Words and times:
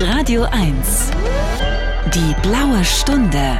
Radio 0.00 0.42
1. 0.42 1.10
Die 2.12 2.34
blaue 2.42 2.84
Stunde. 2.84 3.58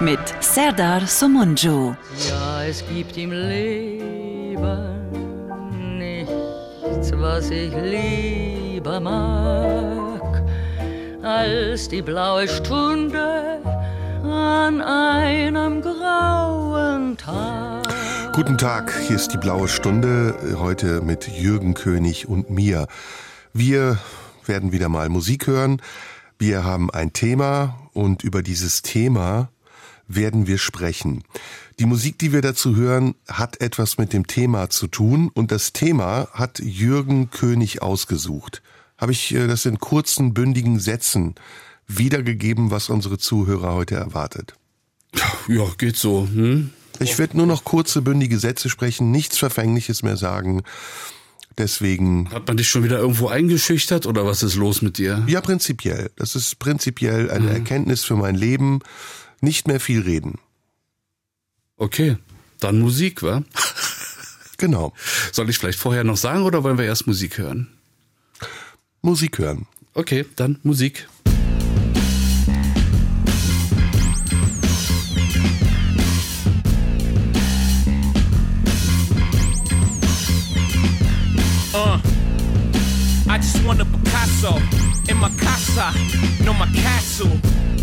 Mit 0.00 0.18
Serdar 0.40 1.06
Somunju. 1.06 1.94
Ja, 2.26 2.64
es 2.64 2.82
gibt 2.88 3.18
im 3.18 3.32
Leben 3.32 4.56
nichts, 5.98 7.12
was 7.12 7.50
ich 7.50 7.74
lieber 7.74 8.98
mag, 8.98 10.42
als 11.22 11.86
die 11.90 12.00
blaue 12.00 12.48
Stunde 12.48 13.60
an 14.22 14.80
einem 14.80 15.82
grauen 15.82 17.18
Tag. 17.18 17.84
Guten 18.32 18.56
Tag, 18.56 18.90
hier 19.06 19.16
ist 19.16 19.34
die 19.34 19.38
blaue 19.38 19.68
Stunde, 19.68 20.34
heute 20.58 21.02
mit 21.02 21.28
Jürgen 21.28 21.74
König 21.74 22.26
und 22.26 22.48
mir. 22.48 22.86
Wir 23.56 24.00
werden 24.46 24.72
wieder 24.72 24.88
mal 24.88 25.08
Musik 25.08 25.46
hören. 25.46 25.80
Wir 26.40 26.64
haben 26.64 26.90
ein 26.90 27.12
Thema 27.12 27.88
und 27.92 28.24
über 28.24 28.42
dieses 28.42 28.82
Thema 28.82 29.48
werden 30.08 30.48
wir 30.48 30.58
sprechen. 30.58 31.22
Die 31.78 31.86
Musik, 31.86 32.18
die 32.18 32.32
wir 32.32 32.42
dazu 32.42 32.74
hören, 32.74 33.14
hat 33.28 33.60
etwas 33.60 33.96
mit 33.96 34.12
dem 34.12 34.26
Thema 34.26 34.70
zu 34.70 34.88
tun 34.88 35.30
und 35.32 35.52
das 35.52 35.72
Thema 35.72 36.26
hat 36.32 36.58
Jürgen 36.58 37.30
König 37.30 37.80
ausgesucht. 37.80 38.60
Habe 38.98 39.12
ich 39.12 39.32
äh, 39.32 39.46
das 39.46 39.66
in 39.66 39.78
kurzen, 39.78 40.34
bündigen 40.34 40.80
Sätzen 40.80 41.36
wiedergegeben, 41.86 42.72
was 42.72 42.88
unsere 42.88 43.18
Zuhörer 43.18 43.72
heute 43.74 43.94
erwartet? 43.94 44.54
Ja, 45.46 45.64
geht 45.78 45.96
so. 45.96 46.26
Hm? 46.26 46.70
Ich 46.98 47.18
werde 47.18 47.36
nur 47.36 47.46
noch 47.46 47.62
kurze, 47.62 48.02
bündige 48.02 48.38
Sätze 48.38 48.68
sprechen, 48.68 49.12
nichts 49.12 49.38
Verfängliches 49.38 50.02
mehr 50.02 50.16
sagen. 50.16 50.64
Deswegen. 51.58 52.30
Hat 52.30 52.48
man 52.48 52.56
dich 52.56 52.68
schon 52.68 52.82
wieder 52.82 52.98
irgendwo 52.98 53.28
eingeschüchtert 53.28 54.06
oder 54.06 54.26
was 54.26 54.42
ist 54.42 54.56
los 54.56 54.82
mit 54.82 54.98
dir? 54.98 55.24
Ja, 55.28 55.40
prinzipiell. 55.40 56.10
Das 56.16 56.34
ist 56.34 56.58
prinzipiell 56.58 57.30
eine 57.30 57.46
mhm. 57.46 57.52
Erkenntnis 57.52 58.04
für 58.04 58.16
mein 58.16 58.34
Leben. 58.34 58.80
Nicht 59.40 59.68
mehr 59.68 59.80
viel 59.80 60.00
reden. 60.00 60.38
Okay, 61.76 62.16
dann 62.60 62.80
Musik, 62.80 63.22
wa? 63.22 63.42
genau. 64.58 64.94
Soll 65.32 65.50
ich 65.50 65.58
vielleicht 65.58 65.78
vorher 65.78 66.04
noch 66.04 66.16
sagen 66.16 66.42
oder 66.42 66.64
wollen 66.64 66.78
wir 66.78 66.84
erst 66.84 67.06
Musik 67.06 67.38
hören? 67.38 67.68
Musik 69.02 69.38
hören. 69.38 69.66
Okay, 69.92 70.24
dann 70.36 70.58
Musik. 70.62 71.08
I 83.34 83.38
just 83.38 83.66
want 83.66 83.80
a 83.80 83.84
Picasso 83.84 84.54
in 85.10 85.16
my 85.16 85.28
casa, 85.42 85.90
no 86.44 86.54
my 86.54 86.66
castle. 86.66 87.32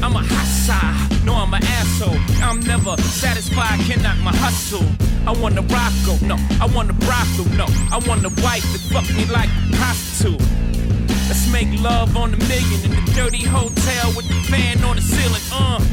I'm 0.02 0.16
a 0.16 0.24
hassa, 0.24 0.80
no 1.26 1.34
I'm 1.34 1.54
an 1.54 1.62
asshole. 1.62 2.16
I'm 2.42 2.62
never 2.62 2.96
satisfied, 3.02 3.82
cannot 3.82 4.18
my 4.20 4.32
hustle. 4.34 4.88
I 5.28 5.34
want 5.34 5.60
a 5.60 5.62
Rocco, 5.64 6.26
no, 6.26 6.38
I 6.62 6.68
want 6.74 6.90
a 6.90 6.94
brothel, 6.94 7.44
no. 7.58 7.66
I 7.92 8.00
want 8.08 8.24
a 8.24 8.30
wife 8.42 8.64
that 8.72 8.80
fuck 8.94 9.04
me 9.14 9.26
like 9.26 9.50
a 9.50 9.76
prostitute. 9.76 10.40
Let's 11.28 11.52
make 11.52 11.68
love 11.82 12.16
on 12.16 12.32
the 12.32 12.38
million 12.48 12.86
in 12.86 12.92
the 12.92 13.12
dirty 13.12 13.44
hotel 13.44 14.08
with 14.16 14.30
the 14.30 14.40
fan 14.48 14.82
on 14.86 14.96
the 14.96 15.02
ceiling, 15.02 15.44
uh. 15.52 15.84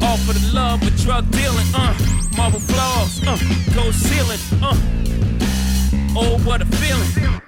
All 0.00 0.16
for 0.16 0.32
the 0.32 0.50
love 0.54 0.82
of 0.82 0.96
drug 0.96 1.30
dealing, 1.30 1.68
uh. 1.74 1.92
Marble 2.38 2.58
floors, 2.58 3.20
uh. 3.28 3.36
Gold 3.74 3.92
ceiling, 3.92 4.40
uh. 4.62 4.74
Oh, 6.16 6.38
what 6.46 6.62
a 6.62 6.64
feeling. 6.64 7.42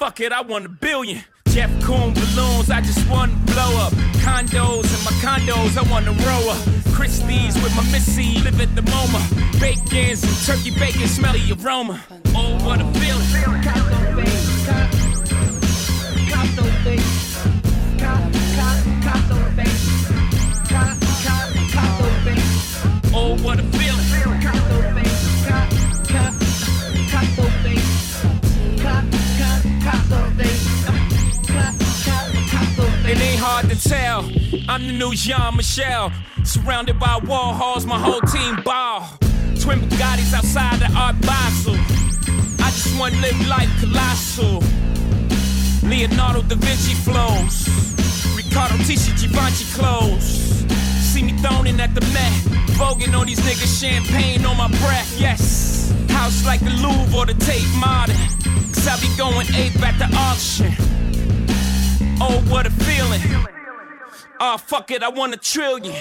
Fuck 0.00 0.20
it, 0.20 0.32
I 0.32 0.40
want 0.40 0.64
a 0.64 0.70
billion. 0.70 1.22
Jeff 1.50 1.70
Coon 1.82 2.14
balloons, 2.14 2.70
I 2.70 2.80
just 2.80 3.06
want 3.10 3.32
to 3.32 3.52
blow 3.52 3.76
up. 3.84 3.92
Condos 4.24 4.88
and 4.88 5.04
my 5.04 5.12
condos, 5.20 5.76
I 5.76 5.82
want 5.92 6.06
to 6.06 6.12
row 6.24 6.48
up. 6.48 6.94
Christie's 6.94 7.54
with 7.62 7.76
my 7.76 7.82
missy, 7.92 8.40
live 8.40 8.58
at 8.62 8.74
the 8.74 8.80
MoMA. 8.80 9.60
Bacons 9.60 10.24
and 10.24 10.34
turkey 10.46 10.70
bacon, 10.70 11.06
smelly 11.06 11.42
aroma. 11.52 12.02
Oh, 12.34 12.64
what 12.64 12.80
a 12.80 12.84
feeling. 12.98 13.26
Oh, 23.12 23.36
what 23.42 23.60
a 23.60 23.62
feeling. 23.64 23.79
It 33.10 33.20
ain't 33.20 33.40
hard 33.42 33.68
to 33.68 33.74
tell. 33.74 34.22
I'm 34.68 34.86
the 34.86 34.92
new 34.92 35.12
Jean 35.16 35.56
Michel. 35.56 36.12
Surrounded 36.44 37.00
by 37.00 37.18
wall 37.26 37.52
halls, 37.52 37.84
my 37.84 37.98
whole 37.98 38.20
team 38.20 38.62
ball. 38.62 39.00
Twin 39.58 39.80
Bugattis 39.80 40.32
outside 40.32 40.78
the 40.78 40.86
Art 40.96 41.20
Basel. 41.22 41.74
I 42.62 42.70
just 42.70 42.96
want 43.00 43.12
to 43.14 43.20
live 43.20 43.48
life 43.48 43.68
colossal. 43.80 44.62
Leonardo 45.82 46.42
da 46.42 46.54
Vinci 46.54 46.94
flows. 46.94 47.66
Ricardo 48.36 48.76
Tisci 48.86 49.10
Givenchy 49.20 49.66
clothes. 49.74 50.62
See 51.02 51.24
me 51.24 51.32
thrown 51.42 51.66
in 51.66 51.80
at 51.80 51.92
the 51.96 52.02
Met. 52.14 52.32
Voguing 52.78 53.18
on 53.18 53.26
these 53.26 53.40
niggas, 53.40 53.80
champagne 53.80 54.44
on 54.44 54.56
my 54.56 54.68
breath. 54.86 55.18
Yes. 55.18 55.92
House 56.10 56.46
like 56.46 56.60
the 56.60 56.70
Louvre 56.78 57.18
or 57.18 57.26
the 57.26 57.34
Tate 57.34 57.66
Modern. 57.74 58.14
Cause 58.70 58.86
I 58.86 58.94
be 59.00 59.10
going 59.16 59.48
ape 59.56 59.82
at 59.82 59.98
the 59.98 60.06
auction. 60.16 60.90
Oh, 62.22 62.44
what 62.48 62.66
a 62.66 62.70
feeling. 62.70 63.20
Oh, 64.38 64.58
fuck 64.58 64.90
it, 64.90 65.02
I 65.02 65.08
want 65.08 65.32
a 65.32 65.38
trillion. 65.38 65.94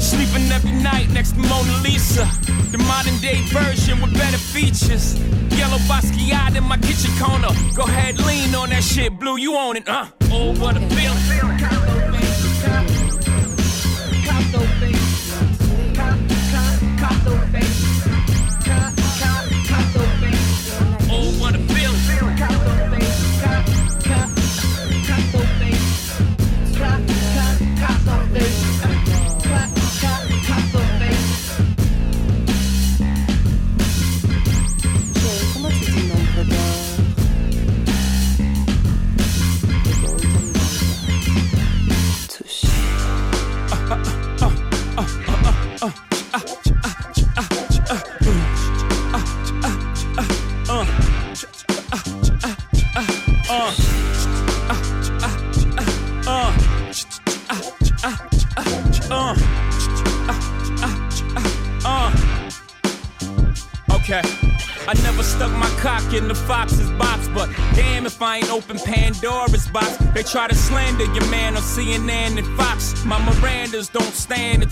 Sleeping 0.00 0.50
every 0.50 0.72
night 0.72 1.10
next 1.10 1.32
to 1.32 1.38
Mona 1.38 1.82
Lisa. 1.82 2.24
The 2.72 2.78
modern 2.78 3.18
day 3.18 3.40
version 3.48 4.00
with 4.00 4.14
better 4.14 4.38
features. 4.38 5.18
Yellow 5.56 5.78
Basquiat 5.86 6.56
in 6.56 6.64
my 6.64 6.78
kitchen 6.78 7.10
corner. 7.18 7.48
Go 7.74 7.82
ahead, 7.84 8.18
lean 8.20 8.54
on 8.54 8.70
that 8.70 8.82
shit, 8.82 9.18
Blue, 9.18 9.36
you 9.36 9.54
own 9.54 9.76
it, 9.76 9.86
huh? 9.86 10.06
Oh, 10.30 10.54
what 10.58 10.76
a 10.76 10.80
feeling. 10.80 12.04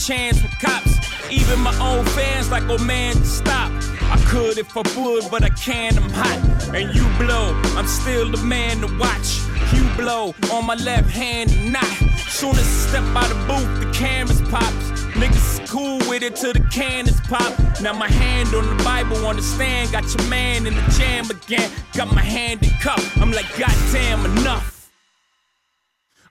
Chance 0.06 0.42
with 0.42 0.58
cops. 0.58 0.98
Even 1.30 1.60
my 1.60 1.74
own 1.78 2.04
fans 2.06 2.50
like, 2.50 2.64
oh 2.68 2.78
man, 2.84 3.14
stop. 3.24 3.70
I 4.10 4.22
could 4.26 4.58
if 4.58 4.76
I 4.76 4.82
would, 4.96 5.30
but 5.30 5.42
I 5.44 5.48
can't, 5.50 5.96
I'm 5.96 6.10
hot. 6.10 6.74
And 6.74 6.94
you 6.94 7.04
blow, 7.18 7.54
I'm 7.76 7.86
still 7.86 8.30
the 8.30 8.38
man 8.38 8.80
to 8.80 8.98
watch. 8.98 9.40
You 9.72 9.84
blow 9.96 10.34
on 10.52 10.66
my 10.66 10.74
left 10.74 11.08
hand, 11.10 11.72
not. 11.72 11.86
Soon 12.28 12.50
as 12.50 12.58
I 12.58 12.88
step 12.88 13.04
out 13.16 13.28
the 13.28 13.36
booth, 13.46 13.80
the 13.80 13.92
cameras 13.92 14.42
pops. 14.50 15.02
Niggas 15.14 15.68
cool 15.68 15.98
with 16.08 16.22
it 16.22 16.36
till 16.36 16.52
the 16.52 16.66
can 16.72 17.06
is 17.06 17.20
pop. 17.22 17.52
Now 17.80 17.92
my 17.92 18.08
hand 18.08 18.54
on 18.54 18.76
the 18.76 18.82
Bible 18.82 19.24
on 19.26 19.36
the 19.36 19.42
stand. 19.42 19.92
Got 19.92 20.04
your 20.14 20.28
man 20.28 20.66
in 20.66 20.74
the 20.74 20.94
jam 20.98 21.30
again. 21.30 21.70
Got 21.94 22.12
my 22.12 22.22
hand 22.22 22.62
in 22.62 22.70
cup. 22.80 23.00
I'm 23.18 23.30
like, 23.30 23.48
goddamn, 23.56 24.26
enough. 24.36 24.90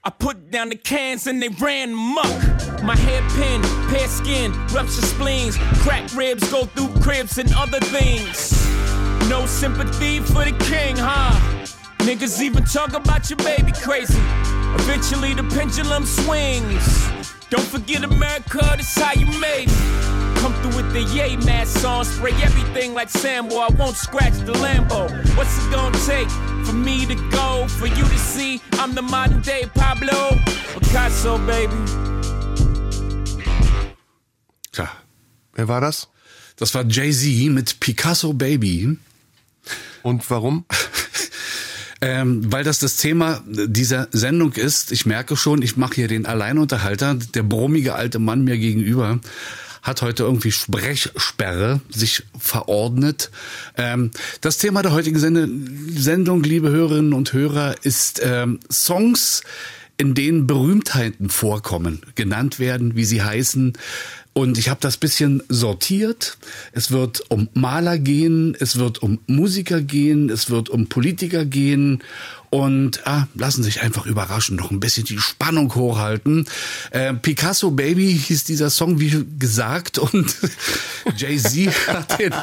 I 0.03 0.09
put 0.09 0.51
down 0.51 0.69
the 0.69 0.75
cans 0.75 1.27
and 1.27 1.41
they 1.41 1.49
ran 1.49 1.93
muck. 1.93 2.70
My 2.83 2.95
hairpin, 2.95 3.61
pear 3.89 4.07
skin, 4.07 4.51
rupture 4.73 5.03
spleens, 5.03 5.55
cracked 5.83 6.15
ribs 6.15 6.49
go 6.51 6.65
through 6.65 6.89
cribs 6.99 7.37
and 7.37 7.53
other 7.53 7.79
things. 7.79 8.51
No 9.29 9.45
sympathy 9.45 10.19
for 10.19 10.43
the 10.45 10.55
king, 10.65 10.95
huh? 10.97 11.39
Niggas 11.99 12.41
even 12.41 12.63
talk 12.63 12.93
about 12.93 13.29
your 13.29 13.37
baby 13.37 13.71
crazy. 13.71 14.19
Eventually 14.73 15.35
the 15.35 15.43
pendulum 15.43 16.05
swings. 16.05 17.07
Don't 17.51 17.67
forget 17.67 18.03
America, 18.03 18.59
that's 18.61 18.99
how 18.99 19.13
you 19.13 19.27
made 19.39 19.69
it. 19.69 20.37
Come 20.39 20.53
through 20.55 20.77
with 20.77 20.91
the 20.91 21.03
yay 21.15 21.35
mad 21.35 21.67
song, 21.67 22.03
spray 22.03 22.33
everything 22.41 22.95
like 22.95 23.09
Sambo. 23.09 23.57
I 23.57 23.67
won't 23.77 23.95
scratch 23.95 24.33
the 24.39 24.53
Lambo. 24.53 25.07
What's 25.37 25.55
it 25.63 25.71
gonna 25.71 25.95
take 25.99 26.29
for 26.65 26.73
me 26.73 27.05
to 27.05 27.15
go? 27.29 27.67
For 27.67 27.85
you 27.85 28.03
to 28.03 28.17
see 28.17 28.59
I'm 28.73 28.95
the 28.95 29.03
modern 29.03 29.41
day 29.41 29.65
Pablo 29.75 30.31
Picasso, 30.73 31.37
baby. 31.45 32.10
Tja, 34.71 34.89
Wer 35.53 35.67
war 35.67 35.81
das? 35.81 36.07
das 36.57 36.73
war 36.75 36.85
Jay-Z 36.87 37.51
mit 37.51 37.79
Picasso 37.79 38.33
Baby. 38.33 38.97
Und 40.03 40.29
warum? 40.29 40.65
Ähm, 42.03 42.51
weil 42.51 42.63
das 42.63 42.79
das 42.79 42.95
Thema 42.95 43.43
dieser 43.45 44.07
Sendung 44.11 44.53
ist. 44.53 44.91
Ich 44.91 45.05
merke 45.05 45.37
schon, 45.37 45.61
ich 45.61 45.77
mache 45.77 45.93
hier 45.93 46.07
den 46.07 46.25
Alleinunterhalter. 46.25 47.13
Der 47.13 47.43
brummige 47.43 47.93
alte 47.93 48.17
Mann 48.17 48.43
mir 48.43 48.57
gegenüber 48.57 49.19
hat 49.83 50.01
heute 50.01 50.23
irgendwie 50.23 50.51
Sprechsperre 50.51 51.81
sich 51.91 52.23
verordnet. 52.39 53.29
Ähm, 53.77 54.09
das 54.41 54.57
Thema 54.57 54.81
der 54.81 54.93
heutigen 54.93 55.19
Sendung, 55.19 56.41
liebe 56.41 56.71
Hörerinnen 56.71 57.13
und 57.13 57.33
Hörer, 57.33 57.75
ist 57.83 58.19
ähm, 58.23 58.59
Songs, 58.71 59.43
in 59.97 60.15
denen 60.15 60.47
Berühmtheiten 60.47 61.29
vorkommen, 61.29 62.01
genannt 62.15 62.57
werden, 62.57 62.95
wie 62.95 63.05
sie 63.05 63.21
heißen. 63.21 63.73
Und 64.33 64.57
ich 64.57 64.69
habe 64.69 64.79
das 64.79 64.95
bisschen 64.95 65.43
sortiert. 65.49 66.37
Es 66.71 66.91
wird 66.91 67.21
um 67.29 67.49
Maler 67.53 67.97
gehen, 67.97 68.55
es 68.59 68.77
wird 68.77 69.03
um 69.03 69.19
Musiker 69.27 69.81
gehen, 69.81 70.29
es 70.29 70.49
wird 70.49 70.69
um 70.69 70.87
Politiker 70.87 71.43
gehen. 71.45 72.01
Und 72.51 73.07
ah, 73.07 73.27
lassen 73.33 73.63
sich 73.63 73.81
einfach 73.81 74.05
überraschen, 74.05 74.57
noch 74.57 74.71
ein 74.71 74.81
bisschen 74.81 75.05
die 75.05 75.17
Spannung 75.19 75.73
hochhalten. 75.73 76.45
Äh, 76.91 77.13
Picasso 77.13 77.71
Baby 77.71 78.13
hieß 78.13 78.43
dieser 78.43 78.69
Song, 78.69 78.99
wie 78.99 79.25
gesagt, 79.39 79.97
und 79.97 80.35
Jay-Z 81.15 81.87
hat 81.87 82.19
den, 82.19 82.33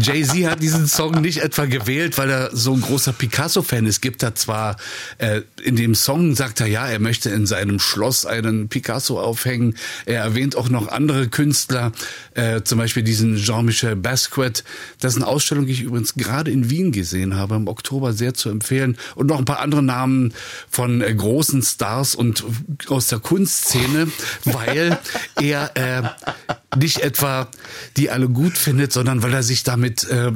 Jay-Z 0.00 0.50
hat 0.50 0.60
diesen 0.60 0.88
Song 0.88 1.20
nicht 1.20 1.38
etwa 1.38 1.66
gewählt, 1.66 2.18
weil 2.18 2.30
er 2.30 2.50
so 2.52 2.74
ein 2.74 2.80
großer 2.80 3.12
Picasso-Fan 3.12 3.86
ist. 3.86 4.00
Gibt 4.00 4.24
er 4.24 4.34
zwar 4.34 4.76
äh, 5.18 5.42
in 5.62 5.76
dem 5.76 5.94
Song 5.94 6.34
sagt 6.34 6.60
er 6.60 6.66
ja, 6.66 6.88
er 6.88 6.98
möchte 6.98 7.30
in 7.30 7.46
seinem 7.46 7.78
Schloss 7.78 8.26
einen 8.26 8.68
Picasso 8.68 9.20
aufhängen. 9.20 9.76
Er 10.04 10.22
erwähnt 10.22 10.56
auch 10.56 10.68
noch 10.68 10.88
andere 10.88 11.28
Künstler, 11.28 11.92
äh, 12.34 12.62
zum 12.62 12.78
Beispiel 12.78 13.02
diesen 13.02 13.36
Jean-Michel 13.36 13.96
Basquiat. 13.96 14.64
Eine 15.02 15.26
Ausstellung, 15.26 15.66
die 15.66 15.72
ich 15.72 15.82
übrigens 15.82 16.14
gerade 16.14 16.50
in 16.50 16.70
Wien 16.70 16.90
gesehen 16.90 17.36
habe, 17.36 17.54
im 17.54 17.68
Oktober 17.68 18.12
sehr 18.12 18.34
zu 18.34 18.48
empfehlen 18.48 18.96
und 19.14 19.26
noch 19.26 19.38
ein 19.38 19.44
paar 19.44 19.60
andere 19.60 19.82
Namen 19.82 20.34
von 20.68 21.00
äh, 21.00 21.14
großen 21.14 21.62
Stars 21.62 22.14
und 22.14 22.44
aus 22.88 23.08
der 23.08 23.18
Kunstszene, 23.18 24.08
weil 24.44 24.98
er 25.40 25.76
äh, 25.76 26.76
nicht 26.76 27.00
etwa 27.00 27.48
die 27.96 28.10
alle 28.10 28.28
gut 28.28 28.56
findet, 28.56 28.92
sondern 28.92 29.22
weil 29.22 29.34
er 29.34 29.42
sich 29.42 29.62
damit 29.62 30.04
äh, 30.04 30.32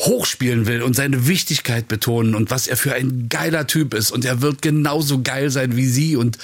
hochspielen 0.00 0.66
will 0.66 0.82
und 0.82 0.96
seine 0.96 1.26
Wichtigkeit 1.26 1.86
betonen 1.86 2.34
und 2.34 2.50
was 2.50 2.66
er 2.66 2.76
für 2.76 2.94
ein 2.94 3.28
geiler 3.28 3.66
Typ 3.66 3.92
ist. 3.94 4.10
Und 4.10 4.24
er 4.24 4.40
wird 4.40 4.62
genauso 4.62 5.22
geil 5.22 5.50
sein 5.50 5.76
wie 5.76 5.86
sie. 5.86 6.16
Und 6.16 6.38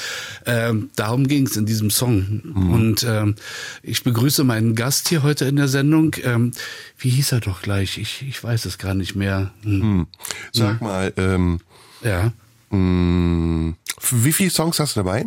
ähm, 0.44 0.91
darum 0.94 1.26
ging 1.26 1.47
es 1.47 1.56
in 1.56 1.64
diesem 1.64 1.91
Song. 1.91 2.43
Und 2.55 3.05
ähm, 3.08 3.35
ich 3.82 4.05
begrüße 4.05 4.44
meinen 4.44 4.75
Gast 4.75 5.08
hier 5.08 5.23
heute 5.23 5.47
in 5.47 5.56
der 5.56 5.69
Sendung. 5.69 6.14
Ähm, 6.23 6.53
wie 6.99 7.11
hieß 7.11 7.32
er 7.32 7.41
doch 7.41 7.62
gleich? 7.62 7.99
Ich, 7.99 8.25
ich 8.29 8.43
weiß 8.43 8.67
es 8.67 8.76
gar 8.79 8.94
nicht 8.94 9.14
mehr. 9.14 9.53
Hm. 9.62 10.06
Sag 10.53 10.82
mal, 10.82 11.12
ähm, 11.17 11.61
ja. 12.03 12.32
mh, 12.70 13.75
wie 14.11 14.32
viele 14.32 14.50
Songs 14.50 14.79
hast 14.79 14.97
du 14.97 15.00
dabei? 15.00 15.25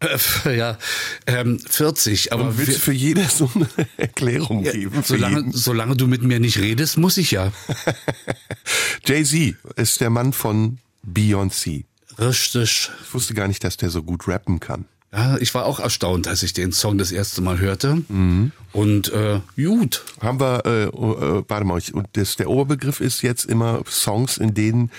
Äh, 0.00 0.56
ja 0.56 0.78
ähm, 1.26 1.58
40 1.58 2.32
aber 2.32 2.44
Und 2.44 2.58
willst 2.58 2.68
wir- 2.70 2.74
du 2.76 2.80
für 2.80 2.92
jede 2.92 3.24
so 3.28 3.50
eine 3.54 3.68
Erklärung 3.98 4.62
geben? 4.64 5.02
Für 5.02 5.16
solange, 5.16 5.52
solange 5.52 5.94
du 5.96 6.06
mit 6.06 6.22
mir 6.22 6.40
nicht 6.40 6.58
redest 6.58 6.96
muss 6.98 7.16
ich 7.18 7.30
ja 7.32 7.52
Jay-Z 9.04 9.56
ist 9.76 10.00
der 10.00 10.10
Mann 10.10 10.32
von 10.32 10.78
Beyoncé. 11.06 11.84
richtig 12.18 12.90
Ich 13.06 13.14
wusste 13.14 13.34
gar 13.34 13.48
nicht, 13.48 13.62
dass 13.64 13.76
der 13.76 13.90
so 13.90 14.02
gut 14.02 14.26
rappen 14.28 14.60
kann. 14.60 14.84
Ja, 15.12 15.36
ich 15.38 15.52
war 15.54 15.64
auch 15.66 15.80
erstaunt, 15.80 16.28
als 16.28 16.44
ich 16.44 16.52
den 16.52 16.70
Song 16.72 16.96
das 16.96 17.10
erste 17.10 17.42
Mal 17.42 17.58
hörte. 17.58 18.02
Und 18.72 19.12
äh, 19.12 19.40
gut. 19.56 20.04
Haben 20.20 20.38
wir, 20.38 20.62
äh, 20.64 20.84
äh, 20.84 21.44
warte 21.48 21.64
mal, 21.64 21.78
ich- 21.78 21.92
und 21.92 22.06
das, 22.12 22.36
der 22.36 22.48
Oberbegriff 22.48 23.00
ist 23.00 23.22
jetzt 23.22 23.44
immer 23.46 23.82
Songs, 23.90 24.36
in 24.38 24.54
denen 24.54 24.90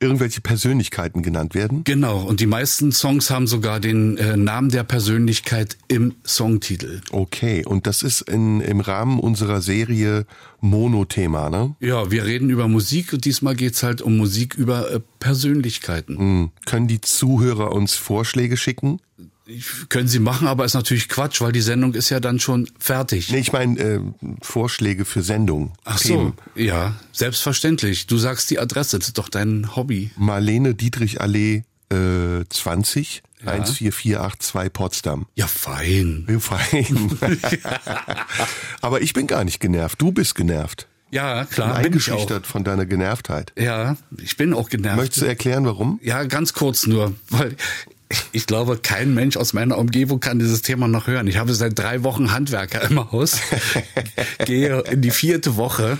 irgendwelche 0.00 0.40
Persönlichkeiten 0.40 1.22
genannt 1.22 1.54
werden. 1.54 1.84
Genau. 1.84 2.22
Und 2.22 2.40
die 2.40 2.46
meisten 2.46 2.90
Songs 2.90 3.30
haben 3.30 3.46
sogar 3.46 3.80
den 3.80 4.16
äh, 4.16 4.36
Namen 4.36 4.70
der 4.70 4.82
Persönlichkeit 4.82 5.76
im 5.88 6.14
Songtitel. 6.26 7.02
Okay, 7.12 7.64
und 7.64 7.86
das 7.86 8.02
ist 8.02 8.22
in, 8.22 8.60
im 8.62 8.80
Rahmen 8.80 9.20
unserer 9.20 9.60
Serie 9.60 10.26
Monothema, 10.60 11.50
ne? 11.50 11.76
Ja, 11.80 12.10
wir 12.10 12.24
reden 12.24 12.50
über 12.50 12.66
Musik 12.66 13.12
und 13.12 13.24
diesmal 13.24 13.54
geht's 13.54 13.82
halt 13.82 14.00
um 14.00 14.16
Musik 14.16 14.54
über 14.54 14.90
äh, 14.90 15.00
Persönlichkeiten. 15.18 16.18
Hm. 16.18 16.50
Können 16.64 16.88
die 16.88 17.00
Zuhörer 17.02 17.72
uns 17.72 17.94
Vorschläge 17.94 18.56
schicken? 18.56 19.00
Können 19.88 20.08
sie 20.08 20.18
machen, 20.18 20.46
aber 20.46 20.64
ist 20.64 20.74
natürlich 20.74 21.08
Quatsch, 21.08 21.40
weil 21.40 21.52
die 21.52 21.60
Sendung 21.60 21.94
ist 21.94 22.10
ja 22.10 22.20
dann 22.20 22.38
schon 22.40 22.68
fertig. 22.78 23.30
Nee, 23.30 23.38
ich 23.38 23.52
meine 23.52 23.78
äh, 23.80 24.00
Vorschläge 24.42 25.04
für 25.04 25.22
Sendungen. 25.22 25.72
Ach 25.84 25.98
so, 25.98 26.08
Themen. 26.08 26.32
ja, 26.54 26.94
selbstverständlich. 27.12 28.06
Du 28.06 28.18
sagst 28.18 28.50
die 28.50 28.58
Adresse, 28.58 28.98
das 28.98 29.08
ist 29.08 29.18
doch 29.18 29.28
dein 29.28 29.74
Hobby. 29.76 30.10
Marlene 30.16 30.74
Dietrich 30.74 31.20
Allee 31.20 31.64
äh, 31.90 32.44
20 32.48 33.22
14482 33.42 34.72
Potsdam. 34.72 35.26
Ja, 35.34 35.46
fein. 35.46 36.26
Ja, 36.28 36.38
Fein. 36.40 37.18
Aber 38.82 39.00
ich 39.00 39.14
bin 39.14 39.26
gar 39.26 39.44
nicht 39.44 39.60
genervt. 39.60 40.00
Du 40.00 40.12
bist 40.12 40.34
genervt. 40.34 40.86
Ja, 41.10 41.44
klar, 41.44 41.74
bin 41.80 41.90
bin 41.90 41.98
ich 41.98 42.10
auch. 42.10 42.14
eingeschüchtert 42.14 42.46
von 42.46 42.64
deiner 42.64 42.86
Genervtheit. 42.86 43.52
Ja, 43.58 43.96
ich 44.22 44.36
bin 44.36 44.52
auch 44.54 44.68
genervt. 44.68 44.96
Möchtest 44.96 45.22
du 45.22 45.26
erklären, 45.26 45.64
warum? 45.64 45.98
Ja, 46.02 46.22
ganz 46.24 46.52
kurz 46.52 46.86
nur, 46.86 47.14
weil 47.30 47.56
ich 48.32 48.46
glaube, 48.46 48.78
kein 48.78 49.14
Mensch 49.14 49.36
aus 49.36 49.52
meiner 49.52 49.78
Umgebung 49.78 50.20
kann 50.20 50.38
dieses 50.38 50.62
Thema 50.62 50.88
noch 50.88 51.06
hören. 51.06 51.26
Ich 51.26 51.36
habe 51.36 51.54
seit 51.54 51.78
drei 51.78 52.02
Wochen 52.02 52.32
Handwerker 52.32 52.82
im 52.88 53.10
Haus, 53.12 53.38
gehe 54.44 54.80
in 54.82 55.02
die 55.02 55.10
vierte 55.10 55.56
Woche 55.56 55.98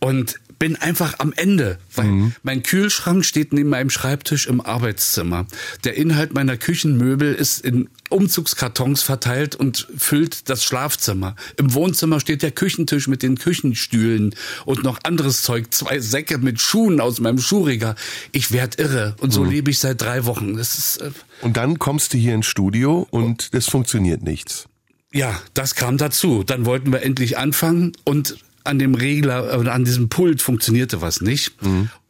und 0.00 0.38
bin 0.58 0.76
einfach 0.76 1.18
am 1.18 1.32
Ende, 1.36 1.78
weil 1.94 2.32
mein 2.42 2.62
Kühlschrank 2.62 3.24
steht 3.24 3.52
neben 3.52 3.68
meinem 3.68 3.90
Schreibtisch 3.90 4.46
im 4.46 4.60
Arbeitszimmer. 4.60 5.46
Der 5.84 5.96
Inhalt 5.96 6.34
meiner 6.34 6.56
Küchenmöbel 6.56 7.34
ist 7.34 7.64
in 7.64 7.88
Umzugskartons 8.10 9.02
verteilt 9.02 9.54
und 9.54 9.86
füllt 9.96 10.48
das 10.48 10.64
Schlafzimmer. 10.64 11.36
Im 11.56 11.74
Wohnzimmer 11.74 12.20
steht 12.20 12.42
der 12.42 12.50
Küchentisch 12.50 13.06
mit 13.06 13.22
den 13.22 13.38
Küchenstühlen 13.38 14.34
und 14.64 14.82
noch 14.82 14.98
anderes 15.04 15.42
Zeug, 15.42 15.72
zwei 15.72 16.00
Säcke 16.00 16.38
mit 16.38 16.60
Schuhen 16.60 17.00
aus 17.00 17.20
meinem 17.20 17.38
Schuhregal. 17.38 17.94
Ich 18.32 18.50
werd 18.50 18.78
irre 18.80 19.14
und 19.20 19.32
so 19.32 19.44
lebe 19.44 19.70
ich 19.70 19.78
seit 19.78 20.00
drei 20.00 20.24
Wochen. 20.24 20.56
Das 20.56 20.76
ist 20.78 20.96
äh, 20.98 21.10
Und 21.42 21.56
dann 21.56 21.78
kommst 21.78 22.14
du 22.14 22.18
hier 22.18 22.34
ins 22.34 22.46
Studio 22.46 23.06
und 23.10 23.50
es 23.52 23.68
funktioniert 23.68 24.22
nichts. 24.22 24.66
ja, 25.12 25.40
das 25.54 25.74
kam 25.74 25.98
dazu. 25.98 26.42
Dann 26.44 26.66
wollten 26.66 26.92
wir 26.92 27.02
endlich 27.02 27.38
anfangen 27.38 27.92
und 28.04 28.38
an 28.64 28.78
dem 28.78 28.94
Regler 28.94 29.58
oder 29.58 29.72
an 29.72 29.84
diesem 29.84 30.08
Pult 30.08 30.42
funktionierte 30.42 31.00
was 31.00 31.20
nicht. 31.20 31.52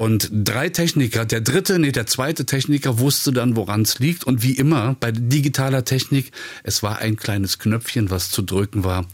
Und 0.00 0.31
drei 0.33 0.69
Techniker, 0.69 1.25
der 1.25 1.40
dritte, 1.40 1.76
nee, 1.81 1.90
der 1.90 2.07
zweite 2.07 2.47
Techniker 2.47 3.00
wusste 3.00 3.33
dann, 3.33 3.57
woran 3.57 3.83
es 3.83 3.99
liegt. 3.99 4.23
Und 4.23 4.45
wie 4.45 4.52
immer 4.52 4.95
bei 5.00 5.11
digitaler 5.11 5.85
Technik, 5.85 6.31
es 6.62 6.85
war 6.85 6.99
ein 6.99 7.17
kleines 7.17 7.59
Knöpfchen, 7.59 8.09
was 8.09 8.31
zu 8.31 8.43
drücken 8.43 8.85
war. 8.85 9.07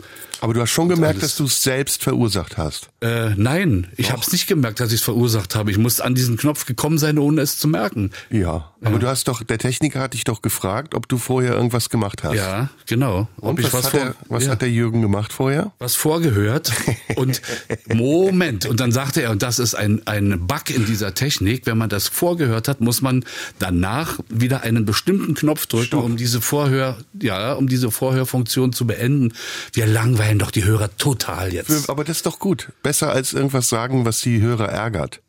Aber 0.43 0.53
du 0.53 0.61
hast 0.61 0.71
schon 0.71 0.91
gemerkt, 0.91 1.21
alles- 1.21 1.31
dass 1.31 1.37
du 1.37 1.45
es 1.45 1.63
selbst 1.63 2.03
verursacht 2.03 2.59
hast. 2.59 2.91
Äh, 3.01 3.31
nein, 3.35 3.87
ich 3.97 4.13
habe 4.13 4.21
es 4.21 4.31
nicht 4.31 4.47
gemerkt, 4.47 4.79
dass 4.79 4.91
ich 4.91 4.97
es 4.97 5.03
verursacht 5.03 5.55
habe. 5.55 5.71
Ich 5.71 5.79
musste 5.79 6.05
an 6.05 6.15
diesen 6.15 6.37
Knopf 6.37 6.67
gekommen 6.67 6.99
sein, 6.99 7.17
ohne 7.17 7.41
es 7.41 7.57
zu 7.57 7.67
merken. 7.67 8.11
Ja. 8.29 8.71
Aber 8.83 8.99
du 8.99 9.07
hast 9.07 9.27
doch, 9.29 9.43
der 9.43 9.57
Techniker 9.57 10.01
hat 10.01 10.13
dich 10.13 10.25
doch 10.25 10.43
gefragt, 10.43 10.95
ob 10.95 11.09
du 11.09 11.17
vorher 11.17 11.55
irgendwas 11.55 11.89
gemacht 11.89 12.23
hast. 12.23 12.35
Ja, 12.35 12.69
genau. 12.85 13.27
Und 13.39 13.63
was, 13.63 13.73
was, 13.73 13.85
hat, 13.85 13.91
vor, 13.93 14.01
der, 14.01 14.15
was 14.29 14.45
ja. 14.45 14.51
hat 14.51 14.61
der 14.61 14.71
Jürgen 14.71 15.01
gemacht 15.01 15.33
vorher? 15.33 15.73
was 15.79 15.95
vorgehört 15.95 16.73
und 17.17 17.41
Moment 17.95 18.67
und 18.67 18.81
dann 18.81 18.93
sagte 18.93 19.23
er 19.23 19.31
und 19.31 19.43
das 19.43 19.59
ist 19.59 19.75
ein 19.75 20.07
ein 20.07 20.47
Bug 20.47 20.69
in 20.75 20.85
dieser 20.87 21.15
Technik 21.15 21.67
wenn 21.67 21.79
man 21.79 21.89
das 21.89 22.09
vorgehört 22.09 22.69
hat 22.69 22.81
muss 22.81 23.01
man 23.03 23.25
danach 23.59 24.19
wieder 24.29 24.63
einen 24.63 24.85
bestimmten 24.85 25.35
Knopf 25.35 25.67
drücken 25.67 25.97
um 25.99 26.17
diese 26.17 26.41
Vorhör 26.41 26.99
ja 27.21 27.53
um 27.55 27.69
diese 27.69 27.91
Vorhörfunktion 27.91 28.73
zu 28.73 28.87
beenden 28.87 29.33
wir 29.73 29.87
langweilen 29.87 30.39
doch 30.39 30.51
die 30.51 30.65
Hörer 30.65 30.95
total 30.97 31.53
jetzt 31.53 31.89
Aber 31.89 32.05
das 32.05 32.19
ist 32.19 32.27
doch 32.27 32.39
gut. 32.39 32.73
Besser 32.83 33.11
als 33.13 33.33
irgendwas 33.33 33.69
sagen, 33.69 34.05
was 34.05 34.21
die 34.21 34.41
Hörer 34.41 34.69
ärgert. 34.69 35.21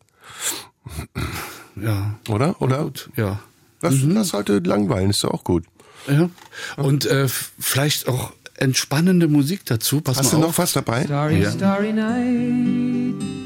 ja 1.82 2.16
Oder? 2.30 2.62
Oder? 2.62 2.84
gut 2.84 3.10
ja 3.16 3.40
Das, 3.82 3.94
das 4.04 4.28
sollte 4.30 4.60
langweilen, 4.60 5.10
ist 5.10 5.24
doch 5.24 5.32
auch 5.32 5.44
gut. 5.44 5.64
ja 6.08 6.30
und 6.78 7.06
äh, 7.06 7.28
vielleicht 7.60 8.08
auch 8.08 8.34
entspannende 8.58 9.28
Musik 9.28 9.66
dazu 9.66 10.00
pass 10.02 10.18
Hast 10.18 10.32
du 10.32 10.38
mal 10.38 10.42
noch 10.44 10.50
auf 10.50 10.58
was 10.60 10.72
dabei? 10.74 11.04
Starry, 11.04 11.42
Ja. 11.42 11.52
starry 11.52 11.92
night. 11.92 13.45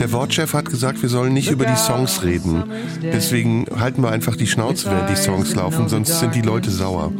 Der 0.00 0.10
Wortchef 0.10 0.54
hat 0.54 0.68
gesagt, 0.68 1.02
wir 1.02 1.08
sollen 1.08 1.32
nicht 1.32 1.52
über 1.52 1.66
die 1.66 1.76
Songs 1.76 2.24
reden. 2.24 2.64
Deswegen 3.00 3.66
halten 3.78 4.02
wir 4.02 4.10
einfach 4.10 4.34
die 4.34 4.48
Schnauze, 4.48 4.90
während 4.90 5.08
die 5.08 5.14
Songs 5.14 5.54
laufen, 5.54 5.88
sonst 5.88 6.18
sind 6.18 6.34
die 6.34 6.42
Leute 6.42 6.72
sauer. 6.72 7.12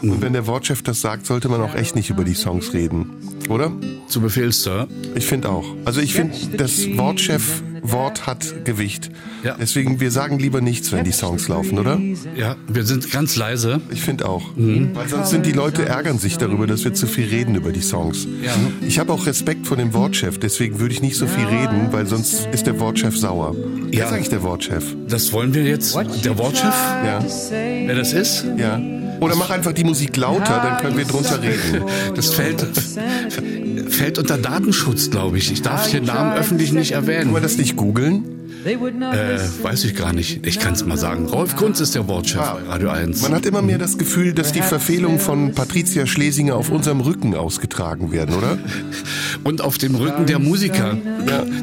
Und 0.00 0.22
wenn 0.22 0.32
der 0.32 0.46
Wortchef 0.46 0.82
das 0.82 1.00
sagt, 1.00 1.26
sollte 1.26 1.48
man 1.48 1.60
auch 1.60 1.74
echt 1.74 1.96
nicht 1.96 2.08
über 2.08 2.22
die 2.22 2.34
Songs 2.34 2.72
reden. 2.72 3.10
Oder? 3.48 3.72
Zu 4.06 4.20
Befehl, 4.20 4.52
Sir. 4.52 4.86
Ich 5.16 5.26
finde 5.26 5.48
auch. 5.48 5.64
Also 5.84 6.00
ich 6.00 6.14
finde, 6.14 6.36
das 6.56 6.86
Wortchef 6.96 7.64
Wort 7.82 8.26
hat 8.26 8.64
Gewicht. 8.64 9.10
Ja. 9.44 9.56
Deswegen, 9.60 10.00
wir 10.00 10.10
sagen 10.10 10.38
lieber 10.38 10.60
nichts, 10.60 10.92
wenn 10.92 11.04
die 11.04 11.12
Songs 11.12 11.48
laufen, 11.48 11.78
oder? 11.78 11.98
Ja, 12.36 12.56
wir 12.68 12.84
sind 12.84 13.10
ganz 13.10 13.36
leise. 13.36 13.80
Ich 13.90 14.02
finde 14.02 14.28
auch. 14.28 14.42
Weil 14.56 15.08
sonst 15.08 15.30
sind 15.30 15.46
die 15.46 15.52
Leute 15.52 15.86
ärgern 15.86 16.18
sich 16.18 16.36
darüber, 16.38 16.66
dass 16.66 16.84
wir 16.84 16.92
zu 16.94 17.06
viel 17.06 17.26
reden 17.28 17.54
über 17.54 17.72
die 17.72 17.80
Songs. 17.82 18.26
Ja. 18.42 18.52
Ich 18.86 18.98
habe 18.98 19.12
auch 19.12 19.26
Respekt 19.26 19.66
vor 19.66 19.76
dem 19.76 19.94
Wortchef, 19.94 20.38
deswegen 20.38 20.78
würde 20.80 20.94
ich 20.94 21.02
nicht 21.02 21.16
so 21.16 21.26
viel 21.26 21.44
reden, 21.46 21.88
weil 21.90 22.06
sonst 22.06 22.46
ist 22.52 22.66
der 22.66 22.78
Wortchef 22.80 23.16
sauer. 23.16 23.54
Wer 23.90 23.98
Ja. 23.98 24.06
ist 24.06 24.12
eigentlich 24.12 24.28
der 24.30 24.42
Wortchef? 24.42 24.84
Das 25.08 25.32
wollen 25.32 25.54
wir 25.54 25.62
jetzt. 25.64 25.96
Der 26.24 26.38
Wortchef? 26.38 26.64
Ja. 27.04 27.24
Wer 27.50 27.94
das 27.94 28.12
ist? 28.12 28.44
Ja. 28.56 28.80
Oder 29.20 29.36
mach 29.36 29.50
einfach 29.50 29.72
die 29.72 29.84
Musik 29.84 30.16
lauter, 30.16 30.60
dann 30.62 30.78
können 30.78 30.96
wir 30.96 31.04
drunter 31.04 31.42
reden. 31.42 31.84
Das 32.14 32.32
fällt, 32.32 32.64
fällt 33.90 34.18
unter 34.18 34.38
Datenschutz, 34.38 35.10
glaube 35.10 35.38
ich. 35.38 35.52
Ich 35.52 35.62
darf 35.62 35.90
den 35.90 36.04
Namen 36.04 36.32
öffentlich 36.38 36.72
nicht 36.72 36.92
Kann 36.92 37.02
erwähnen. 37.08 37.32
man 37.32 37.42
das 37.42 37.56
nicht 37.56 37.76
googeln? 37.76 38.39
They 38.64 38.78
would 38.78 38.98
not 38.98 39.14
Äh, 39.14 39.38
weiß 39.62 39.84
ich 39.84 39.94
gar 39.94 40.12
nicht. 40.12 40.46
Ich 40.46 40.58
kann 40.58 40.74
es 40.74 40.84
mal 40.84 40.96
sagen. 40.98 41.26
Rolf 41.26 41.56
Kunz 41.56 41.80
ist 41.80 41.94
der 41.94 42.06
Wortchef 42.08 42.40
bei 42.40 42.68
Radio 42.68 42.90
1. 42.90 43.22
Man 43.22 43.32
hat 43.34 43.46
immer 43.46 43.62
mehr 43.62 43.78
das 43.78 43.96
Gefühl, 43.98 44.32
dass 44.32 44.52
die 44.52 44.60
Verfehlungen 44.62 45.18
von 45.18 45.52
Patricia 45.54 46.06
Schlesinger 46.06 46.56
auf 46.56 46.70
unserem 46.70 47.00
Rücken 47.00 47.34
ausgetragen 47.34 48.12
werden, 48.12 48.34
oder? 48.34 48.58
Und 49.44 49.62
auf 49.62 49.78
dem 49.78 49.94
Rücken 49.94 50.26
der 50.26 50.38
Musiker, 50.38 50.96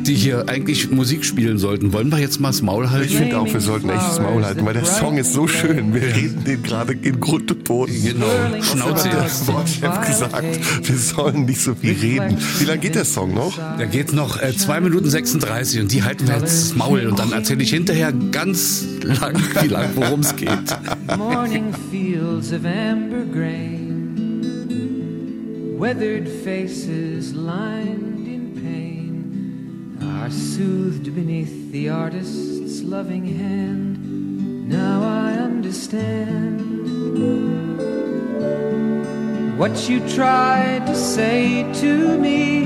die 0.02 0.16
hier 0.16 0.50
eigentlich 0.50 0.90
Musik 0.90 1.24
spielen 1.26 1.58
sollten. 1.60 1.94
Wollen 1.94 2.10
wir 2.12 2.18
jetzt 2.20 2.40
mal 2.40 2.50
das 2.50 2.62
Maul 2.62 2.86
Ich 2.86 2.92
halten? 2.92 3.14
finde 3.14 3.40
auch, 3.40 3.54
wir 3.54 3.62
sollten 3.62 3.90
echt 3.90 4.02
das 4.02 4.20
Maul 4.20 4.44
halten, 4.44 4.66
weil 4.66 4.74
der 4.74 4.86
Song 4.86 5.18
ist 5.18 5.34
so 5.34 5.48
schön. 5.48 5.94
Wir 5.94 6.02
reden 6.02 6.44
den 6.46 6.64
gerade 6.64 6.94
in 6.94 7.20
Grund 7.20 7.52
und 7.52 7.64
Boden. 7.64 7.94
Genau. 8.04 8.26
Schnauze. 8.62 9.10
Der 9.10 9.30
Wortchef 9.54 10.08
gesagt, 10.08 10.44
wir 10.88 10.98
sollen 10.98 11.46
nicht 11.46 11.62
so 11.62 11.76
viel 11.76 11.94
reden. 11.94 12.38
Wie 12.60 12.66
lange 12.66 12.80
geht 12.80 12.96
der 12.96 13.06
Song 13.06 13.34
noch? 13.34 13.56
Da 13.58 13.86
geht 13.86 14.14
noch 14.14 14.42
äh, 14.42 14.56
2 14.56 14.82
Minuten 14.82 15.10
36 15.10 15.82
und 15.82 15.92
die 15.92 16.04
halten 16.04 16.28
wir 16.28 16.38
jetzt 16.38 16.72
das 16.72 16.76
Maul 16.76 16.87
und 16.88 17.20
dann 17.20 17.32
erzähle 17.32 17.64
ich 17.64 17.72
hinterher 17.72 18.12
ganz 18.32 18.86
lang, 19.04 19.36
wie 19.62 19.68
lang, 19.68 19.90
worum 19.96 20.22
es 20.22 20.36
geht. 20.36 20.50
morning 21.18 21.74
fields 21.92 22.52
of 22.52 22.66
amber 22.66 23.26
grain, 23.26 24.16
weathered 25.78 26.28
faces 26.28 27.34
lined 27.34 28.28
in 28.28 28.54
pain 28.62 29.98
are 30.02 30.32
soothed 30.32 31.14
beneath 31.16 31.72
the 31.72 31.90
artist's 31.90 32.82
loving 32.84 33.26
hand. 33.26 33.98
Now 34.70 35.02
I 35.02 35.34
understand 35.38 36.62
what 39.58 39.90
you 39.90 40.00
tried 40.10 40.86
to 40.86 40.96
say 40.96 41.64
to 41.82 42.18
me, 42.20 42.66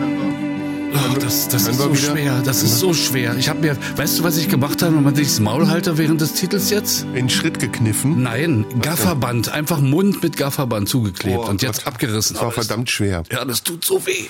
Oh, 1.13 1.17
das 1.19 1.47
das 1.49 1.67
ist 1.67 1.77
so 1.77 1.91
wieder? 1.93 2.11
schwer. 2.13 2.41
Das 2.43 2.63
ist 2.63 2.79
so 2.79 2.93
schwer. 2.93 3.35
Ich 3.37 3.49
habe 3.49 3.59
mir, 3.59 3.77
weißt 3.97 4.19
du, 4.19 4.23
was 4.23 4.37
ich 4.37 4.47
gemacht 4.49 4.81
habe, 4.81 4.95
wenn 4.95 5.03
man 5.03 5.15
sich 5.15 5.27
das 5.27 5.39
Maul 5.39 5.67
halte 5.67 5.97
während 5.97 6.21
des 6.21 6.33
Titels 6.33 6.69
jetzt? 6.69 7.05
In 7.13 7.29
Schritt 7.29 7.59
gekniffen. 7.59 8.21
Nein, 8.23 8.65
Gafferband. 8.81 9.49
Einfach 9.49 9.79
Mund 9.79 10.23
mit 10.23 10.37
Gafferband 10.37 10.87
zugeklebt 10.87 11.37
Oh 11.39 11.47
und 11.49 11.61
jetzt 11.61 11.79
Gott. 11.79 11.87
abgerissen. 11.87 12.35
Das 12.35 12.43
war 12.43 12.51
verdammt 12.51 12.89
schwer. 12.89 13.23
Ja, 13.31 13.43
das 13.45 13.63
tut 13.63 13.83
so 13.83 14.05
weh. 14.05 14.25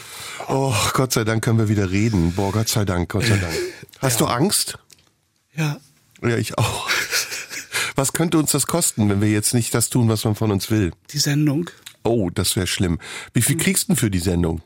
Oh, 0.48 0.74
Gott 0.94 1.14
sei 1.14 1.24
Dank 1.24 1.44
können 1.44 1.60
wir 1.60 1.70
wieder 1.70 1.92
reden. 1.92 2.34
Boah, 2.36 2.52
Gott 2.52 2.70
sei 2.70 2.86
Dank, 2.86 3.10
Gott 3.10 3.24
sei 3.26 3.38
Dank. 3.38 3.54
Hast 4.00 4.20
du 4.22 4.26
Angst? 4.26 4.78
Ja. 5.56 5.78
Ja, 6.24 6.38
ich 6.38 6.58
auch. 6.58 6.90
Was 7.96 8.14
könnte 8.14 8.38
uns 8.40 8.52
das 8.52 8.68
kosten, 8.68 9.10
wenn 9.10 9.22
wir 9.22 9.30
jetzt 9.30 9.54
nicht 9.54 9.74
das 9.76 9.90
tun, 9.90 10.08
was 10.10 10.24
man 10.24 10.36
von 10.36 10.52
uns 10.52 10.72
will? 10.72 10.92
Die 11.12 11.20
Sendung. 11.20 11.70
Oh, 12.04 12.30
das 12.34 12.56
wäre 12.56 12.66
schlimm. 12.68 13.00
Wie 13.34 13.42
viel 13.44 13.58
kriegst 13.58 13.84
du 13.84 13.88
denn 13.90 13.96
für 13.98 14.10
die 14.10 14.20
Sendung? 14.20 14.62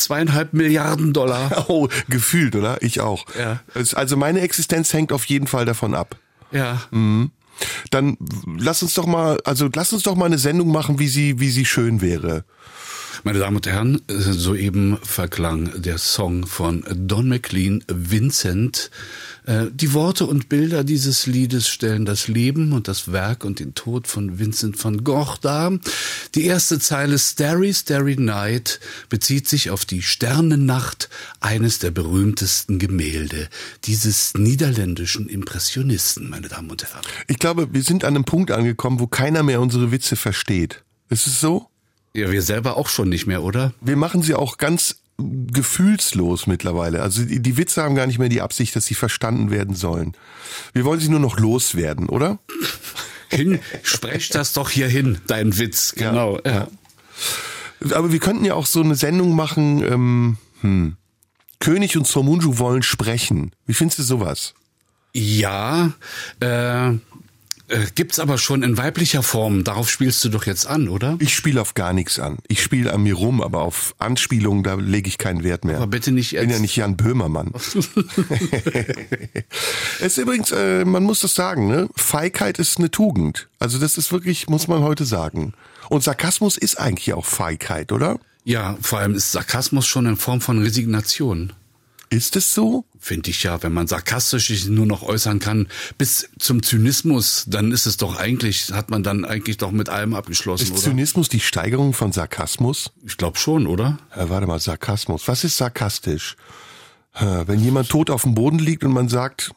Zweieinhalb 0.00 0.52
Milliarden 0.52 1.12
Dollar. 1.12 1.66
Oh, 1.68 1.88
gefühlt, 2.08 2.56
oder? 2.56 2.82
Ich 2.82 3.00
auch. 3.00 3.26
Ja. 3.38 3.60
Also 3.94 4.16
meine 4.16 4.40
Existenz 4.40 4.92
hängt 4.92 5.12
auf 5.12 5.24
jeden 5.26 5.46
Fall 5.46 5.64
davon 5.64 5.94
ab. 5.94 6.16
Ja. 6.50 6.82
Dann 7.90 8.16
lass 8.58 8.82
uns 8.82 8.94
doch 8.94 9.06
mal, 9.06 9.38
also 9.44 9.68
lass 9.72 9.92
uns 9.92 10.02
doch 10.02 10.16
mal 10.16 10.26
eine 10.26 10.38
Sendung 10.38 10.72
machen, 10.72 10.98
wie 10.98 11.08
sie, 11.08 11.38
wie 11.38 11.50
sie 11.50 11.64
schön 11.64 12.00
wäre. 12.00 12.44
Meine 13.22 13.38
Damen 13.38 13.56
und 13.56 13.66
Herren, 13.66 14.00
soeben 14.08 14.96
verklang 15.02 15.82
der 15.82 15.98
Song 15.98 16.46
von 16.46 16.84
Don 16.94 17.28
McLean, 17.28 17.84
Vincent. 17.86 18.90
Äh, 19.44 19.66
Die 19.74 19.92
Worte 19.92 20.24
und 20.24 20.48
Bilder 20.48 20.84
dieses 20.84 21.26
Liedes 21.26 21.68
stellen 21.68 22.06
das 22.06 22.28
Leben 22.28 22.72
und 22.72 22.88
das 22.88 23.12
Werk 23.12 23.44
und 23.44 23.60
den 23.60 23.74
Tod 23.74 24.06
von 24.06 24.38
Vincent 24.38 24.82
van 24.82 25.04
Gogh 25.04 25.36
dar. 25.42 25.78
Die 26.34 26.46
erste 26.46 26.78
Zeile 26.78 27.18
Starry, 27.18 27.74
Starry 27.74 28.16
Night 28.16 28.80
bezieht 29.10 29.46
sich 29.48 29.68
auf 29.68 29.84
die 29.84 30.00
Sternennacht, 30.00 31.10
eines 31.40 31.78
der 31.78 31.90
berühmtesten 31.90 32.78
Gemälde 32.78 33.48
dieses 33.84 34.32
niederländischen 34.32 35.28
Impressionisten, 35.28 36.30
meine 36.30 36.48
Damen 36.48 36.70
und 36.70 36.84
Herren. 36.84 37.02
Ich 37.28 37.38
glaube, 37.38 37.68
wir 37.70 37.82
sind 37.82 38.04
an 38.04 38.14
einem 38.14 38.24
Punkt 38.24 38.50
angekommen, 38.50 38.98
wo 38.98 39.06
keiner 39.06 39.42
mehr 39.42 39.60
unsere 39.60 39.92
Witze 39.92 40.16
versteht. 40.16 40.82
Ist 41.10 41.26
es 41.26 41.38
so? 41.38 41.70
Ja, 42.14 42.30
wir 42.30 42.42
selber 42.42 42.76
auch 42.76 42.88
schon 42.88 43.08
nicht 43.08 43.26
mehr, 43.26 43.42
oder? 43.42 43.72
Wir 43.80 43.96
machen 43.96 44.22
sie 44.22 44.34
auch 44.34 44.58
ganz 44.58 44.96
gefühlslos 45.16 46.46
mittlerweile. 46.46 47.02
Also 47.02 47.22
die, 47.24 47.40
die 47.40 47.56
Witze 47.56 47.82
haben 47.82 47.94
gar 47.94 48.06
nicht 48.06 48.18
mehr 48.18 48.28
die 48.28 48.40
Absicht, 48.40 48.74
dass 48.74 48.86
sie 48.86 48.94
verstanden 48.94 49.50
werden 49.50 49.74
sollen. 49.74 50.14
Wir 50.72 50.84
wollen 50.84 51.00
sie 51.00 51.08
nur 51.08 51.20
noch 51.20 51.38
loswerden, 51.38 52.08
oder? 52.08 52.38
Hin, 53.28 53.60
sprech 53.82 54.30
das 54.30 54.52
doch 54.54 54.70
hier 54.70 54.88
hin, 54.88 55.18
dein 55.26 55.56
Witz. 55.58 55.94
Genau. 55.96 56.40
Ja. 56.44 56.68
Aber 57.92 58.12
wir 58.12 58.18
könnten 58.18 58.44
ja 58.44 58.54
auch 58.54 58.66
so 58.66 58.82
eine 58.82 58.94
Sendung 58.96 59.34
machen, 59.34 59.82
ähm, 59.84 60.36
hm. 60.62 60.96
König 61.60 61.96
und 61.96 62.06
Somunju 62.06 62.58
wollen 62.58 62.82
sprechen. 62.82 63.52
Wie 63.66 63.74
findest 63.74 63.98
du 63.98 64.02
sowas? 64.02 64.54
Ja, 65.12 65.92
äh, 66.40 66.92
äh, 67.70 67.86
gibt's 67.94 68.18
aber 68.18 68.36
schon 68.38 68.62
in 68.62 68.76
weiblicher 68.76 69.22
Form. 69.22 69.64
Darauf 69.64 69.88
spielst 69.90 70.24
du 70.24 70.28
doch 70.28 70.44
jetzt 70.46 70.66
an, 70.66 70.88
oder? 70.88 71.16
Ich 71.20 71.34
spiele 71.34 71.60
auf 71.60 71.74
gar 71.74 71.92
nichts 71.92 72.18
an. 72.18 72.38
Ich 72.48 72.62
spiele 72.62 72.92
an 72.92 73.02
mir 73.02 73.14
rum, 73.14 73.40
aber 73.42 73.62
auf 73.62 73.94
Anspielungen, 73.98 74.62
da 74.62 74.74
lege 74.74 75.08
ich 75.08 75.16
keinen 75.18 75.42
Wert 75.44 75.64
mehr. 75.64 75.76
Aber 75.76 75.86
bitte 75.86 76.12
nicht 76.12 76.32
Ich 76.34 76.38
bin 76.40 76.48
ja 76.48 76.54
jetzt- 76.56 76.62
nicht 76.62 76.76
Jan 76.76 76.96
Böhmermann. 76.96 77.52
es 80.00 80.06
ist 80.06 80.18
übrigens, 80.18 80.50
äh, 80.52 80.84
man 80.84 81.02
muss 81.04 81.20
das 81.20 81.34
sagen, 81.34 81.66
ne? 81.68 81.88
Feigheit 81.96 82.58
ist 82.58 82.78
eine 82.78 82.90
Tugend. 82.90 83.48
Also 83.58 83.78
das 83.78 83.98
ist 83.98 84.12
wirklich, 84.12 84.48
muss 84.48 84.68
man 84.68 84.80
heute 84.82 85.04
sagen. 85.04 85.52
Und 85.88 86.02
Sarkasmus 86.04 86.56
ist 86.56 86.78
eigentlich 86.78 87.12
auch 87.14 87.24
Feigheit, 87.24 87.92
oder? 87.92 88.18
Ja, 88.44 88.76
vor 88.80 88.98
allem 89.00 89.14
ist 89.14 89.32
Sarkasmus 89.32 89.86
schon 89.86 90.06
in 90.06 90.16
Form 90.16 90.40
von 90.40 90.62
Resignation. 90.62 91.52
Ist 92.08 92.36
es 92.36 92.54
so? 92.54 92.84
Finde 93.02 93.30
ich 93.30 93.42
ja, 93.42 93.62
wenn 93.62 93.72
man 93.72 93.86
sarkastisch 93.86 94.48
sich 94.48 94.66
nur 94.68 94.84
noch 94.84 95.02
äußern 95.02 95.38
kann, 95.38 95.68
bis 95.96 96.28
zum 96.38 96.62
Zynismus, 96.62 97.44
dann 97.48 97.72
ist 97.72 97.86
es 97.86 97.96
doch 97.96 98.16
eigentlich, 98.16 98.72
hat 98.72 98.90
man 98.90 99.02
dann 99.02 99.24
eigentlich 99.24 99.56
doch 99.56 99.70
mit 99.70 99.88
allem 99.88 100.12
abgeschlossen, 100.14 100.64
Ist 100.64 100.72
oder? 100.72 100.80
Zynismus 100.82 101.30
die 101.30 101.40
Steigerung 101.40 101.94
von 101.94 102.12
Sarkasmus? 102.12 102.92
Ich 103.06 103.16
glaube 103.16 103.38
schon, 103.38 103.66
oder? 103.66 103.98
Ja, 104.14 104.28
warte 104.28 104.46
mal, 104.46 104.60
Sarkasmus. 104.60 105.26
Was 105.28 105.44
ist 105.44 105.56
sarkastisch? 105.56 106.36
Äh, 107.14 107.44
Wenn 107.46 107.60
jemand 107.60 107.88
tot 107.88 108.10
auf 108.10 108.22
dem 108.22 108.34
Boden 108.34 108.58
liegt 108.58 108.84
und 108.84 108.92
man 108.92 109.08
sagt, 109.08 109.52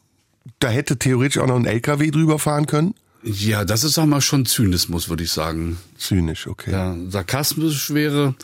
da 0.59 0.69
hätte 0.69 0.97
theoretisch 0.97 1.37
auch 1.39 1.47
noch 1.47 1.57
ein 1.57 1.65
LKW 1.65 2.11
drüber 2.11 2.39
fahren 2.39 2.65
können? 2.65 2.95
Ja, 3.23 3.65
das 3.65 3.83
ist 3.83 3.97
auch 3.97 4.05
mal 4.05 4.21
schon 4.21 4.45
Zynismus, 4.45 5.09
würde 5.09 5.23
ich 5.23 5.31
sagen. 5.31 5.77
Zynisch, 5.97 6.47
okay. 6.47 6.71
Ja, 6.71 6.95
sarkasmisch 7.09 7.93
wäre, 7.93 8.35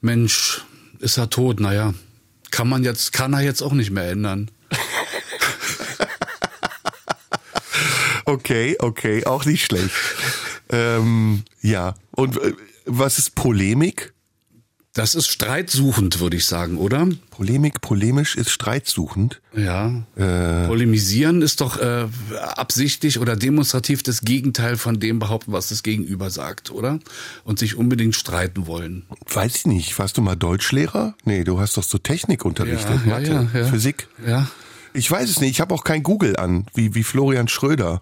Mensch, 0.00 0.64
ist 1.00 1.16
er 1.18 1.30
tot, 1.30 1.60
naja, 1.60 1.94
kann 2.50 2.68
man 2.68 2.84
jetzt, 2.84 3.12
kann 3.12 3.32
er 3.32 3.40
jetzt 3.40 3.62
auch 3.62 3.72
nicht 3.72 3.90
mehr 3.90 4.10
ändern. 4.10 4.50
Okay, 8.28 8.76
okay, 8.80 9.24
auch 9.24 9.44
nicht 9.44 9.64
schlecht. 9.64 9.90
ähm, 10.70 11.44
ja, 11.62 11.94
und 12.10 12.36
äh, 12.36 12.54
was 12.84 13.18
ist 13.18 13.36
Polemik? 13.36 14.14
Das 14.96 15.14
ist 15.14 15.28
streitsuchend, 15.28 16.20
würde 16.20 16.38
ich 16.38 16.46
sagen, 16.46 16.78
oder? 16.78 17.06
Polemik, 17.30 17.82
polemisch 17.82 18.34
ist 18.34 18.48
streitsuchend. 18.48 19.42
Ja. 19.54 20.06
Polemisieren 20.16 21.42
ist 21.42 21.60
doch 21.60 21.78
äh, 21.78 22.06
absichtlich 22.54 23.18
oder 23.18 23.36
demonstrativ 23.36 24.02
das 24.02 24.22
Gegenteil 24.22 24.78
von 24.78 24.98
dem 24.98 25.18
behaupten, 25.18 25.52
was 25.52 25.68
das 25.68 25.82
Gegenüber 25.82 26.30
sagt, 26.30 26.70
oder? 26.70 26.98
Und 27.44 27.58
sich 27.58 27.76
unbedingt 27.76 28.16
streiten 28.16 28.66
wollen. 28.66 29.04
Weiß 29.30 29.56
ich 29.56 29.66
nicht, 29.66 29.98
warst 29.98 30.16
du 30.16 30.22
mal 30.22 30.34
Deutschlehrer? 30.34 31.14
Nee, 31.24 31.44
du 31.44 31.60
hast 31.60 31.76
doch 31.76 31.84
so 31.84 31.98
Technik 31.98 32.46
unterrichtet, 32.46 33.00
ja, 33.04 33.10
Mathe, 33.10 33.48
ja, 33.52 33.60
ja. 33.60 33.66
Physik. 33.66 34.08
Ja. 34.26 34.48
Ich 34.94 35.10
weiß 35.10 35.28
es 35.28 35.40
nicht, 35.42 35.50
ich 35.50 35.60
habe 35.60 35.74
auch 35.74 35.84
kein 35.84 36.02
Google 36.02 36.38
an, 36.38 36.64
wie, 36.72 36.94
wie 36.94 37.04
Florian 37.04 37.48
Schröder. 37.48 38.00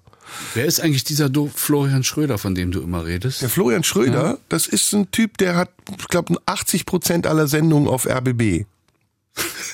Wer 0.54 0.66
ist 0.66 0.80
eigentlich 0.80 1.04
dieser 1.04 1.28
Do 1.28 1.50
Florian 1.54 2.04
Schröder, 2.04 2.38
von 2.38 2.54
dem 2.54 2.70
du 2.70 2.80
immer 2.80 3.04
redest? 3.04 3.42
Der 3.42 3.48
Florian 3.48 3.84
Schröder, 3.84 4.38
das 4.48 4.66
ist 4.66 4.92
ein 4.92 5.10
Typ, 5.10 5.38
der 5.38 5.56
hat, 5.56 5.70
ich 5.98 6.08
glaube, 6.08 6.36
80 6.46 6.86
Prozent 6.86 7.26
aller 7.26 7.46
Sendungen 7.46 7.88
auf 7.88 8.06
RBB. 8.06 8.66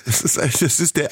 Das 0.04 0.22
ist, 0.22 0.62
das 0.62 0.80
ist 0.80 0.96
der, 0.96 1.10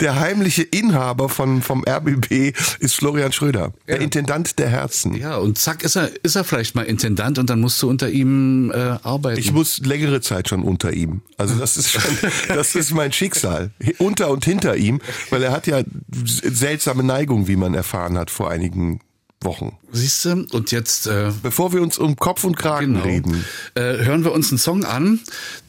der 0.00 0.20
heimliche 0.20 0.62
Inhaber 0.62 1.28
von, 1.28 1.62
vom 1.62 1.84
RBB 1.86 2.52
ist 2.80 2.94
Florian 2.94 3.32
Schröder, 3.32 3.72
der 3.86 4.00
Intendant 4.00 4.58
der 4.58 4.68
Herzen. 4.68 5.14
Ja, 5.14 5.36
und 5.36 5.58
zack 5.58 5.82
ist 5.82 5.96
er, 5.96 6.10
ist 6.22 6.36
er 6.36 6.44
vielleicht 6.44 6.74
mal 6.74 6.82
Intendant 6.82 7.38
und 7.38 7.50
dann 7.50 7.60
musst 7.60 7.80
du 7.82 7.88
unter 7.88 8.08
ihm 8.08 8.70
äh, 8.72 8.76
arbeiten. 9.02 9.40
Ich 9.40 9.52
muss 9.52 9.78
längere 9.78 10.20
Zeit 10.20 10.48
schon 10.48 10.62
unter 10.62 10.92
ihm. 10.92 11.22
Also 11.36 11.54
das 11.56 11.76
ist 11.76 11.90
schon, 11.90 12.02
das 12.48 12.74
ist 12.74 12.92
mein 12.92 13.12
Schicksal. 13.12 13.70
Unter 13.98 14.30
und 14.30 14.44
hinter 14.44 14.76
ihm, 14.76 15.00
weil 15.30 15.42
er 15.42 15.52
hat 15.52 15.66
ja 15.66 15.82
seltsame 16.08 17.02
Neigung, 17.02 17.48
wie 17.48 17.56
man 17.56 17.74
erfahren 17.74 18.18
hat 18.18 18.30
vor 18.30 18.50
einigen 18.50 19.00
Wochen. 19.44 19.76
Siehst 19.92 20.24
du? 20.24 20.46
Und 20.52 20.70
jetzt 20.70 21.06
äh, 21.06 21.30
Bevor 21.42 21.72
wir 21.72 21.82
uns 21.82 21.98
um 21.98 22.16
Kopf 22.16 22.44
und 22.44 22.56
Kragen 22.56 22.94
genau, 22.94 23.04
reden. 23.04 23.44
äh, 23.74 24.04
hören 24.04 24.24
wir 24.24 24.32
uns 24.32 24.50
einen 24.50 24.58
Song 24.58 24.84
an, 24.84 25.20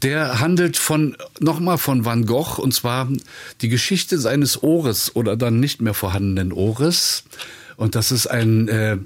der 0.01 0.39
handelt 0.39 0.77
von 0.77 1.15
nochmal 1.39 1.77
von 1.77 2.05
Van 2.05 2.25
Gogh 2.25 2.59
und 2.61 2.73
zwar 2.73 3.07
die 3.61 3.69
Geschichte 3.69 4.19
seines 4.19 4.63
Ohres 4.63 5.15
oder 5.15 5.35
dann 5.35 5.59
nicht 5.59 5.81
mehr 5.81 5.93
vorhandenen 5.93 6.51
Ohres. 6.51 7.23
Und 7.77 7.95
das 7.95 8.11
ist 8.11 8.27
ein 8.27 8.69
äh, 8.69 8.97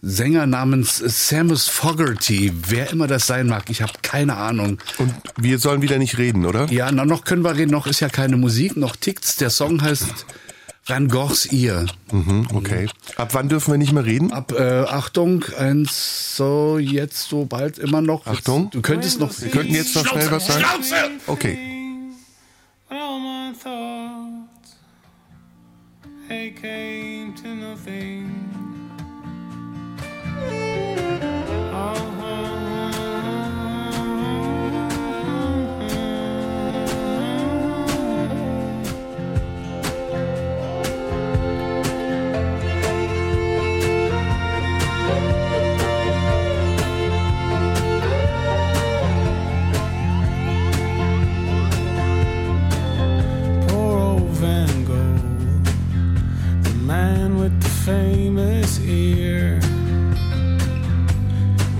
Sänger 0.00 0.46
namens 0.46 0.98
Samus 0.98 1.68
Fogerty. 1.68 2.52
Wer 2.68 2.90
immer 2.90 3.08
das 3.08 3.26
sein 3.26 3.48
mag, 3.48 3.68
ich 3.68 3.82
habe 3.82 3.92
keine 4.02 4.36
Ahnung. 4.36 4.78
Und 4.98 5.12
wir 5.36 5.58
sollen 5.58 5.82
wieder 5.82 5.98
nicht 5.98 6.18
reden, 6.18 6.46
oder? 6.46 6.70
Ja, 6.70 6.92
na, 6.92 7.04
noch 7.04 7.24
können 7.24 7.42
wir 7.42 7.56
reden, 7.56 7.72
noch 7.72 7.86
ist 7.88 8.00
ja 8.00 8.08
keine 8.08 8.36
Musik, 8.36 8.76
noch 8.76 8.94
tickt's. 8.94 9.36
Der 9.36 9.50
Song 9.50 9.82
heißt 9.82 10.26
Van 10.84 11.08
Goghs 11.08 11.46
Ear. 11.46 11.86
Mhm, 12.10 12.48
okay. 12.54 12.88
Ab 13.16 13.34
wann 13.34 13.48
dürfen 13.48 13.72
wir 13.72 13.78
nicht 13.78 13.92
mehr 13.92 14.04
reden? 14.04 14.32
Ab, 14.32 14.52
äh, 14.52 14.80
Achtung, 14.82 15.44
eins, 15.56 16.36
so, 16.36 16.78
jetzt, 16.78 17.28
so 17.28 17.44
bald, 17.44 17.78
immer 17.78 18.00
noch. 18.00 18.26
Achtung. 18.26 18.70
Du 18.70 18.82
könntest 18.82 19.20
noch. 19.20 19.32
Wir 19.40 19.50
könnten 19.50 19.74
jetzt 19.74 19.94
noch 19.94 20.06
schnell 20.06 20.30
was 20.30 20.46
sagen. 20.48 20.64
Okay. 21.28 21.56
All 22.88 23.20
my 23.20 23.52
thoughts 23.54 24.76
they 26.28 26.50
came 26.50 27.34
to 27.34 27.48
nothing. 27.48 28.30
Poor 31.70 32.11
famous 57.84 58.78
ear. 58.80 59.58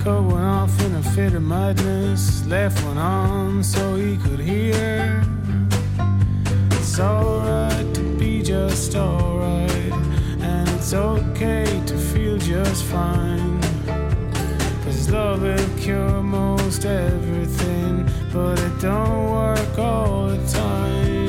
Going 0.03 0.43
off 0.43 0.77
in 0.83 0.95
a 0.95 1.01
fit 1.01 1.33
of 1.33 1.43
madness, 1.43 2.45
left 2.45 2.83
one 2.83 2.97
on 2.97 3.63
so 3.63 3.95
he 3.95 4.17
could 4.17 4.39
hear. 4.39 5.23
It's 6.71 6.99
alright 6.99 7.95
to 7.95 8.01
be 8.17 8.41
just 8.41 8.95
alright, 8.95 9.93
and 10.41 10.67
it's 10.71 10.93
okay 10.93 11.81
to 11.85 11.97
feel 11.97 12.37
just 12.37 12.83
fine. 12.83 13.61
Cause 14.83 15.09
love 15.09 15.41
will 15.41 15.79
cure 15.79 16.21
most 16.21 16.85
everything, 16.85 18.09
but 18.33 18.59
it 18.59 18.77
don't 18.81 19.31
work 19.31 19.79
all 19.79 20.27
the 20.27 20.51
time. 20.51 21.22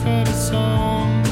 For 0.00 0.20
the 0.30 0.36
song. 0.50 1.26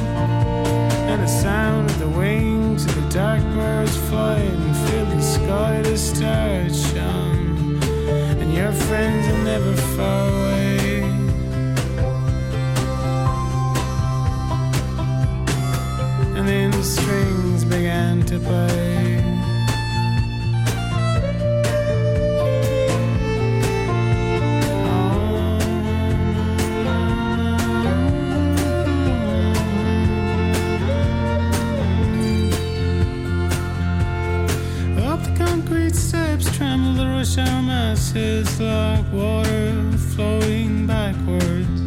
And 1.10 1.22
the 1.22 1.26
sound 1.26 1.90
of 1.90 1.98
the 1.98 2.08
wings 2.08 2.84
of 2.86 2.94
the 2.94 3.08
dark 3.08 3.42
birds 3.54 3.96
flying 4.08 4.74
filled 4.86 5.10
the 5.10 5.22
sky 5.22 5.82
to 5.82 5.96
start 5.96 6.74
shine. 6.74 7.82
And 8.40 8.52
your 8.54 8.72
friends 8.72 9.26
are 9.28 9.44
never 9.44 9.74
far 9.96 10.28
away. 10.28 10.52
and 16.42 16.48
then 16.48 16.70
the 16.72 16.82
strings 16.82 17.64
began 17.64 18.20
to 18.22 18.36
play. 18.40 19.21
Rush 37.22 37.38
hour 37.38 37.62
masses 37.62 38.58
like 38.58 39.12
water 39.12 39.92
flowing 40.14 40.86
backwards. 40.88 41.80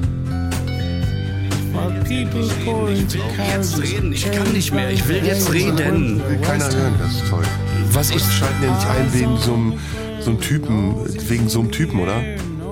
People 2.08 2.88
into 2.88 3.18
carriages. 3.36 3.78
reden, 3.82 4.14
ich 4.14 4.32
kann 4.32 4.54
nicht 4.54 4.74
mehr, 4.74 4.92
ich 4.92 5.06
will 5.10 5.26
jetzt 5.26 5.52
reden. 5.52 6.22
Will 6.30 6.38
keiner 6.38 6.72
hören, 6.72 6.94
das 7.00 7.16
ist 7.16 7.30
toll. 7.30 7.44
Was 7.92 8.12
ich. 8.12 8.24
Die 8.24 8.32
schalten 8.32 8.64
ja 8.64 8.76
nicht 8.76 8.88
ein 8.88 9.14
wegen 9.14 9.38
so 9.38 9.54
einem, 9.56 9.74
so 10.22 10.30
einem 10.30 10.40
Typen, 10.40 10.96
wegen 11.30 11.50
so 11.50 11.60
einem 11.60 11.72
Typen, 11.72 12.00
oder? 12.00 12.22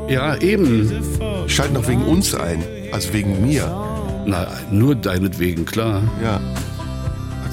Ja, 0.07 0.37
eben. 0.37 0.89
Schalten 1.47 1.73
doch 1.73 1.87
wegen 1.89 2.03
uns 2.03 2.33
ein, 2.33 2.63
also 2.93 3.11
wegen 3.11 3.45
mir. 3.45 3.65
Na, 4.25 4.47
nur 4.71 4.95
deinetwegen, 4.95 5.65
klar. 5.65 6.01
Ja. 6.23 6.39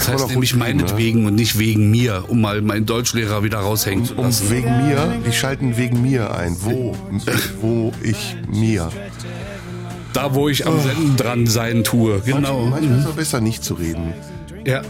Das 0.00 0.08
heißt 0.08 0.30
nämlich 0.30 0.50
tun, 0.50 0.60
meinetwegen 0.60 1.26
und 1.26 1.34
nicht 1.34 1.58
wegen 1.58 1.90
mir, 1.90 2.24
um 2.28 2.40
mal 2.40 2.62
meinen 2.62 2.86
Deutschlehrer 2.86 3.42
wieder 3.44 3.58
raushängen 3.58 4.04
zu 4.06 4.14
Um 4.14 4.24
lassen. 4.24 4.50
wegen 4.50 4.86
mir, 4.86 5.18
die 5.26 5.32
schalten 5.32 5.76
wegen 5.76 6.00
mir 6.02 6.34
ein. 6.34 6.56
Wo? 6.60 6.96
Wo 7.60 7.92
ich 8.02 8.36
mir. 8.50 8.90
Da, 10.12 10.34
wo 10.34 10.48
ich 10.48 10.66
am 10.66 10.80
Senden 10.80 11.16
dran 11.16 11.46
sein 11.46 11.84
tue. 11.84 12.20
Genau. 12.24 12.62
Manchmal, 12.62 12.70
manchmal 12.80 12.98
ist 12.98 13.06
es 13.06 13.12
besser 13.14 13.40
nicht 13.40 13.62
zu 13.62 13.74
reden. 13.74 14.14
Ja. 14.64 14.82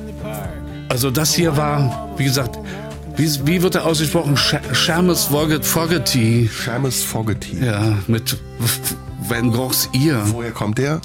Also 0.88 1.10
das 1.10 1.34
hier 1.34 1.56
war, 1.56 2.10
wie 2.16 2.24
gesagt, 2.24 2.58
wie, 3.16 3.28
wie 3.46 3.62
wird 3.62 3.74
er 3.74 3.86
ausgesprochen? 3.86 4.38
Seamus 4.72 5.24
Fogerty. 5.24 6.48
Seamus 6.64 7.02
Fogerty. 7.02 7.58
Ja, 7.62 7.98
mit 8.06 8.36
Van 9.28 9.50
Goghs 9.50 9.88
Ihr. 9.92 10.22
Woher 10.26 10.52
kommt 10.52 10.78
der? 10.78 11.00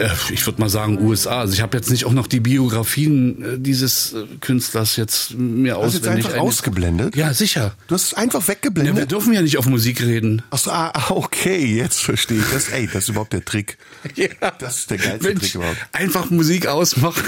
Äh, 0.00 0.08
ich 0.32 0.46
würde 0.46 0.60
mal 0.60 0.68
sagen 0.70 0.98
USA. 1.00 1.40
Also 1.40 1.52
ich 1.54 1.60
habe 1.60 1.76
jetzt 1.76 1.90
nicht 1.90 2.04
auch 2.06 2.12
noch 2.12 2.26
die 2.26 2.40
Biografien 2.40 3.42
äh, 3.42 3.58
dieses 3.58 4.14
äh, 4.14 4.24
Künstlers 4.40 4.96
jetzt 4.96 5.34
mir 5.34 5.74
Hast 5.76 5.80
du 5.80 5.86
jetzt 5.98 6.06
auswendig 6.06 6.26
einfach 6.26 6.38
ausgeblendet? 6.40 7.16
Ja, 7.16 7.34
sicher. 7.34 7.74
Du 7.88 7.94
hast 7.94 8.04
es 8.04 8.14
einfach 8.14 8.40
Ja, 8.40 8.46
wir 8.48 8.54
weggeblendet? 8.54 9.10
dürfen 9.10 9.32
ja 9.32 9.42
nicht 9.42 9.58
auf 9.58 9.66
Musik 9.66 10.02
reden. 10.02 10.42
Ach 10.50 10.58
so, 10.58 10.70
ah, 10.70 10.90
ah, 10.94 11.10
okay, 11.10 11.64
jetzt 11.76 12.00
verstehe 12.00 12.38
ich 12.38 12.46
das. 12.52 12.68
Ey, 12.70 12.86
das 12.86 13.04
ist 13.04 13.08
überhaupt 13.10 13.32
der 13.32 13.44
Trick. 13.44 13.78
Ja. 14.16 14.28
Das 14.58 14.78
ist 14.80 14.90
der 14.90 14.98
geilste 14.98 15.28
Mensch, 15.28 15.40
Trick 15.40 15.54
überhaupt. 15.56 15.76
Einfach 15.92 16.30
Musik 16.30 16.66
ausmachen. 16.66 17.24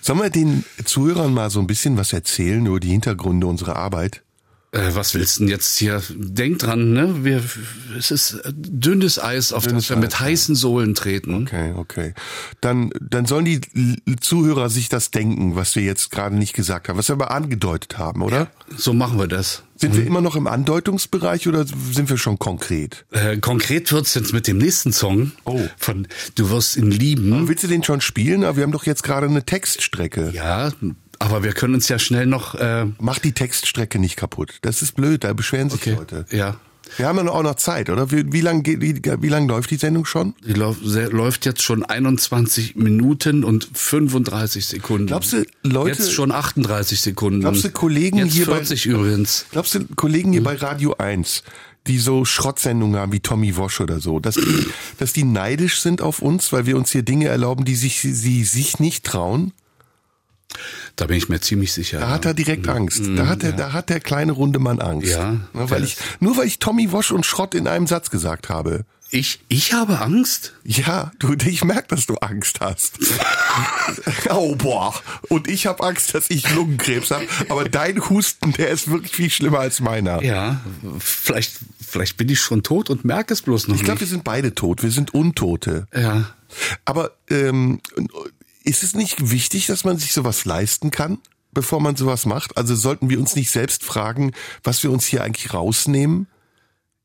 Sollen 0.00 0.20
wir 0.20 0.30
den 0.30 0.64
Zuhörern 0.84 1.32
mal 1.32 1.50
so 1.50 1.60
ein 1.60 1.66
bisschen 1.66 1.96
was 1.96 2.12
erzählen 2.12 2.64
über 2.64 2.80
die 2.80 2.88
Hintergründe 2.90 3.46
unserer 3.46 3.76
Arbeit? 3.76 4.22
Äh, 4.70 4.90
was 4.94 5.14
willst 5.14 5.36
du 5.36 5.44
denn 5.44 5.48
jetzt 5.50 5.78
hier? 5.78 6.02
Denk 6.10 6.58
dran, 6.58 6.92
ne? 6.92 7.24
Wir, 7.24 7.42
es 7.98 8.10
ist 8.10 8.38
dünnes 8.52 9.18
Eis, 9.18 9.52
auf 9.52 9.66
Dünnes 9.66 9.84
das 9.86 9.90
wir 9.90 9.96
mit 9.96 10.14
Eis, 10.14 10.20
ja. 10.20 10.26
heißen 10.26 10.54
Sohlen 10.54 10.94
treten. 10.94 11.42
Okay, 11.42 11.72
okay. 11.74 12.14
Dann, 12.60 12.90
dann 13.00 13.24
sollen 13.24 13.46
die 13.46 13.60
Zuhörer 14.20 14.68
sich 14.68 14.90
das 14.90 15.10
denken, 15.10 15.56
was 15.56 15.74
wir 15.74 15.82
jetzt 15.84 16.10
gerade 16.10 16.36
nicht 16.36 16.52
gesagt 16.52 16.88
haben, 16.88 16.98
was 16.98 17.08
wir 17.08 17.14
aber 17.14 17.30
angedeutet 17.30 17.96
haben, 17.96 18.20
oder? 18.22 18.50
So 18.76 18.92
machen 18.92 19.18
wir 19.18 19.26
das. 19.26 19.62
Sind 19.76 19.96
wir 19.96 20.04
immer 20.04 20.20
noch 20.20 20.34
im 20.34 20.48
Andeutungsbereich 20.48 21.46
oder 21.46 21.64
sind 21.64 22.10
wir 22.10 22.18
schon 22.18 22.38
konkret? 22.38 23.06
Äh, 23.12 23.38
konkret 23.38 23.90
wird's 23.92 24.12
jetzt 24.14 24.32
mit 24.32 24.48
dem 24.48 24.58
nächsten 24.58 24.92
Song 24.92 25.32
Oh. 25.44 25.60
von 25.78 26.08
Du 26.34 26.50
wirst 26.50 26.76
ihn 26.76 26.90
lieben. 26.90 27.46
Willst 27.48 27.62
du 27.62 27.68
den 27.68 27.84
schon 27.84 28.00
spielen? 28.00 28.42
Aber 28.44 28.56
wir 28.56 28.64
haben 28.64 28.72
doch 28.72 28.86
jetzt 28.86 29.04
gerade 29.04 29.28
eine 29.28 29.44
Textstrecke. 29.44 30.32
Ja, 30.34 30.72
aber 31.18 31.42
wir 31.42 31.52
können 31.52 31.74
uns 31.74 31.88
ja 31.88 31.98
schnell 31.98 32.26
noch. 32.26 32.54
Äh, 32.54 32.86
Mach 33.00 33.18
die 33.18 33.32
Textstrecke 33.32 33.98
nicht 33.98 34.16
kaputt. 34.16 34.58
Das 34.62 34.82
ist 34.82 34.94
blöd, 34.96 35.24
da 35.24 35.32
beschweren 35.32 35.70
sich 35.70 35.80
okay. 35.80 35.94
Leute. 35.94 36.26
Ja. 36.30 36.56
Wir 36.96 37.06
haben 37.06 37.18
ja 37.18 37.22
noch- 37.24 37.34
auch 37.34 37.42
noch 37.42 37.56
Zeit, 37.56 37.90
oder? 37.90 38.10
Wie, 38.10 38.32
wie 38.32 38.40
lang 38.40 38.62
geht, 38.62 38.80
wie, 38.80 38.94
wie 39.20 39.28
lang 39.28 39.46
läuft 39.46 39.70
die 39.70 39.76
Sendung 39.76 40.06
schon? 40.06 40.34
Die 40.46 40.54
läuft 40.54 41.44
jetzt 41.44 41.62
schon 41.62 41.84
21 41.84 42.76
Minuten 42.76 43.44
und 43.44 43.68
35 43.74 44.64
Sekunden. 44.64 45.06
Glaubst 45.08 45.34
du, 45.34 45.44
Leute- 45.62 45.98
Jetzt 46.02 46.12
schon 46.12 46.32
38 46.32 46.98
Sekunden. 47.00 47.40
Glaubst 47.40 47.64
du, 47.64 47.70
Kollegen 47.70 48.16
jetzt 48.18 48.32
hier 48.32 48.46
bei- 48.46 48.54
40 48.56 48.86
übrigens. 48.86 49.44
Glaubst 49.50 49.74
du, 49.74 49.84
Kollegen 49.96 50.32
hier 50.32 50.42
bei 50.42 50.54
Radio 50.54 50.94
1, 50.96 51.42
die 51.86 51.98
so 51.98 52.24
Schrottsendungen 52.24 52.98
haben 52.98 53.12
wie 53.12 53.20
Tommy 53.20 53.54
Wosch 53.56 53.82
oder 53.82 54.00
so, 54.00 54.18
dass 54.18 54.36
die, 54.36 54.66
dass 54.98 55.12
die 55.12 55.24
neidisch 55.24 55.80
sind 55.82 56.00
auf 56.00 56.20
uns, 56.22 56.52
weil 56.54 56.64
wir 56.64 56.78
uns 56.78 56.90
hier 56.90 57.02
Dinge 57.02 57.28
erlauben, 57.28 57.66
die 57.66 57.74
sich, 57.74 58.00
sie 58.00 58.44
sich 58.44 58.78
nicht 58.80 59.04
trauen? 59.04 59.52
Da 60.96 61.06
bin 61.06 61.16
ich 61.16 61.28
mir 61.28 61.40
ziemlich 61.40 61.72
sicher. 61.72 62.00
Da 62.00 62.10
hat 62.10 62.24
er 62.24 62.34
direkt 62.34 62.68
Angst. 62.68 63.02
Da 63.16 63.26
hat 63.26 63.42
der, 63.42 63.52
da 63.52 63.72
hat 63.72 63.90
der 63.90 64.00
kleine 64.00 64.32
runde 64.32 64.58
Mann 64.58 64.80
Angst. 64.80 65.10
Ja. 65.10 65.32
Ne, 65.32 65.42
weil 65.52 65.84
ich, 65.84 65.96
nur 66.20 66.36
weil 66.36 66.46
ich 66.46 66.58
Tommy 66.58 66.90
Wosch 66.90 67.12
und 67.12 67.26
Schrott 67.26 67.54
in 67.54 67.66
einem 67.68 67.86
Satz 67.86 68.10
gesagt 68.10 68.48
habe. 68.48 68.84
Ich, 69.10 69.40
ich 69.48 69.72
habe 69.72 70.00
Angst? 70.00 70.54
Ja, 70.64 71.12
du, 71.18 71.32
ich 71.32 71.64
merk, 71.64 71.88
dass 71.88 72.04
du 72.04 72.16
Angst 72.16 72.60
hast. 72.60 72.98
oh 74.30 74.54
boah. 74.54 74.94
Und 75.28 75.48
ich 75.48 75.66
habe 75.66 75.82
Angst, 75.82 76.14
dass 76.14 76.28
ich 76.28 76.54
Lungenkrebs 76.54 77.10
habe. 77.10 77.26
Aber 77.48 77.66
dein 77.66 78.06
Husten, 78.10 78.52
der 78.52 78.68
ist 78.68 78.90
wirklich 78.90 79.12
viel 79.12 79.30
schlimmer 79.30 79.60
als 79.60 79.80
meiner. 79.80 80.22
Ja, 80.22 80.60
vielleicht, 80.98 81.54
vielleicht 81.80 82.18
bin 82.18 82.28
ich 82.28 82.40
schon 82.40 82.62
tot 82.62 82.90
und 82.90 83.06
merke 83.06 83.32
es 83.32 83.40
bloß 83.40 83.68
noch 83.68 83.76
Ich 83.76 83.84
glaube, 83.84 84.00
wir 84.00 84.04
nicht. 84.04 84.10
sind 84.10 84.24
beide 84.24 84.54
tot. 84.54 84.82
Wir 84.82 84.90
sind 84.90 85.14
Untote. 85.14 85.86
Ja. 85.94 86.34
Aber 86.84 87.12
ähm, 87.30 87.80
ist 88.64 88.82
es 88.82 88.94
nicht 88.94 89.30
wichtig, 89.30 89.66
dass 89.66 89.84
man 89.84 89.98
sich 89.98 90.12
sowas 90.12 90.44
leisten 90.44 90.90
kann, 90.90 91.18
bevor 91.52 91.80
man 91.80 91.96
sowas 91.96 92.26
macht? 92.26 92.56
Also 92.56 92.74
sollten 92.74 93.10
wir 93.10 93.18
uns 93.18 93.36
nicht 93.36 93.50
selbst 93.50 93.84
fragen, 93.84 94.32
was 94.62 94.82
wir 94.82 94.90
uns 94.90 95.06
hier 95.06 95.22
eigentlich 95.22 95.54
rausnehmen? 95.54 96.26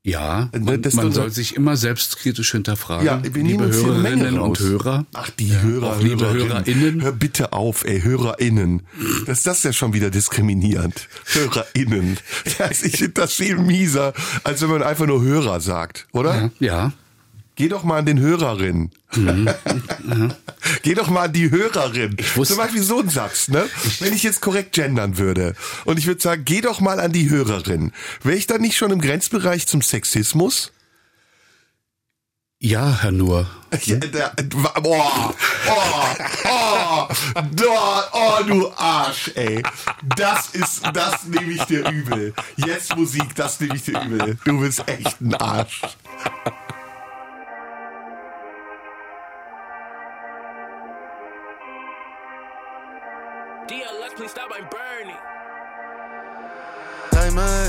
Ja, 0.06 0.50
Ne, 0.52 0.60
man, 0.60 0.82
ist 0.82 0.94
man 0.96 1.12
soll 1.12 1.30
sich 1.30 1.56
immer 1.56 1.78
selbstkritisch 1.78 2.52
hinterfragen. 2.52 3.06
Ja, 3.06 3.22
wir 3.24 3.42
nehmen 3.42 3.70
liebe 3.70 3.74
Hörerinnen 3.74 4.38
und. 4.38 4.60
Hörer. 4.60 5.06
Ach, 5.14 5.30
die 5.30 5.56
Hörer, 5.58 5.96
auch 5.96 6.00
liebe 6.00 6.30
Hörerinnen. 6.30 7.00
Hör 7.00 7.12
bitte 7.12 7.54
auf, 7.54 7.86
ey, 7.86 8.02
HörerInnen. 8.02 8.82
Das, 9.24 9.44
das 9.44 9.58
ist 9.58 9.64
ja 9.64 9.72
schon 9.72 9.94
wieder 9.94 10.10
diskriminierend. 10.10 11.08
HörerInnen. 11.24 12.18
Das, 12.58 12.82
ich 12.82 12.98
finde 12.98 13.14
das 13.14 13.32
viel 13.32 13.56
mieser, 13.56 14.12
als 14.44 14.60
wenn 14.60 14.68
man 14.68 14.82
einfach 14.82 15.06
nur 15.06 15.22
Hörer 15.22 15.60
sagt, 15.60 16.06
oder? 16.12 16.50
Ja, 16.60 16.92
Geh 17.56 17.68
doch 17.68 17.84
mal 17.84 17.98
an 17.98 18.06
den 18.06 18.18
Hörerin. 18.18 18.90
Geh 20.82 20.94
doch 20.94 21.08
mal 21.08 21.26
an 21.26 21.32
die 21.32 21.50
Hörerin. 21.50 22.16
wusste- 22.34 22.54
Zum 22.54 22.62
Beispiel 22.64 22.82
so 22.82 22.98
ein 23.00 23.08
Satz, 23.08 23.48
ne? 23.48 23.64
Wenn 24.00 24.12
ich 24.12 24.22
jetzt 24.24 24.40
korrekt 24.40 24.72
gendern 24.72 25.18
würde 25.18 25.54
und 25.84 25.98
ich 25.98 26.06
würde 26.06 26.20
sagen, 26.20 26.44
geh 26.44 26.60
doch 26.60 26.80
mal 26.80 26.98
an 26.98 27.12
die 27.12 27.30
Hörerin. 27.30 27.92
Wäre 28.22 28.36
ich 28.36 28.46
dann 28.48 28.60
nicht 28.60 28.76
schon 28.76 28.90
im 28.90 29.00
Grenzbereich 29.00 29.66
zum 29.66 29.82
Sexismus? 29.82 30.72
ja, 32.60 32.98
Herr 33.02 33.12
Nur. 33.12 33.46
Ja, 33.84 33.96
der, 33.96 34.32
boah, 34.82 35.34
oh, 35.34 35.34
oh, 35.68 37.08
oh, 37.08 37.08
oh, 38.12 38.42
du 38.46 38.70
Arsch, 38.76 39.32
ey. 39.34 39.62
Das 40.16 40.50
ist, 40.50 40.80
das 40.94 41.24
nehme 41.24 41.50
ich 41.52 41.62
dir 41.64 41.88
übel. 41.90 42.32
Jetzt 42.56 42.96
Musik, 42.96 43.34
das 43.34 43.58
nehme 43.60 43.74
ich 43.74 43.82
dir 43.82 44.00
übel. 44.00 44.38
Du 44.44 44.60
bist 44.60 44.84
echt 44.88 45.20
ein 45.20 45.34
Arsch. 45.34 45.82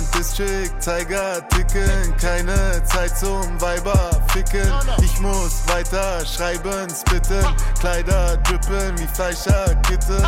Diamond 0.05 0.15
District, 0.15 0.79
Tiger 0.79 1.47
ticken, 1.49 2.17
keine 2.17 2.83
Zeit 2.83 3.17
zum 3.17 3.61
Weiber 3.61 4.21
ficken. 4.29 4.71
Ich 5.01 5.19
muss 5.19 5.63
weiter 5.67 6.25
schreiben, 6.25 6.87
spitten, 6.89 7.45
Kleider 7.79 8.37
drippen 8.37 8.97
wie 8.97 9.07
Fleischerkittel. 9.07 10.23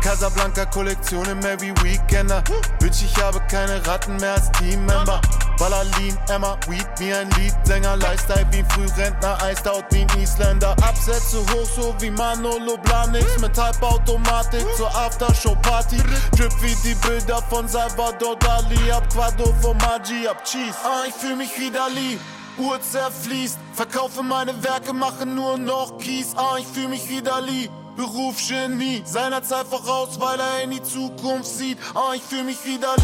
Casablanca 0.00 0.64
Kollektionen 0.66 1.38
mehr 1.40 1.60
wie 1.60 1.72
Weekender. 1.82 2.42
Bitch, 2.78 3.02
ich 3.02 3.22
habe 3.22 3.40
keine 3.50 3.86
Ratten 3.86 4.16
mehr 4.16 4.34
als 4.34 4.50
Teammember. 4.52 5.20
Ballerlin, 5.58 6.16
Emma, 6.28 6.56
Weed 6.68 6.86
wie 6.98 7.12
ein 7.12 7.30
Leadsänger. 7.32 7.96
Lifestyle 7.96 8.46
wie 8.50 8.58
ein 8.58 8.70
Frührentner, 8.70 9.38
out 9.66 9.84
wie 9.90 10.00
ein 10.00 10.22
Isländer. 10.22 10.70
Absätze 10.82 11.38
hoch 11.38 11.68
so 11.76 11.94
wie 12.00 12.10
Manolo 12.10 12.78
Blahnik 12.78 13.26
mit 13.40 13.56
Halbautomatik 13.56 14.64
zur 14.76 14.94
Aftershow-Party. 14.94 15.98
Drip 16.36 16.52
wie 16.62 16.74
die 16.82 16.94
Bilder 16.94 17.42
von 17.50 17.68
Salvador 17.68 18.36
Dali. 18.38 18.90
Ab 18.90 19.08
Quado 19.12 19.54
von 19.60 19.76
Magi, 19.78 20.26
ab 20.26 20.44
Cheese. 20.44 20.76
Ah, 20.82 21.04
ich 21.06 21.14
fühl 21.14 21.36
mich 21.36 21.50
wie 21.58 21.70
Dali. 21.70 22.18
Uhr 22.58 22.80
zerfließt, 22.80 23.58
verkaufe 23.74 24.22
meine 24.22 24.62
Werke, 24.62 24.92
mache 24.92 25.24
nur 25.24 25.56
noch 25.56 25.98
Kies. 25.98 26.34
Ah, 26.36 26.56
ich 26.58 26.66
fühl 26.66 26.88
mich 26.88 27.08
wie 27.08 27.22
Dali. 27.22 27.70
Beruf 27.96 28.36
Genie, 28.48 29.02
seiner 29.04 29.42
Zeit 29.42 29.66
voraus, 29.66 30.18
weil 30.20 30.38
er 30.38 30.62
in 30.62 30.70
die 30.70 30.82
Zukunft 30.82 31.46
sieht. 31.46 31.78
Ah, 31.94 32.14
ich 32.14 32.22
fühl 32.22 32.44
mich 32.44 32.58
wie 32.64 32.78
Dali. 32.78 33.02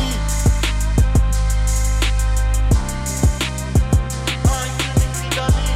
Ah, 4.45 4.65
ich 4.65 4.85
fühl 4.85 4.95
mich 4.95 5.23
wie 5.23 5.37
Dali. 5.37 5.76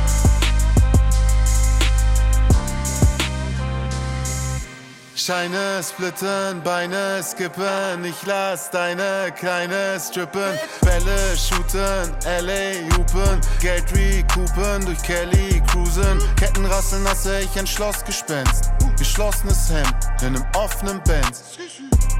Scheine 5.21 5.83
splitten, 5.83 6.63
Beine 6.63 7.23
skippen, 7.23 8.07
ich 8.07 8.25
lass 8.25 8.71
deine 8.71 9.31
Kleine 9.39 10.01
strippen. 10.01 10.59
Bälle 10.81 11.37
shooten, 11.37 12.15
LA 12.25 12.97
hupen, 12.97 13.39
Geld 13.61 13.85
recoupen, 13.93 14.87
durch 14.87 15.03
Kelly 15.03 15.63
cruisen. 15.67 16.23
Ketten 16.37 16.65
rasseln, 16.65 17.03
nasse 17.03 17.41
ich 17.41 17.59
ein 17.59 17.67
Schlossgespenst. 17.67 18.71
Geschlossenes 18.97 19.69
Hemd 19.71 20.23
in 20.23 20.37
einem 20.37 20.47
offenen 20.55 21.03
Benz. 21.03 21.59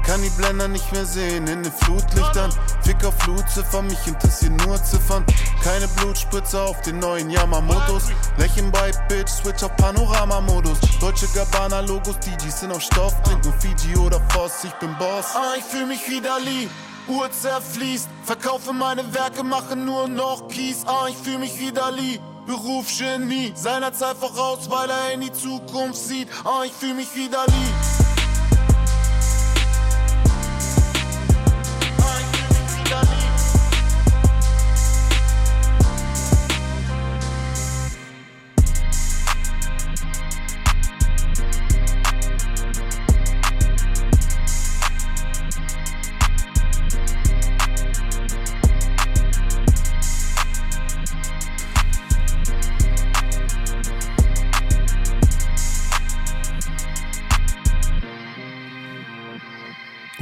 Kann 0.05 0.21
die 0.21 0.29
Blender 0.31 0.67
nicht 0.67 0.91
mehr 0.91 1.05
sehen 1.05 1.47
in 1.47 1.63
den 1.63 1.71
Flutlichtern. 1.71 2.51
Fick 2.81 3.03
auf 3.05 3.13
Flutziffer, 3.19 3.81
mich 3.81 4.05
interessieren 4.07 4.57
nur 4.65 4.81
Ziffern. 4.83 5.25
Keine 5.63 5.87
Blutspritze 5.89 6.61
auf 6.61 6.81
den 6.81 6.99
neuen 6.99 7.29
Yamamotos. 7.29 8.09
Lächeln 8.37 8.71
bei 8.71 8.91
Bitch, 9.07 9.29
Switch 9.29 9.63
auf 9.63 9.75
Panorama-Modus. 9.77 10.79
Deutsche 10.99 11.27
Gabbana-Logos, 11.27 12.17
DJs 12.19 12.59
sind 12.59 12.71
auf 12.71 12.81
Stoff. 12.81 13.13
Trink 13.23 13.43
nur 13.45 13.53
Fiji 13.53 13.95
oder 13.97 14.19
Voss, 14.29 14.63
ich 14.63 14.73
bin 14.73 14.95
Boss. 14.97 15.27
Ah, 15.35 15.55
ich 15.57 15.63
fühl 15.63 15.85
mich 15.85 16.07
wie 16.09 16.21
Dali. 16.21 16.69
Uhr 17.07 17.31
zerfließt, 17.31 18.07
verkaufe 18.23 18.73
meine 18.73 19.13
Werke, 19.13 19.43
mache 19.43 19.75
nur 19.75 20.07
noch 20.07 20.47
Kies. 20.47 20.85
Ah, 20.85 21.07
ich 21.09 21.17
fühl 21.17 21.37
mich 21.37 21.59
wie 21.59 21.71
Dali. 21.71 22.19
Beruf 22.45 22.87
Genie, 22.97 23.53
seiner 23.55 23.93
Zeit 23.93 24.17
voraus, 24.17 24.69
weil 24.69 24.89
er 24.89 25.13
in 25.13 25.21
die 25.21 25.31
Zukunft 25.31 26.01
sieht. 26.01 26.27
Ah, 26.43 26.63
ich 26.65 26.73
fühl 26.73 26.95
mich 26.95 27.09
wie 27.15 27.29
Dali. 27.29 28.10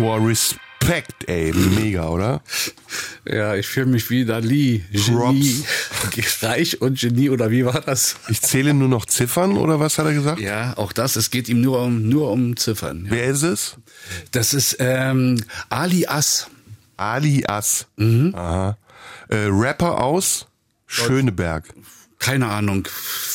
Boah, 0.10 0.28
Respekt, 0.28 1.30
ey. 1.30 1.54
Mega, 1.54 2.10
oder? 2.10 2.42
Ja, 3.28 3.54
ich 3.54 3.68
fühle 3.68 3.86
mich 3.86 4.10
wie 4.10 4.26
Dali. 4.26 4.84
Genie. 4.92 5.64
Reich 6.42 6.82
und 6.82 7.00
Genie, 7.00 7.30
oder 7.30 7.52
wie 7.52 7.64
war 7.64 7.80
das? 7.80 8.16
Ich 8.28 8.42
zähle 8.42 8.74
nur 8.74 8.88
noch 8.88 9.06
Ziffern, 9.06 9.56
oder 9.56 9.80
was 9.80 10.00
hat 10.00 10.08
er 10.08 10.14
gesagt? 10.14 10.40
Ja, 10.42 10.76
auch 10.78 10.94
das. 10.94 11.16
Es 11.16 11.30
geht 11.30 11.48
ihm 11.48 11.62
nur 11.62 11.84
um, 11.84 12.10
nur 12.10 12.32
um 12.32 12.58
Ziffern. 12.58 13.06
Ja. 13.06 13.12
Wer 13.12 13.26
ist 13.26 13.44
es? 13.44 13.76
Das 14.32 14.56
ist 14.56 14.78
ähm, 14.80 15.44
Ali 15.70 16.08
Ass. 16.08 16.48
Ali 16.98 17.46
Ass. 17.46 17.86
Mhm. 17.98 18.34
Aha. 18.34 18.80
Äh, 19.28 19.46
Rapper 19.52 20.04
aus 20.04 20.48
Schöneberg. 20.88 21.72
Keine 22.20 22.48
Ahnung, 22.48 22.86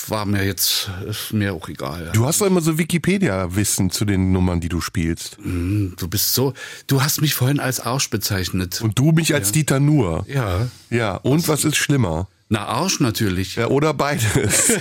war 0.08 0.26
mir 0.26 0.44
jetzt, 0.44 0.90
ist 1.08 1.32
mir 1.32 1.54
auch 1.54 1.68
egal. 1.70 2.04
Ja. 2.04 2.12
Du 2.12 2.26
hast 2.26 2.42
doch 2.42 2.46
immer 2.46 2.60
so 2.60 2.76
Wikipedia-Wissen 2.78 3.90
zu 3.90 4.04
den 4.04 4.30
Nummern, 4.30 4.60
die 4.60 4.68
du 4.68 4.82
spielst. 4.82 5.38
Du 5.42 6.08
bist 6.08 6.34
so, 6.34 6.52
du 6.86 7.02
hast 7.02 7.22
mich 7.22 7.34
vorhin 7.34 7.60
als 7.60 7.80
Arsch 7.80 8.10
bezeichnet. 8.10 8.82
Und 8.82 8.98
du 8.98 9.12
mich 9.12 9.34
als 9.34 9.52
Dieter 9.52 9.80
Nuhr. 9.80 10.24
ja. 10.28 10.68
Ja, 10.90 11.16
und 11.16 11.48
was 11.48 11.64
ist 11.64 11.76
schlimmer? 11.76 12.28
Na, 12.48 12.66
Arsch 12.66 13.00
natürlich. 13.00 13.56
Ja, 13.56 13.68
oder 13.68 13.94
beides. 13.94 14.26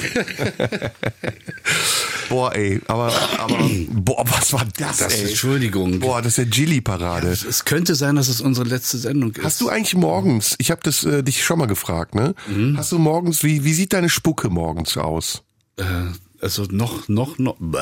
boah, 2.29 2.53
ey, 2.55 2.81
aber, 2.87 3.13
aber, 3.39 3.69
boah, 3.89 4.23
was 4.27 4.53
war 4.53 4.65
das, 4.77 4.97
Das, 4.97 5.13
ey? 5.13 5.29
Entschuldigung. 5.29 5.99
Boah, 5.99 6.21
das 6.21 6.33
ist 6.33 6.37
ja 6.37 6.43
Gilly-Parade. 6.45 7.29
Es 7.29 7.65
könnte 7.65 7.95
sein, 7.95 8.15
dass 8.15 8.27
es 8.27 8.41
unsere 8.41 8.67
letzte 8.67 8.97
Sendung 8.97 9.31
ist. 9.31 9.43
Hast 9.43 9.61
du 9.61 9.69
eigentlich 9.69 9.95
morgens, 9.95 10.55
ich 10.57 10.71
habe 10.71 10.81
das 10.83 11.03
äh, 11.03 11.23
dich 11.23 11.43
schon 11.43 11.59
mal 11.59 11.67
gefragt, 11.67 12.15
ne? 12.15 12.35
Mhm. 12.47 12.77
Hast 12.77 12.91
du 12.91 12.99
morgens, 12.99 13.43
wie, 13.43 13.63
wie 13.63 13.73
sieht 13.73 13.93
deine 13.93 14.09
Spucke 14.09 14.49
morgens 14.49 14.97
aus? 14.97 15.43
äh, 15.77 15.83
also 16.41 16.65
noch, 16.69 17.07
noch, 17.07 17.37
noch, 17.39 17.55
bäh, 17.59 17.79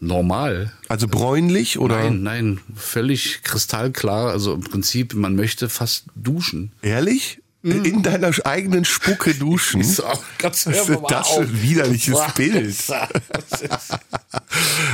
normal. 0.00 0.72
Also 0.88 1.08
bräunlich 1.08 1.78
oder 1.78 1.96
Nein, 1.96 2.22
nein, 2.22 2.60
völlig 2.76 3.42
kristallklar. 3.42 4.30
Also 4.30 4.52
im 4.54 4.60
Prinzip, 4.62 5.14
man 5.14 5.34
möchte 5.34 5.70
fast 5.70 6.04
duschen. 6.14 6.72
ehrlich? 6.82 7.38
In 7.62 8.02
deiner 8.02 8.32
eigenen 8.44 8.84
Spucke 8.84 9.34
duschen? 9.34 9.80
Ist 9.80 10.00
auch 10.00 10.22
ganz 10.38 10.66
Was 10.66 10.88
ist 10.88 11.00
das 11.08 11.28
für 11.28 11.40
ein 11.42 11.62
widerliches 11.62 12.18
Bild? 12.34 12.76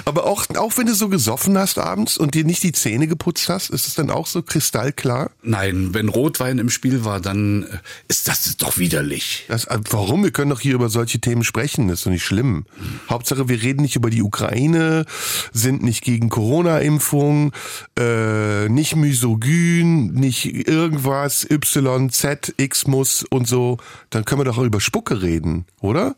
Aber 0.05 0.27
auch, 0.27 0.45
auch 0.57 0.77
wenn 0.77 0.87
du 0.87 0.95
so 0.95 1.09
gesoffen 1.09 1.57
hast 1.57 1.79
abends 1.79 2.19
und 2.19 2.35
dir 2.35 2.45
nicht 2.45 2.63
die 2.63 2.73
Zähne 2.73 3.07
geputzt 3.07 3.49
hast, 3.49 3.71
ist 3.71 3.87
es 3.87 3.95
dann 3.95 4.11
auch 4.11 4.27
so 4.27 4.43
kristallklar? 4.43 5.31
Nein, 5.43 5.95
wenn 5.95 6.09
Rotwein 6.09 6.59
im 6.59 6.71
Spiel 6.71 7.05
war, 7.05 7.21
dann 7.21 7.65
äh, 7.65 7.79
ist 8.09 8.29
das 8.29 8.57
doch 8.57 8.79
widerlich. 8.79 9.45
Das, 9.49 9.65
äh, 9.65 9.79
warum? 9.91 10.25
Wir 10.25 10.31
können 10.31 10.51
doch 10.51 10.61
hier 10.61 10.75
über 10.75 10.89
solche 10.89 11.21
Themen 11.21 11.45
sprechen, 11.45 11.89
das 11.89 12.01
ist 12.01 12.07
doch 12.07 12.11
nicht 12.11 12.25
schlimm. 12.25 12.67
Hauptsache, 13.09 13.49
wir 13.49 13.63
reden 13.63 13.83
nicht 13.83 13.97
über 13.97 14.11
die 14.11 14.23
Ukraine, 14.23 15.05
sind 15.53 15.83
nicht 15.83 16.03
gegen 16.03 16.29
Corona-Impfung, 16.29 17.53
äh, 17.99 18.69
nicht 18.69 18.97
misogyn, 18.97 20.13
nicht 20.13 20.69
irgendwas, 20.69 21.47
Y, 21.51 22.11
Z, 22.11 22.55
X 22.59 22.87
muss 22.87 23.25
und 23.25 23.49
so. 23.49 23.79
Dann 24.11 24.25
können 24.25 24.41
wir 24.41 24.45
doch 24.45 24.59
auch 24.59 24.65
über 24.65 24.81
Spucke 24.81 25.23
reden, 25.23 25.65
oder? 25.81 26.17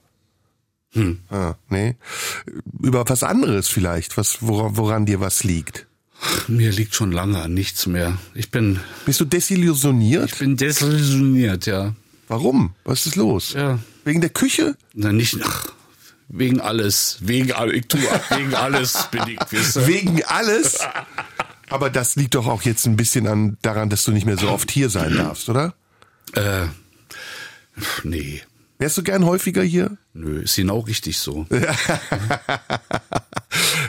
Hm. 0.93 1.21
Ah, 1.31 1.55
nee. 1.69 1.95
Über 2.83 3.09
was 3.09 3.23
anderes 3.23 3.69
vielleicht, 3.69 4.17
was, 4.17 4.39
woran, 4.41 4.77
woran 4.77 5.07
dir 5.07 5.21
was 5.21 5.45
liegt. 5.45 5.87
Mir 6.49 6.73
liegt 6.73 6.95
schon 6.95 7.13
lange 7.13 7.41
an 7.41 7.55
nichts 7.55 7.87
mehr. 7.87 8.19
Ich 8.35 8.51
bin, 8.51 8.81
Bist 9.07 9.21
du 9.21 9.25
desillusioniert? 9.25 10.33
ich 10.33 10.39
bin 10.39 10.57
desillusioniert, 10.57 11.67
ja. 11.67 11.95
Warum? 12.29 12.75
Was 12.85 13.07
ist 13.07 13.17
los? 13.17 13.53
Ja. 13.55 13.79
Wegen 14.05 14.21
der 14.21 14.31
Küche? 14.31 14.77
Na, 14.95 15.13
nicht, 15.13 15.39
ach, 15.43 15.69
wegen 16.29 16.61
alles. 16.61 17.19
Wegen, 17.21 17.53
ich 17.73 17.89
tue 17.89 18.01
wegen 18.31 18.55
alles 18.55 19.09
bin 19.11 19.23
ich, 19.29 19.39
du? 19.39 19.87
Wegen 19.87 20.23
alles? 20.25 20.79
Aber 21.71 21.89
das 21.89 22.17
liegt 22.17 22.35
doch 22.35 22.47
auch 22.47 22.63
jetzt 22.63 22.87
ein 22.87 22.97
bisschen 22.97 23.27
an, 23.27 23.57
daran, 23.63 23.91
dass 23.91 24.05
du 24.05 24.13
nicht 24.13 24.27
mehr 24.27 24.37
so 24.37 24.49
oft 24.49 24.71
hier 24.71 24.91
sein 24.91 25.17
darfst, 25.17 25.49
oder? 25.49 25.75
Äh, 26.35 26.67
nee. 28.05 28.43
Wärst 28.79 28.97
du 28.99 29.03
gern 29.03 29.25
häufiger 29.27 29.63
hier? 29.63 29.99
Nö, 30.15 30.41
ist 30.41 30.57
genau 30.57 30.81
richtig 30.81 31.19
so. 31.19 31.47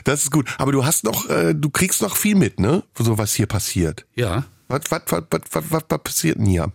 Das 0.04 0.23
ist 0.23 0.32
gut. 0.32 0.49
Aber 0.58 0.71
du 0.71 0.86
hast 0.86 1.04
noch, 1.04 1.30
äh, 1.30 1.54
du 1.54 1.69
kriegst 1.69 2.01
noch 2.01 2.15
viel 2.15 2.36
mit, 2.36 2.60
ne? 2.60 2.84
So 2.97 3.17
was 3.17 3.34
hier 3.36 3.45
passiert. 3.45 4.06
Ja. 4.15 4.45
Was, 4.67 4.82
was, 4.89 5.01
was, 5.08 5.23
was, 5.30 5.41
was, 5.51 5.63
was, 5.69 5.84
was 5.88 5.99
passiert 6.04 6.38
denn 6.39 6.45
hier? 6.45 6.71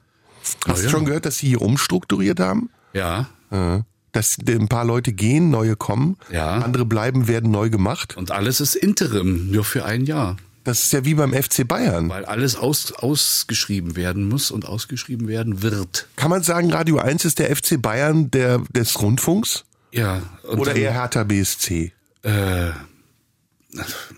Hast 0.66 0.82
du 0.82 0.84
ja. 0.84 0.90
schon 0.90 1.04
gehört, 1.04 1.26
dass 1.26 1.38
sie 1.38 1.48
hier 1.48 1.62
umstrukturiert 1.62 2.38
haben? 2.38 2.70
Ja. 2.92 3.28
Äh, 3.50 3.80
Dass 4.12 4.36
ein 4.48 4.68
paar 4.68 4.84
Leute 4.84 5.12
gehen, 5.12 5.50
neue 5.50 5.74
kommen, 5.76 6.16
Ja. 6.30 6.58
andere 6.58 6.86
bleiben, 6.86 7.26
werden 7.26 7.50
neu 7.50 7.68
gemacht. 7.68 8.16
Und 8.16 8.30
alles 8.30 8.60
ist 8.60 8.76
Interim, 8.76 9.50
nur 9.50 9.64
für 9.64 9.84
ein 9.84 10.04
Jahr. 10.04 10.36
Das 10.66 10.80
ist 10.82 10.92
ja 10.92 11.04
wie 11.04 11.14
beim 11.14 11.32
FC 11.32 11.66
Bayern. 11.66 12.08
Weil 12.08 12.24
alles 12.24 12.56
aus, 12.56 12.90
ausgeschrieben 12.92 13.94
werden 13.94 14.28
muss 14.28 14.50
und 14.50 14.66
ausgeschrieben 14.66 15.28
werden 15.28 15.62
wird. 15.62 16.08
Kann 16.16 16.28
man 16.28 16.42
sagen, 16.42 16.72
Radio 16.72 16.98
1 16.98 17.24
ist 17.24 17.38
der 17.38 17.54
FC 17.54 17.80
Bayern 17.80 18.32
der, 18.32 18.58
des 18.74 19.00
Rundfunks? 19.00 19.64
Ja. 19.92 20.22
Oder 20.42 20.72
dann, 20.72 20.82
eher 20.82 20.92
Hertha 20.92 21.22
BSC? 21.22 21.92
Äh, 22.22 22.70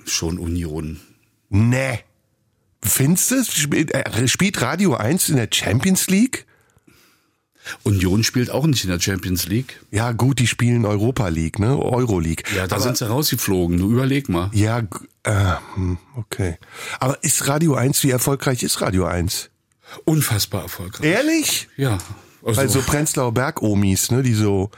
schon 0.07 0.39
Union. 0.39 0.99
Nee. 1.51 2.01
Findest 2.83 3.31
du, 3.31 3.45
spielt, 3.45 3.93
äh, 3.95 4.27
spielt 4.27 4.63
Radio 4.63 4.95
1 4.95 5.29
in 5.29 5.37
der 5.37 5.49
Champions 5.53 6.09
League? 6.09 6.47
Union 7.83 8.25
spielt 8.25 8.51
auch 8.51 8.67
nicht 8.67 8.85
in 8.85 8.91
der 8.91 9.01
Champions 9.01 9.47
League. 9.47 9.83
Ja, 9.91 10.13
gut, 10.13 10.39
die 10.39 10.47
spielen 10.47 10.87
Europa 10.87 11.29
League, 11.29 11.59
ne? 11.59 11.79
Euro 11.79 12.19
League. 12.19 12.45
Ja, 12.57 12.67
da 12.67 12.77
Aber- 12.77 12.83
sind 12.85 12.97
sie 12.97 13.07
rausgeflogen. 13.07 13.77
Du 13.79 13.91
überleg 13.93 14.31
mal. 14.31 14.51
Ja, 14.55 14.83
äh, 15.29 15.57
hm, 15.75 15.99
okay. 16.17 16.57
Aber 17.01 17.23
ist 17.23 17.47
Radio 17.49 17.75
1, 17.75 18.03
wie 18.05 18.11
erfolgreich 18.11 18.63
ist 18.63 18.81
Radio 18.81 19.05
1? 19.07 19.51
Unfassbar 20.05 20.63
erfolgreich. 20.63 21.07
Ehrlich? 21.07 21.69
Ja. 21.77 21.99
Also, 22.45 22.61
Weil 22.61 22.69
so 22.69 22.81
Prenzlauer 22.83 23.33
Berg-Omis, 23.33 24.11
ne, 24.11 24.23
die 24.23 24.35
so, 24.35 24.71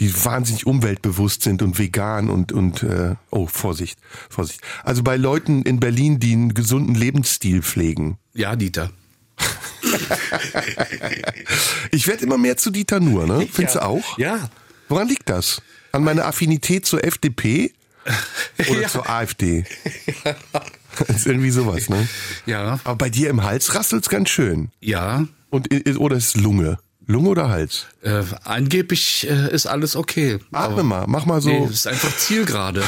die 0.00 0.12
wahnsinnig 0.24 0.66
umweltbewusst 0.66 1.42
sind 1.42 1.62
und 1.62 1.78
vegan 1.78 2.28
und, 2.28 2.52
und, 2.52 2.82
äh, 2.82 3.14
oh, 3.30 3.46
Vorsicht, 3.46 3.98
Vorsicht. 4.28 4.60
Also 4.82 5.02
bei 5.02 5.16
Leuten 5.16 5.62
in 5.62 5.80
Berlin, 5.80 6.18
die 6.18 6.32
einen 6.32 6.54
gesunden 6.54 6.94
Lebensstil 6.94 7.62
pflegen. 7.62 8.18
ja, 8.34 8.56
Dieter. 8.56 8.90
Ich 11.90 12.06
werde 12.08 12.24
immer 12.24 12.38
mehr 12.38 12.56
zu 12.56 12.70
Dieter 12.70 13.00
Nuhr, 13.00 13.26
ne? 13.26 13.46
Findest 13.50 13.76
du 13.76 13.84
auch? 13.84 14.18
Ja. 14.18 14.48
Woran 14.88 15.08
liegt 15.08 15.28
das? 15.28 15.62
An 15.92 16.02
meiner 16.02 16.26
Affinität 16.26 16.86
zur 16.86 17.04
FDP 17.04 17.72
oder 18.68 18.80
Ja. 18.82 18.88
zur 18.88 19.08
AfD? 19.08 19.64
Das 20.98 21.08
ist 21.16 21.26
irgendwie 21.26 21.50
sowas, 21.50 21.88
ne? 21.88 22.08
Ja. 22.46 22.78
Aber 22.84 22.96
bei 22.96 23.10
dir 23.10 23.30
im 23.30 23.42
Hals 23.42 23.74
rasselt's 23.74 24.08
ganz 24.08 24.28
schön. 24.30 24.70
Ja. 24.80 25.24
Und 25.50 25.68
oder 25.98 26.16
ist 26.16 26.36
Lunge? 26.36 26.78
Lunge 27.06 27.28
oder 27.28 27.48
Hals? 27.48 27.86
Äh, 28.02 28.22
angeblich 28.44 29.28
äh, 29.28 29.52
ist 29.52 29.66
alles 29.66 29.94
okay. 29.96 30.38
Atme 30.52 30.82
mal, 30.82 31.04
mach 31.06 31.26
mal 31.26 31.40
so. 31.40 31.50
Nee, 31.50 31.64
es 31.64 31.72
ist 31.72 31.86
einfach 31.86 32.16
Zielgerade. 32.16 32.82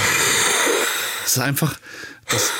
Es 1.24 1.32
ist 1.36 1.38
einfach 1.42 1.78
das 2.28 2.50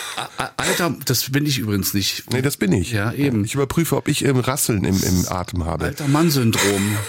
Alter, 0.57 0.95
das 1.07 1.31
bin 1.33 1.45
ich 1.47 1.59
übrigens 1.59 1.93
nicht. 1.95 2.31
Nee, 2.33 2.43
das 2.43 2.57
bin 2.57 2.73
ich. 2.73 2.93
Ja, 2.93 3.13
eben. 3.13 3.45
Ich 3.45 3.55
überprüfe, 3.55 3.97
ob 3.97 4.07
ich 4.09 4.25
ähm, 4.25 4.39
Rasseln 4.39 4.85
im, 4.85 5.03
im 5.03 5.27
Atem 5.29 5.65
habe. 5.65 5.87
Alter 5.87 6.07
Mann-Syndrom. 6.09 6.97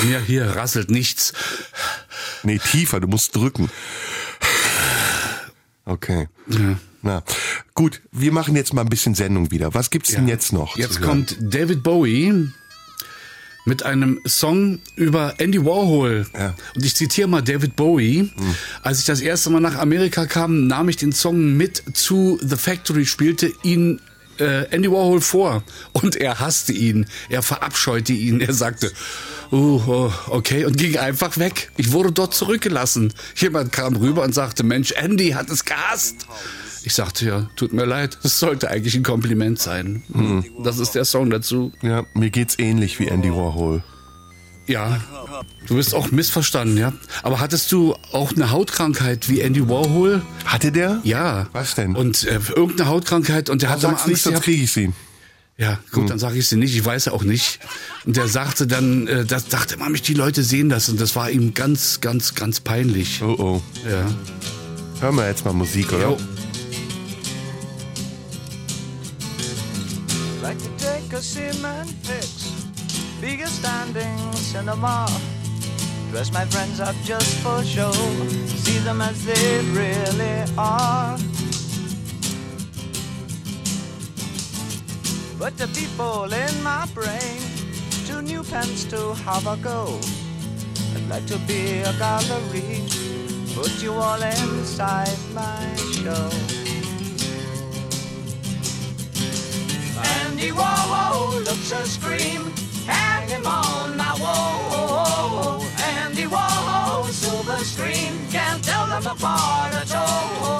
Bei 0.00 0.06
mir 0.06 0.20
hier 0.20 0.56
rasselt 0.56 0.90
nichts. 0.90 1.32
Nee, 2.42 2.58
tiefer, 2.58 3.00
du 3.00 3.08
musst 3.08 3.34
drücken. 3.34 3.70
Okay. 5.84 6.28
Ja. 6.48 6.78
Na, 7.00 7.22
gut, 7.74 8.02
wir 8.12 8.32
machen 8.32 8.56
jetzt 8.56 8.74
mal 8.74 8.82
ein 8.82 8.88
bisschen 8.88 9.14
Sendung 9.14 9.50
wieder. 9.50 9.72
Was 9.72 9.90
gibt's 9.90 10.10
denn 10.10 10.28
jetzt 10.28 10.52
noch? 10.52 10.76
Jetzt 10.76 11.00
kommt 11.00 11.36
David 11.40 11.82
Bowie 11.82 12.50
mit 13.64 13.82
einem 13.82 14.20
Song 14.26 14.80
über 14.96 15.34
Andy 15.38 15.64
Warhol. 15.64 16.26
Ja. 16.34 16.54
Und 16.74 16.84
ich 16.84 16.96
zitiere 16.96 17.28
mal 17.28 17.42
David 17.42 17.76
Bowie. 17.76 18.32
Als 18.82 18.98
ich 18.98 19.04
das 19.04 19.20
erste 19.20 19.50
Mal 19.50 19.60
nach 19.60 19.76
Amerika 19.76 20.26
kam, 20.26 20.66
nahm 20.66 20.88
ich 20.88 20.96
den 20.96 21.12
Song 21.12 21.56
mit 21.56 21.82
zu 21.92 22.38
The 22.42 22.56
Factory, 22.56 23.06
spielte 23.06 23.52
ihn 23.62 24.00
äh, 24.40 24.64
Andy 24.70 24.90
Warhol 24.90 25.20
vor 25.20 25.62
und 25.92 26.16
er 26.16 26.40
hasste 26.40 26.72
ihn, 26.72 27.06
er 27.28 27.42
verabscheute 27.42 28.12
ihn, 28.12 28.40
er 28.40 28.54
sagte, 28.54 28.92
uh, 29.52 29.80
oh, 29.86 30.12
okay, 30.28 30.64
und 30.64 30.76
ging 30.76 30.96
einfach 30.96 31.38
weg. 31.38 31.70
Ich 31.76 31.92
wurde 31.92 32.12
dort 32.12 32.34
zurückgelassen. 32.34 33.12
Jemand 33.36 33.72
kam 33.72 33.96
rüber 33.96 34.22
und 34.22 34.34
sagte, 34.34 34.62
Mensch, 34.62 34.92
Andy 34.92 35.30
hat 35.30 35.50
es 35.50 35.64
gehasst. 35.64 36.26
Ich 36.84 36.94
sagte, 36.94 37.26
ja, 37.26 37.50
tut 37.56 37.72
mir 37.72 37.84
leid, 37.84 38.18
das 38.22 38.38
sollte 38.38 38.70
eigentlich 38.70 38.94
ein 38.94 39.02
Kompliment 39.02 39.58
sein. 39.58 40.02
Das 40.62 40.78
ist 40.78 40.94
der 40.94 41.04
Song 41.04 41.28
dazu. 41.30 41.72
Ja, 41.82 42.06
mir 42.14 42.30
geht's 42.30 42.58
ähnlich 42.58 42.98
wie 43.00 43.08
Andy 43.08 43.30
Warhol. 43.30 43.82
Ja, 44.68 45.00
du 45.66 45.76
bist 45.76 45.94
auch 45.94 46.10
missverstanden, 46.10 46.76
ja. 46.76 46.92
Aber 47.22 47.40
hattest 47.40 47.72
du 47.72 47.94
auch 48.12 48.32
eine 48.32 48.50
Hautkrankheit 48.50 49.28
wie 49.28 49.40
Andy 49.40 49.66
Warhol? 49.68 50.22
Hatte 50.44 50.70
der? 50.70 51.00
Ja. 51.04 51.46
Was 51.52 51.74
denn? 51.74 51.96
Und 51.96 52.24
äh, 52.24 52.38
irgendeine 52.54 52.90
Hautkrankheit 52.90 53.48
und 53.48 53.62
der 53.62 53.70
hatte 53.70 53.86
mal 53.86 53.92
Sag's 53.92 54.06
nicht, 54.06 54.14
Angst 54.14 54.24
sonst 54.24 54.42
kriege 54.42 54.62
ich 54.62 54.72
sie. 54.72 54.92
Ja, 55.56 55.80
gut, 55.90 56.08
dann 56.08 56.20
sage 56.20 56.38
ich 56.38 56.46
sie 56.46 56.56
nicht. 56.56 56.76
Ich 56.76 56.84
weiß 56.84 57.06
ja 57.06 57.12
auch 57.12 57.24
nicht. 57.24 57.58
Und 58.04 58.16
der 58.16 58.28
sagte 58.28 58.66
dann, 58.66 59.08
äh, 59.08 59.24
das 59.24 59.48
dachte 59.48 59.76
man 59.78 59.90
mich, 59.90 60.02
die 60.02 60.14
Leute 60.14 60.44
sehen 60.44 60.68
das 60.68 60.88
und 60.88 61.00
das 61.00 61.16
war 61.16 61.30
ihm 61.30 61.54
ganz, 61.54 62.00
ganz, 62.00 62.34
ganz 62.34 62.60
peinlich. 62.60 63.22
Oh 63.22 63.34
oh. 63.38 63.62
Ja. 63.90 64.06
Hören 65.00 65.16
wir 65.16 65.26
jetzt 65.26 65.44
mal 65.44 65.54
Musik, 65.54 65.92
oder? 65.92 66.10
Jo. 66.10 66.18
like 70.42 70.58
bigger 73.20 73.46
standing 73.46 74.32
cinema. 74.32 75.06
Dress 76.10 76.32
my 76.32 76.44
friends 76.46 76.80
up 76.80 76.94
just 77.04 77.38
for 77.42 77.62
show, 77.64 77.92
see 78.46 78.78
them 78.78 79.00
as 79.00 79.24
they 79.24 79.60
really 79.72 80.44
are. 80.56 81.18
But 85.38 85.56
the 85.56 85.68
people 85.68 86.32
in 86.32 86.62
my 86.62 86.86
brain, 86.94 87.40
two 88.06 88.22
new 88.22 88.42
pens 88.42 88.84
to 88.86 89.14
have 89.26 89.46
a 89.46 89.56
go. 89.56 89.98
I'd 90.94 91.08
like 91.08 91.26
to 91.26 91.38
be 91.46 91.80
a 91.80 91.92
gallery, 91.94 92.82
put 93.54 93.82
you 93.82 93.92
all 93.92 94.22
inside 94.22 95.18
my 95.34 95.74
show. 95.92 96.30
Andy 100.22 100.50
Warhol 100.50 101.44
looks 101.44 101.72
a 101.72 101.86
scream. 101.86 102.67
Hang 102.88 103.28
him 103.28 103.46
on 103.46 103.96
my 103.96 104.16
wall. 104.20 105.62
Andy 105.78 106.24
Warhol, 106.24 107.04
silver 107.10 107.58
screen. 107.64 108.12
Can't 108.30 108.62
tell 108.64 108.86
them 108.86 109.06
apart 109.06 109.74
at 109.74 109.94
all. 109.94 110.58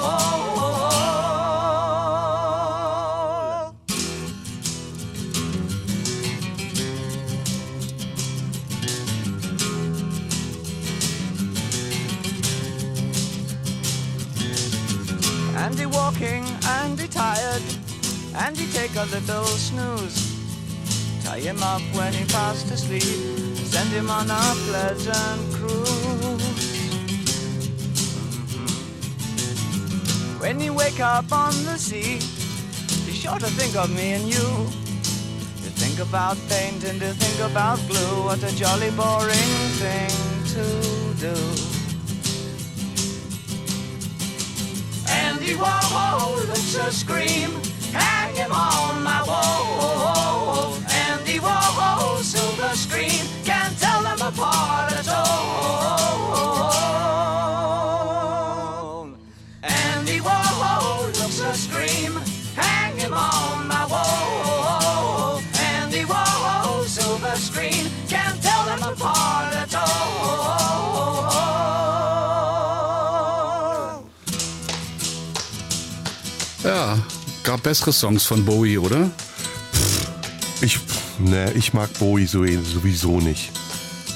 Andy 15.57 15.85
walking, 15.85 16.45
Andy 16.81 17.07
tired. 17.07 17.61
Andy 18.35 18.65
take 18.71 18.95
a 18.95 19.05
little 19.05 19.45
snooze. 19.45 20.28
Him 21.39 21.63
up 21.63 21.81
when 21.95 22.11
he 22.13 22.25
fast 22.25 22.69
asleep. 22.69 23.01
Send 23.01 23.89
him 23.91 24.09
on 24.09 24.29
a 24.29 24.53
pleasant 24.67 25.53
cruise. 25.53 25.89
When 30.41 30.59
you 30.59 30.73
wake 30.73 30.99
up 30.99 31.31
on 31.31 31.53
the 31.63 31.77
sea, 31.77 32.19
be 33.05 33.13
sure 33.13 33.39
to 33.39 33.45
think 33.57 33.77
of 33.77 33.89
me 33.89 34.11
and 34.13 34.25
you. 34.25 34.47
To 35.63 35.69
think 35.79 35.99
about 35.99 36.37
paint 36.49 36.83
and 36.83 36.99
to 36.99 37.13
think 37.13 37.49
about 37.49 37.79
glue. 37.87 38.25
What 38.25 38.43
a 38.43 38.53
jolly 38.55 38.91
boring 38.91 39.53
thing 39.79 40.11
to 40.55 40.65
do. 41.23 41.35
Andy 45.09 45.55
Warhol 45.55 46.49
a 46.87 46.91
scream. 46.91 47.51
Hang 47.93 48.35
him 48.35 48.51
on 48.51 49.03
my 49.03 49.23
wall. 49.23 50.28
Screen. 52.79 53.25
Can't 53.43 53.77
tell 53.77 54.01
them 54.03 54.21
apart 54.21 54.93
at 54.93 55.07
all. 55.09 56.39
Andy 59.61 60.21
Warhol 60.21 61.07
looks 61.19 61.41
a 61.41 61.53
scream. 61.53 62.13
Hang 62.55 62.97
him 62.97 63.13
on 63.13 63.67
my 63.67 63.85
wall. 63.85 65.41
Andy 65.59 66.05
Warhol, 66.05 66.85
silver 66.85 67.35
screen. 67.35 67.91
Can't 68.07 68.41
tell 68.41 68.63
them 68.65 68.81
apart 68.81 69.53
at 69.55 69.75
all. 69.75 69.89
Ja, 76.63 76.97
gab 77.43 77.61
bessere 77.63 77.91
Songs 77.91 78.25
von 78.25 78.45
Bowie, 78.45 78.77
oder? 78.77 79.11
Ich, 81.19 81.29
ne, 81.29 81.51
ich 81.53 81.73
mag 81.73 81.91
Bowie 81.99 82.25
so, 82.25 82.45
sowieso 82.45 83.19
nicht. 83.19 83.51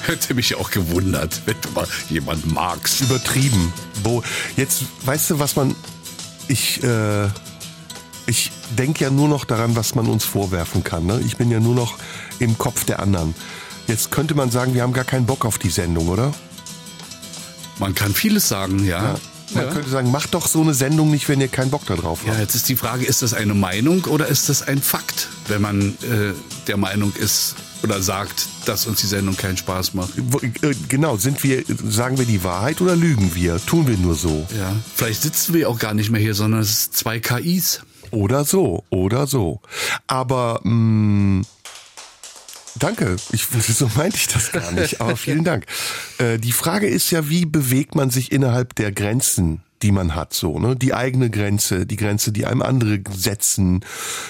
Hätte 0.02 0.34
mich 0.34 0.54
auch 0.56 0.70
gewundert, 0.70 1.42
wenn 1.46 1.56
du 1.60 1.70
mal 1.70 1.86
jemand 2.10 2.52
magst. 2.52 3.00
Übertrieben. 3.00 3.72
Bo 4.02 4.22
Jetzt, 4.56 4.84
weißt 5.04 5.30
du, 5.30 5.38
was 5.38 5.56
man. 5.56 5.74
Ich, 6.46 6.82
äh, 6.82 7.26
ich 8.26 8.50
denke 8.78 9.04
ja 9.04 9.10
nur 9.10 9.28
noch 9.28 9.44
daran, 9.44 9.76
was 9.76 9.94
man 9.94 10.06
uns 10.06 10.24
vorwerfen 10.24 10.84
kann. 10.84 11.06
Ne? 11.06 11.22
Ich 11.24 11.36
bin 11.38 11.50
ja 11.50 11.58
nur 11.58 11.74
noch 11.74 11.96
im 12.38 12.58
Kopf 12.58 12.84
der 12.84 13.00
anderen. 13.00 13.34
Jetzt 13.86 14.10
könnte 14.10 14.34
man 14.34 14.50
sagen, 14.50 14.74
wir 14.74 14.82
haben 14.82 14.92
gar 14.92 15.04
keinen 15.04 15.26
Bock 15.26 15.44
auf 15.44 15.58
die 15.58 15.70
Sendung, 15.70 16.08
oder? 16.08 16.32
Man 17.78 17.94
kann 17.94 18.14
vieles 18.14 18.48
sagen, 18.48 18.84
ja. 18.84 19.14
Man 19.54 19.66
Ja. 19.66 19.72
könnte 19.72 19.88
sagen, 19.90 20.10
macht 20.10 20.34
doch 20.34 20.46
so 20.48 20.60
eine 20.60 20.74
Sendung 20.74 21.10
nicht, 21.10 21.28
wenn 21.28 21.40
ihr 21.40 21.48
keinen 21.48 21.70
Bock 21.70 21.86
da 21.86 21.94
drauf 21.96 22.20
Ja, 22.24 22.32
habt. 22.32 22.40
jetzt 22.40 22.54
ist 22.54 22.68
die 22.68 22.76
Frage, 22.76 23.04
ist 23.04 23.22
das 23.22 23.34
eine 23.34 23.54
Meinung 23.54 24.04
oder 24.04 24.26
ist 24.26 24.48
das 24.48 24.62
ein 24.62 24.80
Fakt, 24.82 25.28
wenn 25.48 25.62
man 25.62 25.90
äh, 26.02 26.32
der 26.66 26.76
Meinung 26.76 27.12
ist 27.14 27.54
oder 27.82 28.00
sagt, 28.02 28.46
dass 28.66 28.86
uns 28.86 29.00
die 29.00 29.06
Sendung 29.06 29.36
keinen 29.36 29.56
Spaß 29.56 29.94
macht? 29.94 30.10
Äh, 30.62 30.74
Genau, 30.88 31.16
sind 31.16 31.42
wir, 31.44 31.64
sagen 31.88 32.18
wir 32.18 32.24
die 32.26 32.42
Wahrheit 32.44 32.80
oder 32.80 32.96
lügen 32.96 33.34
wir? 33.34 33.64
Tun 33.64 33.86
wir 33.86 33.96
nur 33.98 34.14
so. 34.14 34.46
Ja, 34.58 34.74
vielleicht 34.96 35.22
sitzen 35.22 35.54
wir 35.54 35.68
auch 35.68 35.78
gar 35.78 35.94
nicht 35.94 36.10
mehr 36.10 36.20
hier, 36.20 36.34
sondern 36.34 36.60
es 36.60 36.70
ist 36.70 36.96
zwei 36.96 37.20
KIs. 37.20 37.80
Oder 38.10 38.44
so, 38.44 38.84
oder 38.90 39.26
so. 39.26 39.60
Aber 40.06 40.60
mh, 40.62 41.42
danke, 42.84 43.16
ich, 43.32 43.46
so 43.46 43.90
meinte 43.96 44.16
ich 44.16 44.28
das 44.28 44.52
gar 44.52 44.72
nicht, 44.72 45.00
aber 45.00 45.16
vielen 45.16 45.44
Dank. 45.44 45.66
Äh, 46.18 46.38
die 46.38 46.52
Frage 46.52 46.86
ist 46.86 47.10
ja, 47.10 47.28
wie 47.28 47.46
bewegt 47.46 47.94
man 47.94 48.10
sich 48.10 48.30
innerhalb 48.30 48.74
der 48.74 48.92
Grenzen, 48.92 49.62
die 49.82 49.90
man 49.90 50.14
hat, 50.14 50.34
so, 50.34 50.58
ne? 50.58 50.76
Die 50.76 50.94
eigene 50.94 51.30
Grenze, 51.30 51.86
die 51.86 51.96
Grenze, 51.96 52.32
die 52.32 52.46
einem 52.46 52.62
andere 52.62 53.00
setzen, 53.10 53.84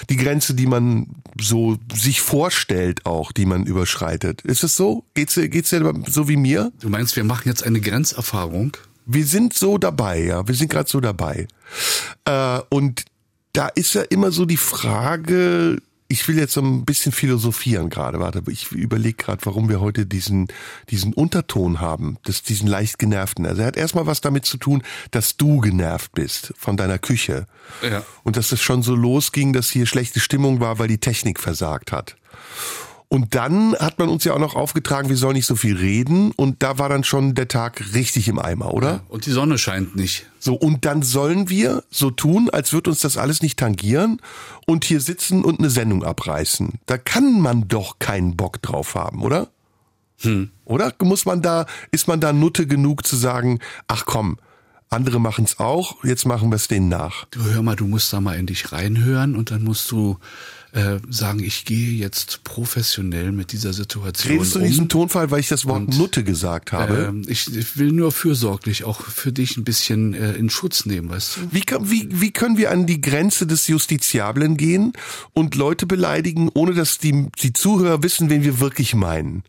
die 0.09 0.17
Grenze, 0.17 0.53
die 0.53 0.67
man 0.67 1.07
so 1.39 1.77
sich 1.93 2.21
vorstellt 2.21 3.05
auch, 3.05 3.31
die 3.31 3.45
man 3.45 3.65
überschreitet. 3.65 4.41
Ist 4.41 4.63
es 4.63 4.75
so? 4.75 5.03
Geht's, 5.13 5.35
geht's 5.35 5.69
dir 5.69 5.93
so 6.07 6.27
wie 6.29 6.37
mir? 6.37 6.71
Du 6.79 6.89
meinst, 6.89 7.15
wir 7.15 7.23
machen 7.23 7.49
jetzt 7.49 7.63
eine 7.63 7.81
Grenzerfahrung? 7.81 8.77
Wir 9.05 9.25
sind 9.25 9.53
so 9.53 9.77
dabei, 9.77 10.23
ja. 10.23 10.47
Wir 10.47 10.55
sind 10.55 10.71
gerade 10.71 10.89
so 10.89 10.99
dabei. 10.99 11.47
Äh, 12.25 12.59
und 12.69 13.05
da 13.53 13.67
ist 13.67 13.93
ja 13.93 14.01
immer 14.01 14.31
so 14.31 14.45
die 14.45 14.57
Frage, 14.57 15.81
ich 16.07 16.27
will 16.27 16.37
jetzt 16.37 16.53
so 16.53 16.61
ein 16.61 16.85
bisschen 16.85 17.11
philosophieren 17.11 17.89
gerade, 17.89 18.19
warte, 18.19 18.43
ich 18.49 18.71
überlege 18.71 19.15
gerade, 19.15 19.45
warum 19.45 19.69
wir 19.69 19.81
heute 19.81 20.05
diesen, 20.05 20.47
diesen 20.89 21.13
Unterton 21.13 21.79
haben, 21.79 22.17
das, 22.23 22.43
diesen 22.43 22.67
leicht 22.67 22.99
genervten. 22.99 23.45
Also 23.45 23.61
er 23.61 23.67
hat 23.67 23.77
erstmal 23.77 24.05
was 24.05 24.21
damit 24.21 24.45
zu 24.45 24.57
tun, 24.57 24.83
dass 25.11 25.35
du 25.37 25.61
genervt 25.61 26.11
bist 26.13 26.53
von 26.57 26.77
deiner 26.77 26.99
Küche. 26.99 27.47
Ja. 27.81 28.03
Und 28.23 28.37
dass 28.37 28.51
es 28.51 28.61
schon 28.61 28.83
so 28.83 28.93
losging, 28.93 29.51
dass 29.51 29.69
hier 29.69 29.87
schlechte 29.87 30.19
Stimmung 30.19 30.59
war, 30.59 30.77
weil 30.77 30.87
die 30.87 30.99
Technik 30.99 31.39
versagt 31.39 31.91
hat. 31.91 32.15
Und 33.07 33.35
dann 33.35 33.75
hat 33.75 33.99
man 33.99 34.09
uns 34.09 34.23
ja 34.23 34.33
auch 34.33 34.39
noch 34.39 34.55
aufgetragen, 34.55 35.09
wir 35.09 35.17
sollen 35.17 35.35
nicht 35.35 35.45
so 35.45 35.55
viel 35.55 35.77
reden. 35.77 36.31
Und 36.31 36.63
da 36.63 36.79
war 36.79 36.89
dann 36.89 37.03
schon 37.03 37.35
der 37.35 37.47
Tag 37.47 37.93
richtig 37.93 38.27
im 38.27 38.39
Eimer, 38.39 38.73
oder? 38.73 39.03
Und 39.07 39.25
die 39.25 39.31
Sonne 39.31 39.57
scheint 39.57 39.95
nicht. 39.95 40.25
So, 40.39 40.55
und 40.55 40.85
dann 40.85 41.01
sollen 41.01 41.49
wir 41.49 41.83
so 41.89 42.11
tun, 42.11 42.49
als 42.51 42.73
würde 42.73 42.89
uns 42.89 42.99
das 42.99 43.17
alles 43.17 43.41
nicht 43.41 43.59
tangieren 43.59 44.21
und 44.65 44.85
hier 44.85 45.01
sitzen 45.01 45.43
und 45.43 45.59
eine 45.59 45.69
Sendung 45.69 46.03
abreißen. 46.03 46.79
Da 46.85 46.97
kann 46.97 47.41
man 47.41 47.67
doch 47.67 47.99
keinen 47.99 48.35
Bock 48.35 48.61
drauf 48.61 48.95
haben, 48.95 49.21
oder? 49.21 49.49
Oder? 50.65 50.93
Muss 51.01 51.25
man 51.25 51.41
da, 51.41 51.65
ist 51.91 52.07
man 52.07 52.19
da 52.19 52.33
Nutte 52.33 52.67
genug 52.67 53.05
zu 53.05 53.15
sagen, 53.15 53.59
ach 53.87 54.05
komm, 54.05 54.37
Andere 54.89 55.19
machen 55.19 55.45
es 55.45 55.59
auch, 55.59 56.03
jetzt 56.03 56.25
machen 56.25 56.51
wir 56.51 56.55
es 56.55 56.67
denen 56.67 56.89
nach. 56.89 57.25
Du 57.31 57.43
hör 57.43 57.61
mal, 57.63 57.75
du 57.75 57.85
musst 57.85 58.13
da 58.13 58.21
mal 58.21 58.37
in 58.37 58.45
dich 58.45 58.71
reinhören 58.71 59.35
und 59.35 59.51
dann 59.51 59.63
musst 59.63 59.91
du 59.91 60.17
äh, 60.75 60.99
sagen, 61.09 61.41
ich 61.41 61.65
gehe 61.65 61.91
jetzt 61.93 62.43
professionell 62.43 63.31
mit 63.31 63.51
dieser 63.53 63.73
Situation 63.73 64.33
Redest 64.33 64.55
du 64.55 64.59
in 64.59 64.65
um. 64.65 64.69
diesem 64.69 64.89
Tonfall, 64.89 65.31
weil 65.31 65.39
ich 65.39 65.47
das 65.47 65.65
Wort 65.65 65.87
Und, 65.87 65.97
Nutte 65.97 66.23
gesagt 66.23 66.71
habe? 66.73 67.05
Ähm, 67.09 67.21
ich, 67.27 67.47
ich 67.55 67.77
will 67.77 67.91
nur 67.93 68.11
fürsorglich 68.11 68.83
auch 68.83 69.01
für 69.01 69.31
dich 69.31 69.55
ein 69.57 69.63
bisschen 69.63 70.13
äh, 70.13 70.33
in 70.33 70.49
Schutz 70.49 70.85
nehmen, 70.85 71.09
weißt 71.09 71.37
du? 71.37 71.41
Wie, 71.51 71.61
kann- 71.61 71.89
wie, 71.89 72.09
wie 72.11 72.31
können 72.31 72.57
wir 72.57 72.71
an 72.71 72.85
die 72.85 72.99
Grenze 73.01 73.47
des 73.47 73.67
Justiziablen 73.67 74.57
gehen 74.57 74.93
und 75.33 75.55
Leute 75.55 75.85
beleidigen, 75.85 76.49
ohne 76.53 76.73
dass 76.73 76.97
die, 76.97 77.27
die 77.41 77.53
Zuhörer 77.53 78.03
wissen, 78.03 78.29
wen 78.29 78.43
wir 78.43 78.59
wirklich 78.59 78.93
meinen? 78.93 79.43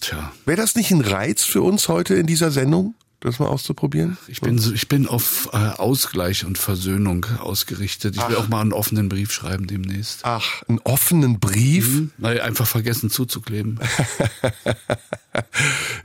Tja, 0.00 0.32
Wäre 0.46 0.56
das 0.60 0.74
nicht 0.74 0.90
ein 0.90 1.00
Reiz 1.00 1.42
für 1.44 1.62
uns 1.62 1.88
heute 1.88 2.14
in 2.14 2.26
dieser 2.26 2.50
Sendung, 2.50 2.94
das 3.28 3.38
mal 3.38 3.46
auszuprobieren? 3.46 4.16
ich 4.28 4.40
bin 4.40 4.58
so, 4.58 4.72
ich 4.72 4.88
bin 4.88 5.06
auf 5.06 5.48
äh, 5.52 5.56
Ausgleich 5.56 6.44
und 6.44 6.58
Versöhnung 6.58 7.26
ausgerichtet. 7.38 8.16
Ich 8.16 8.28
will 8.28 8.36
auch 8.36 8.48
mal 8.48 8.60
einen 8.60 8.72
offenen 8.72 9.08
Brief 9.08 9.32
schreiben 9.32 9.66
demnächst. 9.66 10.20
Ach, 10.24 10.62
einen 10.68 10.80
offenen 10.80 11.40
Brief? 11.40 12.08
Weil 12.18 12.40
einfach 12.40 12.66
vergessen 12.66 13.10
zuzukleben. 13.10 13.78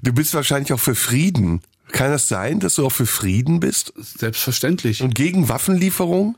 Du 0.03 0.13
bist 0.13 0.33
wahrscheinlich 0.33 0.71
auch 0.71 0.79
für 0.79 0.95
Frieden. 0.95 1.61
Kann 1.91 2.11
das 2.11 2.27
sein, 2.27 2.59
dass 2.59 2.75
du 2.75 2.85
auch 2.85 2.91
für 2.91 3.05
Frieden 3.05 3.59
bist? 3.59 3.93
Selbstverständlich. 3.97 5.01
Und 5.01 5.15
gegen 5.15 5.49
Waffenlieferung? 5.49 6.37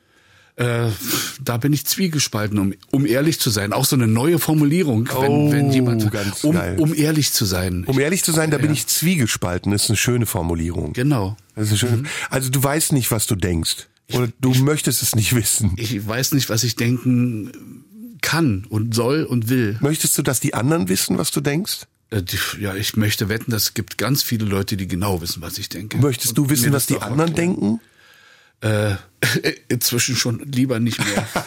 Äh, 0.60 0.90
da 1.42 1.56
bin 1.58 1.72
ich 1.72 1.86
zwiegespalten, 1.86 2.60
um, 2.60 2.74
um 2.92 3.06
ehrlich 3.06 3.40
zu 3.40 3.50
sein. 3.50 3.72
Auch 3.72 3.86
so 3.86 3.96
eine 3.96 4.08
neue 4.08 4.40
Formulierung, 4.40 5.08
wenn, 5.08 5.32
Oh, 5.32 5.52
wenn 5.52 5.72
jemand, 5.72 6.12
ganz 6.12 6.44
um, 6.44 6.54
geil. 6.54 6.76
um 6.80 6.94
ehrlich 6.94 7.32
zu 7.32 7.46
sein. 7.46 7.86
Um 7.86 7.98
ehrlich 7.98 8.24
zu 8.26 8.34
sein, 8.34 8.52
da 8.52 8.58
bin 8.58 8.68
Ja. 8.68 8.74
ich 8.74 8.86
zwiegespalten. 8.88 9.72
Das 9.72 9.84
ist 9.86 9.90
eine 9.90 9.96
schöne 9.98 10.26
Formulierung. 10.26 10.92
Genau. 10.92 11.38
Das 11.56 11.72
ist 11.72 11.84
eine 11.84 11.92
schöne, 11.96 12.10
Also 12.30 12.50
du 12.50 12.62
weißt 12.62 12.92
nicht, 12.92 13.10
was 13.10 13.26
du 13.26 13.36
denkst. 13.36 13.88
Oder 14.12 14.28
du 14.42 14.54
möchtest 14.56 15.02
es 15.02 15.16
nicht 15.16 15.34
wissen. 15.34 15.74
Ich 15.78 16.06
weiß 16.06 16.34
nicht, 16.34 16.50
was 16.50 16.64
ich 16.66 16.76
denken 16.76 17.52
kann 18.22 18.66
und 18.68 18.94
soll 18.94 19.24
und 19.24 19.48
will. 19.50 19.78
Möchtest 19.80 20.18
du, 20.18 20.24
dass 20.24 20.42
die 20.42 20.54
anderen 20.56 20.90
wissen, 20.90 21.18
was 21.18 21.32
du 21.32 21.40
denkst? 21.42 21.84
Äh, 22.12 22.24
Ja, 22.60 22.76
ich 22.76 22.98
möchte 22.98 23.30
wetten, 23.30 23.54
es 23.54 23.76
gibt 23.76 23.98
ganz 23.98 24.24
viele 24.24 24.44
Leute, 24.46 24.76
die 24.76 24.88
genau 24.90 25.22
wissen, 25.22 25.42
was 25.42 25.58
ich 25.58 25.70
denke. 25.70 26.00
Möchtest 26.00 26.38
du 26.38 26.50
wissen, 26.50 26.74
was 26.74 26.86
das 26.88 26.98
die 26.98 27.02
anderen 27.02 27.34
denken? 27.34 27.80
Äh, 28.62 28.96
inzwischen 29.70 30.16
schon 30.16 30.40
lieber 30.46 30.80
nicht 30.80 31.00
mehr. 31.00 31.28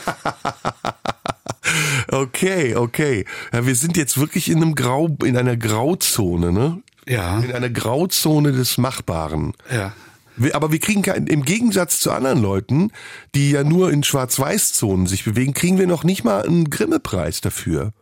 Okay, 2.09 2.75
okay. 2.77 3.25
Ja, 3.53 3.65
wir 3.67 3.75
sind 3.77 3.97
jetzt 3.97 4.19
wirklich 4.19 4.51
in 4.51 4.59
einem 4.59 4.75
Grau, 4.75 5.09
in 5.25 5.37
einer 5.37 5.57
Grauzone, 5.57 6.53
ne? 6.53 6.83
ja, 7.09 7.39
In 7.41 7.53
einer 7.53 7.71
Grauzone 7.71 8.53
des 8.53 8.79
Machbaren. 8.79 9.55
ja. 9.73 9.93
Wir- 10.37 10.55
Aber 10.55 10.73
wir 10.73 10.79
kriegen 10.81 11.03
kein, 11.03 11.27
im 11.27 11.45
Gegensatz 11.45 12.01
zu 12.01 12.11
anderen 12.11 12.41
Leuten, 12.43 12.91
die 13.35 13.51
ja 13.51 13.65
nur 13.65 13.91
in 13.93 14.03
Schwarz-Weiß-Zonen 14.03 15.07
sich 15.07 15.25
bewegen, 15.25 15.53
kriegen 15.53 15.79
wir 15.79 15.87
noch 15.87 16.05
nicht 16.05 16.25
mal 16.25 16.43
einen 16.47 16.71
Grimme-Preis 16.71 17.43
dafür. 17.43 17.93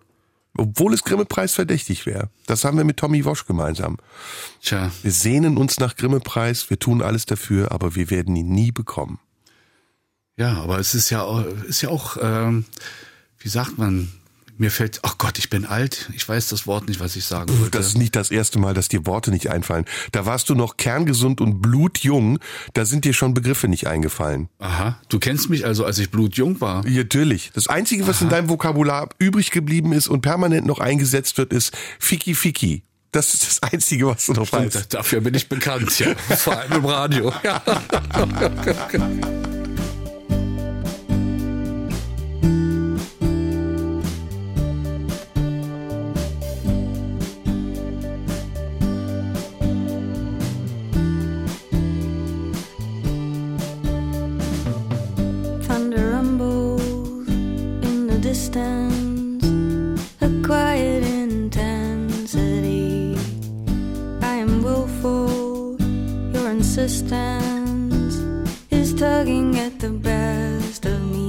Obwohl 0.56 0.92
es 0.94 1.04
Grimme-Preis 1.04 1.54
verdächtig 1.54 2.06
wäre. 2.06 2.28
Das 2.46 2.64
haben 2.64 2.76
wir 2.76 2.84
mit 2.84 2.96
Tommy 2.96 3.24
Wosch 3.24 3.46
gemeinsam. 3.46 3.96
Tja, 4.62 4.90
Wir 5.02 5.12
sehnen 5.12 5.56
uns 5.56 5.78
nach 5.78 5.96
Grimme-Preis, 5.96 6.70
wir 6.70 6.78
tun 6.78 7.02
alles 7.02 7.24
dafür, 7.26 7.70
aber 7.72 7.94
wir 7.94 8.10
werden 8.10 8.34
ihn 8.36 8.48
nie 8.50 8.72
bekommen. 8.72 9.20
ja, 10.36 10.54
aber 10.62 10.78
es 10.78 10.94
ist 10.94 11.10
ja, 11.10 11.22
auch- 11.22 11.44
ist 11.68 11.82
ja 11.82 11.90
auch, 11.90 12.16
ähm, 12.20 12.64
wie 13.38 13.48
sagt 13.48 13.78
man, 13.78 14.10
mir 14.60 14.70
fällt, 14.70 15.00
ach 15.02 15.18
Gott, 15.18 15.38
ich 15.38 15.50
bin 15.50 15.64
alt, 15.64 16.10
ich 16.14 16.28
weiß 16.28 16.48
das 16.48 16.66
Wort 16.66 16.88
nicht, 16.88 17.00
was 17.00 17.16
ich 17.16 17.24
sagen 17.24 17.58
wollte. 17.58 17.78
Das 17.78 17.88
ist 17.88 17.98
nicht 17.98 18.14
das 18.14 18.30
erste 18.30 18.58
Mal, 18.58 18.74
dass 18.74 18.88
dir 18.88 19.06
Worte 19.06 19.30
nicht 19.30 19.50
einfallen. 19.50 19.84
Da 20.12 20.26
warst 20.26 20.48
du 20.48 20.54
noch 20.54 20.76
kerngesund 20.76 21.40
und 21.40 21.60
blutjung, 21.60 22.38
da 22.74 22.84
sind 22.84 23.04
dir 23.04 23.14
schon 23.14 23.34
Begriffe 23.34 23.68
nicht 23.68 23.86
eingefallen. 23.86 24.48
Aha, 24.58 25.00
du 25.08 25.18
kennst 25.18 25.50
mich 25.50 25.66
also, 25.66 25.84
als 25.84 25.98
ich 25.98 26.10
blutjung 26.10 26.60
war. 26.60 26.86
Ja, 26.86 27.04
Natürlich. 27.10 27.50
Das 27.54 27.66
Einzige, 27.66 28.06
was 28.06 28.22
in 28.22 28.28
deinem 28.28 28.48
Vokabular 28.48 29.08
übrig 29.18 29.50
geblieben 29.50 29.92
ist 29.92 30.06
und 30.06 30.20
permanent 30.20 30.64
noch 30.64 30.78
eingesetzt 30.78 31.38
wird, 31.38 31.52
ist 31.52 31.76
Fiki 31.98 32.34
Fiki. 32.34 32.84
Das 33.10 33.34
ist 33.34 33.48
das 33.48 33.72
Einzige, 33.72 34.06
was 34.06 34.26
du 34.26 34.34
noch 34.34 34.52
Und 34.52 34.52
weißt. 34.52 34.94
dafür 34.94 35.20
bin 35.22 35.34
ich 35.34 35.48
bekannt, 35.48 35.98
ja. 35.98 36.14
Vor 36.36 36.56
allem 36.56 36.72
im 36.72 36.84
Radio. 36.84 37.32
distance, 58.20 59.44
a 60.20 60.28
quiet 60.44 61.02
intensity. 61.02 62.36
I 64.22 64.34
am 64.36 64.62
willful, 64.62 65.76
your 66.32 66.50
insistence 66.50 68.16
is 68.70 68.92
tugging 68.94 69.58
at 69.58 69.78
the 69.80 69.90
best 69.90 70.84
of 70.86 71.00
me. 71.10 71.20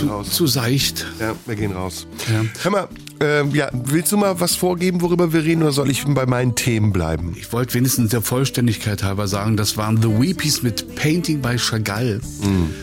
Gehen 0.00 0.08
zu, 0.08 0.14
raus. 0.14 0.30
zu 0.30 0.46
seicht. 0.46 1.06
Ja, 1.20 1.34
wir 1.46 1.56
gehen 1.56 1.72
raus. 1.72 2.06
Ja. 2.32 2.44
Hör 2.62 2.70
mal, 2.70 2.88
ähm, 3.20 3.54
ja, 3.54 3.70
willst 3.72 4.12
du 4.12 4.16
mal 4.16 4.40
was 4.40 4.56
vorgeben, 4.56 5.00
worüber 5.02 5.32
wir 5.32 5.44
reden, 5.44 5.62
oder 5.62 5.72
soll 5.72 5.90
ich 5.90 6.04
bei 6.04 6.26
meinen 6.26 6.54
Themen 6.54 6.92
bleiben? 6.92 7.36
Ich 7.38 7.52
wollte 7.52 7.74
wenigstens 7.74 8.10
der 8.10 8.22
Vollständigkeit 8.22 9.02
halber 9.02 9.28
sagen, 9.28 9.56
das 9.56 9.76
waren 9.76 10.00
The 10.00 10.08
Weepies 10.08 10.62
mit 10.62 10.94
Painting 10.94 11.40
by 11.42 11.56
Chagall. 11.56 12.20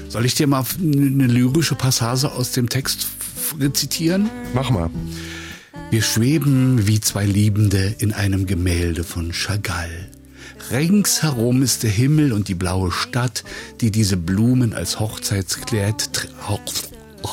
Soll 0.09 0.26
ich 0.26 0.36
dir 0.36 0.47
mal 0.47 0.63
eine 0.80 1.28
lyrische 1.28 1.76
Passage 1.76 2.32
aus 2.32 2.51
dem 2.51 2.70
Text 2.70 3.07
rezitieren? 3.59 4.30
Mach 4.53 4.70
mal. 4.70 4.89
Wir 5.89 6.01
schweben 6.01 6.86
wie 6.86 6.99
zwei 6.99 7.26
Liebende 7.26 7.95
in 7.99 8.13
einem 8.13 8.45
Gemälde 8.45 9.03
von 9.03 9.32
Chagall. 9.32 10.09
Ringsherum 10.70 11.63
ist 11.63 11.84
der 11.84 11.91
Himmel 11.91 12.34
und 12.34 12.49
die 12.49 12.55
blaue 12.55 12.91
Stadt, 12.91 13.43
die 13.80 13.89
diese 13.89 14.18
Blumen 14.18 14.74
als 14.74 14.99
Hochzeitskleid, 14.99 16.30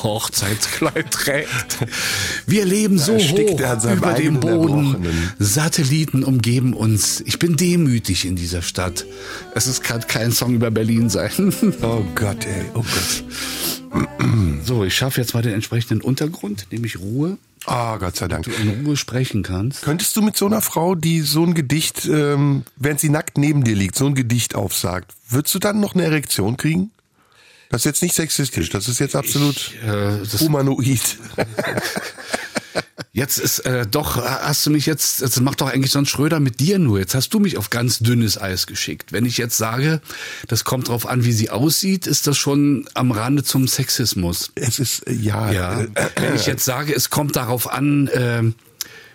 Hochzeitskleid 0.03 1.11
trägt. 1.11 1.77
Wir 2.45 2.65
leben 2.65 2.97
so 2.97 3.17
hoch 3.17 3.59
er 3.59 3.93
über 3.93 4.13
dem 4.13 4.39
Boden. 4.39 4.85
Erbrochenen. 4.85 5.31
Satelliten 5.39 6.23
umgeben 6.23 6.73
uns. 6.73 7.21
Ich 7.21 7.39
bin 7.39 7.55
demütig 7.55 8.25
in 8.25 8.35
dieser 8.35 8.61
Stadt. 8.61 9.05
Es 9.53 9.67
ist 9.67 9.83
kann 9.83 10.05
kein 10.07 10.31
Song 10.31 10.53
über 10.53 10.71
Berlin 10.71 11.09
sein. 11.09 11.53
Oh 11.81 12.03
Gott, 12.15 12.45
ey, 12.45 12.65
oh 12.73 12.83
Gott. 12.83 13.23
So, 14.63 14.83
ich 14.83 14.95
schaffe 14.95 15.21
jetzt 15.21 15.33
mal 15.33 15.41
den 15.41 15.53
entsprechenden 15.53 16.01
Untergrund, 16.01 16.67
nämlich 16.71 16.99
Ruhe. 16.99 17.37
Ah, 17.65 17.97
Gott 17.97 18.15
sei 18.15 18.27
Dank. 18.27 18.45
Du 18.45 18.51
in 18.51 18.85
Ruhe 18.85 18.97
sprechen 18.97 19.43
kannst. 19.43 19.81
Könntest 19.83 20.15
du 20.15 20.21
mit 20.21 20.37
so 20.37 20.45
einer 20.45 20.61
Frau, 20.61 20.95
die 20.95 21.21
so 21.21 21.43
ein 21.43 21.53
Gedicht, 21.53 22.05
ähm, 22.05 22.63
während 22.75 22.99
sie 22.99 23.09
nackt 23.09 23.37
neben 23.37 23.63
dir 23.63 23.75
liegt, 23.75 23.95
so 23.95 24.05
ein 24.05 24.15
Gedicht 24.15 24.55
aufsagt, 24.55 25.13
würdest 25.29 25.55
du 25.55 25.59
dann 25.59 25.79
noch 25.79 25.95
eine 25.95 26.03
Erektion 26.03 26.57
kriegen? 26.57 26.91
Das 27.69 27.81
ist 27.81 27.85
jetzt 27.85 28.03
nicht 28.03 28.15
sexistisch, 28.15 28.69
das 28.69 28.87
ist 28.87 28.99
jetzt 28.99 29.15
absolut 29.15 29.71
Äh, 29.83 30.19
das 30.19 30.39
humanoid. 30.41 31.01
Jetzt 33.11 33.37
ist 33.37 33.59
äh, 33.59 33.87
doch, 33.89 34.17
hast 34.17 34.65
du 34.65 34.71
mich 34.71 34.85
jetzt, 34.85 35.21
das 35.21 35.39
macht 35.39 35.61
doch 35.61 35.69
eigentlich 35.71 35.91
sonst 35.93 36.09
Schröder 36.09 36.41
mit 36.41 36.59
dir 36.59 36.79
nur. 36.79 36.99
Jetzt 36.99 37.15
hast 37.15 37.29
du 37.29 37.39
mich 37.39 37.57
auf 37.57 37.69
ganz 37.69 37.99
dünnes 37.99 38.37
Eis 38.37 38.67
geschickt. 38.67 39.13
Wenn 39.13 39.25
ich 39.25 39.37
jetzt 39.37 39.55
sage, 39.57 40.01
das 40.49 40.65
kommt 40.65 40.89
drauf 40.89 41.07
an, 41.07 41.23
wie 41.23 41.31
sie 41.31 41.49
aussieht, 41.49 42.07
ist 42.07 42.27
das 42.27 42.37
schon 42.37 42.89
am 42.93 43.11
Rande 43.11 43.43
zum 43.43 43.69
Sexismus. 43.69 44.51
Es 44.55 44.79
ist, 44.79 45.07
äh, 45.07 45.13
ja, 45.13 45.49
Ja. 45.51 45.81
äh, 45.81 45.87
Wenn 46.17 46.35
ich 46.35 46.45
jetzt 46.45 46.65
sage, 46.65 46.93
es 46.93 47.09
kommt 47.09 47.37
darauf 47.37 47.71
an, 47.71 48.09
äh, 48.09 48.43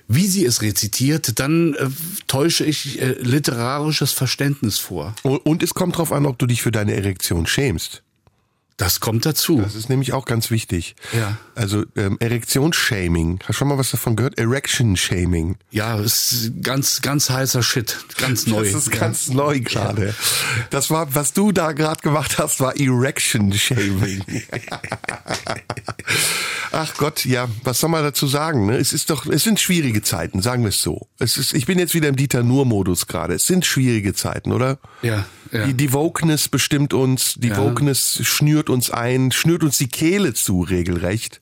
wie 0.09 0.26
sie 0.26 0.46
es 0.46 0.62
rezitiert, 0.62 1.38
dann 1.38 1.74
äh, 1.74 1.88
täusche 2.26 2.64
ich 2.64 3.03
äh, 3.03 3.16
literarisches 3.20 4.12
Verständnis 4.12 4.78
vor. 4.78 5.14
Und, 5.22 5.36
und 5.44 5.62
es 5.62 5.74
kommt 5.74 5.98
drauf 5.98 6.11
an, 6.12 6.24
ob 6.24 6.38
du 6.38 6.46
dich 6.46 6.62
für 6.62 6.72
deine 6.72 6.94
Erektion 6.94 7.46
schämst. 7.46 8.03
Das 8.81 8.99
kommt 8.99 9.26
dazu. 9.26 9.61
Das 9.61 9.74
ist 9.74 9.91
nämlich 9.91 10.14
auch 10.14 10.24
ganz 10.24 10.51
wichtig. 10.51 10.97
Ja. 11.12 11.37
Also 11.55 11.85
ähm, 11.97 12.16
Erektionsshaming. 12.18 13.41
Hast 13.41 13.49
du 13.51 13.53
schon 13.53 13.68
mal 13.68 13.76
was 13.76 13.91
davon 13.91 14.16
gehört? 14.16 14.39
Erection-Shaming. 14.39 15.57
Ja, 15.70 15.99
das 15.99 16.33
ist 16.33 16.62
ganz, 16.62 17.03
ganz 17.03 17.28
heißer 17.28 17.62
Shit. 17.62 17.99
Ganz 18.16 18.47
neu. 18.47 18.64
Das 18.64 18.72
ist 18.87 18.95
ja. 18.95 19.01
ganz 19.01 19.28
neu 19.28 19.61
gerade. 19.61 20.14
Das 20.70 20.89
war, 20.89 21.14
was 21.14 21.35
du 21.35 21.53
da 21.53 21.72
gerade 21.72 22.01
gemacht 22.01 22.39
hast, 22.39 22.61
war 22.61 22.74
Erection-Shaming. 22.74 24.24
Ach 26.72 26.95
Gott, 26.97 27.26
ja, 27.26 27.49
was 27.64 27.81
soll 27.81 27.91
man 27.91 28.03
dazu 28.03 28.26
sagen? 28.28 28.64
Ne? 28.64 28.78
Es 28.78 28.95
ist 28.95 29.11
doch, 29.11 29.26
es 29.26 29.45
sind 29.45 29.61
schwierige 29.61 30.01
Zeiten, 30.01 30.41
sagen 30.41 30.62
wir 30.62 30.70
es 30.70 30.81
so. 30.81 31.09
Es 31.18 31.37
ist, 31.37 31.53
ich 31.53 31.66
bin 31.66 31.78
jetzt 31.78 31.93
wieder 31.93 32.09
im 32.09 32.16
Dieter 32.16 32.43
Nur-Modus 32.43 33.07
gerade. 33.07 33.35
Es 33.35 33.47
sind 33.47 33.66
schwierige 33.66 34.14
Zeiten, 34.14 34.53
oder? 34.53 34.78
Ja, 35.03 35.26
ja. 35.53 35.66
Die, 35.66 35.74
die 35.74 35.93
Wokeness 35.93 36.49
bestimmt 36.49 36.95
uns, 36.95 37.35
die 37.37 37.49
Ja. 37.49 37.59
Wokeness 37.59 38.20
schnürt 38.22 38.69
uns 38.70 38.90
ein, 38.90 39.32
schnürt 39.32 39.62
uns 39.62 39.78
die 39.78 39.88
Kehle 39.88 40.34
zu, 40.34 40.62
regelrecht. 40.62 41.40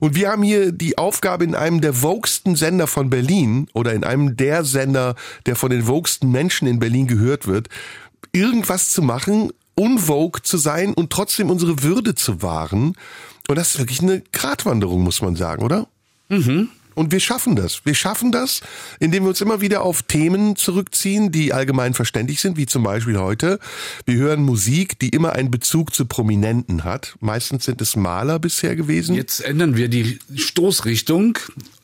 Und 0.00 0.14
wir 0.14 0.30
haben 0.30 0.42
hier 0.42 0.72
die 0.72 0.98
Aufgabe 0.98 1.44
in 1.44 1.54
einem 1.54 1.80
der 1.80 2.02
woksten 2.02 2.56
Sender 2.56 2.86
von 2.86 3.10
Berlin 3.10 3.68
oder 3.72 3.94
in 3.94 4.04
einem 4.04 4.36
der 4.36 4.64
Sender, 4.64 5.14
der 5.46 5.56
von 5.56 5.70
den 5.70 5.86
woksten 5.86 6.30
Menschen 6.30 6.68
in 6.68 6.78
Berlin 6.78 7.06
gehört 7.06 7.46
wird, 7.46 7.68
irgendwas 8.32 8.90
zu 8.90 9.02
machen, 9.02 9.52
unvogue 9.74 10.42
zu 10.42 10.58
sein 10.58 10.94
und 10.94 11.10
trotzdem 11.10 11.50
unsere 11.50 11.82
Würde 11.82 12.14
zu 12.14 12.42
wahren. 12.42 12.94
Und 13.48 13.56
das 13.56 13.74
ist 13.74 13.78
wirklich 13.78 14.02
eine 14.02 14.22
Gratwanderung, 14.32 15.02
muss 15.02 15.22
man 15.22 15.36
sagen, 15.36 15.62
oder? 15.62 15.86
Und 16.96 17.12
wir 17.12 17.20
schaffen 17.20 17.56
das. 17.56 17.84
Wir 17.84 17.94
schaffen 17.94 18.32
das, 18.32 18.62
indem 18.98 19.24
wir 19.24 19.28
uns 19.28 19.42
immer 19.42 19.60
wieder 19.60 19.82
auf 19.82 20.02
Themen 20.02 20.56
zurückziehen, 20.56 21.30
die 21.30 21.52
allgemein 21.52 21.92
verständlich 21.92 22.40
sind, 22.40 22.56
wie 22.56 22.64
zum 22.64 22.82
Beispiel 22.82 23.18
heute. 23.18 23.60
Wir 24.06 24.16
hören 24.16 24.42
Musik, 24.42 24.98
die 24.98 25.10
immer 25.10 25.34
einen 25.34 25.50
Bezug 25.50 25.94
zu 25.94 26.06
Prominenten 26.06 26.84
hat. 26.84 27.14
Meistens 27.20 27.66
sind 27.66 27.82
es 27.82 27.96
Maler 27.96 28.38
bisher 28.38 28.76
gewesen. 28.76 29.14
Jetzt 29.14 29.40
ändern 29.40 29.76
wir 29.76 29.88
die 29.88 30.18
Stoßrichtung. 30.34 31.38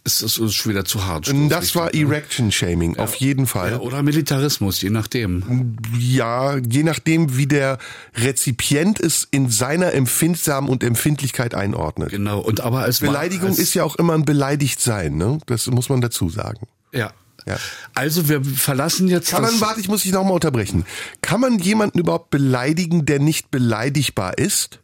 Es 0.04 0.20
ist 0.20 0.38
uns 0.38 0.54
schon 0.54 0.72
wieder 0.72 0.84
zu 0.84 1.06
hart. 1.06 1.32
das 1.48 1.76
war 1.76 1.94
ne? 1.94 2.00
Erection-Shaming, 2.00 2.98
auf 2.98 3.14
jeden 3.16 3.46
Fall. 3.46 3.72
Ja, 3.72 3.78
oder 3.78 4.02
Militarismus, 4.02 4.82
je 4.82 4.90
nachdem. 4.90 5.76
Ja, 5.96 6.56
je 6.56 6.82
nachdem, 6.82 7.36
wie 7.36 7.46
der 7.46 7.78
Rezipient 8.16 8.98
es 8.98 9.28
in 9.30 9.48
seiner 9.48 9.92
Empfindsam 9.92 10.68
und 10.68 10.82
Empfindlichkeit 10.82 11.54
einordnet. 11.54 12.10
Genau. 12.10 12.40
Und 12.40 12.62
aber 12.62 12.80
als 12.80 12.98
Beleidigung 12.98 13.50
als, 13.50 13.60
ist 13.60 13.74
ja 13.74 13.84
auch 13.84 13.94
immer 13.94 14.14
ein 14.14 14.24
Beleidigtsein, 14.24 15.01
ne? 15.10 15.38
Das 15.46 15.66
muss 15.68 15.88
man 15.88 16.00
dazu 16.00 16.28
sagen. 16.28 16.66
Ja. 16.92 17.12
Ja. 17.46 17.58
Also 17.94 18.28
wir 18.28 18.44
verlassen 18.44 19.08
jetzt 19.08 19.30
Kann 19.30 19.42
man, 19.42 19.60
warte, 19.60 19.80
ich 19.80 19.88
muss 19.88 20.02
dich 20.02 20.12
nochmal 20.12 20.34
unterbrechen. 20.34 20.84
Kann 21.22 21.40
man 21.40 21.58
jemanden 21.58 21.98
überhaupt 21.98 22.30
beleidigen, 22.30 23.04
der 23.04 23.18
nicht 23.18 23.50
beleidigbar 23.50 24.38
ist? 24.38 24.78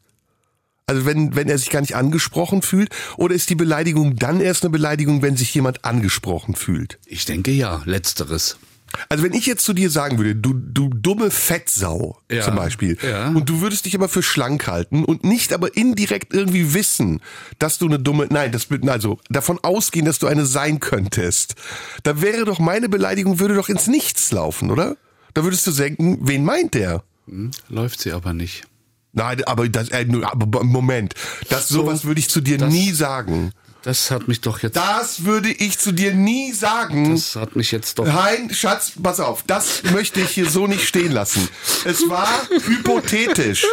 Also 0.86 1.04
wenn, 1.04 1.36
wenn 1.36 1.48
er 1.48 1.58
sich 1.58 1.70
gar 1.70 1.82
nicht 1.82 1.94
angesprochen 1.94 2.62
fühlt? 2.62 2.90
Oder 3.16 3.34
ist 3.34 3.50
die 3.50 3.54
Beleidigung 3.54 4.16
dann 4.16 4.40
erst 4.40 4.64
eine 4.64 4.70
Beleidigung, 4.70 5.22
wenn 5.22 5.36
sich 5.36 5.54
jemand 5.54 5.84
angesprochen 5.84 6.56
fühlt? 6.56 6.98
Ich 7.06 7.26
denke 7.26 7.52
ja, 7.52 7.82
letzteres. 7.84 8.56
Also 9.08 9.22
wenn 9.24 9.32
ich 9.32 9.46
jetzt 9.46 9.64
zu 9.64 9.72
dir 9.72 9.90
sagen 9.90 10.18
würde, 10.18 10.34
du, 10.34 10.52
du 10.54 10.88
dumme 10.88 11.30
Fettsau 11.30 12.18
Ja, 12.30 12.42
zum 12.42 12.56
Beispiel, 12.56 12.96
ja. 13.02 13.28
und 13.28 13.48
du 13.48 13.60
würdest 13.60 13.84
dich 13.86 13.94
aber 13.94 14.08
für 14.08 14.22
schlank 14.22 14.66
halten 14.66 15.04
und 15.04 15.24
nicht 15.24 15.52
aber 15.52 15.76
indirekt 15.76 16.32
irgendwie 16.34 16.74
wissen, 16.74 17.20
dass 17.58 17.78
du 17.78 17.86
eine 17.86 17.98
dumme, 17.98 18.26
nein, 18.30 18.50
das 18.52 18.66
also 18.88 19.18
davon 19.30 19.58
ausgehen, 19.62 20.04
dass 20.06 20.18
du 20.18 20.26
eine 20.26 20.46
sein 20.46 20.80
könntest, 20.80 21.54
da 22.02 22.20
wäre 22.22 22.44
doch 22.44 22.58
meine 22.58 22.88
Beleidigung 22.88 23.38
würde 23.38 23.54
doch 23.54 23.68
ins 23.68 23.86
Nichts 23.86 24.32
laufen, 24.32 24.70
oder? 24.70 24.96
Da 25.34 25.44
würdest 25.44 25.66
du 25.66 25.70
denken, 25.70 26.18
wen 26.22 26.44
meint 26.44 26.74
der? 26.74 27.04
Hm, 27.26 27.50
läuft 27.68 28.00
sie 28.00 28.12
aber 28.12 28.32
nicht. 28.32 28.64
Nein, 29.12 29.42
aber 29.44 29.68
das, 29.68 29.88
äh, 29.90 30.04
nur- 30.04 30.30
aber 30.30 30.64
Moment, 30.64 31.14
das 31.48 31.68
sowas 31.68 32.04
würde 32.04 32.20
ich 32.20 32.28
zu 32.28 32.40
dir 32.40 32.58
das- 32.58 32.72
nie 32.72 32.92
sagen. 32.92 33.52
Das 33.82 34.10
hat 34.10 34.26
mich 34.26 34.40
doch 34.40 34.60
jetzt. 34.62 34.76
Das 34.76 35.24
würde 35.24 35.50
ich 35.50 35.78
zu 35.78 35.92
dir 35.92 36.12
nie 36.12 36.52
sagen. 36.52 37.12
Das 37.12 37.36
hat 37.36 37.54
mich 37.54 37.70
jetzt 37.70 37.98
doch. 37.98 38.06
Nein, 38.06 38.50
Schatz, 38.52 38.92
pass 39.00 39.20
auf, 39.20 39.44
das 39.46 39.84
möchte 39.92 40.20
ich 40.20 40.30
hier 40.30 40.50
so 40.50 40.66
nicht 40.66 40.86
stehen 40.86 41.12
lassen. 41.12 41.48
Es 41.84 42.08
war 42.08 42.28
hypothetisch. 42.50 43.64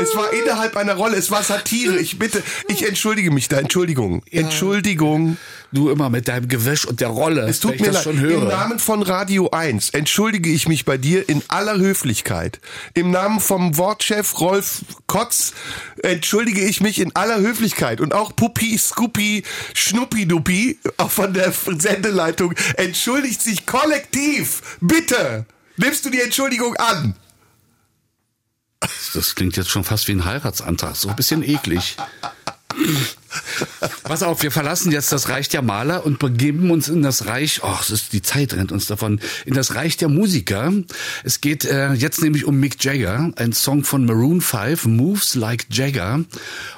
Es 0.00 0.14
war 0.16 0.32
innerhalb 0.32 0.76
einer 0.76 0.94
Rolle, 0.94 1.16
es 1.16 1.30
war 1.30 1.42
Satire. 1.42 1.98
Ich 1.98 2.18
bitte, 2.18 2.42
ich 2.68 2.86
entschuldige 2.86 3.30
mich 3.30 3.48
da, 3.48 3.58
Entschuldigung. 3.58 4.22
Entschuldigung. 4.30 5.36
Du 5.72 5.88
immer 5.88 6.10
mit 6.10 6.26
deinem 6.26 6.48
Gewäsch 6.48 6.84
und 6.84 7.00
der 7.00 7.08
Rolle. 7.08 7.42
Es 7.42 7.60
tut 7.60 7.78
mir 7.78 7.92
leid. 7.92 8.02
schon 8.02 8.18
höre. 8.18 8.42
Im 8.42 8.48
Namen 8.48 8.78
von 8.80 9.02
Radio 9.02 9.50
1 9.50 9.90
entschuldige 9.90 10.50
ich 10.50 10.66
mich 10.66 10.84
bei 10.84 10.98
dir 10.98 11.28
in 11.28 11.42
aller 11.46 11.78
Höflichkeit. 11.78 12.60
Im 12.94 13.12
Namen 13.12 13.38
vom 13.38 13.76
Wortchef 13.76 14.40
Rolf 14.40 14.82
Kotz 15.06 15.52
entschuldige 16.02 16.62
ich 16.62 16.80
mich 16.80 16.98
in 16.98 17.14
aller 17.14 17.38
Höflichkeit. 17.38 18.00
Und 18.00 18.14
auch 18.14 18.34
Puppi, 18.34 18.76
Scoopi, 18.76 19.44
Schnuppi-Duppi 19.74 20.78
auch 20.96 21.10
von 21.10 21.32
der 21.32 21.52
Sendeleitung 21.52 22.54
entschuldigt 22.76 23.40
sich 23.40 23.64
kollektiv. 23.64 24.78
Bitte, 24.80 25.46
nimmst 25.76 26.04
du 26.04 26.10
die 26.10 26.20
Entschuldigung 26.20 26.74
an? 26.76 27.14
Das 29.14 29.36
klingt 29.36 29.56
jetzt 29.56 29.70
schon 29.70 29.84
fast 29.84 30.08
wie 30.08 30.12
ein 30.12 30.24
Heiratsantrag. 30.24 30.96
So 30.96 31.10
ein 31.10 31.16
bisschen 31.16 31.42
eklig. 31.44 31.96
Pass 34.02 34.22
auf, 34.22 34.42
wir 34.42 34.50
verlassen 34.50 34.90
jetzt 34.92 35.12
das 35.12 35.28
Reich 35.28 35.48
der 35.48 35.62
Maler 35.62 36.04
und 36.04 36.18
begeben 36.18 36.70
uns 36.70 36.88
in 36.88 37.02
das 37.02 37.26
Reich, 37.26 37.60
oh, 37.62 37.78
die 38.12 38.22
Zeit 38.22 38.54
rennt 38.54 38.72
uns 38.72 38.86
davon, 38.86 39.20
in 39.46 39.54
das 39.54 39.74
Reich 39.74 39.96
der 39.96 40.08
Musiker. 40.08 40.72
Es 41.24 41.40
geht 41.40 41.64
äh, 41.64 41.92
jetzt 41.92 42.22
nämlich 42.22 42.44
um 42.44 42.58
Mick 42.58 42.82
Jagger, 42.82 43.32
ein 43.36 43.52
Song 43.52 43.84
von 43.84 44.04
Maroon 44.04 44.40
5, 44.40 44.86
Moves 44.86 45.34
Like 45.34 45.66
Jagger. 45.70 46.24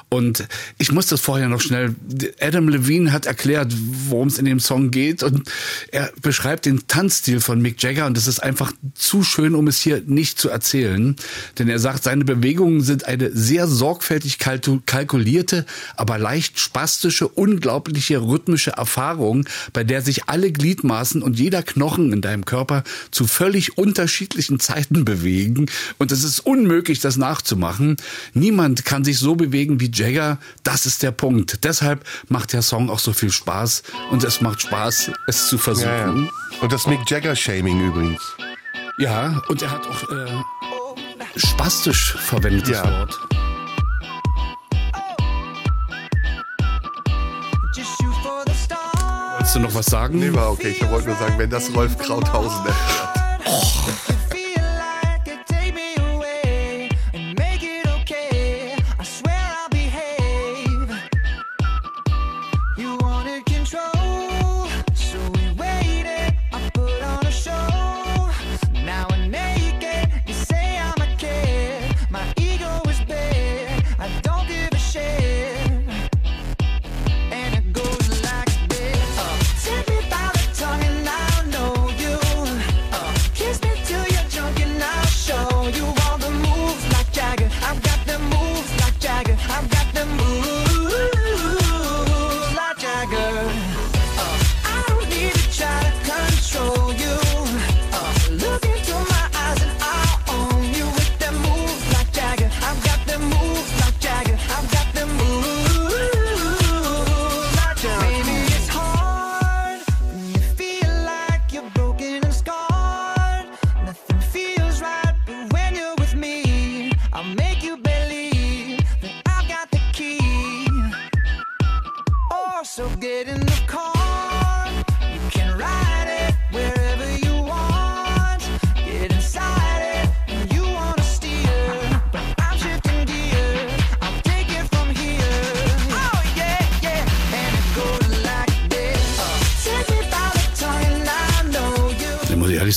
Und 0.09 0.47
ich 0.77 0.91
muss 0.91 1.07
das 1.07 1.21
vorher 1.21 1.49
noch 1.49 1.61
schnell, 1.61 1.95
Adam 2.39 2.69
Levine 2.69 3.11
hat 3.11 3.25
erklärt, 3.25 3.73
worum 4.09 4.27
es 4.27 4.37
in 4.37 4.45
dem 4.45 4.59
Song 4.59 4.91
geht 4.91 5.23
und 5.23 5.51
er 5.91 6.11
beschreibt 6.21 6.67
den 6.67 6.87
Tanzstil 6.87 7.39
von 7.39 7.59
Mick 7.59 7.81
Jagger 7.81 8.05
und 8.05 8.15
das 8.15 8.27
ist 8.27 8.41
einfach 8.41 8.71
zu 8.93 9.23
schön, 9.23 9.55
um 9.55 9.67
es 9.67 9.79
hier 9.79 10.03
nicht 10.05 10.37
zu 10.37 10.49
erzählen. 10.49 11.15
Denn 11.57 11.67
er 11.67 11.79
sagt, 11.79 12.03
seine 12.03 12.25
Bewegungen 12.25 12.81
sind 12.81 13.05
eine 13.05 13.31
sehr 13.31 13.65
sorgfältig 13.65 14.37
kalkulierte, 14.37 15.65
aber 15.95 16.19
leicht 16.19 16.42
spastische, 16.45 17.27
unglaubliche 17.27 18.21
rhythmische 18.21 18.71
Erfahrung, 18.71 19.45
bei 19.73 19.83
der 19.83 20.01
sich 20.01 20.29
alle 20.29 20.51
Gliedmaßen 20.51 21.21
und 21.21 21.39
jeder 21.39 21.63
Knochen 21.63 22.11
in 22.13 22.21
deinem 22.21 22.45
Körper 22.45 22.83
zu 23.11 23.27
völlig 23.27 23.77
unterschiedlichen 23.77 24.59
Zeiten 24.59 25.05
bewegen. 25.05 25.67
Und 25.97 26.11
es 26.11 26.23
ist 26.23 26.39
unmöglich, 26.41 26.99
das 26.99 27.17
nachzumachen. 27.17 27.97
Niemand 28.33 28.85
kann 28.85 29.03
sich 29.03 29.19
so 29.19 29.35
bewegen 29.35 29.79
wie 29.79 29.91
Jagger. 29.93 30.37
Das 30.63 30.85
ist 30.85 31.03
der 31.03 31.11
Punkt. 31.11 31.63
Deshalb 31.63 32.03
macht 32.29 32.53
der 32.53 32.61
Song 32.61 32.89
auch 32.89 32.99
so 32.99 33.13
viel 33.13 33.31
Spaß. 33.31 33.83
Und 34.11 34.23
es 34.23 34.41
macht 34.41 34.61
Spaß, 34.61 35.11
es 35.27 35.47
zu 35.47 35.57
versuchen. 35.57 36.29
Und 36.61 36.71
das 36.71 36.87
Mick 36.87 36.99
Jagger-Shaming 37.07 37.87
übrigens. 37.87 38.21
Ja, 38.99 39.41
und 39.47 39.61
er 39.61 39.71
hat 39.71 39.87
auch 39.87 40.03
äh, 40.11 41.39
spastisch 41.39 42.15
verwendetes 42.19 42.69
Ja. 42.69 42.83
Wort. 42.85 43.32
Wolltest 49.53 49.65
du 49.65 49.69
noch 49.69 49.79
was 49.79 49.85
sagen? 49.85 50.17
Nee, 50.17 50.33
war 50.33 50.51
okay. 50.51 50.69
Ich 50.69 50.89
wollte 50.89 51.09
nur 51.09 51.17
sagen, 51.17 51.35
wenn 51.37 51.49
das 51.51 51.71
Rolf 51.75 51.95
Krauthausen 51.99 52.65
erfährt. 52.65 53.23
Feel 53.43 54.22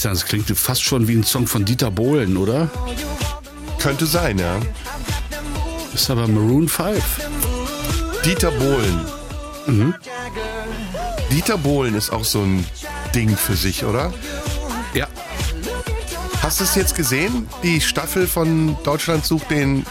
Das 0.06 0.24
klingt 0.24 0.48
fast 0.56 0.84
schon 0.84 1.08
wie 1.08 1.16
ein 1.16 1.24
Song 1.24 1.48
von 1.48 1.64
Dieter 1.64 1.90
Bohlen, 1.90 2.36
oder? 2.36 2.70
Könnte 3.80 4.06
sein, 4.06 4.38
ja. 4.38 4.60
Ist 5.92 6.08
aber 6.08 6.28
Maroon 6.28 6.68
5. 6.68 7.02
Dieter 8.24 8.52
Bohlen. 8.52 9.00
Mhm. 9.66 9.94
Dieter 11.32 11.58
Bohlen 11.58 11.96
ist 11.96 12.10
auch 12.10 12.24
so 12.24 12.42
ein 12.42 12.64
Ding 13.16 13.36
für 13.36 13.56
sich, 13.56 13.84
oder? 13.84 14.14
Ja. 14.94 15.08
Hast 16.40 16.60
du 16.60 16.64
es 16.64 16.76
jetzt 16.76 16.94
gesehen? 16.94 17.48
Die 17.64 17.80
Staffel 17.80 18.28
von 18.28 18.76
Deutschland 18.84 19.26
sucht 19.26 19.50
den 19.50 19.84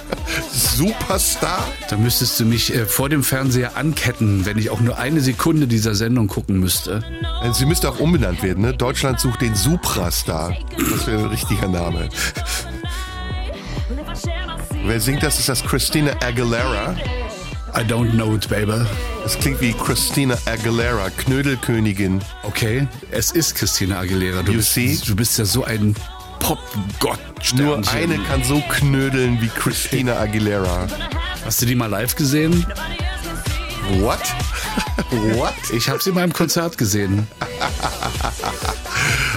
Superstar? 0.50 1.68
Da 1.90 1.98
müsstest 1.98 2.40
du 2.40 2.46
mich 2.46 2.74
äh, 2.74 2.86
vor 2.86 3.10
dem 3.10 3.22
Fernseher 3.22 3.76
anketten, 3.76 4.46
wenn 4.46 4.56
ich 4.56 4.70
auch 4.70 4.80
nur 4.80 4.96
eine 4.96 5.20
Sekunde 5.20 5.66
dieser 5.66 5.94
Sendung 5.94 6.26
gucken 6.26 6.58
müsste. 6.58 7.04
Äh, 7.42 7.52
Sie 7.52 7.66
müsste 7.66 7.88
auch 7.90 7.98
umbenannt 8.00 8.42
werden, 8.42 8.62
ne? 8.62 8.74
Deutschland 8.74 9.20
sucht 9.20 9.40
den 9.42 9.54
Suprastar. 9.54 10.56
Das 10.76 11.06
wäre 11.06 11.20
ein 11.22 11.28
richtiger 11.28 11.68
Name. 11.68 12.08
Wer 14.84 15.00
singt 15.00 15.22
das? 15.22 15.38
Ist 15.38 15.48
das 15.48 15.62
Christina 15.64 16.12
Aguilera? 16.24 16.96
I 17.76 17.80
don't 17.82 18.12
know 18.12 18.34
it, 18.34 18.48
baby. 18.48 18.84
Das 19.22 19.38
klingt 19.38 19.60
wie 19.60 19.72
Christina 19.72 20.36
Aguilera, 20.46 21.10
Knödelkönigin. 21.10 22.20
Okay, 22.42 22.88
es 23.10 23.30
ist 23.30 23.54
Christina 23.54 24.00
Aguilera. 24.00 24.42
Du, 24.42 24.52
You 24.52 24.58
bist, 24.58 24.72
see? 24.74 24.98
du 25.06 25.14
bist 25.14 25.38
ja 25.38 25.44
so 25.44 25.64
ein 25.64 25.94
Pop-Gott. 26.40 27.18
Nur 27.54 27.76
eine 27.88 28.18
kann 28.20 28.42
so 28.42 28.62
knödeln 28.68 29.40
wie 29.40 29.48
Christina 29.48 30.18
Aguilera. 30.18 30.86
Hast 31.44 31.60
du 31.62 31.66
die 31.66 31.74
mal 31.74 31.86
live 31.90 32.16
gesehen? 32.16 32.66
What? 34.00 34.20
What? 35.36 35.54
Ich 35.72 35.88
habe 35.88 36.02
sie 36.02 36.12
mal 36.12 36.24
im 36.24 36.32
Konzert 36.32 36.78
gesehen. 36.78 37.26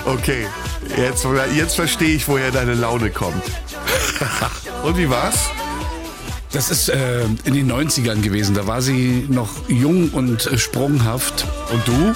Okay, 0.05 0.47
jetzt, 0.97 1.26
jetzt 1.55 1.76
verstehe 1.76 2.16
ich, 2.16 2.28
woher 2.28 2.51
deine 2.51 2.74
Laune 2.74 3.12
kommt. 3.12 3.43
Und 4.84 4.97
wie 4.97 5.09
war's? 5.09 5.49
Das 6.51 6.70
ist 6.70 6.89
äh, 6.89 7.24
in 7.45 7.53
den 7.53 7.72
90ern 7.72 8.22
gewesen. 8.22 8.55
Da 8.55 8.68
war 8.68 8.82
sie 8.82 9.26
noch 9.30 9.49
jung 9.70 10.09
und 10.09 10.47
äh, 10.47 10.57
sprunghaft. 10.57 11.45
Und 11.72 11.88
du? 11.88 12.14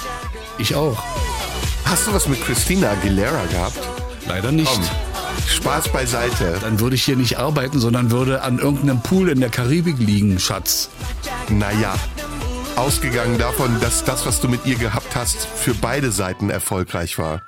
Ich 0.58 0.74
auch. 0.74 1.02
Hast 1.84 2.06
du 2.06 2.12
was 2.12 2.28
mit 2.28 2.44
Christina 2.44 2.90
Aguilera 2.90 3.46
gehabt? 3.46 3.78
Leider 4.28 4.52
nicht. 4.52 4.70
Komm, 4.70 4.82
Spaß 5.48 5.88
beiseite. 5.90 6.58
Dann 6.60 6.80
würde 6.80 6.96
ich 6.96 7.04
hier 7.04 7.16
nicht 7.16 7.38
arbeiten, 7.38 7.78
sondern 7.78 8.10
würde 8.10 8.42
an 8.42 8.58
irgendeinem 8.58 9.00
Pool 9.00 9.30
in 9.30 9.40
der 9.40 9.50
Karibik 9.50 9.98
liegen, 9.98 10.38
Schatz. 10.38 10.90
Naja, 11.48 11.94
ausgegangen 12.76 13.38
davon, 13.38 13.80
dass 13.80 14.04
das, 14.04 14.26
was 14.26 14.40
du 14.40 14.48
mit 14.48 14.66
ihr 14.66 14.76
gehabt 14.76 15.16
hast, 15.16 15.46
für 15.46 15.74
beide 15.74 16.12
Seiten 16.12 16.50
erfolgreich 16.50 17.18
war. 17.18 17.42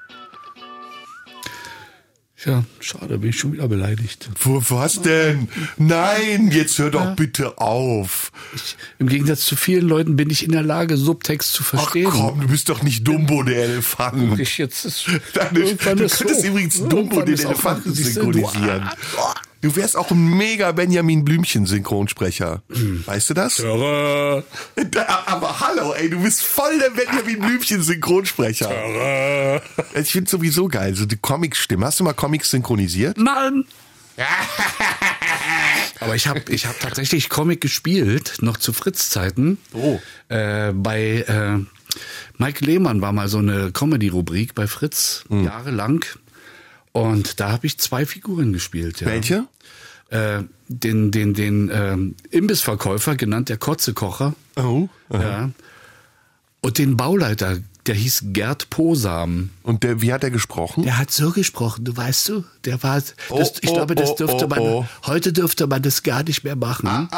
Ja, 2.45 2.62
schade, 2.79 3.18
bin 3.18 3.31
ich 3.31 3.39
schon 3.41 3.53
wieder 3.53 3.66
beleidigt. 3.66 4.31
Wo, 4.41 4.62
was 4.68 5.03
denn? 5.03 5.49
Nein, 5.76 6.53
jetzt 6.53 6.79
hör 6.79 6.89
doch 6.89 7.16
bitte 7.16 7.59
auf. 7.59 8.31
Ich, 8.55 8.76
Im 9.01 9.09
Gegensatz 9.09 9.41
zu 9.45 9.57
vielen 9.57 9.89
Leuten 9.89 10.14
bin 10.14 10.31
ich 10.31 10.45
in 10.45 10.53
der 10.53 10.62
Lage, 10.62 10.97
Subtext 10.97 11.53
zu 11.53 11.64
Ach 11.64 11.66
verstehen. 11.66 12.09
komm, 12.11 12.41
du 12.41 12.47
bist 12.47 12.68
doch 12.68 12.85
nicht 12.85 13.07
Dumbo, 13.07 13.43
der 13.43 13.64
Elefant. 13.64 14.39
Ich 14.39 14.57
jetzt 14.57 14.85
ist, 14.85 15.09
irgendwann 15.09 15.97
du 15.97 16.07
könntest 16.09 16.18
so. 16.43 16.47
übrigens 16.47 16.81
Dumbo, 16.89 17.22
den 17.22 17.39
Elefanten 17.39 17.93
siehst 17.93 18.16
du, 18.16 18.33
synchronisieren. 18.33 18.89
Du 19.61 19.75
wärst 19.75 19.97
auch 19.97 20.11
ein 20.13 20.37
mega 20.37 20.71
Benjamin 20.73 21.25
Blümchen-Synchronsprecher. 21.25 22.63
Weißt 23.07 23.31
du 23.31 23.35
das? 23.35 23.57
Töre, 23.57 24.45
Da, 24.93 25.25
aber 25.27 25.59
hallo, 25.61 25.93
ey, 25.95 26.09
du 26.09 26.23
bist 26.23 26.43
voll 26.43 26.79
der 26.79 26.91
Benjamin 26.91 27.41
Blümchen-Synchronsprecher. 27.41 28.69
Töre. 28.69 29.63
Ich 29.95 30.13
finde 30.13 30.31
sowieso 30.31 30.69
geil, 30.69 30.95
so 30.95 31.07
die 31.07 31.17
Comic-Stimme. 31.17 31.87
Hast 31.87 31.99
du 31.99 32.05
mal 32.05 32.13
Comics 32.13 32.51
synchronisiert? 32.51 33.19
Nein. 33.19 33.65
Aber 36.01 36.15
ich 36.15 36.27
habe 36.29 36.43
ich 36.51 36.67
hab 36.67 36.79
tatsächlich 36.81 37.29
Comic 37.29 37.61
gespielt, 37.61 38.37
noch 38.41 38.57
zu 38.57 38.73
Fritz-Zeiten. 38.73 39.59
Oh. 39.73 39.99
Äh, 40.29 40.73
bei 40.73 41.25
äh, 41.27 41.59
Mike 42.37 42.65
Lehmann 42.65 43.01
war 43.01 43.13
mal 43.13 43.29
so 43.29 43.39
eine 43.39 43.73
Comedy-Rubrik 43.73 44.55
bei 44.55 44.67
Fritz, 44.69 45.25
Hm. 45.29 45.45
jahrelang. 45.45 46.05
Und 46.93 47.41
da 47.41 47.53
habe 47.53 47.66
ich 47.66 47.78
zwei 47.78 48.07
Figuren 48.07 48.53
gespielt. 48.53 49.01
Ja. 49.01 49.07
Welche? 49.09 49.47
Äh, 50.11 50.43
den 50.68 51.11
den, 51.11 51.34
den 51.34 51.70
ähm, 51.72 52.14
Imbissverkäufer, 52.30 53.16
genannt 53.16 53.49
der 53.49 53.59
Kotzekocher. 53.59 54.34
Oh. 54.57 54.89
Ja. 55.12 55.51
Und 56.61 56.78
den 56.78 56.97
Bauleiter, 56.97 57.59
der 57.86 57.95
hieß 57.95 58.24
Gerd 58.32 58.68
Posam. 58.70 59.51
Und 59.62 59.82
der, 59.82 60.03
wie 60.03 60.12
hat 60.12 60.24
er 60.24 60.30
gesprochen? 60.30 60.82
Der 60.82 60.99
hat 60.99 61.11
so 61.11 61.30
gesprochen, 61.30 61.84
du 61.84 61.97
weißt 61.97 62.28
du, 62.28 62.45
der 62.64 62.82
war, 62.82 62.97
das, 62.97 63.14
Oh, 63.30 63.43
ich 63.61 63.70
oh, 63.70 63.74
glaube, 63.74 63.95
das 63.95 64.11
oh, 64.11 64.16
dürfte 64.16 64.45
oh, 64.45 64.49
man, 64.49 64.59
oh. 64.59 64.86
heute 65.07 65.32
dürfte 65.32 65.66
man 65.66 65.82
das 65.82 66.03
gar 66.03 66.22
nicht 66.22 66.45
mehr 66.45 66.57
machen. 66.57 67.09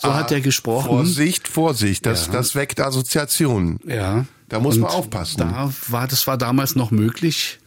so 0.00 0.14
hat 0.14 0.30
er 0.30 0.40
gesprochen. 0.40 0.86
Vorsicht, 0.88 1.48
Vorsicht, 1.48 2.04
das, 2.06 2.26
Ja. 2.26 2.32
das 2.34 2.54
weckt 2.54 2.80
Assoziationen. 2.80 3.80
Ja. 3.86 4.26
Da 4.48 4.60
muss 4.60 4.76
man 4.76 4.90
Und 4.90 4.96
aufpassen. 4.96 5.38
Da 5.38 5.72
war, 5.88 6.08
das 6.08 6.26
war 6.26 6.36
damals 6.36 6.74
noch 6.74 6.90
möglich. 6.90 7.58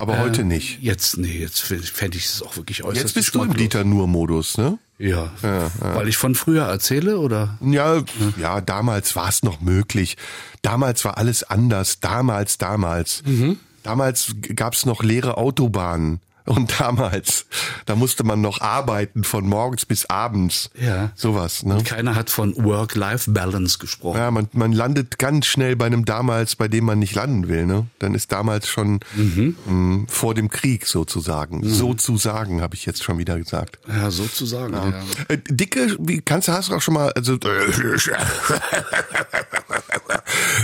Aber 0.00 0.18
heute 0.18 0.44
nicht. 0.44 0.78
Jetzt, 0.80 1.18
nee, 1.18 1.38
jetzt 1.38 1.60
fände 1.60 2.16
ich 2.16 2.24
es 2.24 2.42
auch 2.42 2.56
wirklich 2.56 2.82
äußerst 2.82 3.04
Jetzt 3.04 3.14
bist 3.14 3.34
du 3.34 3.42
im. 3.42 3.52
Dieter 3.52 3.84
Nur-Modus, 3.84 4.56
ne? 4.56 4.78
Ja. 4.98 5.30
Weil 5.78 6.08
ich 6.08 6.16
von 6.16 6.34
früher 6.34 6.64
erzähle, 6.64 7.18
oder? 7.18 7.58
Ja, 7.60 8.02
ja, 8.38 8.62
damals 8.62 9.14
war 9.14 9.28
es 9.28 9.42
noch 9.42 9.60
möglich. 9.60 10.16
Damals 10.62 11.04
war 11.04 11.18
alles 11.18 11.42
anders. 11.42 12.00
Damals, 12.00 12.56
damals. 12.56 13.22
Mhm. 13.26 13.58
Damals 13.82 14.34
gab 14.56 14.72
es 14.72 14.86
noch 14.86 15.02
leere 15.02 15.36
Autobahnen. 15.36 16.20
Und 16.50 16.80
damals, 16.80 17.46
da 17.86 17.94
musste 17.94 18.24
man 18.24 18.40
noch 18.40 18.60
arbeiten 18.60 19.22
von 19.22 19.46
morgens 19.48 19.86
bis 19.86 20.06
abends. 20.06 20.68
Ja. 20.74 21.12
Sowas, 21.14 21.62
ne? 21.62 21.80
Keiner 21.84 22.16
hat 22.16 22.28
von 22.28 22.56
Work-Life-Balance 22.56 23.78
gesprochen. 23.78 24.18
Ja, 24.18 24.32
man, 24.32 24.48
man 24.52 24.72
landet 24.72 25.20
ganz 25.20 25.46
schnell 25.46 25.76
bei 25.76 25.86
einem 25.86 26.04
damals, 26.04 26.56
bei 26.56 26.66
dem 26.66 26.86
man 26.86 26.98
nicht 26.98 27.14
landen 27.14 27.46
will, 27.46 27.66
ne? 27.66 27.86
Dann 28.00 28.16
ist 28.16 28.32
damals 28.32 28.66
schon 28.66 28.98
Mhm. 29.14 29.54
mh, 29.66 30.06
vor 30.08 30.34
dem 30.34 30.50
Krieg 30.50 30.86
sozusagen. 30.86 31.62
Sozusagen, 31.68 32.62
habe 32.62 32.74
ich 32.74 32.84
jetzt 32.84 33.04
schon 33.04 33.18
wieder 33.18 33.38
gesagt. 33.38 33.78
Ja, 33.86 34.10
sozusagen. 34.10 34.72
Ja. 34.74 34.92
Äh, 35.28 35.38
Dicke, 35.48 35.96
wie 36.00 36.20
kannst 36.20 36.48
du 36.48 36.52
hast 36.52 36.70
du 36.70 36.74
auch 36.74 36.82
schon 36.82 36.94
mal 36.94 37.12
also 37.12 37.38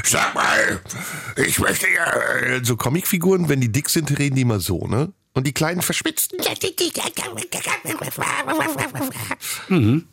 Sag 0.05 0.35
mal, 0.35 0.81
ich 1.37 1.59
möchte 1.61 1.87
ja 1.95 2.57
äh, 2.57 2.61
so 2.65 2.77
Comicfiguren, 2.77 3.49
wenn 3.49 3.61
die 3.61 3.71
dick 3.71 3.89
sind, 3.89 4.17
reden 4.19 4.37
die 4.37 4.43
immer 4.43 4.61
so, 4.61 4.87
ne? 4.87 5.13
Und 5.37 5.47
die 5.47 5.53
kleinen 5.53 5.83
verschwitzten. 5.83 6.39
Mhm. 9.69 10.09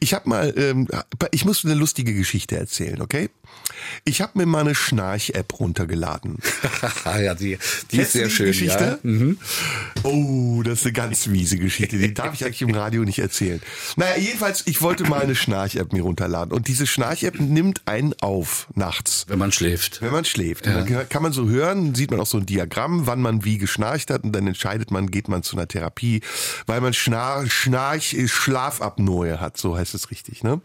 Ich 0.00 0.14
habe 0.14 0.28
mal, 0.28 0.54
ähm, 0.56 0.88
ich 1.30 1.44
muss 1.44 1.64
eine 1.64 1.74
lustige 1.74 2.14
Geschichte 2.14 2.56
erzählen, 2.56 3.00
okay? 3.00 3.30
Ich 4.04 4.20
habe 4.20 4.32
mir 4.34 4.46
mal 4.46 4.60
eine 4.60 4.74
Schnarch-App 4.74 5.58
runtergeladen. 5.60 6.38
ja, 7.04 7.34
die, 7.34 7.58
die 7.90 7.98
ist 7.98 8.12
sehr 8.12 8.28
schön. 8.28 8.46
Geschichte? 8.46 8.98
Ja. 9.02 9.10
Mhm. 9.10 9.38
Oh, 10.02 10.62
das 10.62 10.80
ist 10.80 10.86
eine 10.86 10.92
ganz 10.92 11.26
miese 11.26 11.58
Geschichte. 11.58 11.98
Die 11.98 12.14
darf 12.14 12.34
ich 12.34 12.44
eigentlich 12.44 12.62
im 12.62 12.74
Radio 12.74 13.04
nicht 13.04 13.18
erzählen. 13.18 13.60
Naja, 13.96 14.16
jedenfalls, 14.18 14.64
ich 14.66 14.82
wollte 14.82 15.04
mal 15.04 15.20
eine 15.20 15.34
Schnarch-App 15.34 15.92
mir 15.92 16.02
runterladen. 16.02 16.52
Und 16.52 16.68
diese 16.68 16.86
Schnarch-App 16.86 17.40
nimmt 17.40 17.82
einen 17.86 18.14
auf 18.20 18.68
nachts. 18.74 19.26
Wenn 19.28 19.38
man 19.38 19.52
schläft. 19.52 20.02
Wenn 20.02 20.12
man 20.12 20.24
schläft. 20.24 20.66
Und 20.66 20.74
Dann 20.74 21.08
kann 21.08 21.22
man 21.22 21.32
so 21.32 21.48
hören, 21.48 21.94
sieht 21.94 22.10
man 22.10 22.20
auch 22.20 22.26
so 22.26 22.38
ein 22.38 22.46
Diagramm, 22.46 23.06
wann 23.06 23.20
man 23.20 23.44
wie 23.44 23.58
geschnarcht 23.58 24.10
hat 24.10 24.24
und 24.24 24.32
dann 24.32 24.46
entscheidet 24.46 24.90
man, 24.90 25.10
geht 25.10 25.28
man 25.28 25.42
zu 25.42 25.56
einer 25.56 25.68
Therapie, 25.68 26.20
weil 26.66 26.80
man 26.80 26.92
Schnar 26.92 27.48
Schnarch, 27.48 28.16
Schlafapnoe 28.26 29.37
hat, 29.40 29.56
so 29.56 29.76
heißt 29.76 29.94
es 29.94 30.10
richtig, 30.10 30.42
ne? 30.42 30.60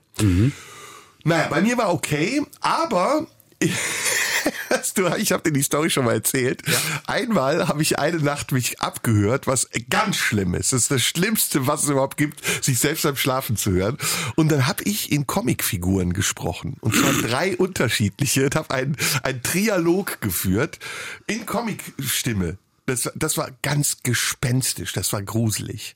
Naja, 1.23 1.47
bei 1.49 1.61
mir 1.61 1.77
war 1.77 1.93
okay, 1.93 2.41
aber 2.59 3.27
ich 3.59 3.71
habe 5.31 5.43
dir 5.43 5.53
die 5.53 5.63
Story 5.63 5.89
schon 5.89 6.05
mal 6.05 6.13
erzählt. 6.13 6.61
Einmal 7.07 7.67
habe 7.67 7.81
ich 7.81 7.99
eine 7.99 8.17
Nacht 8.17 8.51
mich 8.51 8.81
abgehört, 8.81 9.47
was 9.47 9.69
ganz 9.89 10.17
schlimm 10.17 10.53
ist. 10.53 10.73
Das 10.73 10.83
ist 10.83 10.91
das 10.91 11.03
Schlimmste, 11.03 11.67
was 11.67 11.83
es 11.83 11.89
überhaupt 11.89 12.17
gibt, 12.17 12.43
sich 12.63 12.79
selbst 12.79 13.03
beim 13.03 13.15
Schlafen 13.15 13.55
zu 13.55 13.71
hören. 13.71 13.97
Und 14.35 14.51
dann 14.51 14.67
habe 14.67 14.83
ich 14.83 15.11
in 15.11 15.27
Comicfiguren 15.27 16.13
gesprochen. 16.13 16.77
Und 16.81 16.95
zwar 16.95 17.13
drei 17.13 17.55
unterschiedliche. 17.55 18.45
Und 18.45 18.55
habe 18.55 18.73
ein, 18.73 18.97
ein 19.23 19.41
Trialog 19.41 20.19
geführt 20.21 20.79
in 21.27 21.45
Comicstimme. 21.45 22.57
Das, 22.85 23.09
das 23.15 23.37
war 23.37 23.49
ganz 23.61 24.03
gespenstisch, 24.03 24.91
das 24.91 25.13
war 25.13 25.21
gruselig. 25.21 25.95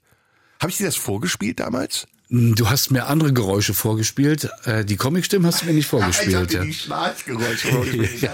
Habe 0.61 0.71
ich 0.71 0.77
dir 0.77 0.85
das 0.85 0.95
vorgespielt 0.95 1.59
damals? 1.59 2.07
Du 2.29 2.69
hast 2.69 2.91
mir 2.91 3.07
andere 3.07 3.31
Geräusche 3.31 3.73
vorgespielt. 3.73 4.49
Äh, 4.65 4.83
die 4.83 4.97
Comicstimmen 4.97 5.47
hast 5.47 5.61
du 5.61 5.65
mir 5.67 5.73
nicht 5.73 5.85
ich 5.85 5.91
habe 5.93 6.01
vorgespielt. 6.11 6.51
ja. 6.53 6.63
die 6.63 6.73
Schnarchgeräusche 6.73 7.67
vorgespielt. 7.69 8.29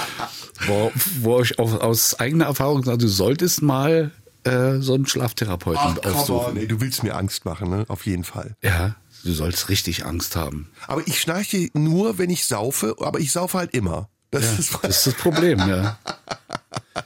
wo, 0.66 0.92
wo 1.20 1.40
ich 1.40 1.58
auch 1.58 1.80
aus 1.80 2.18
eigener 2.20 2.44
Erfahrung 2.44 2.84
sage, 2.84 2.98
du 2.98 3.08
solltest 3.08 3.62
mal 3.62 4.12
äh, 4.44 4.78
so 4.78 4.94
einen 4.94 5.06
Schlaftherapeuten 5.06 5.98
Ach, 6.04 6.14
aufsuchen. 6.14 6.56
ey, 6.56 6.68
du 6.68 6.80
willst 6.80 7.02
mir 7.02 7.16
Angst 7.16 7.44
machen, 7.44 7.70
ne? 7.70 7.84
Auf 7.88 8.06
jeden 8.06 8.24
Fall. 8.24 8.56
Ja, 8.62 8.94
du 9.24 9.32
sollst 9.32 9.68
richtig 9.68 10.04
Angst 10.06 10.36
haben. 10.36 10.70
Aber 10.86 11.06
ich 11.06 11.20
schnarche 11.20 11.68
nur, 11.74 12.18
wenn 12.18 12.30
ich 12.30 12.44
saufe, 12.46 12.94
aber 13.00 13.18
ich 13.18 13.32
saufe 13.32 13.58
halt 13.58 13.74
immer. 13.74 14.08
Das 14.30 14.58
ist 14.58 14.78
Das 14.82 14.98
ist 14.98 15.06
das 15.08 15.14
Problem, 15.14 15.58
ja. 15.58 15.98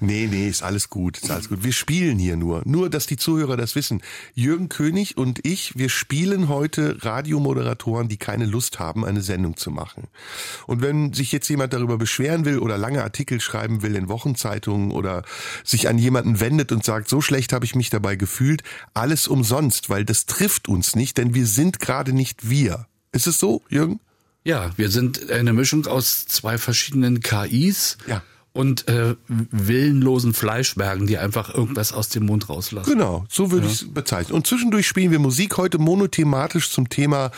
Nee, 0.00 0.26
nee, 0.28 0.48
ist 0.48 0.64
alles 0.64 0.90
gut, 0.90 1.18
ist 1.18 1.30
alles 1.30 1.48
gut. 1.48 1.62
Wir 1.62 1.72
spielen 1.72 2.18
hier 2.18 2.36
nur. 2.36 2.62
Nur, 2.64 2.90
dass 2.90 3.06
die 3.06 3.16
Zuhörer 3.16 3.56
das 3.56 3.76
wissen. 3.76 4.02
Jürgen 4.34 4.68
König 4.68 5.16
und 5.16 5.46
ich, 5.46 5.78
wir 5.78 5.88
spielen 5.90 6.48
heute 6.48 6.96
Radiomoderatoren, 7.04 8.08
die 8.08 8.16
keine 8.16 8.46
Lust 8.46 8.80
haben, 8.80 9.04
eine 9.04 9.22
Sendung 9.22 9.56
zu 9.56 9.70
machen. 9.70 10.08
Und 10.66 10.82
wenn 10.82 11.12
sich 11.12 11.30
jetzt 11.30 11.48
jemand 11.48 11.72
darüber 11.72 11.98
beschweren 11.98 12.44
will 12.44 12.58
oder 12.58 12.78
lange 12.78 13.04
Artikel 13.04 13.40
schreiben 13.40 13.82
will 13.82 13.94
in 13.94 14.08
Wochenzeitungen 14.08 14.90
oder 14.90 15.22
sich 15.62 15.88
an 15.88 15.98
jemanden 15.98 16.40
wendet 16.40 16.72
und 16.72 16.84
sagt, 16.84 17.08
so 17.08 17.20
schlecht 17.20 17.52
habe 17.52 17.64
ich 17.64 17.76
mich 17.76 17.88
dabei 17.88 18.16
gefühlt, 18.16 18.64
alles 18.94 19.28
umsonst, 19.28 19.88
weil 19.88 20.04
das 20.04 20.26
trifft 20.26 20.68
uns 20.68 20.96
nicht, 20.96 21.16
denn 21.16 21.34
wir 21.34 21.46
sind 21.46 21.78
gerade 21.78 22.12
nicht 22.12 22.50
wir. 22.50 22.88
Ist 23.12 23.28
es 23.28 23.38
so, 23.38 23.62
Jürgen? 23.68 24.00
Ja, 24.44 24.72
wir 24.76 24.90
sind 24.90 25.30
eine 25.30 25.52
Mischung 25.52 25.86
aus 25.86 26.26
zwei 26.26 26.58
verschiedenen 26.58 27.20
KIs. 27.20 27.98
Ja. 28.08 28.22
Und 28.54 28.86
äh, 28.86 29.14
willenlosen 29.28 30.34
Fleischbergen, 30.34 31.06
die 31.06 31.16
einfach 31.16 31.54
irgendwas 31.54 31.92
aus 31.92 32.10
dem 32.10 32.26
Mund 32.26 32.50
rauslassen. 32.50 32.90
Genau, 32.90 33.24
so 33.30 33.50
würde 33.50 33.66
ich 33.66 33.72
es 33.72 33.94
bezeichnen. 33.94 34.34
Und 34.34 34.46
zwischendurch 34.46 34.86
spielen 34.86 35.10
wir 35.10 35.18
Musik 35.18 35.56
heute 35.56 35.78
monothematisch 35.78 36.70
zum 36.70 36.90
Thema 36.90 37.30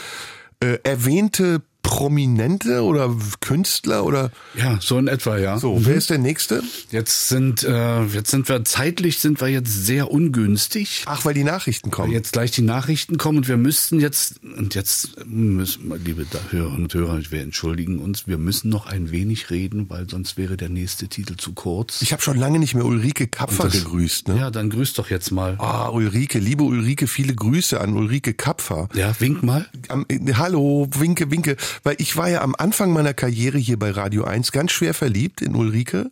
äh, 0.58 0.78
erwähnte 0.82 1.62
Prominente 1.95 2.82
oder 2.82 3.14
Künstler 3.40 4.05
oder 4.05 4.32
Ja, 4.57 4.78
so 4.80 4.99
in 4.99 5.07
etwa, 5.07 5.38
ja. 5.38 5.59
so. 5.59 5.78
Wer 5.86 5.95
ist 5.95 6.11
der 6.11 6.18
nächste? 6.18 6.61
Jetzt 6.90 7.28
sind, 7.28 7.62
äh, 7.62 8.03
jetzt 8.07 8.30
sind 8.32 8.49
wir 8.49 8.64
zeitlich 8.64 9.20
sind 9.20 9.40
wir 9.40 9.47
jetzt 9.47 9.86
sehr 9.86 10.11
ungünstig. 10.11 11.05
Ach, 11.07 11.24
weil 11.24 11.34
die 11.34 11.45
Nachrichten 11.45 11.92
kommen. 11.92 12.11
Jetzt 12.12 12.32
gleich 12.32 12.51
die 12.51 12.62
Nachrichten 12.62 13.16
kommen 13.16 13.38
und 13.38 13.49
wir 13.49 13.57
müssten 13.57 14.01
jetzt, 14.01 14.40
und 14.42 14.74
jetzt 14.74 15.24
müssen 15.24 15.88
wir, 15.88 15.99
liebe 15.99 16.26
Hörer 16.51 16.72
und 16.74 16.92
Hörer, 16.92 17.20
wir 17.30 17.42
entschuldigen 17.42 18.01
uns, 18.01 18.26
wir 18.26 18.38
müssen 18.38 18.70
noch 18.70 18.86
ein 18.86 19.12
wenig 19.12 19.51
reden, 19.51 19.88
weil 19.88 20.11
sonst 20.11 20.36
wäre 20.36 20.57
der 20.57 20.70
nächste 20.70 21.07
Titel 21.07 21.36
zu 21.36 21.53
kurz. 21.53 22.03
Ich 22.03 22.12
habe 22.12 22.22
schon 22.22 22.36
lange 22.38 22.59
nicht 22.59 22.74
mehr 22.74 22.84
Ulrike 22.84 23.28
Kapfer 23.28 23.64
das- 23.64 23.74
gegrüßt. 23.84 24.28
Ne? 24.28 24.38
Ja, 24.38 24.51
dann 24.51 24.68
grüß 24.68 24.95
doch 24.95 25.11
jetzt 25.11 25.30
mal. 25.30 25.55
Ah, 25.59 25.88
Ulrike, 25.90 26.40
liebe 26.40 26.64
Ulrike, 26.64 27.07
viele 27.07 27.34
Grüße 27.36 27.80
an 27.80 27.95
Ulrike 27.95 28.34
Kapfer. 28.34 28.88
Ja, 28.95 29.14
wink 29.20 29.45
mal. 29.45 29.66
Am, 29.88 30.05
äh, 30.09 30.18
hallo, 30.34 30.88
winke, 30.99 31.30
winke. 31.30 31.57
Weil 31.85 31.97
ich 31.99 32.16
war 32.16 32.28
ja 32.30 32.41
am 32.43 32.55
Anfang 32.57 32.93
meiner 32.93 33.14
Karriere 33.14 33.59
hier 33.59 33.78
bei 33.78 33.91
Radio 33.91 34.24
1 34.24 34.51
ganz 34.53 34.72
schwer 34.72 34.95
verliebt 34.95 35.43
in 35.43 35.55
Ulrike. 35.55 36.11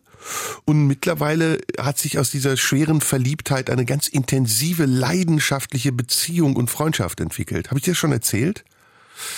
Und 0.65 0.87
mittlerweile 0.87 1.59
hat 1.79 1.97
sich 1.97 2.17
aus 2.19 2.31
dieser 2.31 2.55
schweren 2.57 3.01
Verliebtheit 3.01 3.69
eine 3.69 3.83
ganz 3.85 4.07
intensive, 4.07 4.85
leidenschaftliche 4.85 5.91
Beziehung 5.91 6.55
und 6.55 6.69
Freundschaft 6.69 7.19
entwickelt. 7.19 7.69
Habe 7.71 7.79
ich 7.79 7.85
dir 7.85 7.95
schon 7.95 8.11
erzählt, 8.11 8.63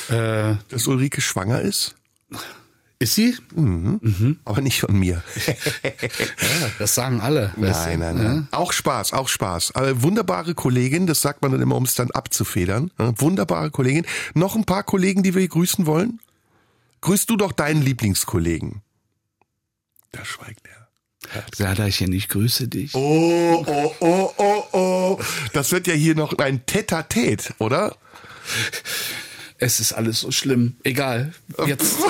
Äh, 0.09 0.55
dass 0.69 0.87
Ulrike 0.87 1.21
schwanger 1.21 1.61
ist? 1.61 1.95
ist 2.99 3.15
sie? 3.15 3.35
Aber 4.45 4.61
nicht 4.61 4.79
von 4.81 4.97
mir. 4.97 5.21
Ja, 5.83 6.69
das 6.79 6.95
sagen 6.95 7.19
alle. 7.21 7.51
Nein, 7.57 7.99
du, 7.99 8.05
nein, 8.05 8.15
ne? 8.15 8.23
nein. 8.23 8.47
Auch 8.51 8.71
Spaß, 8.73 9.13
auch 9.13 9.27
Spaß. 9.27 9.73
Aber 9.75 10.01
wunderbare 10.03 10.53
Kollegin, 10.53 11.07
das 11.07 11.21
sagt 11.21 11.41
man 11.41 11.51
dann 11.51 11.61
immer, 11.61 11.75
um 11.75 11.83
es 11.83 11.95
dann 11.95 12.11
abzufedern. 12.11 12.91
Ja, 12.99 13.13
Wunderbare 13.19 13.71
Kollegin. 13.71 14.05
Noch 14.33 14.55
ein 14.55 14.65
paar 14.65 14.83
Kollegen, 14.83 15.23
die 15.23 15.33
wir 15.35 15.47
grüßen 15.47 15.85
wollen? 15.85 16.19
Grüßt 17.05 17.29
du 17.29 17.37
doch 17.37 17.51
deinen 17.51 17.83
Lieblingskollegen. 17.83 18.81
Da 20.11 20.25
schweigt 20.25 20.65
er. 20.65 20.87
Serdarchen, 21.55 22.11
ich 22.11 22.29
grüße 22.29 22.67
dich. 22.67 22.95
Oh, 22.95 23.63
oh, 23.67 23.95
oh, 23.99 24.33
oh, 24.35 24.63
oh. 24.71 25.19
Das 25.53 25.71
wird 25.71 25.85
ja 25.85 25.93
hier 25.93 26.15
noch 26.15 26.35
ein 26.39 26.65
Tête-à-Tête, 26.65 27.53
oder? 27.59 27.95
Es 29.59 29.79
ist 29.79 29.93
alles 29.93 30.19
so 30.21 30.31
schlimm. 30.31 30.77
Egal. 30.83 31.31
Jetzt. 31.67 31.97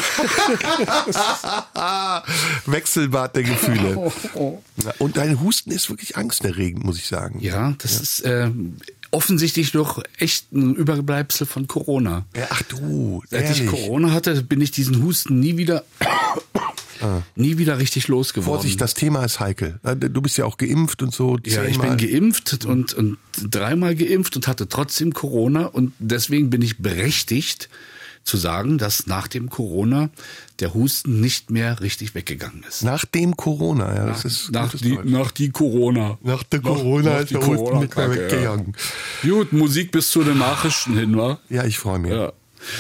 Wechselbad 2.66 3.36
der 3.36 3.44
Gefühle. 3.44 4.14
Ja, 4.84 4.94
Und 5.00 5.16
dein 5.16 5.40
Husten 5.42 5.72
ist 5.72 5.90
wirklich 5.90 6.18
angsterregend, 6.18 6.84
muss 6.84 6.98
ich 6.98 7.08
sagen. 7.08 7.40
Ja, 7.40 7.74
das 7.78 8.00
ist 8.00 8.22
äh, 8.22 8.52
offensichtlich 9.16 9.72
doch 9.72 10.04
echt 10.18 10.52
ein 10.52 10.76
Überbleibsel 10.76 11.48
von 11.48 11.68
Corona. 11.68 12.26
Ja, 12.36 12.48
Ach 12.50 12.62
du, 12.64 13.24
Seit 13.30 13.50
ich 13.50 13.62
ehrlich. 13.62 13.72
Corona 13.72 14.12
hatte, 14.12 14.44
bin 14.44 14.60
ich 14.60 14.72
diesen 14.72 15.02
Husten 15.02 15.40
nie 15.40 15.58
wieder, 15.58 15.86
nie 17.36 17.58
wieder 17.58 17.80
richtig 17.80 18.10
losgeworden. 18.10 18.62
Vorsicht, 18.62 18.82
das 18.82 18.94
Thema 18.94 19.24
ist 19.24 19.40
heikel. 19.40 19.80
Du 19.84 20.22
bist 20.22 20.38
ja 20.38 20.44
auch 20.46 20.58
geimpft 20.58 21.02
und 21.02 21.14
so. 21.14 21.38
ja, 21.46 21.64
ich 21.64 21.80
bin 21.80 21.96
geimpft 21.96 22.66
und, 22.66 22.94
und 22.94 23.18
dreimal 23.42 23.96
geimpft 23.96 24.36
und 24.36 24.48
hatte 24.48 24.68
trotzdem 24.68 25.14
Corona 25.14 25.66
und 25.66 25.94
deswegen 26.00 26.50
bin 26.50 26.62
ich 26.62 26.80
berechtigt 26.80 27.70
zu 28.26 28.38
sagen, 28.38 28.78
dass 28.78 29.06
nach 29.06 29.28
dem 29.28 29.50
Corona 29.50 30.10
der 30.60 30.74
Husten 30.74 31.22
nicht 31.22 31.52
mehr 31.52 31.80
richtig 31.80 32.16
weggegangen 32.16 32.66
ist. 32.68 32.84
Nach 32.84 33.06
dem 33.06 33.38
Corona, 33.38 33.96
ja, 33.96 34.06
das 34.08 34.26
ist 34.26 34.52
nach, 34.52 34.74
die, 34.74 35.00
nach 35.04 35.32
die 35.32 35.52
Corona. 35.52 36.18
Nach 36.24 36.44
der 36.44 36.60
Corona 36.60 37.14
nach 37.14 37.20
ist 37.22 37.32
der 37.32 37.46
Husten 37.46 37.80
nicht 37.80 37.96
mehr 37.96 38.12
weggegangen. 38.12 38.76
Ja. 39.24 39.30
Gut, 39.30 39.54
Musik 39.54 39.92
bis 39.92 40.10
zu 40.10 40.24
den 40.24 40.40
Nachrichten 40.40 40.98
hin, 40.98 41.16
wa? 41.16 41.40
Ja, 41.50 41.66
ich 41.66 41.78
freue 41.78 42.00
mich. 42.00 42.12
Ja. 42.12 42.34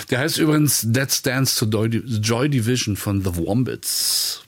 Der 0.09 0.19
heißt 0.19 0.39
übrigens 0.39 0.83
Let's 0.83 1.21
Dance 1.21 1.59
to 1.59 1.65
Joy 1.65 1.89
Joy 1.89 2.49
Division 2.49 2.95
von 2.95 3.23
The 3.23 3.35
Wombats. 3.35 4.43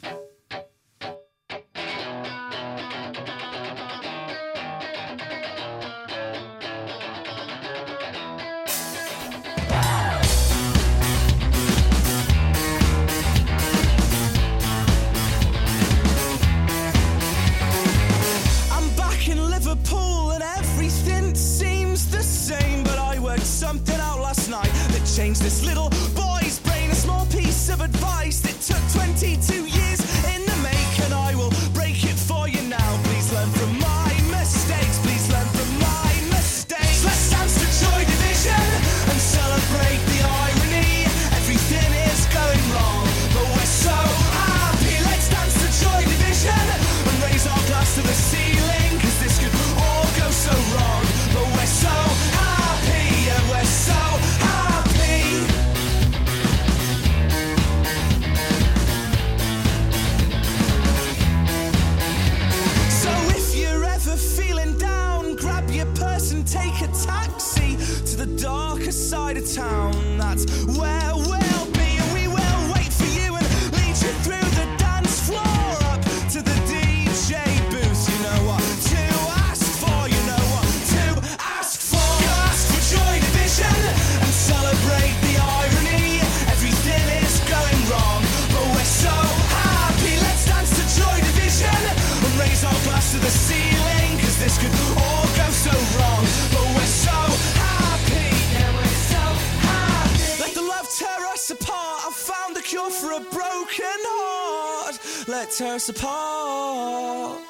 Heart. 105.28 105.40
Let 105.40 105.52
tear 105.52 105.76
us 105.76 105.90
apart. 105.90 107.47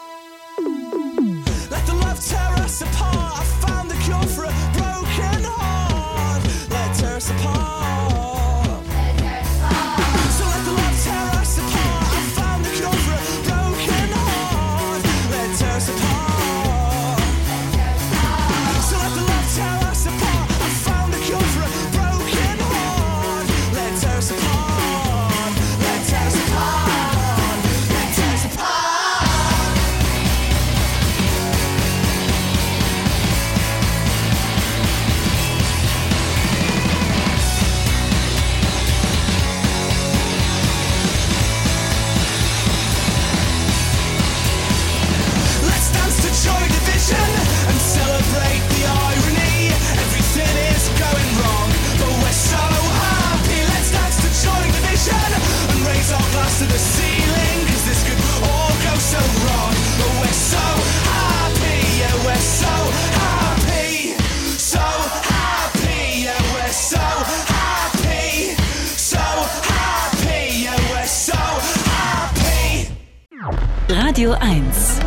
Radio 73.90 74.32
1. 74.32 75.00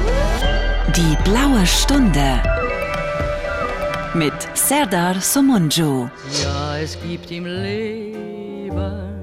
Die 0.95 1.17
blaue 1.25 1.67
Stunde. 1.67 2.41
Mit 4.15 4.33
Serdar 4.55 5.21
Somunju. 5.21 6.09
Ja, 6.43 6.79
es 6.79 6.97
gibt 7.03 7.31
im 7.33 7.45
Leben 7.45 9.20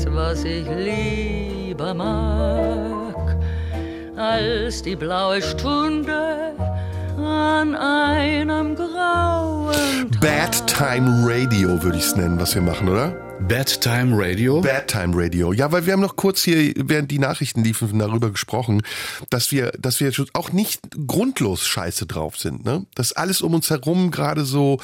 nichts, 0.00 0.06
was 0.14 0.44
ich 0.44 0.66
lieber 0.68 1.94
mag, 1.94 3.36
als 4.16 4.82
die 4.82 4.96
blaue 4.96 5.42
Stunde 5.42 6.54
an 7.16 7.74
einem 7.74 8.74
grauen 8.76 10.10
Tag. 10.12 10.20
Bad 10.20 10.66
Time 10.66 11.26
Radio 11.26 11.82
würde 11.82 11.98
ich 11.98 12.04
es 12.04 12.16
nennen, 12.16 12.38
was 12.38 12.54
wir 12.54 12.62
machen, 12.62 12.88
oder? 12.88 13.10
Bad 13.40 13.80
Time 13.80 14.16
Radio. 14.16 14.60
Bad 14.60 14.88
Time 14.88 15.12
Radio. 15.14 15.52
Ja, 15.52 15.72
weil 15.72 15.86
wir 15.86 15.94
haben 15.94 16.00
noch 16.00 16.16
kurz 16.16 16.42
hier, 16.42 16.74
während 16.76 17.10
die 17.10 17.18
Nachrichten 17.18 17.64
liefen, 17.64 17.98
darüber 17.98 18.30
gesprochen, 18.30 18.82
dass 19.30 19.50
wir, 19.50 19.72
dass 19.78 20.00
wir 20.00 20.12
schon 20.12 20.28
auch 20.34 20.52
nicht 20.52 20.80
grundlos 21.06 21.66
scheiße 21.66 22.06
drauf 22.06 22.36
sind, 22.36 22.64
ne? 22.64 22.84
Dass 22.94 23.12
alles 23.12 23.40
um 23.40 23.54
uns 23.54 23.70
herum 23.70 24.10
gerade 24.10 24.44
so, 24.44 24.78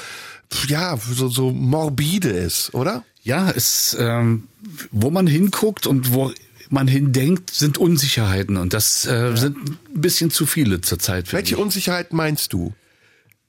ja, 0.68 0.96
so, 0.96 1.28
so 1.28 1.52
morbide 1.52 2.30
ist, 2.30 2.74
oder? 2.74 3.04
Ja, 3.26 3.50
es, 3.50 3.96
ähm, 3.98 4.44
wo 4.92 5.10
man 5.10 5.26
hinguckt 5.26 5.88
und 5.88 6.14
wo 6.14 6.32
man 6.70 6.86
hindenkt, 6.86 7.50
sind 7.50 7.76
Unsicherheiten 7.76 8.56
und 8.56 8.72
das 8.72 9.04
äh, 9.04 9.36
sind 9.36 9.56
ein 9.56 9.78
bisschen 10.00 10.30
zu 10.30 10.46
viele 10.46 10.80
zurzeit. 10.80 11.32
Welche 11.32 11.56
ich. 11.56 11.60
Unsicherheiten 11.60 12.16
meinst 12.16 12.52
du? 12.52 12.72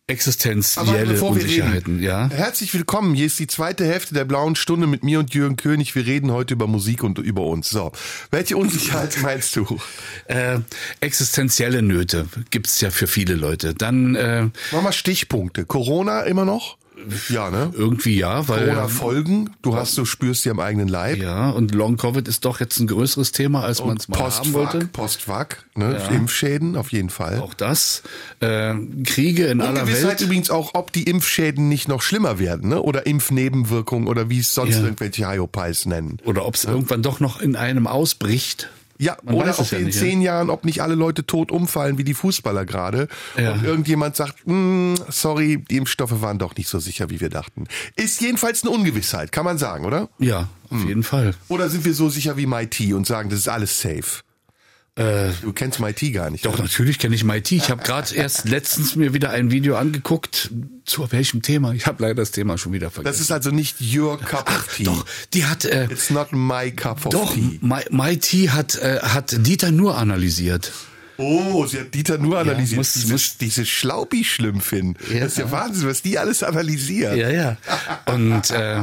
Existenzielle 0.08 1.22
Unsicherheiten, 1.22 1.98
reden, 1.98 2.04
ja. 2.04 2.28
Herzlich 2.28 2.74
willkommen. 2.74 3.14
Hier 3.14 3.28
ist 3.28 3.38
die 3.38 3.46
zweite 3.46 3.86
Hälfte 3.86 4.16
der 4.16 4.26
blauen 4.26 4.56
Stunde 4.56 4.88
mit 4.88 5.04
mir 5.04 5.20
und 5.20 5.36
Jürgen 5.36 5.58
König. 5.58 5.94
Wir 5.94 6.08
reden 6.08 6.32
heute 6.32 6.56
über 6.56 6.66
Musik 6.66 7.04
und 7.04 7.20
über 7.20 7.44
uns. 7.44 7.70
So, 7.70 7.92
welche 8.32 8.58
Unsicherheit 8.58 9.22
meinst 9.22 9.56
du? 9.56 9.80
Äh, 10.26 10.60
existenzielle 11.00 11.82
Nöte 11.82 12.28
gibt's 12.50 12.82
ja 12.82 12.90
für 12.90 13.08
viele 13.08 13.36
Leute. 13.36 13.76
Dann 13.76 14.16
äh, 14.16 14.50
Mach 14.72 14.82
mal 14.82 14.92
Stichpunkte. 14.92 15.66
Corona 15.66 16.24
immer 16.24 16.44
noch? 16.46 16.78
Ja, 17.30 17.50
ne? 17.52 17.72
irgendwie 17.76 18.18
ja, 18.18 18.48
weil 18.48 18.66
Corona-Folgen. 18.68 19.50
Du 19.62 19.76
hast, 19.76 19.98
du 19.98 20.06
spürst 20.06 20.44
sie 20.44 20.50
am 20.50 20.60
eigenen 20.60 20.88
Leib. 20.88 21.18
ja 21.18 21.50
und 21.52 21.74
Long 21.76 21.96
Covid 21.98 22.28
ist 22.28 22.44
doch 22.46 22.60
jetzt 22.60 22.80
ein 22.80 22.88
größeres 22.88 23.32
Thema, 23.32 23.64
als 23.64 23.84
man 23.84 23.98
es 23.98 24.08
mal 24.08 24.20
haben 24.20 24.54
wollte. 24.54 24.80
Post-Vac, 24.88 25.66
ne? 25.76 25.94
Ja. 25.94 26.08
Impfschäden 26.16 26.76
auf 26.76 26.92
jeden 26.92 27.10
Fall. 27.10 27.40
Auch 27.40 27.54
das. 27.54 28.02
Äh, 28.40 28.74
Kriege 29.04 29.46
in 29.48 29.62
aller 29.62 29.82
Ungewissheit 29.82 30.10
Welt. 30.12 30.22
übrigens 30.22 30.50
auch, 30.50 30.72
ob 30.74 30.92
die 30.92 31.04
Impfschäden 31.04 31.70
nicht 31.70 31.88
noch 31.88 32.02
schlimmer 32.02 32.40
werden, 32.40 32.70
ne? 32.70 32.82
Oder 32.82 33.06
Impfnebenwirkungen 33.06 34.08
oder 34.08 34.30
wie 34.30 34.40
es 34.40 34.54
sonst 34.54 34.76
Ja. 34.78 34.84
irgendwelche 34.84 35.30
Hyopies 35.30 35.86
nennen. 35.86 36.18
Oder 36.26 36.46
ob 36.46 36.56
es 36.56 36.64
irgendwann 36.66 37.02
doch 37.04 37.20
noch 37.20 37.40
in 37.42 37.56
einem 37.56 37.88
ausbricht. 37.88 38.70
Ja, 39.00 39.18
Man 39.24 39.36
oder 39.36 39.52
ob 39.52 39.60
es 39.66 39.72
ja 39.72 39.78
in 39.78 39.86
nicht, 39.86 39.98
zehn 40.00 40.22
Jahren, 40.22 40.50
ob 40.50 40.66
nicht 40.66 40.82
alle 40.82 40.96
Leute 40.96 41.26
tot 41.26 41.52
umfallen 41.52 41.98
wie 41.98 42.04
die 42.04 42.14
Fußballer 42.14 42.66
gerade 42.66 43.08
Ja. 43.38 43.54
und 43.54 43.64
irgendjemand 43.64 44.16
sagt, 44.16 44.46
"Hm, 44.46 44.96
sorry, 45.10 45.64
die 45.70 45.78
Impfstoffe 45.78 46.22
waren 46.22 46.40
doch 46.40 46.56
nicht 46.56 46.68
so 46.68 46.80
sicher, 46.80 47.10
wie 47.10 47.20
wir 47.22 47.30
dachten. 47.30 47.66
Ist 47.96 48.22
jedenfalls 48.22 48.64
eine 48.64 48.72
Ungewissheit, 48.72 49.32
kann 49.32 49.46
man 49.46 49.58
sagen, 49.58 49.86
oder? 49.86 50.10
Ja, 50.20 50.50
auf 50.70 50.82
Hm. 50.82 50.88
jeden 50.88 51.04
Fall. 51.04 51.34
Oder 51.48 51.70
sind 51.70 51.86
wir 51.86 51.94
so 51.94 52.10
sicher 52.10 52.38
wie 52.38 52.46
MIT 52.48 52.94
und 52.94 53.06
sagen, 53.06 53.30
das 53.30 53.40
ist 53.40 53.48
alles 53.50 53.80
safe? 53.80 54.22
Äh, 54.98 55.30
Du 55.42 55.54
kennst 55.54 55.80
MIT 55.80 56.12
gar 56.14 56.30
nicht. 56.30 56.46
doch, 56.46 56.54
oder? 56.56 56.64
natürlich 56.64 56.98
kenne 57.00 57.16
ich 57.16 57.24
MIT. 57.24 57.52
Ich 57.52 57.70
habe 57.70 57.84
gerade 57.84 58.14
erst 58.16 58.50
letztens 58.50 58.96
mir 58.96 59.14
wieder 59.14 59.30
ein 59.30 59.52
Video 59.52 59.76
angeguckt. 59.78 60.50
Zu 60.86 61.12
welchem 61.12 61.42
Thema? 61.42 61.74
Ich 61.74 61.86
habe 61.86 62.02
leider 62.02 62.16
das 62.16 62.32
Thema 62.32 62.58
schon 62.58 62.74
wieder 62.74 62.90
vergessen. 62.90 63.14
Das 63.14 63.22
ist 63.22 63.32
also 63.32 63.52
nicht 63.52 63.76
your 63.96 64.18
cup 64.20 64.50
of 64.50 64.76
tea. 64.76 64.84
Doch, 64.86 65.06
die 65.34 65.46
hat 65.46 65.66
äh, 65.66 65.86
It's 65.86 66.10
not 66.10 66.30
my 66.32 66.72
cup 66.72 67.06
of 67.06 67.12
doch 67.12 67.34
tea. 67.34 67.60
My- 67.62 67.86
MIT 67.92 68.50
hat 68.52 68.76
äh, 68.76 69.00
hat 69.02 69.36
Dieter 69.46 69.72
nur 69.72 69.98
analysiert. 69.98 70.72
Oh, 71.18 71.66
sie 71.66 71.80
hat 71.80 71.94
Dieter 71.94 72.18
nur 72.18 72.38
analysiert. 72.40 72.78
muss- 72.78 72.94
diese, 72.94 73.12
muss- 73.12 73.38
diese 73.38 73.66
Schlaubi-Schlümpfin. 73.66 74.96
Ja. 75.14 75.22
Das 75.22 75.34
ist 75.34 75.38
ja 75.40 75.52
Wahnsinn, 75.52 75.88
was 75.88 76.02
die 76.02 76.18
alles 76.18 76.44
analysiert. 76.44 77.16
Ja, 77.16 77.30
ja. 77.30 77.58
Und 78.06 78.50
äh, 78.52 78.82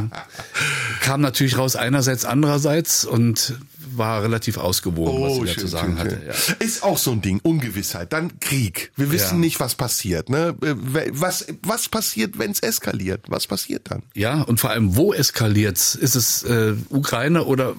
kam 1.01 1.21
natürlich 1.21 1.59
raus 1.59 1.77
einerseits, 1.77 2.25
andererseits 2.25 3.05
und 3.05 3.55
war 3.97 4.25
relativ 4.25 4.57
ausgewogen, 4.57 5.23
was 5.23 5.35
sie 5.49 5.55
da 5.55 5.61
zu 5.61 5.67
sagen 5.69 5.99
hatte. 6.01 6.21
Ja. 6.27 6.35
Ist 6.59 6.83
auch 6.83 6.99
so 6.99 7.13
ein 7.13 7.23
Ding, 7.23 7.39
Ungewissheit. 7.45 8.13
Dann 8.13 8.41
Krieg. 8.41 8.91
Wir 8.97 9.13
wissen 9.13 9.35
Ja. 9.35 9.41
nicht, 9.41 9.61
was 9.61 9.77
passiert. 9.77 10.31
Ne? 10.31 10.57
Äh, 10.63 10.75
Was, 11.13 11.47
was 11.63 11.89
passiert, 11.89 12.37
wenn 12.39 12.51
es 12.51 12.59
eskaliert? 12.61 13.27
Was 13.29 13.47
passiert 13.47 13.91
dann? 13.91 14.03
Ja, 14.15 14.43
und 14.43 14.59
vor 14.59 14.71
allem, 14.71 14.97
wo 14.97 15.13
eskaliert's? 15.15 15.95
Ist 15.95 16.17
es 16.17 16.43
äh, 16.43 16.75
Ukraine 16.91 17.45
oder 17.45 17.75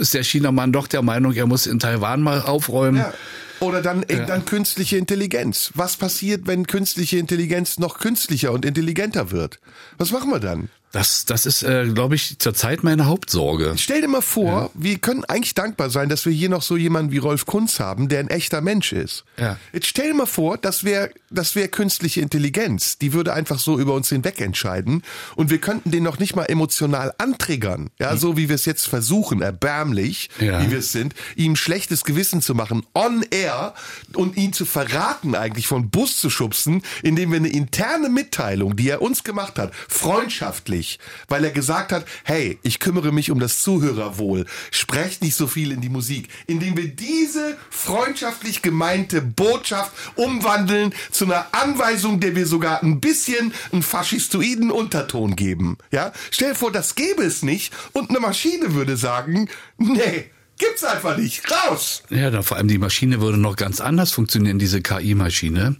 ist 0.00 0.14
der 0.14 0.22
Chinamann 0.24 0.72
doch 0.72 0.86
der 0.86 1.02
Meinung, 1.02 1.34
er 1.34 1.46
muss 1.46 1.66
in 1.66 1.78
Taiwan 1.78 2.22
mal 2.22 2.40
aufräumen? 2.40 2.98
Ja. 3.00 3.12
Oder 3.60 3.82
dann, 3.82 4.02
äh, 4.04 4.26
dann 4.26 4.44
künstliche 4.44 4.96
Intelligenz. 4.96 5.72
Was 5.74 5.96
passiert, 5.96 6.46
wenn 6.46 6.66
künstliche 6.66 7.18
Intelligenz 7.18 7.78
noch 7.78 7.98
künstlicher 7.98 8.52
und 8.52 8.64
intelligenter 8.64 9.30
wird? 9.30 9.60
Was 9.96 10.12
machen 10.12 10.30
wir 10.30 10.40
dann? 10.40 10.68
Das, 10.92 11.26
das 11.26 11.44
ist, 11.44 11.62
äh, 11.62 11.86
glaube 11.92 12.14
ich, 12.14 12.38
zurzeit 12.38 12.82
meine 12.82 13.06
Hauptsorge. 13.06 13.74
Stell 13.76 14.00
dir 14.00 14.08
mal 14.08 14.22
vor, 14.22 14.70
wir 14.72 14.98
können 14.98 15.24
eigentlich 15.24 15.54
dankbar 15.54 15.90
sein, 15.90 16.08
dass 16.08 16.24
wir 16.24 16.32
hier 16.32 16.48
noch 16.48 16.62
so 16.62 16.78
jemanden 16.78 17.12
wie 17.12 17.18
Rolf 17.18 17.44
Kunz 17.44 17.78
haben, 17.78 18.08
der 18.08 18.20
ein 18.20 18.28
echter 18.28 18.62
Mensch 18.62 18.92
ist. 18.92 19.24
Ja. 19.38 19.58
Jetzt 19.74 19.86
stell 19.86 20.08
dir 20.08 20.14
mal 20.14 20.26
vor, 20.26 20.56
das 20.56 20.84
wäre 20.84 21.10
das 21.30 21.54
wär 21.54 21.68
künstliche 21.68 22.20
Intelligenz. 22.20 22.98
Die 22.98 23.12
würde 23.12 23.32
einfach 23.34 23.58
so 23.58 23.78
über 23.78 23.94
uns 23.94 24.08
hinweg 24.08 24.40
entscheiden 24.40 25.02
und 25.36 25.50
wir 25.50 25.58
könnten 25.58 25.90
den 25.90 26.02
noch 26.02 26.18
nicht 26.18 26.34
mal 26.36 26.44
emotional 26.44 27.12
antriggern. 27.18 27.90
Ja, 27.98 28.16
so 28.16 28.36
wie 28.36 28.48
wir 28.48 28.54
es 28.54 28.64
jetzt 28.64 28.86
versuchen, 28.88 29.42
erbärmlich, 29.42 30.30
Ja. 30.40 30.62
wie 30.62 30.70
wir 30.70 30.78
es 30.78 30.92
sind, 30.92 31.14
ihm 31.36 31.56
schlechtes 31.56 32.04
Gewissen 32.04 32.40
zu 32.42 32.54
machen, 32.54 32.84
on 32.94 33.24
air 33.30 33.74
und 34.14 34.36
ihn 34.36 34.52
zu 34.52 34.64
verraten 34.64 35.34
eigentlich, 35.34 35.66
von 35.66 35.90
Bus 35.90 36.16
zu 36.18 36.30
schubsen, 36.30 36.82
indem 37.02 37.30
wir 37.30 37.38
eine 37.38 37.48
interne 37.48 38.08
Mitteilung, 38.08 38.76
die 38.76 38.88
er 38.88 39.02
uns 39.02 39.24
gemacht 39.24 39.58
hat, 39.58 39.72
freundschaftlich, 39.88 40.98
weil 41.28 41.44
er 41.44 41.50
gesagt 41.50 41.92
hat, 41.92 42.04
hey, 42.24 42.58
ich 42.62 42.80
kümmere 42.80 43.12
mich 43.12 43.30
um 43.30 43.38
das 43.40 43.60
Zuhörerwohl, 43.62 44.46
sprecht 44.70 45.22
nicht 45.22 45.36
so 45.36 45.46
viel 45.46 45.72
in 45.72 45.80
die 45.80 45.88
Musik, 45.88 46.28
indem 46.46 46.76
wir 46.76 46.88
diese 46.88 47.56
freundschaftlich 47.70 48.62
gemeinte 48.62 49.22
Botschaft 49.22 49.92
umwandeln 50.16 50.92
zu 51.18 51.24
einer 51.24 51.46
Anweisung, 51.52 52.20
der 52.20 52.36
wir 52.36 52.46
sogar 52.46 52.82
ein 52.82 53.00
bisschen 53.00 53.52
einen 53.72 53.82
faschistoiden 53.82 54.70
Unterton 54.70 55.34
geben. 55.34 55.76
Ja, 55.90 56.12
stell 56.30 56.50
dir 56.50 56.54
vor, 56.54 56.70
das 56.70 56.94
gäbe 56.94 57.24
es 57.24 57.42
nicht 57.42 57.74
und 57.92 58.10
eine 58.10 58.20
Maschine 58.20 58.74
würde 58.74 58.96
sagen, 58.96 59.48
nee, 59.78 60.30
gibt's 60.58 60.84
einfach 60.84 61.16
nicht, 61.16 61.42
raus! 61.50 62.02
Ja, 62.10 62.30
da 62.30 62.42
vor 62.42 62.56
allem 62.56 62.68
die 62.68 62.78
Maschine 62.78 63.20
würde 63.20 63.36
noch 63.36 63.56
ganz 63.56 63.80
anders 63.80 64.12
funktionieren, 64.12 64.60
diese 64.60 64.80
KI-Maschine. 64.80 65.76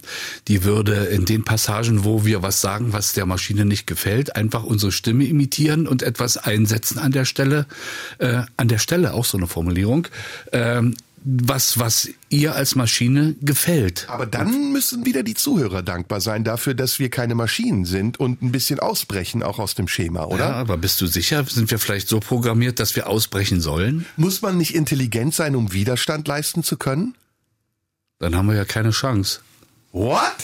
Die 0.49 0.63
würde 0.65 1.05
in 1.05 1.25
den 1.25 1.45
Passagen, 1.45 2.03
wo 2.03 2.25
wir 2.25 2.41
was 2.41 2.59
sagen, 2.59 2.91
was 2.91 3.13
der 3.13 3.25
Maschine 3.25 3.65
nicht 3.65 3.87
gefällt, 3.87 4.35
einfach 4.35 4.63
unsere 4.63 4.91
Stimme 4.91 5.25
imitieren 5.25 5.87
und 5.87 6.03
etwas 6.03 6.37
einsetzen 6.37 6.99
an 6.99 7.11
der 7.11 7.25
Stelle. 7.25 7.65
Äh, 8.17 8.43
an 8.57 8.67
der 8.67 8.77
Stelle 8.79 9.13
auch 9.13 9.25
so 9.25 9.37
eine 9.37 9.47
Formulierung. 9.47 10.07
Ähm, 10.51 10.95
was, 11.23 11.79
was 11.79 12.09
ihr 12.29 12.55
als 12.55 12.75
Maschine 12.75 13.35
gefällt. 13.41 14.07
Aber 14.09 14.25
dann 14.25 14.71
müssen 14.71 15.05
wieder 15.05 15.23
die 15.23 15.33
Zuhörer 15.33 15.83
dankbar 15.83 16.21
sein 16.21 16.43
dafür, 16.43 16.73
dass 16.73 16.99
wir 16.99 17.09
keine 17.09 17.35
Maschinen 17.35 17.85
sind 17.85 18.19
und 18.19 18.41
ein 18.41 18.51
bisschen 18.51 18.79
ausbrechen 18.79 19.43
auch 19.43 19.59
aus 19.59 19.75
dem 19.75 19.87
Schema, 19.87 20.25
oder? 20.25 20.49
Ja, 20.49 20.51
aber 20.53 20.77
bist 20.77 21.01
du 21.01 21.07
sicher? 21.07 21.43
Sind 21.45 21.71
wir 21.71 21.79
vielleicht 21.79 22.07
so 22.07 22.19
programmiert, 22.19 22.79
dass 22.79 22.95
wir 22.95 23.07
ausbrechen 23.07 23.61
sollen? 23.61 24.05
Muss 24.17 24.41
man 24.41 24.57
nicht 24.57 24.75
intelligent 24.75 25.33
sein, 25.33 25.55
um 25.55 25.73
Widerstand 25.73 26.27
leisten 26.27 26.63
zu 26.63 26.77
können? 26.77 27.15
Dann 28.19 28.35
haben 28.35 28.47
wir 28.47 28.55
ja 28.55 28.65
keine 28.65 28.91
Chance. 28.91 29.39
What? 29.91 30.35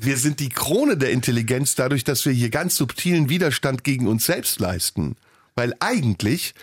Wir 0.00 0.16
sind 0.16 0.40
die 0.40 0.48
Krone 0.48 0.96
der 0.96 1.10
Intelligenz 1.10 1.74
dadurch, 1.74 2.04
dass 2.04 2.24
wir 2.24 2.32
hier 2.32 2.50
ganz 2.50 2.76
subtilen 2.76 3.28
Widerstand 3.28 3.84
gegen 3.84 4.08
uns 4.08 4.26
selbst 4.26 4.60
leisten. 4.60 5.16
Weil 5.54 5.74
eigentlich 5.80 6.54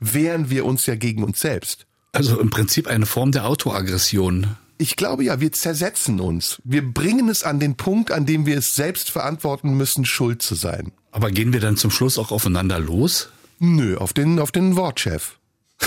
wehren 0.00 0.50
wir 0.50 0.64
uns 0.64 0.86
ja 0.86 0.94
gegen 0.94 1.22
uns 1.22 1.40
selbst. 1.40 1.86
Also 2.16 2.40
im 2.40 2.50
Prinzip 2.50 2.88
eine 2.88 3.06
Form 3.06 3.32
der 3.32 3.46
Autoaggression. 3.46 4.56
Ich 4.78 4.96
glaube 4.96 5.24
ja, 5.24 5.40
wir 5.40 5.52
zersetzen 5.52 6.20
uns. 6.20 6.60
Wir 6.64 6.82
bringen 6.82 7.28
es 7.28 7.42
an 7.42 7.60
den 7.60 7.76
Punkt, 7.76 8.10
an 8.10 8.26
dem 8.26 8.46
wir 8.46 8.58
es 8.58 8.74
selbst 8.74 9.10
verantworten 9.10 9.74
müssen, 9.74 10.04
schuld 10.04 10.42
zu 10.42 10.54
sein. 10.54 10.92
Aber 11.12 11.30
gehen 11.30 11.52
wir 11.52 11.60
dann 11.60 11.76
zum 11.76 11.90
Schluss 11.90 12.18
auch 12.18 12.30
aufeinander 12.30 12.78
los? 12.78 13.30
Nö, 13.58 13.96
auf 13.96 14.12
den, 14.12 14.38
auf 14.38 14.52
den 14.52 14.76
Wortchef. 14.76 15.38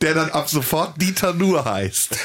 Der 0.00 0.14
dann 0.14 0.30
ab 0.30 0.48
sofort 0.48 1.00
Dieter 1.00 1.32
Nur 1.32 1.64
heißt. 1.64 2.16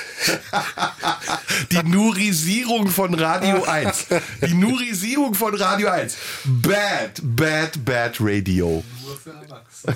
Die 1.72 1.84
Nurisierung 1.84 2.88
von 2.88 3.14
Radio 3.14 3.64
1. 3.64 4.08
Die 4.46 4.54
Nurisierung 4.54 5.34
von 5.34 5.56
Radio 5.56 5.90
1. 5.90 6.16
Bad, 6.46 7.22
bad, 7.22 7.86
bad 7.86 8.18
Radio. 8.20 8.84
Nur 9.04 9.18
für 9.18 9.32
Erwachsene. 9.32 9.96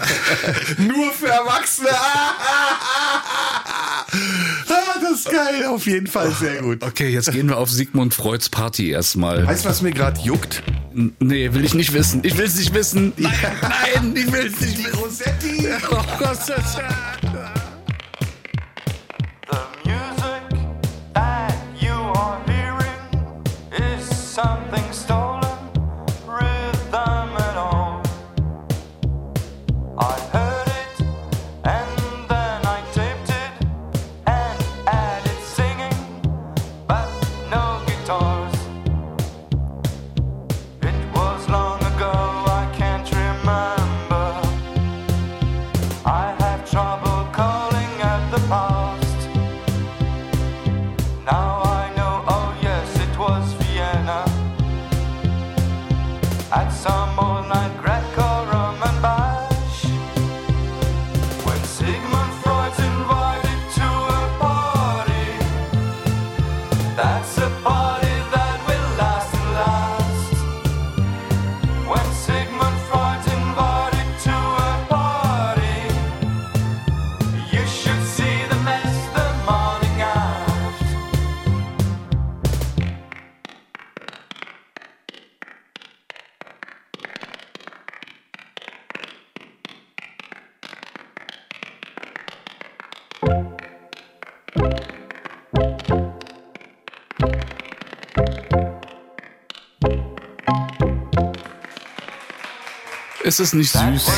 Nur 0.87 1.11
für 1.13 1.27
Erwachsene. 1.27 1.89
Das 5.01 5.11
ist 5.19 5.31
geil, 5.31 5.65
auf 5.65 5.85
jeden 5.87 6.07
Fall 6.07 6.31
sehr 6.31 6.61
gut. 6.61 6.83
Okay, 6.83 7.09
jetzt 7.09 7.31
gehen 7.31 7.47
wir 7.49 7.57
auf 7.57 7.69
Sigmund 7.69 8.13
Freuds 8.13 8.49
Party 8.49 8.91
erstmal. 8.91 9.45
Weißt 9.47 9.65
du, 9.65 9.69
was 9.69 9.81
mir 9.81 9.91
gerade 9.91 10.19
juckt? 10.21 10.63
N- 10.95 11.13
Nee, 11.19 11.53
will 11.53 11.63
ich 11.65 11.73
nicht 11.73 11.93
wissen. 11.93 12.21
Ich 12.23 12.37
will 12.37 12.45
es 12.45 12.55
nicht 12.57 12.73
wissen. 12.73 13.13
Nein, 13.17 13.31
nein, 13.61 14.13
ich 14.15 14.31
will 14.31 14.47
es 14.53 14.59
nicht 14.61 14.77
wissen. 14.79 14.95
Rosetti. 14.99 15.67
Oh 15.91 16.03
Gott, 16.19 16.37
Ist 103.29 103.39
es 103.39 103.53
nicht 103.53 103.71
süß? 103.71 104.11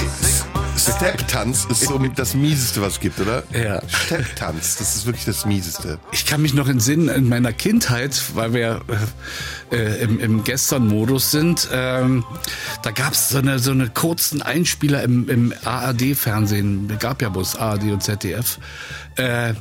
Step-Tanz 0.78 1.66
ist 1.70 1.82
so 1.82 1.98
das 1.98 2.34
Mieseste, 2.34 2.82
was 2.82 2.94
es 2.94 3.00
gibt, 3.02 3.20
oder? 3.20 3.44
Ja. 3.52 3.82
Step-Tanz, 3.86 4.78
das 4.78 4.96
ist 4.96 5.06
wirklich 5.06 5.26
das 5.26 5.46
Mieseste. 5.46 6.00
Ich 6.14 6.26
kann 6.26 6.42
mich 6.42 6.54
noch 6.54 6.70
entsinnen 6.70 7.10
in 7.10 7.28
meiner 7.28 7.52
Kindheit, 7.52 8.24
weil 8.36 8.54
wir 8.54 8.82
äh, 9.70 9.76
äh, 9.76 10.02
im, 10.04 10.18
im 10.22 10.44
Gestern-Modus 10.46 11.30
sind. 11.30 11.68
Ähm, 11.74 12.24
da 12.84 12.92
gab 12.92 13.12
es 13.12 13.28
so 13.28 13.40
eine, 13.40 13.60
so 13.60 13.72
eine 13.72 13.90
kurzen 13.90 14.42
Einspieler 14.42 15.04
im, 15.04 15.28
im 15.28 15.54
ARD-Fernsehen. 15.66 16.98
Gab 16.98 17.22
ja 17.22 17.28
bloß 17.28 17.58
ARD 17.58 17.92
und 17.92 18.02
ZDF. 18.02 18.60
Äh, 19.18 19.56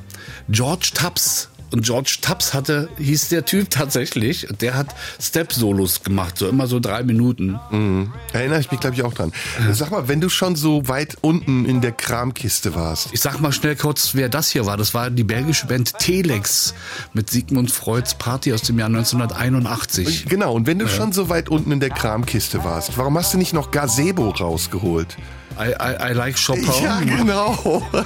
George 0.49 0.91
Tubbs. 0.95 1.50
Und 1.71 1.85
George 1.85 2.19
Tubbs 2.21 2.53
hatte, 2.53 2.89
hieß 2.99 3.29
der 3.29 3.45
Typ 3.45 3.71
tatsächlich, 3.71 4.47
der 4.61 4.75
hat 4.75 4.89
Step-Solos 5.21 6.03
gemacht, 6.03 6.37
so 6.39 6.49
immer 6.49 6.67
so 6.67 6.81
drei 6.81 7.03
Minuten. 7.03 7.59
Mhm. 7.71 8.13
Erinnere 8.33 8.61
ich 8.61 8.71
mich, 8.71 8.81
glaube 8.81 8.97
ich, 8.97 9.03
auch 9.03 9.15
dran. 9.15 9.33
Sag 9.73 9.91
mal, 9.91 10.09
wenn 10.09 10.21
du 10.21 10.29
schon 10.29 10.57
so 10.57 10.89
weit 10.89 11.19
unten 11.21 11.65
in 11.65 11.81
der 11.81 11.93
Kramkiste 11.93 12.75
warst. 12.75 13.09
Ich 13.13 13.21
sag 13.21 13.41
mal 13.41 13.53
schnell 13.53 13.77
kurz, 13.77 14.15
wer 14.15 14.29
das 14.29 14.51
hier 14.51 14.67
war. 14.67 14.77
Das 14.77 14.95
war 14.95 15.11
die 15.11 15.25
belgische 15.25 15.67
Band 15.67 15.99
Telex 15.99 16.75
mit 17.13 17.31
Sigmund 17.31 17.71
Freuds 17.71 18.15
Party 18.15 18.53
aus 18.53 18.63
dem 18.63 18.79
Jahr 18.79 18.89
1981. 18.89 20.27
Genau, 20.27 20.55
und 20.55 20.67
wenn 20.67 20.79
du 20.79 20.89
schon 20.89 21.13
so 21.13 21.29
weit 21.29 21.49
unten 21.49 21.73
in 21.73 21.81
der 21.81 21.91
Kramkiste 21.91 22.65
warst, 22.65 22.99
warum 22.99 23.17
hast 23.17 23.33
du 23.35 23.39
nicht 23.39 23.53
noch 23.53 23.71
Gazebo 23.71 24.31
rausgeholt? 24.31 25.17
I, 25.61 25.73
I, 25.73 26.11
I 26.11 26.13
like 26.15 26.37
Chopin. 26.39 26.65
Ja, 26.83 27.01
genau. 27.01 27.83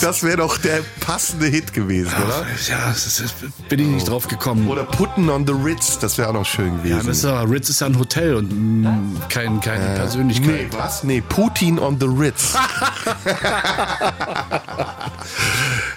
Das 0.00 0.22
wäre 0.22 0.38
doch 0.38 0.56
der 0.58 0.80
passende 1.00 1.46
Hit 1.46 1.72
gewesen, 1.74 2.12
oder? 2.24 2.46
Ja, 2.68 2.88
das 2.88 3.06
ist, 3.06 3.34
bin 3.68 3.80
ich 3.80 3.86
nicht 3.86 4.08
drauf 4.08 4.28
gekommen. 4.28 4.68
Oder 4.68 4.84
Putten 4.84 5.28
on 5.28 5.46
the 5.46 5.52
Ritz, 5.52 5.98
das 5.98 6.16
wäre 6.16 6.28
auch 6.30 6.32
noch 6.32 6.46
schön 6.46 6.78
gewesen. 6.78 6.96
Ja, 6.98 7.02
das 7.02 7.24
aber, 7.24 7.50
Ritz 7.50 7.68
ist 7.68 7.80
ja 7.80 7.86
ein 7.88 7.98
Hotel 7.98 8.34
und 8.36 8.50
mm, 8.50 9.20
kein, 9.28 9.60
keine 9.60 9.90
Nee, 9.90 9.96
Persönlichkeit. 9.96 10.78
was? 10.78 11.02
Nee, 11.04 11.20
Putin 11.22 11.78
on 11.78 11.98
the 12.00 12.06
Ritz. 12.06 12.54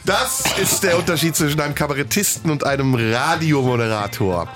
Das 0.06 0.44
ist 0.62 0.84
der 0.84 0.98
Unterschied 1.00 1.34
zwischen 1.36 1.62
einem 1.62 1.76
Kabarettisten 1.76 2.52
und 2.52 2.66
einem 2.66 2.94
Radiomoderator. 2.94 4.50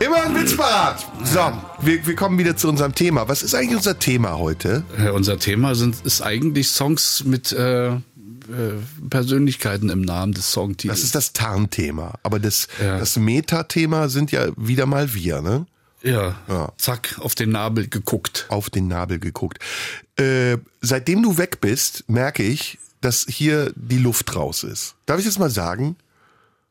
Immer 0.00 0.22
ein 0.22 0.34
Witz 0.34 0.56
parat. 0.56 1.04
So, 1.24 1.52
wir, 1.82 2.06
wir 2.06 2.14
kommen 2.14 2.38
wieder 2.38 2.56
zu 2.56 2.68
unserem 2.70 2.94
Thema. 2.94 3.28
Was 3.28 3.42
ist 3.42 3.54
eigentlich 3.54 3.76
unser 3.76 3.98
Thema 3.98 4.38
heute? 4.38 4.84
Äh, 4.98 5.10
unser 5.10 5.38
Thema 5.38 5.74
sind, 5.74 5.96
ist 6.06 6.22
eigentlich 6.22 6.68
Songs 6.70 7.22
mit 7.26 7.52
äh, 7.52 7.88
äh, 7.88 7.98
Persönlichkeiten 9.10 9.90
im 9.90 10.00
Namen 10.00 10.32
des 10.32 10.52
Songtitels. 10.52 11.00
Das 11.00 11.04
ist 11.04 11.14
das 11.14 11.32
Tarnthema. 11.34 12.14
Aber 12.22 12.38
das, 12.40 12.66
Ja. 12.82 12.98
das 12.98 13.16
Metathema 13.18 14.08
sind 14.08 14.32
ja 14.32 14.46
wieder 14.56 14.86
mal 14.86 15.12
wir, 15.12 15.42
ne? 15.42 15.66
ja, 16.02 16.34
Ja. 16.48 16.72
zack, 16.78 17.16
auf 17.20 17.34
den 17.34 17.50
Nabel 17.50 17.88
geguckt. 17.88 18.46
Auf 18.48 18.70
den 18.70 18.88
Nabel 18.88 19.18
geguckt. 19.18 19.58
Äh, 20.18 20.56
seitdem 20.80 21.22
du 21.22 21.36
weg 21.36 21.60
bist, 21.60 22.04
merke 22.08 22.42
ich, 22.42 22.78
dass 23.00 23.26
hier 23.28 23.72
die 23.76 23.98
Luft 23.98 24.34
raus 24.34 24.64
ist. 24.64 24.94
Darf 25.06 25.18
ich 25.18 25.24
das 25.26 25.38
mal 25.38 25.50
sagen? 25.50 25.96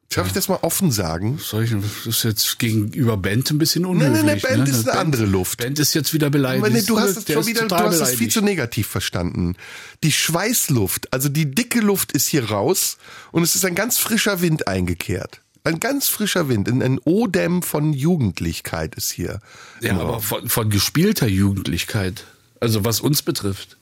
Darf 0.09 0.28
ich 0.28 0.34
das 0.34 0.47
mal 0.47 0.59
offen 0.61 0.89
sagen? 0.89 1.38
Soll 1.38 1.65
ich, 1.65 1.71
das 1.71 2.05
ist 2.05 2.23
jetzt 2.23 2.59
gegenüber 2.59 3.17
Band 3.17 3.51
ein 3.51 3.57
bisschen 3.57 3.82
Nein, 3.82 3.91
unhöflich. 3.91 4.23
nein, 4.23 4.25
nein, 4.25 4.41
Band 4.41 4.63
ne? 4.63 4.69
ist 4.69 4.88
eine 4.88 4.99
andere 4.99 5.25
Luft. 5.25 5.59
Band 5.59 5.80
ist 5.80 5.93
jetzt 5.93 6.13
wieder 6.13 6.30
beleidigt. 6.30 6.73
Nee, 6.73 6.82
du 6.84 6.97
hast 6.97 7.17
es 7.17 7.34
schon 7.34 7.45
wieder, 7.45 7.67
du 7.67 7.75
hast 7.75 7.99
es 7.99 8.15
viel 8.15 8.30
zu 8.30 8.41
negativ 8.41 8.88
verstanden. 8.88 9.57
Die 10.03 10.13
Schweißluft, 10.13 11.13
also 11.13 11.28
die 11.28 11.53
dicke 11.53 11.82
Luft 11.82 12.13
ist 12.13 12.28
hier 12.28 12.49
raus 12.49 12.97
und 13.32 13.43
es 13.43 13.55
ist 13.55 13.65
ein 13.65 13.75
ganz 13.75 13.97
frischer 13.97 14.41
Wind 14.41 14.67
eingekehrt. 14.67 15.41
Ein 15.65 15.82
ganz 15.82 16.07
frischer 16.07 16.47
Wind, 16.47 16.69
ein 16.69 16.99
Odem 16.99 17.61
von 17.61 17.91
Jugendlichkeit 17.91 18.95
ist 18.95 19.11
hier. 19.11 19.41
Ja, 19.82 19.99
aber 19.99 20.21
von, 20.21 20.47
von 20.47 20.69
gespielter 20.69 21.28
Jugendlichkeit. 21.28 22.23
Also 22.61 22.86
was 22.86 23.01
uns 23.01 23.21
betrifft. 23.21 23.78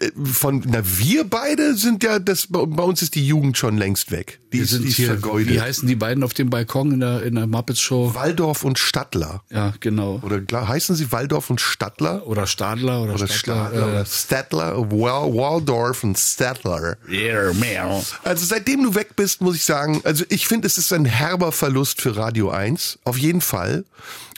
Äh, 0.00 0.10
von, 0.24 0.62
na, 0.66 0.80
wir 0.84 1.24
beide 1.24 1.74
sind 1.74 2.02
ja, 2.04 2.18
das, 2.18 2.48
bei 2.50 2.82
uns 2.82 3.02
ist 3.02 3.14
die 3.14 3.26
Jugend 3.26 3.56
schon 3.56 3.76
längst 3.78 4.10
weg. 4.10 4.40
Die 4.52 4.58
Wir 4.58 4.64
ist, 4.64 4.70
sind 4.70 4.84
die 4.84 4.88
ist 4.88 4.96
hier, 4.96 5.06
vergeudet. 5.08 5.52
wie 5.52 5.60
heißen 5.60 5.86
die 5.88 5.96
beiden 5.96 6.22
auf 6.24 6.34
dem 6.34 6.50
Balkon 6.50 6.92
in 6.92 7.00
der, 7.00 7.22
in 7.22 7.34
der 7.34 7.46
Muppets 7.46 7.80
Show? 7.80 8.14
Waldorf 8.14 8.64
und 8.64 8.78
Stadler. 8.78 9.42
Ja, 9.50 9.74
genau. 9.80 10.20
Oder 10.22 10.40
klar, 10.40 10.68
heißen 10.68 10.96
sie 10.96 11.10
Waldorf 11.12 11.50
und 11.50 11.60
Stadler? 11.60 12.26
Oder 12.26 12.46
Stadler 12.46 13.02
oder, 13.02 13.14
Oder 13.14 13.28
Stadler. 13.28 13.66
Stadler, 13.68 13.88
oder 13.88 14.04
Stadler, 14.06 14.90
Wal 14.90 15.34
Waldorf 15.34 16.04
und 16.04 16.18
Stadler. 16.18 16.96
äh, 17.08 17.12
yeah, 17.14 17.52
meow. 17.54 18.18
Also 18.24 18.44
seitdem 18.46 18.82
du 18.84 18.94
weg 18.94 19.16
bist, 19.16 19.40
muss 19.40 19.56
ich 19.56 19.64
sagen, 19.64 20.00
also 20.04 20.24
ich 20.28 20.46
finde, 20.48 20.66
es 20.66 20.78
ist 20.78 20.92
ein 20.92 21.04
herber 21.04 21.52
Verlust 21.52 22.00
für 22.02 22.16
Radio 22.16 22.50
1, 22.50 22.98
auf 23.04 23.16
jeden 23.18 23.40
Fall. 23.40 23.84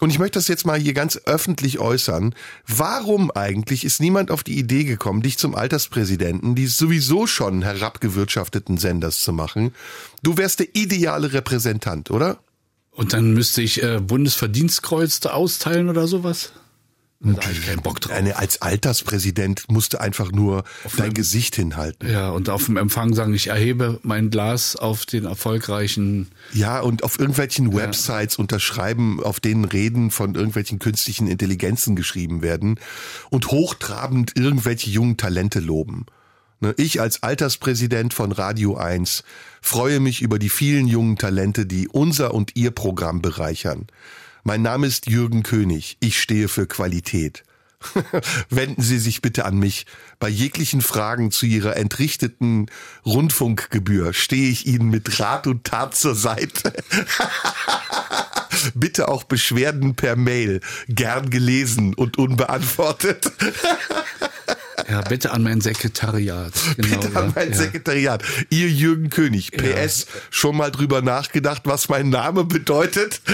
Und 0.00 0.10
ich 0.10 0.18
möchte 0.18 0.38
das 0.38 0.48
jetzt 0.48 0.66
mal 0.66 0.80
hier 0.80 0.94
ganz 0.94 1.20
öffentlich 1.26 1.78
äußern. 1.78 2.34
Warum 2.66 3.30
eigentlich 3.30 3.84
ist 3.84 4.00
niemand 4.00 4.30
auf 4.30 4.42
die 4.42 4.58
Idee 4.58 4.84
gekommen, 4.84 5.22
dich 5.22 5.38
zum 5.38 5.54
Alterspräsidenten 5.54 6.54
dieses 6.54 6.78
sowieso 6.78 7.26
schon 7.26 7.62
herabgewirtschafteten 7.62 8.78
Senders 8.78 9.20
zu 9.20 9.32
machen? 9.32 9.72
Du 10.22 10.38
wärst 10.38 10.60
der 10.60 10.74
ideale 10.74 11.32
Repräsentant, 11.34 12.10
oder? 12.10 12.38
Und 12.90 13.12
dann 13.12 13.34
müsste 13.34 13.62
ich 13.62 13.82
äh, 13.82 14.00
Bundesverdienstkreuz 14.00 15.24
austeilen 15.26 15.88
oder 15.88 16.08
sowas? 16.08 16.52
Da 17.22 17.42
habe 17.42 17.52
ich 17.52 17.66
keinen 17.66 17.82
Bock 17.82 18.00
drauf. 18.00 18.16
Eine, 18.16 18.36
als 18.36 18.62
Alterspräsident 18.62 19.64
musst 19.68 19.92
du 19.92 20.00
einfach 20.00 20.32
nur 20.32 20.64
dein 20.96 21.12
Gesicht 21.12 21.54
hinhalten. 21.54 22.10
Ja, 22.10 22.30
und 22.30 22.48
auf 22.48 22.64
dem 22.64 22.78
Empfang 22.78 23.12
sagen, 23.12 23.34
ich 23.34 23.48
erhebe 23.48 24.00
mein 24.02 24.30
Glas 24.30 24.74
auf 24.74 25.04
den 25.04 25.26
erfolgreichen. 25.26 26.28
Ja, 26.54 26.80
und 26.80 27.04
auf 27.04 27.18
irgendwelchen 27.18 27.74
Websites 27.74 28.38
unterschreiben, 28.38 29.22
auf 29.22 29.38
denen 29.38 29.66
Reden 29.66 30.10
von 30.10 30.34
irgendwelchen 30.34 30.78
künstlichen 30.78 31.26
Intelligenzen 31.26 31.94
geschrieben 31.94 32.40
werden 32.40 32.80
und 33.28 33.48
hochtrabend 33.48 34.32
irgendwelche 34.36 34.88
jungen 34.88 35.18
Talente 35.18 35.60
loben. 35.60 36.06
Ne, 36.60 36.74
Ich 36.78 37.02
als 37.02 37.22
Alterspräsident 37.22 38.14
von 38.14 38.32
Radio 38.32 38.76
1 38.76 39.24
freue 39.60 40.00
mich 40.00 40.22
über 40.22 40.38
die 40.38 40.48
vielen 40.48 40.86
jungen 40.88 41.18
Talente, 41.18 41.66
die 41.66 41.86
unser 41.86 42.32
und 42.32 42.56
ihr 42.56 42.70
Programm 42.70 43.20
bereichern. 43.20 43.88
Mein 44.42 44.62
Name 44.62 44.86
ist 44.86 45.06
Jürgen 45.08 45.42
König. 45.42 45.96
Ich 46.00 46.20
stehe 46.20 46.48
für 46.48 46.66
Qualität. 46.66 47.44
Wenden 48.50 48.82
Sie 48.82 48.98
sich 48.98 49.22
bitte 49.22 49.44
an 49.44 49.58
mich. 49.58 49.86
Bei 50.18 50.28
jeglichen 50.28 50.80
Fragen 50.80 51.30
zu 51.30 51.46
Ihrer 51.46 51.76
entrichteten 51.76 52.66
Rundfunkgebühr 53.06 54.12
stehe 54.12 54.50
ich 54.50 54.66
Ihnen 54.66 54.90
mit 54.90 55.20
Rat 55.20 55.46
und 55.46 55.64
Tat 55.64 55.94
zur 55.94 56.14
Seite. 56.14 56.72
bitte 58.74 59.08
auch 59.08 59.24
Beschwerden 59.24 59.94
per 59.94 60.16
Mail. 60.16 60.60
Gern 60.88 61.30
gelesen 61.30 61.94
und 61.94 62.18
unbeantwortet. 62.18 63.32
Ja, 64.90 65.02
bitte 65.02 65.30
an 65.30 65.42
mein 65.42 65.60
Sekretariat. 65.60 66.52
Genau, 66.76 67.00
Bitte 67.00 67.16
an 67.16 67.26
ja, 67.28 67.32
mein 67.34 67.50
ja. 67.50 67.56
Sekretariat. 67.56 68.22
Ihr 68.48 68.68
Jürgen 68.68 69.10
König. 69.10 69.52
PS, 69.52 70.06
schon 70.30 70.56
mal 70.56 70.70
drüber 70.70 71.02
nachgedacht, 71.02 71.62
was 71.64 71.88
mein 71.88 72.08
Name 72.10 72.44
bedeutet? 72.44 73.20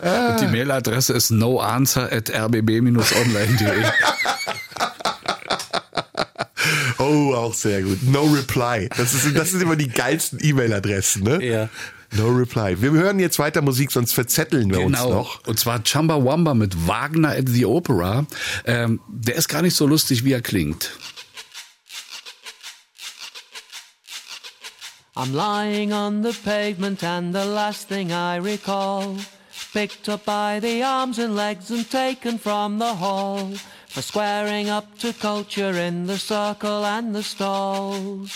Und 0.00 0.40
die 0.40 0.46
Mailadresse 0.46 1.12
ist 1.14 1.30
noanswer 1.30 2.12
at 2.12 2.30
rbb-online.de. 2.30 3.84
Oh, 7.00 7.32
auch 7.32 7.54
sehr 7.54 7.82
gut. 7.82 8.02
No 8.02 8.24
reply. 8.24 8.90
Das, 8.96 9.14
ist, 9.14 9.34
das 9.34 9.52
sind 9.52 9.62
immer 9.62 9.76
die 9.76 9.88
geilsten 9.88 10.38
E-Mail-Adressen, 10.42 11.22
ne? 11.22 11.42
Ja. 11.42 11.68
No 12.12 12.28
reply. 12.28 12.80
Wir 12.80 12.90
hören 12.92 13.18
jetzt 13.20 13.38
weiter 13.38 13.60
Musik, 13.62 13.90
sonst 13.90 14.12
verzetteln 14.14 14.70
wir 14.70 14.80
uns 14.80 14.98
Genau. 14.98 15.12
noch. 15.12 15.46
Und 15.46 15.58
zwar 15.60 15.82
Chamba 15.84 16.24
Wamba 16.24 16.54
mit 16.54 16.86
Wagner 16.88 17.30
at 17.30 17.48
the 17.48 17.66
Opera. 17.66 18.26
Ähm, 18.64 19.00
der 19.08 19.34
ist 19.36 19.48
gar 19.48 19.60
nicht 19.62 19.76
so 19.76 19.86
lustig, 19.86 20.24
wie 20.24 20.32
er 20.32 20.40
klingt. 20.40 20.90
I'm 25.16 25.34
lying 25.34 25.92
on 25.92 26.22
the 26.22 26.32
pavement, 26.32 27.02
and 27.02 27.34
the 27.34 27.44
last 27.44 27.88
thing 27.88 28.12
I 28.12 28.36
recall, 28.38 29.16
picked 29.72 30.08
up 30.08 30.24
by 30.24 30.60
the 30.60 30.82
arms 30.84 31.18
and 31.18 31.34
legs 31.34 31.70
and 31.70 31.84
taken 31.90 32.38
from 32.38 32.78
the 32.78 32.94
hall, 32.94 33.50
for 33.88 34.00
squaring 34.00 34.70
up 34.70 34.96
to 35.00 35.12
culture 35.12 35.72
in 35.76 36.06
the 36.06 36.18
circle 36.18 36.84
and 36.86 37.14
the 37.14 37.22
stalls. 37.24 38.30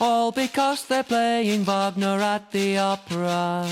All 0.00 0.30
because 0.30 0.84
they're 0.84 1.02
playing 1.02 1.64
Wagner 1.64 2.20
at 2.20 2.52
the 2.52 2.78
opera. 2.78 3.66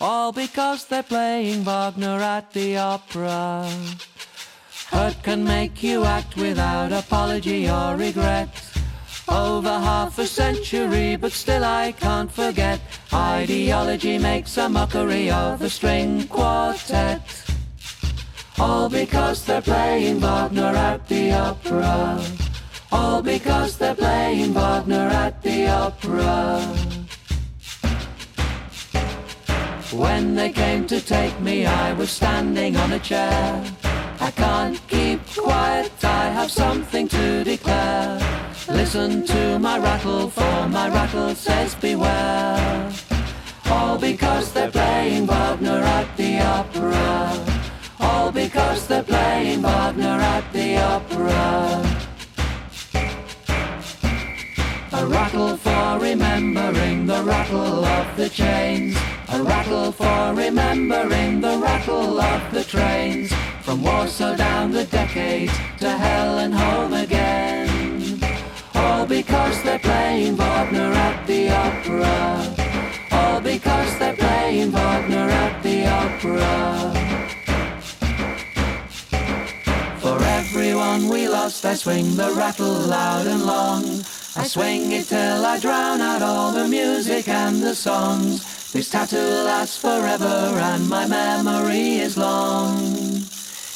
All 0.00 0.32
because 0.32 0.86
they're 0.86 1.04
playing 1.04 1.62
Wagner 1.62 2.18
at 2.20 2.52
the 2.52 2.76
opera. 2.76 3.70
Hurt 4.90 5.22
can 5.22 5.44
make 5.44 5.80
you 5.80 6.04
act 6.04 6.36
without 6.36 6.92
apology 6.92 7.70
or 7.70 7.96
regret. 7.96 8.48
Over 9.28 9.78
half 9.78 10.18
a 10.18 10.26
century, 10.26 11.14
but 11.14 11.30
still 11.30 11.64
I 11.64 11.92
can't 11.92 12.30
forget. 12.30 12.80
Ideology 13.12 14.18
makes 14.18 14.58
a 14.58 14.68
mockery 14.68 15.30
of 15.30 15.60
the 15.60 15.70
string 15.70 16.26
quartet. 16.26 17.22
All 18.58 18.88
because 18.88 19.44
they're 19.44 19.62
playing 19.62 20.18
Wagner 20.18 20.74
at 20.74 21.06
the 21.08 21.32
opera. 21.32 22.20
All 22.92 23.22
because 23.22 23.78
they're 23.78 23.94
playing 23.94 24.52
Wagner 24.52 25.08
at 25.08 25.42
the 25.42 25.66
opera. 25.66 26.60
When 29.92 30.34
they 30.34 30.50
came 30.50 30.86
to 30.88 31.00
take 31.00 31.40
me, 31.40 31.64
I 31.64 31.94
was 31.94 32.10
standing 32.10 32.76
on 32.76 32.92
a 32.92 32.98
chair. 32.98 33.64
I 34.20 34.30
can't 34.30 34.80
keep 34.88 35.20
quiet, 35.34 35.92
I 36.04 36.26
have 36.28 36.50
something 36.50 37.08
to 37.08 37.44
declare. 37.44 38.20
Listen 38.68 39.24
to 39.26 39.58
my 39.58 39.78
rattle, 39.78 40.28
for 40.28 40.68
my 40.68 40.88
rattle 40.88 41.34
says 41.34 41.74
beware. 41.74 42.92
All 43.66 43.98
because 43.98 44.52
they're 44.52 44.70
playing 44.70 45.26
Wagner 45.26 45.82
at 45.98 46.16
the 46.16 46.40
opera. 46.40 47.46
All 48.00 48.30
because 48.30 48.86
they're 48.86 49.02
playing 49.02 49.62
Wagner 49.62 50.20
at 50.20 50.52
the 50.52 50.76
opera. 50.76 52.11
A 55.02 55.06
rattle 55.06 55.56
for 55.56 55.98
remembering 55.98 57.06
the 57.06 57.24
rattle 57.24 57.84
of 57.84 58.16
the 58.16 58.28
chains. 58.28 58.96
A 59.30 59.42
rattle 59.42 59.90
for 59.90 60.32
remembering 60.32 61.40
the 61.40 61.58
rattle 61.58 62.20
of 62.20 62.52
the 62.52 62.62
trains. 62.62 63.32
From 63.62 63.82
Warsaw 63.82 64.36
down 64.36 64.70
the 64.70 64.84
decades 64.84 65.52
to 65.80 65.90
hell 65.90 66.38
and 66.38 66.54
home 66.54 66.92
again. 66.92 68.20
All 68.76 69.04
because 69.04 69.60
they're 69.64 69.80
playing 69.80 70.36
Wagner 70.36 70.92
at 70.92 71.26
the 71.26 71.50
opera. 71.50 72.54
All 73.10 73.40
because 73.40 73.98
they're 73.98 74.14
playing 74.14 74.70
Wagner 74.70 75.28
at 75.44 75.62
the 75.64 75.78
opera. 75.84 76.92
For 79.98 80.22
everyone 80.22 81.08
we 81.08 81.28
lost, 81.28 81.64
they 81.64 81.74
swing 81.74 82.14
the 82.14 82.32
rattle 82.36 82.72
loud 82.86 83.26
and 83.26 83.42
long. 83.44 84.04
I 84.34 84.44
swing 84.44 84.92
it 84.92 85.08
till 85.08 85.44
I 85.44 85.58
drown 85.58 86.00
out 86.00 86.22
all 86.22 86.52
the 86.52 86.66
music 86.66 87.28
and 87.28 87.62
the 87.62 87.74
songs. 87.74 88.72
This 88.72 88.88
tattoo 88.88 89.44
lasts 89.44 89.76
forever 89.76 90.24
and 90.24 90.88
my 90.88 91.06
memory 91.06 91.98
is 91.98 92.16
long. 92.16 93.26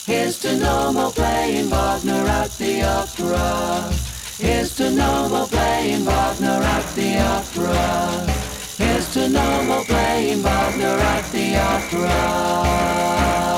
Here's 0.07 0.39
to 0.41 0.57
no 0.57 0.93
more 0.93 1.11
playing 1.11 1.69
Wagner 1.69 2.27
at 2.27 2.53
the 2.53 2.83
opera. 2.83 3.93
Here's 4.39 4.75
to 4.77 4.91
no 4.91 5.29
more 5.29 5.47
playing 5.47 6.07
Wagner 6.07 6.63
at 6.63 6.95
the 6.95 7.19
opera. 7.19 8.27
Here's 8.79 9.13
to 9.13 9.29
no 9.29 9.63
more 9.65 9.85
playing 9.85 10.43
Wagner 10.43 10.87
at 10.87 11.33
the 11.33 11.57
opera. 11.59 13.56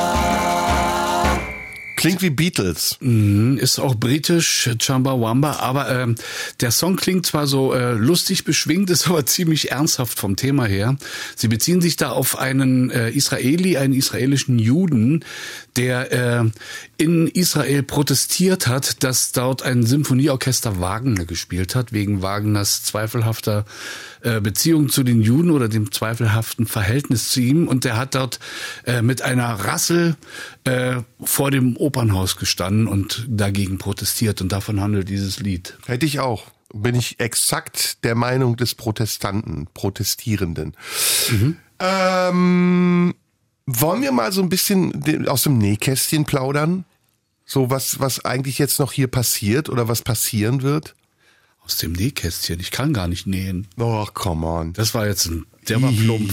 Klingt 1.98 2.22
wie 2.22 2.30
Beatles. 2.30 2.96
Mhm, 3.00 3.58
Ist 3.58 3.78
auch 3.78 3.94
britisch, 3.94 4.70
Chumbawamba, 4.78 5.56
aber 5.56 5.90
ähm, 5.90 6.14
der 6.60 6.70
Song 6.70 6.96
klingt 6.96 7.26
zwar 7.26 7.46
so 7.46 7.74
äh, 7.74 7.92
lustig 7.92 8.44
beschwingt, 8.44 8.88
ist 8.90 9.08
aber 9.08 9.26
ziemlich 9.26 9.72
ernsthaft 9.72 10.18
vom 10.18 10.36
Thema 10.36 10.66
her. 10.66 10.96
Sie 11.36 11.48
beziehen 11.48 11.80
sich 11.80 11.96
da 11.96 12.10
auf 12.10 12.38
einen 12.38 12.90
äh, 12.90 13.10
Israeli, 13.10 13.76
einen 13.76 13.94
israelischen 13.94 14.58
Juden, 14.58 15.24
der 15.78 16.12
äh, 16.12 16.50
in 16.96 17.28
Israel 17.28 17.84
protestiert 17.84 18.66
hat, 18.66 19.04
dass 19.04 19.30
dort 19.30 19.62
ein 19.62 19.86
Symphonieorchester 19.86 20.80
Wagner 20.80 21.24
gespielt 21.24 21.76
hat, 21.76 21.92
wegen 21.92 22.20
Wagners 22.20 22.82
zweifelhafter 22.82 23.64
äh, 24.22 24.40
Beziehung 24.40 24.88
zu 24.88 25.04
den 25.04 25.22
Juden 25.22 25.52
oder 25.52 25.68
dem 25.68 25.92
zweifelhaften 25.92 26.66
Verhältnis 26.66 27.30
zu 27.30 27.40
ihm. 27.40 27.68
Und 27.68 27.84
der 27.84 27.96
hat 27.96 28.16
dort 28.16 28.40
äh, 28.86 29.02
mit 29.02 29.22
einer 29.22 29.46
Rassel 29.50 30.16
äh, 30.64 30.96
vor 31.22 31.52
dem 31.52 31.76
Opernhaus 31.76 32.36
gestanden 32.36 32.88
und 32.88 33.24
dagegen 33.28 33.78
protestiert. 33.78 34.40
Und 34.40 34.50
davon 34.50 34.80
handelt 34.80 35.08
dieses 35.08 35.38
Lied. 35.38 35.78
Hätte 35.86 36.06
ich 36.06 36.18
auch. 36.18 36.50
Bin 36.74 36.96
ich 36.96 37.20
exakt 37.20 38.04
der 38.04 38.16
Meinung 38.16 38.56
des 38.56 38.74
Protestanten, 38.74 39.68
Protestierenden. 39.72 40.76
Ähm, 41.78 43.14
wollen 43.68 44.00
wir 44.00 44.12
mal 44.12 44.32
so 44.32 44.40
ein 44.40 44.48
bisschen 44.48 45.28
aus 45.28 45.42
dem 45.42 45.58
Nähkästchen 45.58 46.24
plaudern? 46.24 46.86
So 47.44 47.70
was, 47.70 48.00
was 48.00 48.24
eigentlich 48.24 48.58
jetzt 48.58 48.78
noch 48.78 48.92
hier 48.92 49.08
passiert 49.08 49.68
oder 49.68 49.88
was 49.88 50.02
passieren 50.02 50.62
wird? 50.62 50.94
Aus 51.64 51.76
dem 51.76 51.92
Nähkästchen. 51.92 52.60
Ich 52.60 52.70
kann 52.70 52.94
gar 52.94 53.08
nicht 53.08 53.26
nähen. 53.26 53.68
Oh, 53.76 54.06
come 54.14 54.46
on. 54.46 54.72
Das 54.72 54.94
war 54.94 55.06
jetzt 55.06 55.26
ein, 55.26 55.44
der 55.68 55.82
war 55.82 55.92
plump. 55.92 56.32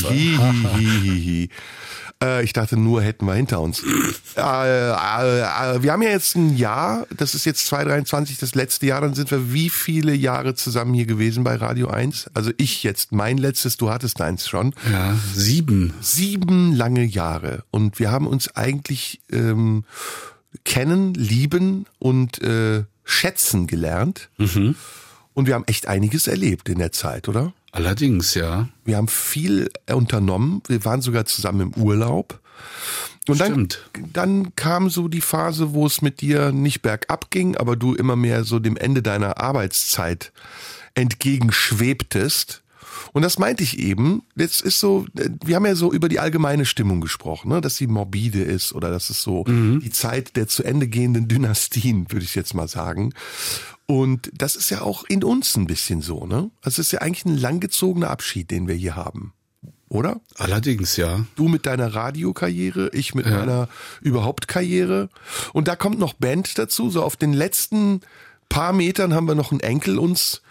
Äh, 2.23 2.43
ich 2.43 2.53
dachte 2.53 2.77
nur, 2.77 3.01
hätten 3.01 3.25
wir 3.25 3.33
hinter 3.33 3.61
uns. 3.61 3.83
Äh, 4.37 4.41
äh, 4.41 5.41
äh, 5.41 5.81
wir 5.81 5.93
haben 5.93 6.01
ja 6.01 6.09
jetzt 6.09 6.35
ein 6.35 6.57
Jahr, 6.57 7.07
das 7.15 7.35
ist 7.35 7.45
jetzt 7.45 7.67
2023, 7.67 8.37
das 8.37 8.53
letzte 8.53 8.85
Jahr, 8.85 8.99
dann 8.99 9.13
sind 9.13 9.31
wir 9.31 9.53
wie 9.53 9.69
viele 9.69 10.13
Jahre 10.13 10.55
zusammen 10.55 10.93
hier 10.93 11.05
gewesen 11.05 11.45
bei 11.45 11.55
Radio 11.55 11.87
1? 11.87 12.31
Also 12.33 12.51
ich 12.57 12.83
jetzt, 12.83 13.13
mein 13.13 13.37
letztes, 13.37 13.77
du 13.77 13.89
hattest 13.89 14.19
eins 14.19 14.49
schon. 14.49 14.75
Ja, 14.91 15.15
sieben. 15.33 15.93
Sieben 16.01 16.73
lange 16.73 17.05
Jahre. 17.05 17.63
Und 17.71 17.97
wir 17.97 18.11
haben 18.11 18.27
uns 18.27 18.53
eigentlich 18.57 19.21
ähm, 19.31 19.85
kennen, 20.65 21.13
lieben 21.13 21.85
und 21.97 22.41
äh, 22.41 22.83
schätzen 23.05 23.67
gelernt. 23.67 24.29
Und 25.33 25.47
wir 25.47 25.53
haben 25.53 25.65
echt 25.67 25.87
einiges 25.87 26.27
erlebt 26.27 26.67
in 26.67 26.79
der 26.79 26.91
Zeit, 26.91 27.29
oder? 27.29 27.53
Allerdings, 27.75 28.35
ja. 28.35 28.69
Wir 28.85 28.95
haben 28.95 29.09
viel 29.09 29.69
unternommen. 29.91 30.63
Wir 30.67 30.85
waren 30.85 31.01
sogar 31.01 31.25
zusammen 31.25 31.73
im 31.73 31.83
Urlaub. 31.83 32.39
Und 33.27 33.41
dann, 33.41 33.51
Stimmt. 33.51 33.89
dann 34.13 34.55
kam 34.55 34.89
so 34.89 35.09
die 35.09 35.19
Phase, 35.19 35.73
wo 35.73 35.85
es 35.85 36.01
mit 36.01 36.21
dir 36.21 36.53
nicht 36.53 36.81
bergab 36.81 37.31
ging, 37.31 37.57
aber 37.57 37.75
du 37.75 37.93
immer 37.93 38.15
mehr 38.15 38.45
so 38.45 38.59
dem 38.59 38.77
Ende 38.77 39.01
deiner 39.01 39.41
Arbeitszeit 39.41 40.31
entgegenschwebtest. 40.93 42.63
Und 43.11 43.23
das 43.23 43.39
meinte 43.39 43.63
ich 43.63 43.77
eben. 43.77 44.23
Jetzt 44.37 44.61
ist 44.61 44.79
so, 44.79 45.05
wir 45.13 45.57
haben 45.57 45.65
ja 45.65 45.75
so 45.75 45.91
über 45.91 46.07
die 46.07 46.19
allgemeine 46.19 46.63
Stimmung 46.65 47.01
gesprochen, 47.01 47.49
ne? 47.49 47.59
dass 47.59 47.75
sie 47.75 47.87
morbide 47.87 48.41
ist 48.41 48.71
oder 48.71 48.89
dass 48.89 49.09
es 49.09 49.21
so 49.21 49.43
die 49.45 49.91
Zeit 49.91 50.37
der 50.37 50.47
zu 50.47 50.63
Ende 50.63 50.87
gehenden 50.87 51.27
Dynastien, 51.27 52.09
würde 52.09 52.23
ich 52.23 52.35
jetzt 52.35 52.53
mal 52.53 52.69
sagen. 52.69 53.13
Und 53.87 54.31
das 54.33 54.55
ist 54.55 54.69
ja 54.71 54.81
auch 54.81 55.03
in 55.03 55.23
uns 55.23 55.55
ein 55.55 55.67
bisschen 55.67 56.01
so, 56.01 56.25
ne? 56.25 56.49
Also 56.61 56.81
es 56.81 56.87
ist 56.87 56.91
ja 56.91 57.01
eigentlich 57.01 57.25
ein 57.25 57.37
langgezogener 57.37 58.09
Abschied, 58.09 58.49
den 58.49 58.67
wir 58.67 58.75
hier 58.75 58.95
haben. 58.95 59.33
Oder? 59.87 60.19
Allerdings, 60.35 60.97
ja. 60.97 61.25
Du 61.35 61.47
mit 61.47 61.67
deiner 61.67 61.93
Radiokarriere, 61.93 62.89
ich 62.93 63.13
mit 63.13 63.27
meiner 63.29 63.69
überhaupt 64.01 64.47
Karriere. 64.47 65.09
Und 65.53 65.67
da 65.67 65.75
kommt 65.75 65.99
noch 65.99 66.13
Band 66.13 66.57
dazu. 66.57 66.89
So 66.89 67.03
auf 67.03 67.15
den 67.15 67.33
letzten 67.33 68.01
paar 68.49 68.73
Metern 68.73 69.13
haben 69.13 69.27
wir 69.27 69.35
noch 69.35 69.51
einen 69.51 69.59
Enkel 69.59 69.99
uns 69.99 70.41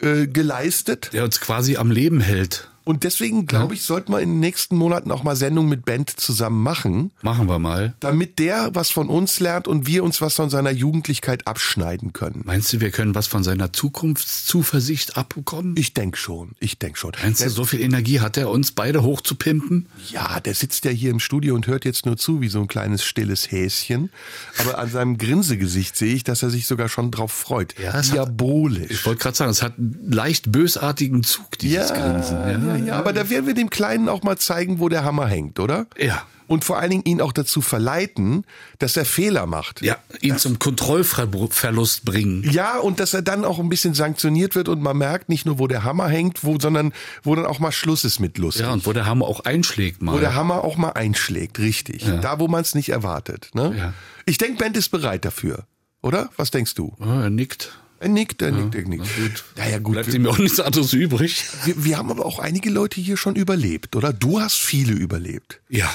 äh, 0.00 0.26
geleistet. 0.26 1.10
Der 1.14 1.24
uns 1.24 1.40
quasi 1.40 1.76
am 1.76 1.90
Leben 1.90 2.20
hält. 2.20 2.70
Und 2.84 3.04
deswegen, 3.04 3.46
glaube 3.46 3.74
ich, 3.74 3.82
sollten 3.82 4.12
wir 4.12 4.20
in 4.20 4.30
den 4.30 4.40
nächsten 4.40 4.76
Monaten 4.76 5.10
auch 5.12 5.22
mal 5.22 5.36
Sendungen 5.36 5.70
mit 5.70 5.84
Band 5.84 6.10
zusammen 6.10 6.62
machen, 6.62 7.10
Machen 7.22 7.48
wir 7.48 7.58
mal. 7.58 7.94
damit 8.00 8.38
der 8.38 8.70
was 8.74 8.90
von 8.90 9.08
uns 9.08 9.38
lernt 9.40 9.68
und 9.68 9.86
wir 9.86 10.02
uns 10.04 10.20
was 10.20 10.34
von 10.34 10.50
seiner 10.50 10.70
Jugendlichkeit 10.72 11.46
abschneiden 11.46 12.12
können. 12.12 12.42
Meinst 12.44 12.72
du, 12.72 12.80
wir 12.80 12.90
können 12.90 13.14
was 13.14 13.26
von 13.26 13.44
seiner 13.44 13.72
Zukunftszuversicht 13.72 15.16
abbekommen? 15.16 15.74
Ich 15.76 15.94
denk 15.94 16.16
schon, 16.16 16.50
ich 16.60 16.78
denk 16.78 16.96
schon. 16.98 17.12
Meinst 17.22 17.44
du, 17.44 17.48
so 17.50 17.64
viel 17.64 17.80
Energie 17.80 18.20
hat 18.20 18.36
er, 18.36 18.50
uns 18.50 18.72
beide 18.72 19.02
hochzupimpen? 19.02 19.86
Ja, 20.10 20.40
der 20.40 20.54
sitzt 20.54 20.84
ja 20.84 20.90
hier 20.90 21.10
im 21.10 21.20
Studio 21.20 21.54
und 21.54 21.66
hört 21.66 21.84
jetzt 21.84 22.06
nur 22.06 22.16
zu, 22.16 22.40
wie 22.40 22.48
so 22.48 22.60
ein 22.60 22.68
kleines 22.68 23.04
stilles 23.04 23.50
Häschen. 23.50 24.10
Aber 24.58 24.78
an 24.78 24.90
seinem 24.90 25.18
Grinsegesicht 25.18 25.96
sehe 25.96 26.14
ich, 26.14 26.24
dass 26.24 26.42
er 26.42 26.50
sich 26.50 26.66
sogar 26.66 26.88
schon 26.88 27.10
drauf 27.10 27.32
freut. 27.32 27.74
Ja, 27.78 27.90
es 27.98 28.08
hat- 28.10 28.16
Diabolisch. 28.16 28.90
Ich 28.90 29.06
wollte 29.06 29.20
gerade 29.22 29.36
sagen, 29.36 29.50
es 29.50 29.62
hat 29.62 29.78
einen 29.78 30.10
leicht 30.10 30.52
bösartigen 30.52 31.22
Zug, 31.22 31.58
dieses 31.58 31.92
Grinsen. 31.92 32.36
ja, 32.38 32.71
ja, 32.76 32.96
aber 32.96 33.12
da 33.12 33.30
werden 33.30 33.46
wir 33.46 33.54
dem 33.54 33.70
Kleinen 33.70 34.08
auch 34.08 34.22
mal 34.22 34.38
zeigen, 34.38 34.80
wo 34.80 34.88
der 34.88 35.04
Hammer 35.04 35.26
hängt, 35.26 35.60
oder? 35.60 35.86
Ja. 35.98 36.22
Und 36.48 36.64
vor 36.64 36.78
allen 36.78 36.90
Dingen 36.90 37.04
ihn 37.04 37.20
auch 37.22 37.32
dazu 37.32 37.62
verleiten, 37.62 38.44
dass 38.78 38.96
er 38.96 39.06
Fehler 39.06 39.46
macht. 39.46 39.80
Ja, 39.80 39.96
ihn 40.20 40.36
zum 40.36 40.58
Kontrollverlust 40.58 42.04
bringen. 42.04 42.42
Ja, 42.50 42.78
und 42.78 43.00
dass 43.00 43.14
er 43.14 43.22
dann 43.22 43.46
auch 43.46 43.58
ein 43.58 43.70
bisschen 43.70 43.94
sanktioniert 43.94 44.54
wird 44.54 44.68
und 44.68 44.82
man 44.82 44.98
merkt 44.98 45.30
nicht 45.30 45.46
nur, 45.46 45.58
wo 45.58 45.66
der 45.66 45.84
Hammer 45.84 46.08
hängt, 46.08 46.44
wo, 46.44 46.58
sondern 46.60 46.92
wo 47.22 47.34
dann 47.34 47.46
auch 47.46 47.58
mal 47.58 47.72
Schluss 47.72 48.04
ist 48.04 48.20
mit 48.20 48.36
Lust. 48.36 48.60
Ja, 48.60 48.70
und 48.70 48.84
wo 48.84 48.92
der 48.92 49.06
Hammer 49.06 49.26
auch 49.26 49.40
einschlägt 49.40 50.02
mal. 50.02 50.14
Wo 50.14 50.18
der 50.18 50.34
Hammer 50.34 50.62
auch 50.62 50.76
mal 50.76 50.90
einschlägt, 50.90 51.58
richtig. 51.58 52.04
Da, 52.20 52.38
wo 52.38 52.48
man 52.48 52.60
es 52.60 52.74
nicht 52.74 52.90
erwartet. 52.90 53.48
Ne? 53.54 53.74
Ja. 53.74 53.94
Ich 54.26 54.36
denke, 54.36 54.58
Bent 54.58 54.76
ist 54.76 54.90
bereit 54.90 55.24
dafür. 55.24 55.64
Oder? 56.02 56.28
Was 56.36 56.50
denkst 56.50 56.74
du? 56.74 56.94
Ja, 57.00 57.22
er 57.22 57.30
nickt. 57.30 57.78
Er 58.02 58.08
nickt, 58.08 58.42
er 58.42 58.50
nickt, 58.50 58.74
er 58.74 58.82
nickt. 58.88 59.04
gut. 59.16 59.44
Ja, 59.56 59.68
ja, 59.68 59.78
gut. 59.78 59.92
Bleibt 59.92 60.12
ihm 60.12 60.26
auch 60.26 60.38
nichts 60.38 60.58
anderes 60.58 60.92
übrig. 60.92 61.44
Wir, 61.64 61.84
wir 61.84 61.98
haben 61.98 62.10
aber 62.10 62.26
auch 62.26 62.40
einige 62.40 62.68
Leute 62.68 63.00
hier 63.00 63.16
schon 63.16 63.36
überlebt, 63.36 63.94
oder? 63.94 64.12
Du 64.12 64.40
hast 64.40 64.56
viele 64.58 64.92
überlebt. 64.92 65.60
Ja. 65.68 65.88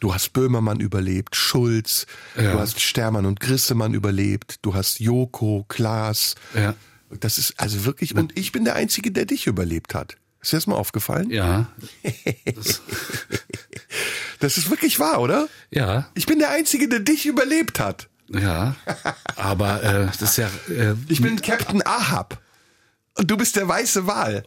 Du 0.00 0.12
hast 0.12 0.32
Böhmermann 0.32 0.80
überlebt, 0.80 1.36
Schulz, 1.36 2.06
Ja. 2.36 2.52
du 2.52 2.58
hast 2.58 2.80
Stermann 2.80 3.24
und 3.24 3.38
Grissemann 3.40 3.94
überlebt, 3.94 4.56
du 4.62 4.74
hast 4.74 4.98
Joko, 5.00 5.64
Klaas. 5.68 6.34
Ja. 6.54 6.74
Das 7.20 7.38
ist 7.38 7.54
also 7.58 7.84
wirklich, 7.84 8.16
und 8.16 8.36
ich 8.36 8.50
bin 8.50 8.64
der 8.64 8.74
Einzige, 8.74 9.12
der 9.12 9.24
dich 9.24 9.46
überlebt 9.46 9.94
hat. 9.94 10.16
Ist 10.42 10.52
dir 10.52 10.56
das 10.56 10.66
mal 10.66 10.74
aufgefallen? 10.76 11.30
Ja. 11.30 11.68
Das 14.40 14.58
ist 14.58 14.68
wirklich 14.70 14.98
wahr, 14.98 15.20
oder? 15.20 15.48
Ja. 15.70 16.10
Ich 16.14 16.26
bin 16.26 16.38
der 16.38 16.50
Einzige, 16.50 16.88
der 16.88 17.00
dich 17.00 17.24
überlebt 17.26 17.78
hat. 17.80 18.08
Ja, 18.40 18.74
aber 19.36 19.82
äh, 19.82 20.06
das 20.06 20.22
ist 20.22 20.36
ja. 20.38 20.48
Äh, 20.68 20.94
Ich 21.08 21.20
bin 21.22 21.40
Captain 21.40 21.82
Ahab. 21.86 22.40
Und 23.16 23.30
du 23.30 23.36
bist 23.36 23.54
der 23.56 23.68
weiße 23.68 24.06
Wal. 24.06 24.44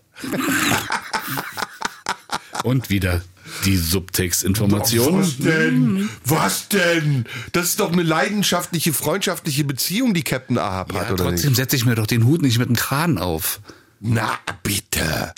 und 2.63 2.89
wieder 2.89 3.21
die 3.65 3.77
Subtextinformation. 3.77 5.21
Was 5.21 5.37
denn? 5.37 6.09
Was 6.25 6.67
denn? 6.67 7.25
Das 7.53 7.65
ist 7.65 7.79
doch 7.79 7.91
eine 7.91 8.03
leidenschaftliche, 8.03 8.93
freundschaftliche 8.93 9.63
Beziehung, 9.63 10.13
die 10.13 10.23
Captain 10.23 10.57
Ahab 10.57 10.93
hat, 10.93 11.07
Ja, 11.07 11.13
oder 11.13 11.23
trotzdem 11.25 11.55
setze 11.55 11.75
ich 11.75 11.85
mir 11.85 11.95
doch 11.95 12.07
den 12.07 12.25
Hut 12.25 12.41
nicht 12.41 12.57
mit 12.59 12.67
dem 12.69 12.75
Kran 12.75 13.17
auf. 13.17 13.61
Na, 13.99 14.37
bitte. 14.63 15.33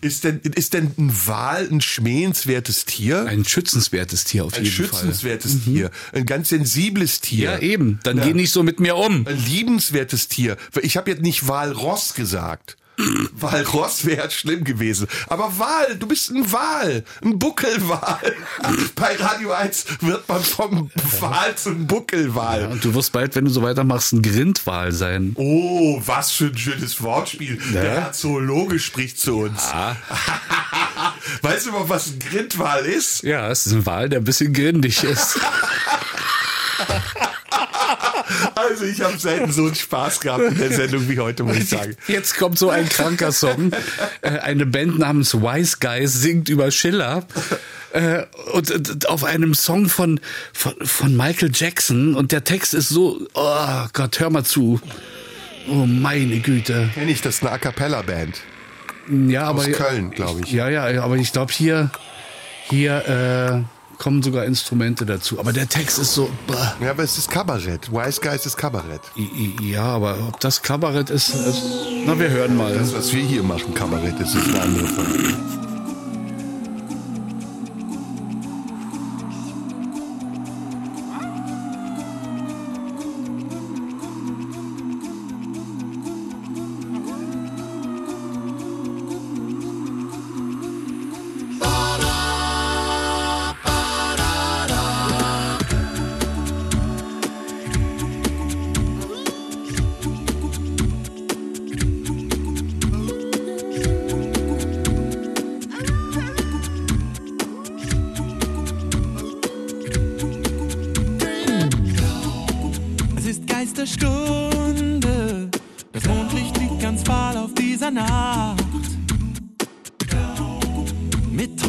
Ist 0.00 0.24
denn, 0.24 0.40
ist 0.40 0.74
denn 0.74 0.92
ein 0.98 1.12
Wal 1.26 1.68
ein 1.70 1.80
schmähenswertes 1.80 2.84
Tier? 2.84 3.24
Ein 3.26 3.44
schützenswertes 3.44 4.24
Tier 4.24 4.44
auf 4.44 4.54
Ein 4.54 4.64
jeden 4.64 4.74
Fall. 4.76 4.86
schützenswertes 4.86 5.64
Tier. 5.64 5.90
Ein 6.12 6.26
ganz 6.26 6.48
sensibles 6.48 7.20
Tier. 7.20 7.52
Ja, 7.52 7.58
eben. 7.60 8.00
Dann 8.02 8.18
Ja. 8.18 8.24
geh 8.24 8.34
nicht 8.34 8.50
so 8.50 8.62
mit 8.62 8.80
mir 8.80 8.96
um. 8.96 9.26
Ein 9.26 9.44
liebenswertes 9.44 10.28
Tier. 10.28 10.56
Ich 10.82 10.96
habe 10.96 11.10
jetzt 11.10 11.22
nicht 11.22 11.46
Walross 11.46 12.14
gesagt. 12.14 12.76
Walross 13.32 14.04
wäre 14.04 14.30
schlimm 14.30 14.64
gewesen. 14.64 15.06
Aber 15.28 15.52
Wal, 15.58 15.96
du 15.96 16.06
bist 16.06 16.30
ein 16.30 16.50
Wal. 16.52 17.04
Ein 17.22 17.38
Buckelwal. 17.38 18.34
Bei 18.94 19.16
Radio 19.16 19.52
1 19.52 19.86
wird 20.00 20.28
man 20.28 20.42
vom 20.42 20.90
Wal 21.20 21.54
zum 21.56 21.86
Buckelwal. 21.86 22.62
Ja, 22.62 22.68
und 22.68 22.84
du 22.84 22.94
wirst 22.94 23.12
bald, 23.12 23.34
wenn 23.34 23.44
du 23.44 23.50
so 23.50 23.62
weitermachst, 23.62 24.12
ein 24.12 24.22
Grindwal 24.22 24.92
sein. 24.92 25.32
Oh, 25.36 26.00
was 26.04 26.30
für 26.32 26.46
ein 26.46 26.58
schönes 26.58 27.02
Wortspiel. 27.02 27.58
Der 27.72 28.12
Zoologe 28.12 28.78
spricht 28.78 29.20
zu 29.20 29.38
uns. 29.38 29.70
weißt 31.42 31.66
du 31.66 31.72
mal, 31.72 31.88
was 31.88 32.08
ein 32.08 32.18
Grindwal 32.18 32.84
ist? 32.84 33.22
Ja, 33.22 33.48
es 33.50 33.66
ist 33.66 33.72
ein 33.72 33.86
Wal, 33.86 34.08
der 34.08 34.20
ein 34.20 34.24
bisschen 34.24 34.52
grindig 34.52 35.02
ist. 35.04 35.38
Also 38.54 38.84
ich 38.84 39.00
habe 39.00 39.18
selten 39.18 39.52
so 39.52 39.64
einen 39.66 39.74
Spaß 39.74 40.20
gehabt 40.20 40.42
in 40.44 40.58
der 40.58 40.72
Sendung 40.72 41.08
wie 41.08 41.18
heute, 41.18 41.42
muss 41.44 41.56
ich 41.56 41.68
sagen. 41.68 41.96
Jetzt 42.08 42.36
kommt 42.38 42.58
so 42.58 42.70
ein 42.70 42.88
kranker 42.88 43.32
Song. 43.32 43.72
Äh, 44.22 44.30
Eine 44.40 44.66
Band 44.66 44.98
namens 44.98 45.34
Wise 45.34 45.76
Guys 45.80 46.14
singt 46.14 46.48
über 46.48 46.70
Schiller. 46.70 47.26
Äh, 47.92 48.24
Und 48.52 49.08
auf 49.08 49.24
einem 49.24 49.54
Song 49.54 49.88
von, 49.88 50.20
von, 50.52 50.74
von 50.82 51.16
Michael 51.16 51.50
Jackson. 51.54 52.14
Und 52.14 52.32
der 52.32 52.44
Text 52.44 52.74
ist 52.74 52.88
so, 52.88 53.20
oh 53.34 53.86
Gott, 53.92 54.20
hör 54.20 54.30
mal 54.30 54.44
zu. 54.44 54.80
Oh 55.68 55.86
meine 55.86 56.38
Güte. 56.40 56.90
Kenn 56.94 57.08
ich, 57.08 57.20
das 57.22 57.36
ist 57.36 57.42
eine 57.42 57.52
A 57.52 57.58
Cappella-Band. 57.58 58.40
Ja, 59.28 59.44
aber 59.44 59.60
Aus 59.60 59.72
Köln, 59.72 60.10
glaube 60.10 60.40
ich. 60.44 60.52
Ja, 60.52 60.68
ja, 60.68 61.02
aber 61.02 61.16
ich 61.16 61.32
glaube 61.32 61.52
hier, 61.52 61.90
hier 62.68 63.64
äh, 63.66 63.79
kommen 64.00 64.22
sogar 64.22 64.44
Instrumente 64.46 65.06
dazu. 65.06 65.38
Aber 65.38 65.52
der 65.52 65.68
Text 65.68 65.98
ist 65.98 66.14
so. 66.14 66.28
Bah. 66.48 66.74
Ja, 66.80 66.90
aber 66.90 67.04
es 67.04 67.16
ist 67.18 67.30
Kabarett. 67.30 67.92
Wise 67.92 68.20
Guys 68.20 68.46
ist 68.46 68.56
Kabarett. 68.56 69.02
I- 69.16 69.54
i- 69.60 69.70
Ja, 69.72 69.84
aber 69.84 70.16
ob 70.26 70.40
das 70.40 70.62
Kabarett 70.62 71.10
ist, 71.10 71.28
ist 71.34 71.62
na, 72.06 72.18
wir 72.18 72.30
hören 72.30 72.56
mal. 72.56 72.74
Das, 72.74 72.92
was 72.94 73.12
wir 73.12 73.22
hier 73.22 73.42
machen, 73.42 73.74
Kabarett, 73.74 74.18
das 74.18 74.34
ist 74.34 74.48
eine 74.48 74.60
andere 74.62 74.86
Frage. 74.86 75.34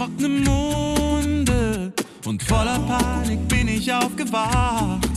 Trockenem 0.02 0.44
Munde 0.44 1.94
und 2.26 2.42
voller 2.44 2.80
Panik 2.80 3.48
bin 3.48 3.68
ich 3.68 3.94
aufgewacht. 3.94 5.10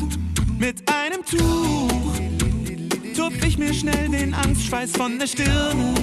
Mit 0.59 0.83
einem 0.91 1.25
Tuch 1.25 2.13
tupf 3.17 3.45
ich 3.47 3.57
mir 3.57 3.73
schnell 3.73 4.11
den 4.11 4.35
Angstschweiß 4.35 4.93
von 4.93 5.19
der 5.19 5.27
Stirne. 5.27 5.95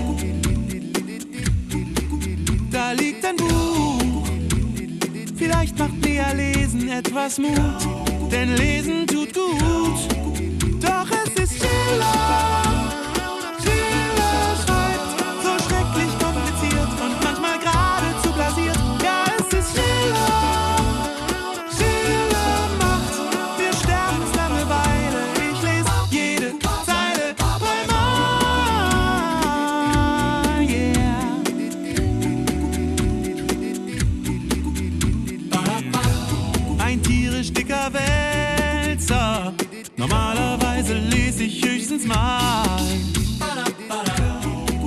Da 2.71 2.93
liegt 2.93 3.23
ein 3.23 3.35
Buch, 3.35 4.27
vielleicht 5.35 5.77
macht 5.77 6.03
mir 6.03 6.25
Lesen 6.33 6.89
etwas 6.89 7.37
Mut, 7.37 7.51
denn 8.31 8.55
Lesen 8.55 9.05
tut 9.05 9.31
gut. 9.33 9.99
Doch 10.81 11.07
es 11.23 11.43
ist. 11.43 11.61
Schiller 11.61 12.80
höchstens 41.91 42.05
mal. 42.05 42.79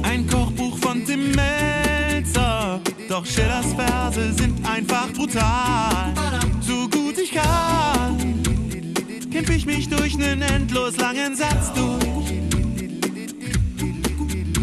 Ein 0.02 0.26
Kochbuch 0.26 0.78
von 0.78 1.04
Tim 1.04 1.32
Melzer. 1.32 2.80
Doch 3.08 3.26
Schillers 3.26 3.74
Verse 3.74 4.32
sind 4.32 4.66
einfach 4.66 5.12
brutal. 5.12 6.14
So 6.60 6.88
gut 6.88 7.18
ich 7.18 7.32
kann, 7.32 8.42
kämpf 9.30 9.50
ich 9.50 9.66
mich 9.66 9.88
durch 9.88 10.16
nen 10.16 10.42
endlos 10.42 10.96
langen 10.96 11.36
Satz 11.36 11.72
durch. 11.74 12.04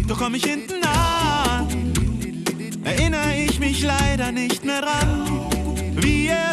Doch 0.08 0.18
komm 0.18 0.36
ich 0.36 0.44
hinten 0.44 0.84
an, 0.84 1.68
erinnere 2.84 3.36
ich 3.48 3.60
mich 3.60 3.84
leider 3.84 4.32
nicht 4.32 4.66
mehr 4.66 4.82
dran 4.82 5.32
wie 5.96 6.28
er 6.28 6.51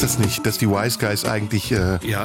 Wusstest 0.00 0.20
das 0.20 0.24
nicht, 0.24 0.46
dass 0.46 0.58
die 0.58 0.68
Wise 0.68 0.96
Guys 1.00 1.24
eigentlich. 1.24 1.72
Äh, 1.72 1.98
Ja. 2.06 2.24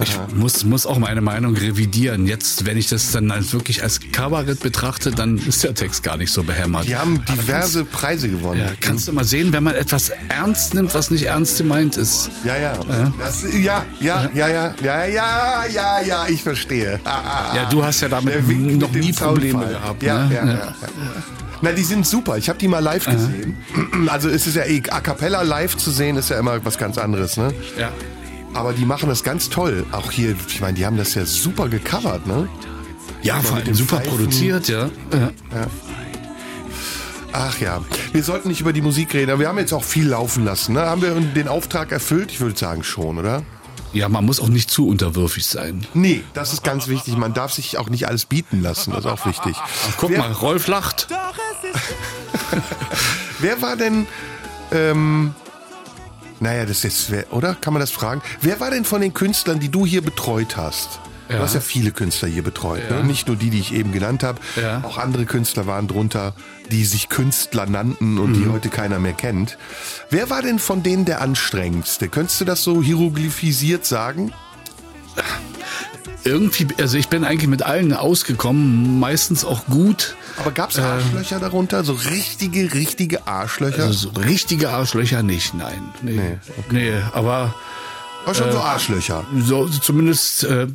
Ich 0.00 0.10
muss, 0.34 0.64
muss 0.64 0.84
auch 0.86 0.98
meine 0.98 1.22
Meinung 1.22 1.56
revidieren. 1.56 2.26
Jetzt, 2.26 2.66
wenn 2.66 2.76
ich 2.76 2.88
das 2.88 3.12
dann 3.12 3.30
als 3.30 3.52
wirklich 3.54 3.82
als 3.82 4.00
Kabarett 4.12 4.60
betrachte, 4.60 5.10
dann 5.10 5.38
ist 5.38 5.64
der 5.64 5.72
Text 5.72 6.02
gar 6.02 6.18
nicht 6.18 6.32
so 6.32 6.42
behämmert. 6.42 6.86
die 6.86 6.96
haben 6.96 7.24
diverse 7.24 7.84
Preise 7.84 8.28
gewonnen. 8.28 8.60
Ja, 8.60 8.72
kannst 8.80 9.08
du 9.08 9.12
mal 9.12 9.24
sehen, 9.24 9.54
wenn 9.54 9.62
man 9.62 9.74
etwas 9.74 10.10
ernst 10.28 10.74
nimmt, 10.74 10.92
was 10.94 11.10
nicht 11.10 11.26
ernst 11.26 11.56
gemeint 11.56 11.96
ist. 11.96 12.28
Ja, 12.44 12.56
ja. 12.56 12.72
Das, 13.18 13.44
ja, 13.54 13.86
ja, 14.00 14.28
ja, 14.34 14.48
ja, 14.48 14.74
ja, 14.82 15.04
ja, 15.06 15.64
ja, 15.72 16.00
ja, 16.02 16.26
ich 16.28 16.42
verstehe. 16.42 17.00
Ja, 17.54 17.66
du 17.70 17.82
hast 17.84 18.00
ja 18.00 18.08
damit 18.08 18.46
noch 18.48 18.90
nie 18.90 19.12
Probleme 19.12 19.66
gehabt. 19.66 20.02
Ja, 20.02 20.24
ne? 20.26 20.34
ja, 20.34 20.44
ja, 20.44 20.52
ja. 20.54 20.74
Na, 21.64 21.72
die 21.72 21.82
sind 21.82 22.06
super. 22.06 22.36
Ich 22.36 22.48
habe 22.48 22.58
die 22.58 22.68
mal 22.68 22.78
live 22.80 23.06
gesehen. 23.06 23.56
Also 24.08 24.28
es 24.28 24.46
ist 24.46 24.54
ja 24.56 24.64
eh, 24.64 24.82
A 24.90 25.00
Cappella 25.00 25.42
live 25.42 25.76
zu 25.76 25.90
sehen, 25.90 26.16
ist 26.16 26.28
ja 26.30 26.38
immer 26.38 26.62
was 26.64 26.76
ganz 26.78 26.98
anderes, 26.98 27.36
ne? 27.36 27.52
ja. 27.78 27.90
Aber 28.52 28.72
die 28.72 28.84
machen 28.84 29.08
das 29.08 29.24
ganz 29.24 29.48
toll. 29.48 29.84
Auch 29.90 30.12
hier, 30.12 30.36
ich 30.46 30.60
meine, 30.60 30.74
die 30.74 30.86
haben 30.86 30.96
das 30.96 31.14
ja 31.16 31.24
super 31.24 31.68
gecovert, 31.68 32.24
ne? 32.26 32.48
Ja, 33.22 33.40
vor 33.40 33.56
allem 33.56 33.74
super 33.74 33.96
Pfeifen. 33.96 34.10
produziert, 34.10 34.68
ja. 34.68 34.90
ja. 35.12 35.30
Ach 37.32 37.58
ja, 37.60 37.80
wir 38.12 38.22
sollten 38.22 38.48
nicht 38.48 38.60
über 38.60 38.72
die 38.72 38.80
Musik 38.82 39.12
reden, 39.14 39.30
aber 39.32 39.40
wir 39.40 39.48
haben 39.48 39.58
jetzt 39.58 39.72
auch 39.72 39.82
viel 39.82 40.06
laufen 40.08 40.44
lassen. 40.44 40.74
Ne? 40.74 40.82
Haben 40.82 41.02
wir 41.02 41.14
den 41.14 41.48
Auftrag 41.48 41.90
erfüllt? 41.90 42.30
Ich 42.30 42.40
würde 42.40 42.56
sagen 42.56 42.84
schon, 42.84 43.18
oder? 43.18 43.42
Ja, 43.92 44.08
man 44.08 44.24
muss 44.24 44.38
auch 44.40 44.48
nicht 44.48 44.70
zu 44.70 44.86
unterwürfig 44.86 45.46
sein. 45.46 45.84
Nee, 45.94 46.22
das 46.34 46.52
ist 46.52 46.62
ganz 46.62 46.86
wichtig. 46.88 47.16
Man 47.16 47.32
darf 47.34 47.52
sich 47.52 47.78
auch 47.78 47.88
nicht 47.88 48.06
alles 48.06 48.26
bieten 48.26 48.62
lassen. 48.62 48.90
Das 48.92 49.00
ist 49.04 49.10
auch 49.10 49.26
wichtig. 49.26 49.56
Guck 49.96 50.10
Wer- 50.10 50.18
mal, 50.18 50.32
Rolf 50.32 50.66
lacht. 50.68 51.08
Wer 53.40 53.60
war 53.62 53.76
denn, 53.76 54.06
ähm, 54.72 55.34
naja, 56.40 56.64
das 56.66 56.84
ist, 56.84 57.10
wer, 57.10 57.32
oder? 57.32 57.54
Kann 57.54 57.72
man 57.72 57.80
das 57.80 57.90
fragen? 57.90 58.22
Wer 58.40 58.60
war 58.60 58.70
denn 58.70 58.84
von 58.84 59.00
den 59.00 59.14
Künstlern, 59.14 59.60
die 59.60 59.68
du 59.70 59.86
hier 59.86 60.02
betreut 60.02 60.56
hast? 60.56 61.00
Du 61.28 61.34
Ja. 61.36 61.40
hast 61.40 61.54
ja 61.54 61.60
viele 61.60 61.90
Künstler 61.90 62.28
hier 62.28 62.42
betreut, 62.42 62.82
Ja. 62.90 62.96
ne? 62.98 63.04
nicht 63.04 63.26
nur 63.28 63.36
die, 63.36 63.48
die 63.50 63.58
ich 63.60 63.72
eben 63.72 63.92
genannt 63.92 64.22
habe. 64.22 64.40
Ja. 64.60 64.82
Auch 64.84 64.98
andere 64.98 65.24
Künstler 65.24 65.66
waren 65.66 65.88
drunter, 65.88 66.34
die 66.70 66.84
sich 66.84 67.08
Künstler 67.08 67.64
nannten 67.66 68.18
und 68.18 68.32
Mhm. 68.32 68.42
die 68.44 68.48
heute 68.50 68.68
keiner 68.68 68.98
mehr 68.98 69.14
kennt. 69.14 69.56
Wer 70.10 70.28
war 70.28 70.42
denn 70.42 70.58
von 70.58 70.82
denen 70.82 71.06
der 71.06 71.22
anstrengendste? 71.22 72.08
Könntest 72.08 72.40
du 72.42 72.44
das 72.44 72.62
so 72.62 72.82
hieroglyphisiert 72.82 73.86
sagen? 73.86 74.32
Irgendwie, 76.24 76.66
also 76.78 76.96
ich 76.96 77.08
bin 77.08 77.22
eigentlich 77.22 77.48
mit 77.50 77.62
allen 77.62 77.92
ausgekommen, 77.92 78.98
meistens 78.98 79.44
auch 79.44 79.66
gut. 79.66 80.16
Aber 80.38 80.52
gab 80.52 80.70
es 80.70 80.78
Arschlöcher 80.78 81.38
darunter? 81.38 81.84
So 81.84 81.92
richtige, 81.92 82.72
richtige 82.72 83.26
Arschlöcher? 83.26 83.84
Also 83.84 84.10
so 84.10 84.20
richtige 84.20 84.70
Arschlöcher 84.70 85.22
nicht, 85.22 85.54
nein. 85.54 85.82
Nee, 86.00 86.38
nee, 86.70 86.92
aber 87.12 87.54
War 88.24 88.34
schon 88.34 88.50
so 88.50 88.58
äh, 88.58 88.62
Arschlöcher. 88.62 89.24
so 89.44 89.68
zumindest 89.68 90.44
äh, 90.44 90.66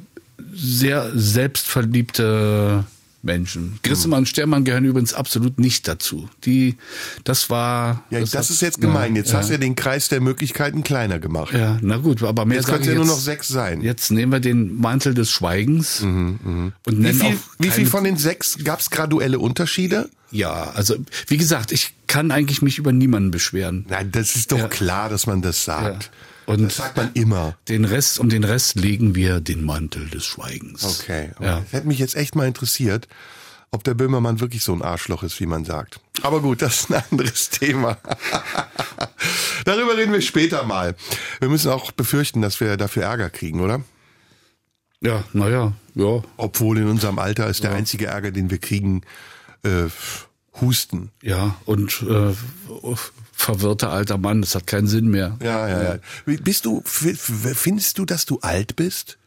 sehr 0.54 1.10
selbstverliebte 1.16 2.84
Menschen. 3.22 3.80
Grissemann 3.84 4.20
und 4.20 4.26
Stermann 4.28 4.64
gehören 4.64 4.86
übrigens 4.86 5.14
absolut 5.14 5.60
nicht 5.60 5.88
dazu. 5.88 6.30
Die, 6.46 6.78
das 7.24 7.50
war. 7.50 8.04
Ja, 8.10 8.20
das, 8.20 8.34
hat- 8.34 8.50
ist 8.50 8.62
jetzt 8.62 8.80
gemein. 8.82 9.16
Jetzt 9.16 9.32
ja, 9.32 9.40
hast 9.40 9.50
du 9.50 9.54
ja 9.54 9.58
den 9.60 9.76
Kreis 9.76 10.08
der 10.08 10.22
Möglichkeiten 10.22 10.84
kleiner 10.84 11.20
gemacht. 11.20 11.54
Ja, 11.54 11.78
na 11.82 11.98
gut, 11.98 12.24
aber 12.24 12.46
mehr 12.46 12.58
Jetzt 12.58 12.68
können 12.68 12.82
es 12.82 12.88
ja 12.88 12.96
nur 12.96 13.06
noch 13.06 13.20
sechs 13.20 13.48
sein. 13.48 13.82
Jetzt 13.82 14.12
nehmen 14.12 14.32
wir 14.32 14.40
den 14.40 14.80
Mantel 14.80 15.14
des 15.14 15.32
Schweigens 15.32 16.02
und 16.02 16.72
Wie 16.86 17.14
viel, 17.14 17.26
auch 17.28 17.34
wie 17.60 17.70
viel 17.70 17.86
von 17.86 18.04
den 18.04 18.18
sechs 18.18 18.58
gab 18.64 18.80
es 18.80 18.90
graduelle 18.90 19.40
Unterschiede? 19.40 20.10
Ja, 20.32 20.72
also 20.76 20.96
wie 21.28 21.38
gesagt, 21.38 21.72
ich 21.72 21.94
kann 22.08 22.32
eigentlich 22.32 22.62
mich 22.62 22.78
über 22.78 22.92
niemanden 22.92 23.32
beschweren. 23.32 23.86
Nein, 23.90 24.12
das 24.12 24.36
ist 24.36 24.52
doch 24.52 24.70
klar, 24.70 25.10
dass 25.10 25.26
man 25.28 25.42
das 25.42 25.66
sagt. 25.66 26.04
Ja. 26.06 26.10
Und 26.50 26.64
das 26.64 26.78
sagt 26.78 26.98
man 26.98 27.12
immer. 27.14 27.56
Den 27.68 27.86
Rest, 27.86 28.20
um 28.20 28.28
den 28.28 28.44
Rest 28.44 28.74
legen 28.74 29.14
wir 29.14 29.40
den 29.40 29.64
Mantel 29.64 30.10
des 30.10 30.26
Schweigens. 30.26 30.84
Okay. 30.84 31.30
aber 31.36 31.46
Ja. 31.46 31.60
Das 31.60 31.74
hätte 31.74 31.88
mich 31.88 32.00
jetzt 32.00 32.16
echt 32.16 32.36
mal 32.36 32.48
interessiert, 32.48 33.08
ob 33.70 33.84
der 33.84 33.94
Böhmermann 33.94 34.40
wirklich 34.40 34.64
so 34.64 34.74
ein 34.74 34.82
Arschloch 34.82 35.22
ist, 35.22 35.40
wie 35.40 35.46
man 35.46 35.64
sagt. 35.64 36.00
Aber 36.24 36.42
gut, 36.42 36.64
das 36.64 36.80
ist 36.80 36.92
ein 36.92 37.04
anderes 37.12 37.50
Thema. 37.52 38.00
Darüber 39.66 39.96
reden 39.96 40.12
wir 40.12 40.22
später 40.22 40.64
mal. 40.64 40.96
Wir 41.40 41.50
müssen 41.50 41.70
auch 41.70 41.92
befürchten, 41.92 42.42
dass 42.42 42.60
wir 42.60 42.78
dafür 42.78 43.04
Ärger 43.04 43.30
kriegen, 43.30 43.60
oder? 43.60 43.84
Ja, 45.02 45.24
naja, 45.34 45.74
ja. 45.94 46.24
Obwohl 46.38 46.80
in 46.80 46.88
unserem 46.88 47.20
Alter 47.20 47.48
ist 47.48 47.64
der 47.64 47.74
einzige 47.74 48.08
Ärger, 48.08 48.32
den 48.32 48.50
wir 48.50 48.58
kriegen, 48.58 49.04
äh, 49.62 49.86
Husten. 50.60 51.12
Ja, 51.22 51.56
und 51.66 52.02
äh, 52.02 52.34
verwirrter 53.40 53.90
alter 53.92 54.18
Mann, 54.18 54.42
das 54.42 54.54
hat 54.56 54.68
keinen 54.68 54.88
Sinn 54.88 55.08
mehr. 55.08 55.38
Ja, 55.42 55.68
ja, 55.68 55.84
ja. 55.84 56.00
Bist 56.44 56.66
du, 56.66 56.82
findest 56.86 57.98
du, 57.98 58.06
dass 58.06 58.26
du 58.26 58.40
alt 58.40 58.76
bist? 58.76 59.18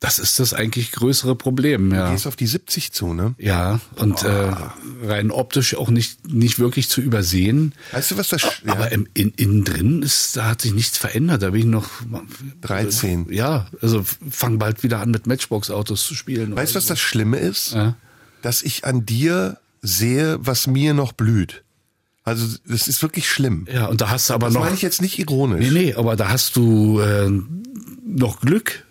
Das 0.00 0.18
ist 0.18 0.40
das 0.40 0.52
eigentlich 0.52 0.90
größere 0.90 1.36
Problem, 1.36 1.90
Du 1.90 1.96
ja. 1.96 2.10
gehst 2.10 2.26
auf 2.26 2.34
die 2.34 2.48
70 2.48 2.90
zu, 2.90 3.14
ne? 3.14 3.36
Ja, 3.38 3.78
und 3.94 4.24
äh, 4.24 4.52
rein 5.04 5.30
optisch 5.30 5.76
auch 5.76 5.90
nicht, 5.90 6.26
nicht 6.28 6.58
wirklich 6.58 6.88
zu 6.88 7.00
übersehen. 7.00 7.72
Weißt 7.92 8.10
du, 8.10 8.16
was 8.16 8.30
das... 8.30 8.42
Aber 8.66 8.90
im, 8.90 9.06
in, 9.14 9.30
innen 9.36 9.62
drin 9.62 10.02
ist, 10.02 10.36
da 10.36 10.46
hat 10.46 10.62
sich 10.62 10.74
nichts 10.74 10.98
verändert. 10.98 11.42
Da 11.42 11.50
bin 11.50 11.60
ich 11.60 11.66
noch 11.66 11.88
13. 12.62 13.28
Ja, 13.30 13.68
also 13.80 14.04
fang 14.28 14.58
bald 14.58 14.82
wieder 14.82 14.98
an 14.98 15.12
mit 15.12 15.28
Matchbox-Autos 15.28 16.04
zu 16.04 16.16
spielen. 16.16 16.56
Weißt 16.56 16.74
du, 16.74 16.78
was 16.78 16.86
das 16.86 16.98
Schlimme 16.98 17.38
ist? 17.38 17.74
Ja. 17.74 17.94
Dass 18.42 18.62
ich 18.64 18.84
an 18.84 19.06
dir 19.06 19.58
sehe, 19.82 20.36
was 20.40 20.66
mir 20.66 20.94
noch 20.94 21.12
blüht. 21.12 21.62
Also 22.24 22.46
das 22.68 22.86
ist 22.88 23.02
wirklich 23.02 23.28
schlimm. 23.28 23.66
Ja, 23.72 23.86
und 23.86 24.00
da 24.00 24.10
hast 24.10 24.30
du 24.30 24.34
aber 24.34 24.46
das 24.46 24.54
noch. 24.54 24.62
meine 24.62 24.74
ich 24.76 24.82
jetzt 24.82 25.02
nicht 25.02 25.18
ironisch. 25.18 25.60
Nee, 25.60 25.70
nee, 25.86 25.94
aber 25.94 26.14
da 26.16 26.28
hast 26.28 26.54
du 26.56 27.00
äh, 27.00 27.28
noch 28.06 28.40
Glück. 28.40 28.84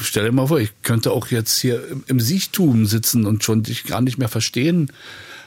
Stell 0.00 0.24
dir 0.24 0.32
mal 0.32 0.46
vor, 0.48 0.58
ich 0.60 0.70
könnte 0.82 1.12
auch 1.12 1.28
jetzt 1.28 1.58
hier 1.60 1.86
im, 1.88 2.02
im 2.06 2.20
Siechtum 2.20 2.86
sitzen 2.86 3.26
und 3.26 3.44
schon 3.44 3.62
dich 3.62 3.84
gar 3.84 4.00
nicht 4.00 4.18
mehr 4.18 4.28
verstehen. 4.28 4.90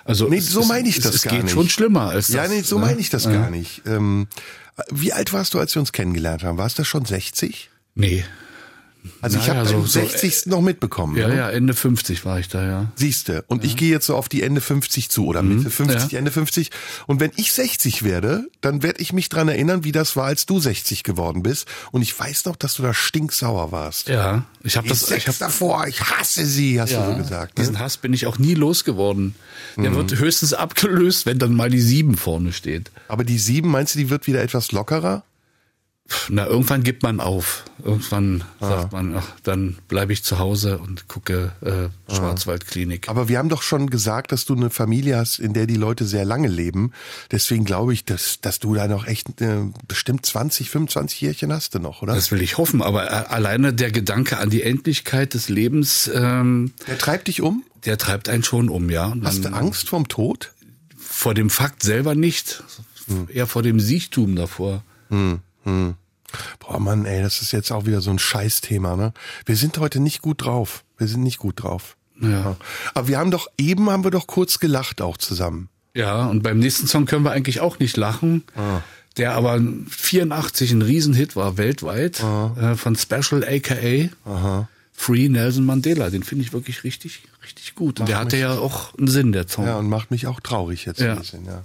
Also 0.05 0.27
Nee, 0.29 0.37
es- 0.37 0.49
so 0.51 0.61
es- 0.61 0.67
meine 0.67 0.87
ich 0.87 0.97
es, 0.97 1.03
das 1.03 1.15
es 1.15 1.21
gar 1.23 1.33
geht 1.33 1.43
nicht. 1.45 1.53
schon 1.53 1.69
schlimmer 1.69 2.09
als 2.09 2.27
das. 2.27 2.35
Ja, 2.35 2.47
nee, 2.47 2.61
so 2.61 2.77
ne? 2.79 2.85
meine 2.85 2.99
ich 3.01 3.09
das 3.09 3.23
Ja. 3.25 3.31
gar 3.31 3.49
nicht. 3.49 3.81
Ähm, 3.85 4.27
wie 4.91 5.11
alt 5.13 5.33
warst 5.33 5.53
du, 5.53 5.59
als 5.59 5.75
wir 5.75 5.79
uns 5.81 5.91
kennengelernt 5.91 6.43
haben? 6.43 6.57
Warst 6.57 6.77
du 6.79 6.83
schon 6.83 7.05
60? 7.05 7.69
Nee. 7.95 8.23
Also 9.21 9.37
ich 9.37 9.47
Naja, 9.47 9.59
habe 9.59 9.69
so- 9.69 9.75
den 9.75 9.85
so, 9.87 9.99
60. 9.99 10.45
noch 10.47 10.61
mitbekommen. 10.61 11.15
Ja, 11.17 11.27
ne? 11.27 11.37
ja, 11.37 11.49
Ende 11.49 11.73
50 11.73 12.25
war 12.25 12.39
ich 12.39 12.47
da, 12.47 12.65
ja. 12.65 12.91
Siehste, 12.95 13.43
und 13.47 13.63
ich 13.63 13.75
gehe 13.75 13.89
jetzt 13.91 14.05
so 14.05 14.15
auf 14.15 14.29
die 14.29 14.41
Ende 14.43 14.61
50 14.61 15.09
zu 15.09 15.25
oder 15.25 15.41
Mitte 15.41 15.69
50, 15.69 16.03
Mhm. 16.03 16.09
ja. 16.11 16.17
Ende 16.19 16.31
50. 16.31 16.69
Und 17.07 17.19
wenn 17.19 17.31
ich 17.35 17.51
60 17.53 18.03
werde, 18.03 18.45
dann 18.61 18.81
werde 18.83 19.01
ich 19.01 19.13
mich 19.13 19.29
dran 19.29 19.47
erinnern, 19.49 19.83
wie 19.83 19.91
das 19.91 20.15
war, 20.15 20.25
als 20.25 20.45
du 20.45 20.59
60 20.59 21.03
geworden 21.03 21.43
bist. 21.43 21.67
Und 21.91 22.01
ich 22.01 22.17
weiß 22.17 22.45
noch, 22.45 22.55
dass 22.55 22.75
du 22.75 22.83
da 22.83 22.93
stinksauer 22.93 23.71
warst. 23.71 24.07
Ja, 24.09 24.45
ich 24.63 24.77
habe 24.77 24.87
das. 24.87 25.09
Ich 25.11 25.27
hab, 25.27 25.37
davor, 25.37 25.85
ich 25.87 26.01
hasse 26.01 26.45
sie, 26.45 26.79
hast 26.79 26.91
ja, 26.91 27.05
du 27.05 27.11
so 27.11 27.17
gesagt. 27.17 27.57
Ne? 27.57 27.63
diesen 27.63 27.79
Hass 27.79 27.97
bin 27.97 28.13
ich 28.13 28.25
auch 28.27 28.37
nie 28.39 28.53
losgeworden. 28.53 29.35
Der 29.77 29.93
wird 29.95 30.17
höchstens 30.17 30.53
abgelöst, 30.53 31.25
wenn 31.25 31.39
dann 31.39 31.53
mal 31.55 31.69
die 31.69 31.81
sieben 31.81 32.15
vorne 32.17 32.53
steht. 32.53 32.91
Aber 33.07 33.23
die 33.23 33.37
sieben, 33.39 33.69
meinst 33.69 33.95
du, 33.95 33.99
die 33.99 34.09
wird 34.09 34.27
wieder 34.27 34.41
etwas 34.41 34.71
lockerer? 34.71 35.23
Na, 36.29 36.45
irgendwann 36.47 36.83
gibt 36.83 37.03
man 37.03 37.19
auf. 37.19 37.65
Irgendwann 37.83 38.43
sagt 38.59 38.91
man, 38.93 39.15
ach, 39.17 39.27
dann 39.43 39.77
bleibe 39.87 40.13
ich 40.13 40.23
zu 40.23 40.39
Hause 40.39 40.77
und 40.77 41.07
gucke 41.07 41.51
äh, 41.61 42.13
Schwarzwaldklinik. 42.13 43.09
Aber 43.09 43.27
wir 43.27 43.37
haben 43.39 43.49
doch 43.49 43.61
schon 43.61 43.89
gesagt, 43.89 44.31
dass 44.31 44.45
du 44.45 44.55
eine 44.55 44.69
Familie 44.69 45.17
hast, 45.17 45.39
in 45.39 45.53
der 45.53 45.67
die 45.67 45.75
Leute 45.75 46.05
sehr 46.05 46.23
lange 46.25 46.47
leben. 46.47 46.91
Deswegen 47.31 47.65
glaube 47.65 47.93
ich, 47.93 48.05
dass, 48.05 48.39
dass 48.41 48.59
du 48.59 48.73
da 48.73 48.87
noch 48.87 49.05
echt 49.05 49.41
äh, 49.41 49.61
bestimmt 49.87 50.25
20, 50.25 50.69
25 50.69 51.21
Jährchen 51.21 51.51
hast 51.51 51.75
du 51.75 51.79
noch, 51.79 52.01
oder? 52.01 52.15
Das 52.15 52.31
will 52.31 52.41
ich 52.41 52.57
hoffen, 52.57 52.81
aber 52.81 53.05
äh, 53.05 53.25
alleine 53.27 53.73
der 53.73 53.91
Gedanke 53.91 54.37
an 54.37 54.49
die 54.49 54.63
Endlichkeit 54.63 55.33
des 55.33 55.49
Lebens, 55.49 56.09
ähm, 56.13 56.73
der 56.87 56.97
treibt 56.97 57.27
dich 57.27 57.41
um? 57.41 57.63
der 57.85 57.97
treibt 57.97 58.29
einen 58.29 58.43
schon 58.43 58.69
um, 58.69 58.89
ja. 58.89 59.07
Und 59.07 59.25
Hast 59.25 59.39
du 59.39 59.41
dann- 59.43 59.53
Angst 59.55 59.89
vorm 59.89 60.07
Tod? 60.07 60.53
Vor 60.97 61.33
dem 61.33 61.49
Fakt 61.49 61.83
selber 61.83 62.15
nicht, 62.15 62.63
eher 63.27 63.45
vor 63.45 63.61
dem 63.61 63.79
Siechtum 63.81 64.37
davor. 64.37 64.83
Boah, 66.59 66.79
Mann, 66.79 67.05
ey, 67.05 67.21
das 67.21 67.41
ist 67.41 67.51
jetzt 67.51 67.71
auch 67.71 67.85
wieder 67.85 68.01
so 68.01 68.09
ein 68.11 68.19
Scheißthema, 68.19 68.95
ne? 68.95 69.13
Wir 69.45 69.55
sind 69.55 69.77
heute 69.77 69.99
nicht 69.99 70.21
gut 70.21 70.43
drauf. 70.45 70.83
Wir 70.97 71.07
sind 71.07 71.23
nicht 71.23 71.37
gut 71.39 71.63
drauf. 71.63 71.95
Ja. 72.21 72.55
Aber 72.93 73.07
wir 73.07 73.17
haben 73.17 73.31
doch, 73.31 73.47
eben 73.57 73.89
haben 73.89 74.03
wir 74.03 74.11
doch 74.11 74.27
kurz 74.27 74.59
gelacht 74.59 75.01
auch 75.01 75.17
zusammen. 75.17 75.69
Ja, 75.95 76.25
und 76.27 76.41
beim 76.43 76.59
nächsten 76.59 76.87
Song 76.87 77.05
können 77.05 77.23
wir 77.23 77.31
eigentlich 77.31 77.59
auch 77.59 77.79
nicht 77.79 77.97
lachen. 77.97 78.43
Der 79.17 79.33
aber 79.33 79.61
84 79.89 80.71
ein 80.71 80.81
Riesenhit 80.81 81.35
war 81.35 81.57
weltweit 81.57 82.19
äh, 82.21 82.75
von 82.75 82.95
Special 82.95 83.43
aka 83.47 84.09
Free 84.95 85.27
Nelson 85.29 85.65
Mandela. 85.65 86.09
Den 86.09 86.23
finde 86.23 86.45
ich 86.45 86.53
wirklich 86.53 86.83
richtig, 86.83 87.23
richtig 87.43 87.75
gut. 87.75 87.99
Und 87.99 88.09
der 88.09 88.19
hatte 88.19 88.37
ja 88.37 88.57
auch 88.57 88.95
einen 88.97 89.07
Sinn, 89.07 89.31
der 89.33 89.47
Song. 89.47 89.65
Ja, 89.65 89.77
und 89.77 89.87
macht 89.89 90.09
mich 90.11 90.25
auch 90.27 90.39
traurig 90.39 90.85
jetzt 90.85 90.99
Ja. 90.99 91.13
ein 91.13 91.19
bisschen, 91.19 91.45
ja. 91.45 91.63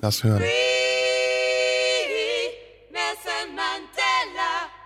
Lass 0.00 0.24
hören. 0.24 0.42
Nelson 2.92 3.54
Mandela. 3.54 4.07
Free, 4.20 4.77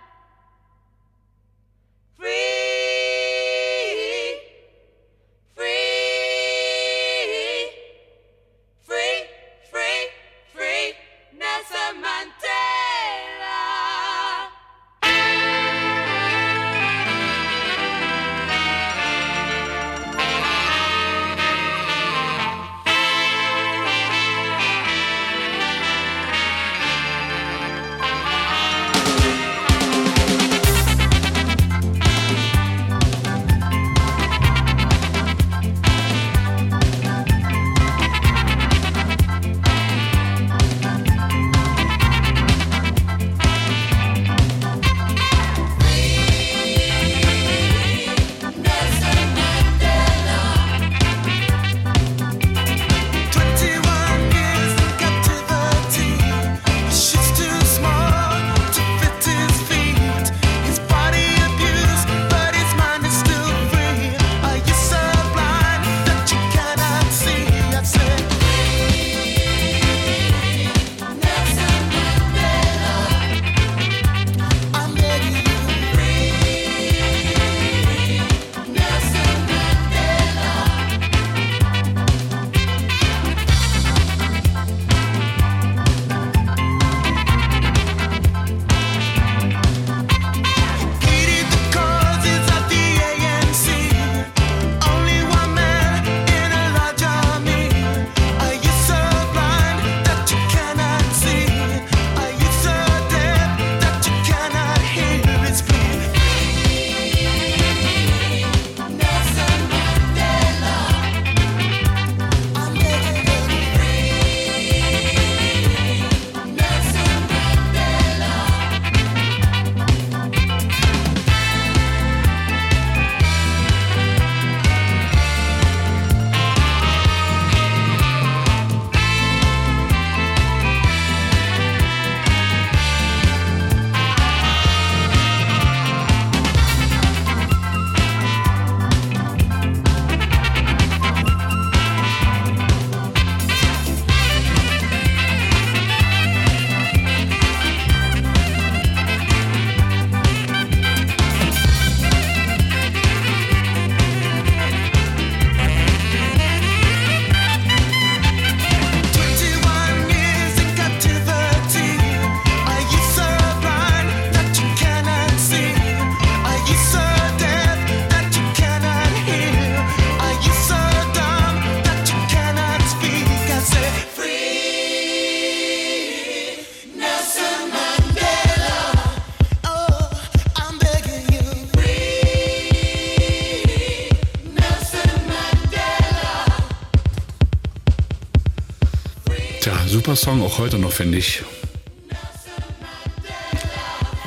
super 190.16 190.16
Song, 190.16 190.42
auch 190.42 190.58
heute 190.58 190.78
noch, 190.78 190.92
finde 190.92 191.18
ich. 191.18 191.42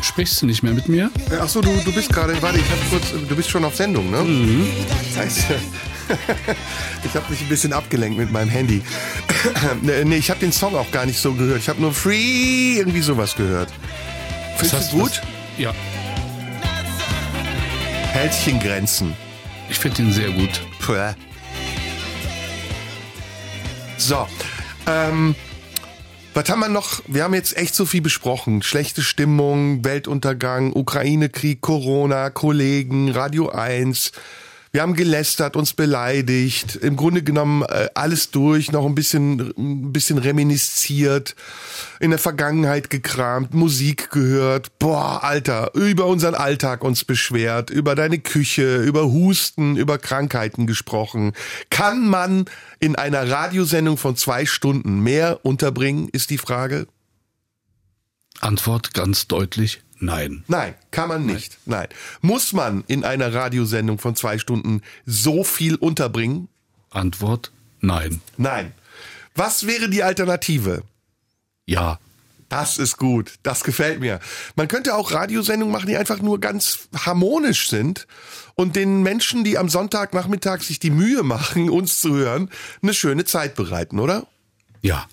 Sprichst 0.01 0.41
du 0.41 0.45
nicht 0.45 0.63
mehr 0.63 0.73
mit 0.73 0.87
mir? 0.87 1.11
Ach 1.39 1.47
so, 1.47 1.61
du, 1.61 1.69
du 1.83 1.93
bist 1.93 2.09
gerade, 2.09 2.39
warte, 2.41 2.59
ich 2.59 2.69
hab 2.69 2.89
kurz, 2.89 3.11
du 3.11 3.35
bist 3.35 3.49
schon 3.49 3.65
auf 3.65 3.75
Sendung, 3.75 4.09
ne? 4.09 4.21
Mhm. 4.21 4.67
Scheiße. 5.13 5.43
Ich 7.03 7.15
habe 7.15 7.25
mich 7.31 7.41
ein 7.41 7.49
bisschen 7.49 7.73
abgelenkt 7.73 8.17
mit 8.17 8.31
meinem 8.31 8.49
Handy. 8.49 8.83
nee, 9.81 10.17
ich 10.17 10.29
habe 10.29 10.39
den 10.39 10.51
Song 10.51 10.75
auch 10.75 10.91
gar 10.91 11.05
nicht 11.07 11.19
so 11.19 11.33
gehört. 11.33 11.59
Ich 11.59 11.67
habe 11.67 11.81
nur 11.81 11.93
Free 11.93 12.77
irgendwie 12.77 13.01
sowas 13.01 13.35
gehört. 13.35 13.73
Findest 14.57 14.93
du 14.93 14.99
gut? 14.99 15.11
Was, 15.11 15.21
ja. 15.57 15.73
Hältchengrenzen. 18.11 19.15
Ich 19.67 19.79
finde 19.79 20.03
ihn 20.03 20.13
sehr 20.13 20.29
gut. 20.29 20.61
Puh. 20.79 21.15
So, 23.97 24.27
ähm, 24.85 25.33
was 26.35 26.49
haben 26.49 26.59
wir 26.59 26.67
noch? 26.67 27.01
Wir 27.07 27.23
haben 27.23 27.33
jetzt 27.33 27.55
echt 27.55 27.73
so 27.73 27.85
viel 27.85 28.01
besprochen. 28.01 28.61
Schlechte 28.61 29.01
Stimmung, 29.01 29.85
Weltuntergang, 29.85 30.73
Ukraine-Krieg, 30.73 31.61
Corona, 31.61 32.29
Kollegen, 32.29 33.09
Radio 33.11 33.49
1. 33.49 34.11
Wir 34.75 34.81
haben 34.81 34.95
gelästert, 34.95 35.55
uns 35.55 35.71
beleidigt, 35.71 36.75
im 36.75 36.97
Grunde 36.97 37.23
genommen 37.23 37.61
äh, 37.61 37.87
alles 37.93 38.31
durch, 38.31 38.73
noch 38.73 38.85
ein 38.85 38.93
bisschen, 38.93 39.53
ein 39.57 39.93
bisschen 39.93 40.17
reminisziert, 40.17 41.33
in 42.01 42.09
der 42.09 42.19
Vergangenheit 42.19 42.89
gekramt, 42.89 43.53
Musik 43.53 44.09
gehört. 44.09 44.77
Boah, 44.77 45.23
Alter, 45.23 45.73
über 45.75 46.07
unseren 46.07 46.35
Alltag 46.35 46.83
uns 46.83 47.05
beschwert, 47.05 47.69
über 47.69 47.95
deine 47.95 48.19
Küche, 48.19 48.79
über 48.79 49.05
Husten, 49.05 49.77
über 49.77 49.97
Krankheiten 49.97 50.67
gesprochen. 50.67 51.31
Kann 51.69 52.05
man 52.05 52.43
in 52.81 52.97
einer 52.97 53.29
Radiosendung 53.29 53.95
von 53.95 54.17
zwei 54.17 54.45
Stunden 54.45 54.99
mehr 54.99 55.45
unterbringen, 55.45 56.09
ist 56.11 56.31
die 56.31 56.37
Frage? 56.37 56.85
Antwort 58.41 58.93
ganz 58.93 59.27
deutlich 59.27 59.84
Nein. 60.05 60.43
Nein, 60.47 60.75
kann 60.91 61.09
man 61.09 61.25
nicht. 61.25 61.57
Nein. 61.65 61.87
Nein. 61.89 61.97
Muss 62.21 62.53
man 62.53 62.83
in 62.87 63.03
einer 63.03 63.33
Radiosendung 63.33 63.99
von 63.99 64.15
zwei 64.15 64.37
Stunden 64.37 64.81
so 65.05 65.43
viel 65.43 65.75
unterbringen? 65.75 66.47
Antwort 66.89 67.51
nein. 67.81 68.21
Nein. 68.37 68.73
Was 69.35 69.67
wäre 69.67 69.89
die 69.89 70.03
Alternative? 70.03 70.83
Ja. 71.65 71.99
Das 72.47 72.77
ist 72.77 72.97
gut. 72.97 73.33
Das 73.43 73.63
gefällt 73.63 73.99
mir. 73.99 74.19
Man 74.55 74.67
könnte 74.67 74.95
auch 74.95 75.11
Radiosendungen 75.11 75.73
machen, 75.73 75.87
die 75.87 75.97
einfach 75.97 76.21
nur 76.21 76.39
ganz 76.39 76.87
harmonisch 76.95 77.69
sind 77.69 78.07
und 78.53 78.75
den 78.75 79.01
Menschen, 79.01 79.43
die 79.43 79.57
am 79.57 79.67
Sonntagnachmittag 79.67 80.61
sich 80.61 80.79
die 80.79 80.91
Mühe 80.91 81.23
machen, 81.23 81.69
uns 81.69 81.99
zu 81.99 82.15
hören, 82.15 82.49
eine 82.81 82.93
schöne 82.93 83.25
Zeit 83.25 83.55
bereiten, 83.55 83.99
oder? 83.99 84.27
Ja. 84.81 85.07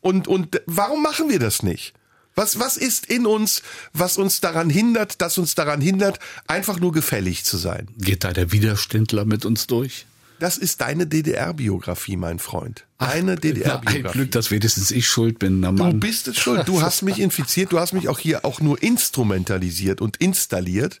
Und, 0.00 0.28
und 0.28 0.60
warum 0.66 1.02
machen 1.02 1.30
wir 1.30 1.38
das 1.38 1.62
nicht? 1.62 1.94
Was, 2.38 2.60
was 2.60 2.76
ist 2.76 3.06
in 3.06 3.26
uns, 3.26 3.62
was 3.92 4.16
uns 4.16 4.40
daran 4.40 4.70
hindert, 4.70 5.20
das 5.20 5.38
uns 5.38 5.56
daran 5.56 5.80
hindert, 5.80 6.20
einfach 6.46 6.78
nur 6.78 6.92
gefällig 6.92 7.44
zu 7.44 7.56
sein? 7.56 7.88
Geht 7.98 8.22
da 8.22 8.32
der 8.32 8.52
Widerständler 8.52 9.24
mit 9.24 9.44
uns 9.44 9.66
durch? 9.66 10.06
Das 10.38 10.56
ist 10.56 10.80
deine 10.80 11.08
DDR-Biografie, 11.08 12.16
mein 12.16 12.38
Freund. 12.38 12.84
Deine 12.98 13.34
DDR-Biografie. 13.34 14.06
Ein 14.06 14.12
Glück, 14.12 14.30
dass 14.30 14.52
wenigstens 14.52 14.92
ich 14.92 15.08
schuld 15.08 15.40
bin. 15.40 15.58
Na 15.58 15.72
Mann. 15.72 15.94
Du 15.94 16.06
bist 16.06 16.28
es 16.28 16.38
schuld. 16.38 16.68
Du 16.68 16.80
hast 16.80 17.02
mich 17.02 17.18
infiziert. 17.18 17.72
Du 17.72 17.80
hast 17.80 17.92
mich 17.92 18.08
auch 18.08 18.20
hier 18.20 18.44
auch 18.44 18.60
nur 18.60 18.80
instrumentalisiert 18.80 20.00
und 20.00 20.18
installiert, 20.18 21.00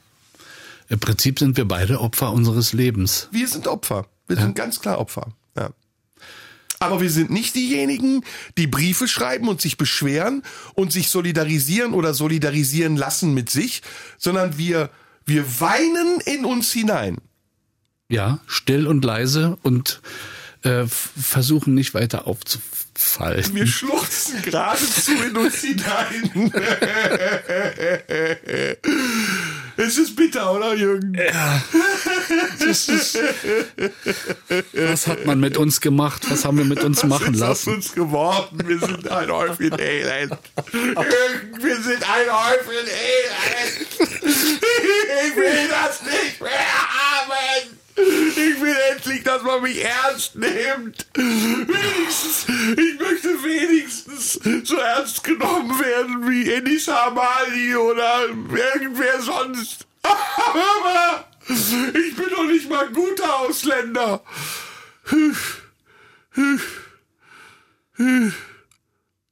Im 0.90 1.00
Prinzip 1.00 1.40
sind 1.40 1.56
wir 1.58 1.68
beide 1.68 2.02
Opfer 2.02 2.32
unseres 2.32 2.74
Lebens. 2.74 3.30
Wir 3.32 3.48
sind 3.48 3.68
Opfer. 3.68 4.08
Wir 4.28 4.38
ja. 4.38 4.44
sind 4.44 4.56
ganz 4.56 4.80
klar 4.80 5.00
Opfer. 5.00 5.28
Ja. 5.56 5.70
Aber 6.80 7.00
wir 7.00 7.12
sind 7.12 7.30
nicht 7.30 7.56
diejenigen, 7.56 8.24
die 8.58 8.68
Briefe 8.68 9.08
schreiben 9.08 9.48
und 9.48 9.62
sich 9.62 9.78
beschweren 9.78 10.42
und 10.74 10.92
sich 10.92 11.10
solidarisieren 11.10 11.94
oder 11.94 12.14
solidarisieren 12.14 12.96
lassen 12.96 13.34
mit 13.34 13.50
sich, 13.50 13.84
sondern 14.18 14.58
wir, 14.58 14.90
wir 15.26 15.62
weinen 15.62 16.20
in 16.26 16.44
uns 16.44 16.72
hinein. 16.72 17.18
Ja, 18.10 18.40
still 18.48 18.88
und 18.88 19.06
leise 19.06 19.58
und 19.62 20.02
äh, 20.64 20.86
versuchen 20.88 21.74
nicht 21.74 21.94
weiter 21.94 22.28
aufzufallen. 22.28 22.71
Wir 22.94 23.68
schluchzen 23.68 24.42
geradezu 24.42 25.12
in 25.12 25.38
uns 25.38 25.62
hinein. 25.62 26.52
es 29.78 29.98
ist 29.98 30.14
bitter, 30.16 30.52
oder 30.54 30.76
Jürgen? 30.76 31.14
Ja. 31.14 31.62
Ist, 32.60 33.18
was 34.74 35.08
hat 35.08 35.26
man 35.26 35.40
mit 35.40 35.56
uns 35.58 35.80
gemacht? 35.80 36.30
Was 36.30 36.44
haben 36.44 36.58
wir 36.58 36.66
mit 36.66 36.84
uns 36.84 37.04
machen 37.04 37.34
lassen? 37.34 37.50
Was 37.50 37.62
ist 37.62 37.68
aus 37.68 37.76
uns 37.76 37.94
geworden? 37.94 38.62
Wir 38.66 38.80
sind 38.80 39.08
ein 39.08 39.32
Häufchen 39.32 39.80
Elend. 39.80 40.38
Jürgen, 40.74 41.64
wir 41.64 41.82
sind 41.82 42.04
ein 42.04 42.30
Häufchen 42.30 42.88
Elend. 42.88 43.88
Ich 44.22 45.36
will 45.36 45.68
das 45.70 46.02
nicht 46.04 46.42
mehr. 46.42 46.50
Ich 48.42 48.62
will 48.62 48.76
endlich, 48.92 49.24
dass 49.24 49.44
man 49.44 49.62
mich 49.62 49.84
ernst 49.84 50.36
nimmt. 50.36 51.06
Wenigstens, 51.14 52.46
ich 52.48 53.00
möchte 53.00 53.44
wenigstens 53.44 54.40
so 54.64 54.78
ernst 54.78 55.24
genommen 55.24 55.80
werden 55.80 56.28
wie 56.30 56.52
Enis 56.52 56.88
Hamali 56.88 57.76
oder 57.76 58.28
irgendwer 58.30 59.22
sonst. 59.22 59.86
Aber 60.04 61.26
ich 61.48 62.16
bin 62.16 62.30
doch 62.30 62.46
nicht 62.46 62.70
mal 62.70 62.88
ein 62.88 62.94
guter 62.94 63.40
Ausländer. 63.42 64.22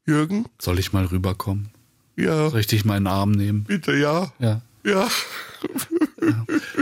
Jürgen? 0.05 0.45
Soll 0.59 0.79
ich 0.79 0.93
mal 0.93 1.05
rüberkommen? 1.05 1.69
Ja. 2.15 2.49
Soll 2.49 2.59
ich 2.59 2.67
dich 2.67 2.85
mal 2.85 2.97
in 2.97 3.05
den 3.05 3.13
Arm 3.13 3.31
nehmen? 3.31 3.63
Bitte, 3.63 3.93
ja. 3.95 4.31
Ja. 4.39 4.61
Ja. 4.83 5.07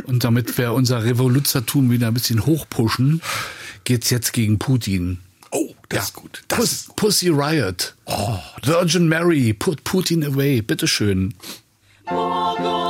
Und 0.06 0.24
damit 0.24 0.58
wir 0.58 0.74
unser 0.74 1.04
Revoluzertum 1.04 1.92
wieder 1.92 2.08
ein 2.08 2.14
bisschen 2.14 2.46
hochpushen, 2.46 3.22
geht's 3.84 4.10
jetzt 4.10 4.34
gegen 4.34 4.60
Putin. 4.60 5.20
Oh, 5.52 5.74
das 5.90 5.98
ja. 5.98 6.04
ist 6.04 6.14
gut. 6.14 6.44
Das 6.48 6.60
Puss, 6.60 6.72
ist 6.72 6.88
gut. 6.88 6.96
Pussy 6.98 7.30
Riot. 7.30 7.96
Oh, 8.06 8.40
Virgin 8.64 9.08
Mary, 9.08 9.54
put 9.54 9.84
Putin 9.84 10.24
away. 10.24 10.62
Bitteschön. 10.62 11.34
Morgen. 12.10 12.87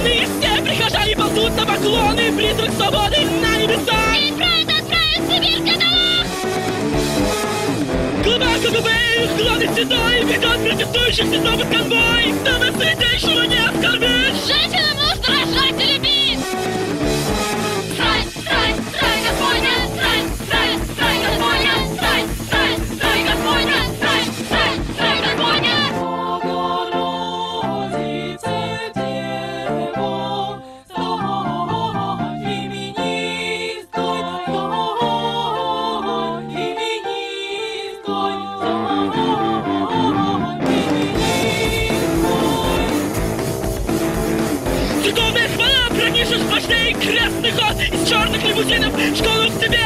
свободы! 0.00 0.26
Все 0.40 0.62
прихожане 0.62 1.16
ползут 1.16 1.56
на 1.56 1.66
поклоны! 1.66 2.32
Призрак 2.36 2.72
свободы 2.72 3.16
на 3.20 3.56
небеса! 3.56 3.96
Переправят, 4.14 4.68
отправят 4.68 5.20
в 5.20 5.32
Сибирь 5.32 5.62
каталах! 5.72 6.26
Глава 8.24 8.58
КГБ, 8.62 8.88
главный 9.38 9.68
святой, 9.68 10.24
ведет 10.24 10.58
протестующих 10.64 11.26
снова 11.26 11.64
конвой! 11.64 12.34
Дана 12.44 12.72
светлейшего 12.72 13.42
не 13.42 13.58
оскорбит! 13.58 14.34
Женщина 14.46 14.94
может 14.94 15.28
рожать! 15.28 16.09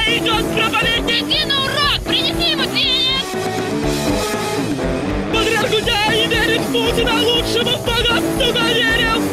Идет 0.09 0.44
проповедник. 0.55 1.24
Иди 1.24 1.44
на 1.47 1.62
урок, 1.64 2.01
принеси 2.06 2.51
ему 2.52 2.64
денег! 2.64 3.24
Патриарх 5.32 5.70
гудя 5.70 6.12
и 6.12 6.26
верит 6.26 6.60
в 6.60 6.72
Путина 6.72 7.14
лучшему 7.22 7.76
бога, 7.78 8.20
сука, 8.39 8.64
верил. 8.72 9.23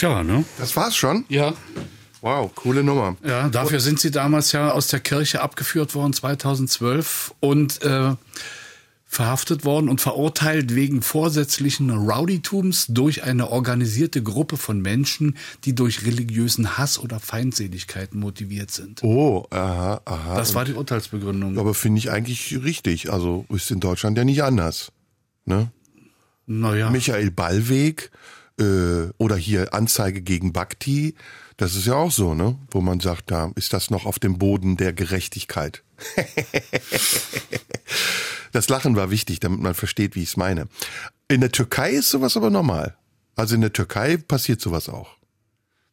Tja, 0.00 0.24
ne? 0.24 0.46
Das 0.56 0.74
war's 0.76 0.96
schon? 0.96 1.26
Ja. 1.28 1.52
Wow, 2.22 2.54
coole 2.54 2.82
Nummer. 2.82 3.18
Ja, 3.22 3.50
dafür 3.50 3.80
sind 3.80 4.00
sie 4.00 4.10
damals 4.10 4.50
ja 4.52 4.70
aus 4.70 4.86
der 4.86 5.00
Kirche 5.00 5.42
abgeführt 5.42 5.94
worden, 5.94 6.14
2012, 6.14 7.34
und 7.40 7.82
äh, 7.82 8.14
verhaftet 9.04 9.66
worden 9.66 9.90
und 9.90 10.00
verurteilt 10.00 10.74
wegen 10.74 11.02
vorsätzlichen 11.02 11.90
Rowdytums 11.90 12.86
durch 12.88 13.24
eine 13.24 13.50
organisierte 13.50 14.22
Gruppe 14.22 14.56
von 14.56 14.80
Menschen, 14.80 15.36
die 15.64 15.74
durch 15.74 16.06
religiösen 16.06 16.78
Hass 16.78 16.98
oder 16.98 17.20
Feindseligkeiten 17.20 18.18
motiviert 18.20 18.70
sind. 18.70 19.02
Oh, 19.02 19.46
aha, 19.50 20.00
aha. 20.06 20.34
Das 20.34 20.54
war 20.54 20.64
die 20.64 20.72
Urteilsbegründung. 20.72 21.58
Aber 21.58 21.74
finde 21.74 21.98
ich 21.98 22.10
eigentlich 22.10 22.58
richtig. 22.64 23.12
Also 23.12 23.44
ist 23.50 23.70
in 23.70 23.80
Deutschland 23.80 24.16
ja 24.16 24.24
nicht 24.24 24.42
anders. 24.42 24.92
Ne? 25.44 25.70
Naja. 26.46 26.88
Michael 26.88 27.30
Ballweg 27.30 28.10
äh, 28.60 29.10
oder 29.18 29.36
hier 29.36 29.74
Anzeige 29.74 30.22
gegen 30.22 30.52
Bhakti, 30.52 31.14
das 31.56 31.74
ist 31.74 31.86
ja 31.86 31.94
auch 31.94 32.10
so, 32.12 32.34
ne? 32.34 32.58
Wo 32.70 32.80
man 32.80 33.00
sagt, 33.00 33.30
da 33.30 33.50
ist 33.56 33.72
das 33.72 33.90
noch 33.90 34.06
auf 34.06 34.18
dem 34.18 34.38
Boden 34.38 34.76
der 34.76 34.92
Gerechtigkeit. 34.92 35.82
das 38.52 38.68
Lachen 38.68 38.96
war 38.96 39.10
wichtig, 39.10 39.40
damit 39.40 39.60
man 39.60 39.74
versteht, 39.74 40.14
wie 40.14 40.22
ich 40.22 40.30
es 40.30 40.36
meine. 40.36 40.68
In 41.28 41.40
der 41.40 41.52
Türkei 41.52 41.90
ist 41.90 42.10
sowas 42.10 42.36
aber 42.36 42.50
normal. 42.50 42.96
Also 43.36 43.54
in 43.54 43.60
der 43.60 43.72
Türkei 43.72 44.16
passiert 44.16 44.60
sowas 44.60 44.88
auch. 44.88 45.16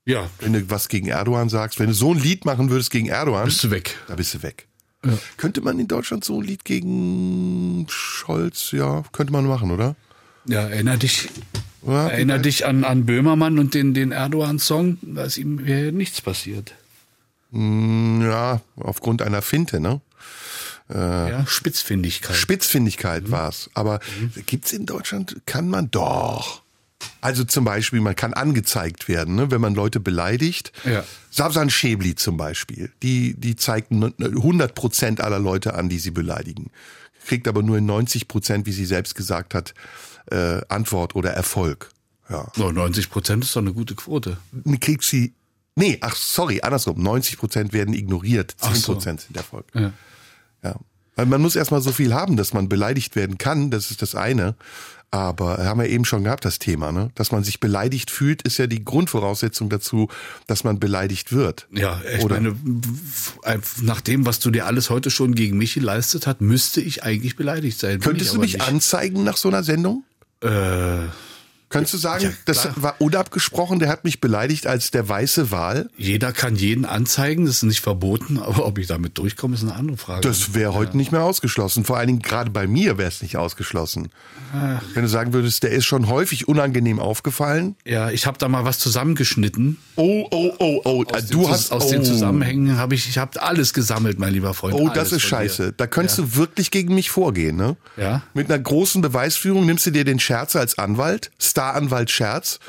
Ja. 0.05 0.29
Wenn 0.39 0.53
du 0.53 0.69
was 0.69 0.87
gegen 0.87 1.07
Erdogan 1.07 1.49
sagst, 1.49 1.79
wenn 1.79 1.87
du 1.87 1.93
so 1.93 2.13
ein 2.13 2.19
Lied 2.19 2.45
machen 2.45 2.69
würdest 2.69 2.91
gegen 2.91 3.07
Erdogan, 3.07 3.45
Bist 3.45 3.63
du 3.63 3.71
weg. 3.71 3.97
da 4.07 4.15
bist 4.15 4.33
du 4.33 4.43
weg. 4.43 4.67
Könnte 5.37 5.61
man 5.61 5.79
in 5.79 5.87
Deutschland 5.87 6.25
so 6.25 6.39
ein 6.39 6.45
Lied 6.45 6.65
gegen 6.65 7.85
Scholz, 7.89 8.71
ja, 8.71 9.03
könnte 9.11 9.31
man 9.31 9.45
machen, 9.45 9.71
oder? 9.71 9.95
Ja, 10.45 10.61
erinner 10.61 10.97
dich, 10.97 11.29
Ja, 11.85 12.07
erinner 12.09 12.39
dich 12.39 12.65
an, 12.65 12.83
an 12.83 13.05
Böhmermann 13.05 13.59
und 13.59 13.73
den, 13.73 13.93
den 13.93 14.11
Erdogan-Song, 14.11 14.97
da 15.01 15.23
ist 15.23 15.37
ihm 15.37 15.55
nichts 15.95 16.21
passiert. 16.21 16.73
Mm, 17.51 18.21
Ja, 18.23 18.61
aufgrund 18.77 19.21
einer 19.21 19.41
Finte, 19.41 19.79
ne? 19.79 20.01
Äh, 20.89 20.95
Ja, 20.97 21.45
Spitzfindigkeit. 21.47 22.35
Spitzfindigkeit 22.35 23.29
war's. 23.31 23.69
Aber 23.73 23.99
gibt's 24.45 24.73
in 24.73 24.85
Deutschland, 24.85 25.37
kann 25.45 25.69
man 25.69 25.91
doch. 25.91 26.61
Also 27.21 27.43
zum 27.43 27.63
Beispiel, 27.63 28.01
man 28.01 28.15
kann 28.15 28.33
angezeigt 28.33 29.07
werden, 29.07 29.35
ne, 29.35 29.51
wenn 29.51 29.61
man 29.61 29.75
Leute 29.75 29.99
beleidigt. 29.99 30.71
Ja. 30.83 31.03
Savsan 31.29 31.69
Schäbli 31.69 32.15
zum 32.15 32.37
Beispiel, 32.37 32.91
die, 33.03 33.35
die 33.35 33.55
zeigt 33.55 33.91
100 33.91 34.73
Prozent 34.73 35.21
aller 35.21 35.39
Leute 35.39 35.75
an, 35.75 35.89
die 35.89 35.99
sie 35.99 36.11
beleidigen. 36.11 36.71
Kriegt 37.25 37.47
aber 37.47 37.61
nur 37.61 37.77
in 37.77 37.85
90 37.85 38.27
Prozent, 38.27 38.65
wie 38.65 38.71
sie 38.71 38.85
selbst 38.85 39.13
gesagt 39.15 39.53
hat, 39.53 39.73
äh, 40.31 40.61
Antwort 40.69 41.15
oder 41.15 41.31
Erfolg. 41.31 41.89
Ja. 42.29 42.47
So, 42.55 42.71
90 42.71 43.09
Prozent 43.09 43.43
ist 43.43 43.55
doch 43.55 43.61
eine 43.61 43.73
gute 43.73 43.95
Quote. 43.95 44.37
Kriegt 44.81 45.03
sie, 45.03 45.33
nee, 45.75 45.97
ach 46.01 46.15
sorry, 46.15 46.61
andersrum, 46.61 47.01
90 47.01 47.37
Prozent 47.37 47.73
werden 47.73 47.93
ignoriert, 47.93 48.55
Ach 48.61 48.73
10 48.73 48.81
so. 48.81 48.93
Prozent 48.93 49.21
sind 49.21 49.37
Erfolg. 49.37 49.65
Ja. 49.73 49.93
Ja. 50.63 50.75
Weil 51.15 51.25
man 51.25 51.41
muss 51.41 51.55
erstmal 51.55 51.81
so 51.81 51.91
viel 51.91 52.13
haben, 52.13 52.37
dass 52.37 52.53
man 52.53 52.69
beleidigt 52.69 53.15
werden 53.15 53.37
kann, 53.37 53.71
das 53.71 53.91
ist 53.91 54.01
das 54.01 54.13
eine. 54.13 54.55
Aber 55.09 55.63
haben 55.63 55.79
wir 55.79 55.87
eben 55.87 56.03
schon 56.03 56.25
gehabt, 56.25 56.43
das 56.43 56.59
Thema, 56.59 56.91
ne? 56.91 57.11
Dass 57.15 57.31
man 57.31 57.41
sich 57.41 57.61
beleidigt 57.61 58.11
fühlt, 58.11 58.41
ist 58.41 58.57
ja 58.57 58.67
die 58.67 58.83
Grundvoraussetzung 58.83 59.69
dazu, 59.69 60.09
dass 60.47 60.65
man 60.65 60.79
beleidigt 60.79 61.31
wird. 61.31 61.65
Ja, 61.71 62.01
ich 62.17 62.25
Oder? 62.25 62.35
meine, 62.35 62.57
nach 63.81 64.01
dem, 64.01 64.25
was 64.25 64.39
du 64.39 64.51
dir 64.51 64.65
alles 64.65 64.89
heute 64.89 65.09
schon 65.09 65.33
gegen 65.33 65.57
mich 65.57 65.75
geleistet 65.75 66.27
hast, 66.27 66.41
müsste 66.41 66.81
ich 66.81 67.03
eigentlich 67.03 67.37
beleidigt 67.37 67.79
sein. 67.79 68.01
Könntest 68.01 68.35
du 68.35 68.39
mich 68.41 68.53
nicht. 68.53 68.67
anzeigen 68.67 69.23
nach 69.23 69.37
so 69.37 69.47
einer 69.47 69.63
Sendung? 69.63 70.03
Äh, 70.43 71.07
Könntest 71.69 71.93
du 71.93 71.97
sagen, 71.97 72.23
Ja, 72.23 72.29
das 72.45 72.69
war 72.75 72.95
unabgesprochen, 72.99 73.79
der 73.79 73.89
hat 73.89 74.03
mich 74.03 74.21
beleidigt 74.21 74.67
als 74.67 74.91
der 74.91 75.07
weiße 75.07 75.51
Wal? 75.51 75.89
jeder 75.97 76.31
kann 76.31 76.55
jeden 76.55 76.85
anzeigen, 76.85 77.45
das 77.45 77.57
ist 77.57 77.63
nicht 77.63 77.81
verboten, 77.81 78.37
aber 78.41 78.65
ob 78.65 78.77
ich 78.77 78.87
damit 78.87 79.17
durchkomme, 79.17 79.55
ist 79.55 79.63
eine 79.63 79.75
andere 79.75 79.97
Frage. 79.97 80.21
Das 80.21 80.53
wäre 80.53 80.73
heute 80.73 80.95
nicht 80.95 81.11
mehr 81.11 81.23
ausgeschlossen. 81.23 81.83
Vor 81.83 81.97
allen 81.97 82.07
Dingen 82.07 82.21
gerade 82.21 82.51
bei 82.51 82.67
mir 82.67 82.97
wäre 82.97 83.09
es 83.09 83.21
nicht 83.21 83.37
ausgeschlossen. 83.37 84.09
Wenn 84.93 85.03
du 85.03 85.09
sagen 85.09 85.33
würdest, 85.33 85.63
der 85.63 85.71
ist 85.71 85.85
schon 85.85 86.07
häufig 86.07 86.47
unangenehm 86.47 86.99
aufgefallen. 86.99 87.75
ja, 87.85 88.09
ich 88.11 88.25
habe 88.25 88.37
da 88.37 88.47
mal 88.47 88.63
was 88.63 88.79
zusammengeschnitten. 88.79 89.77
Oh, 89.95 90.25
oh, 90.31 90.53
oh, 90.59 90.81
oh. 90.85 91.03
Aus, 91.11 91.25
du 91.27 91.41
den, 91.41 91.49
hast 91.49 91.71
aus 91.71 91.87
den 91.87 92.01
oh. 92.01 92.03
Zusammenhängen 92.05 92.77
habe 92.77 92.95
ich, 92.95 93.09
ich 93.09 93.17
habe 93.17 93.41
alles 93.41 93.73
gesammelt, 93.73 94.19
mein 94.19 94.31
lieber 94.33 94.53
Freund. 94.53 94.75
Oh, 94.75 94.89
das 94.93 95.11
ist 95.11 95.23
scheiße. 95.23 95.67
dir. 95.67 95.71
Da 95.75 95.87
könntest 95.87 96.19
du 96.19 96.35
wirklich 96.35 96.71
gegen 96.71 96.95
mich 96.95 97.09
vorgehen, 97.09 97.57
ne? 97.57 97.75
Ja. 97.97 98.21
Mit 98.33 98.49
einer 98.49 98.59
großen 98.61 99.01
Beweisführung 99.01 99.65
nimmst 99.65 99.85
du 99.85 99.91
dir 99.91 100.05
den 100.05 100.19
Scherz 100.19 100.55
als 100.55 100.77
Anwalt, 100.77 101.31
Staranwalt 101.57 102.11
Scherz. 102.11 102.59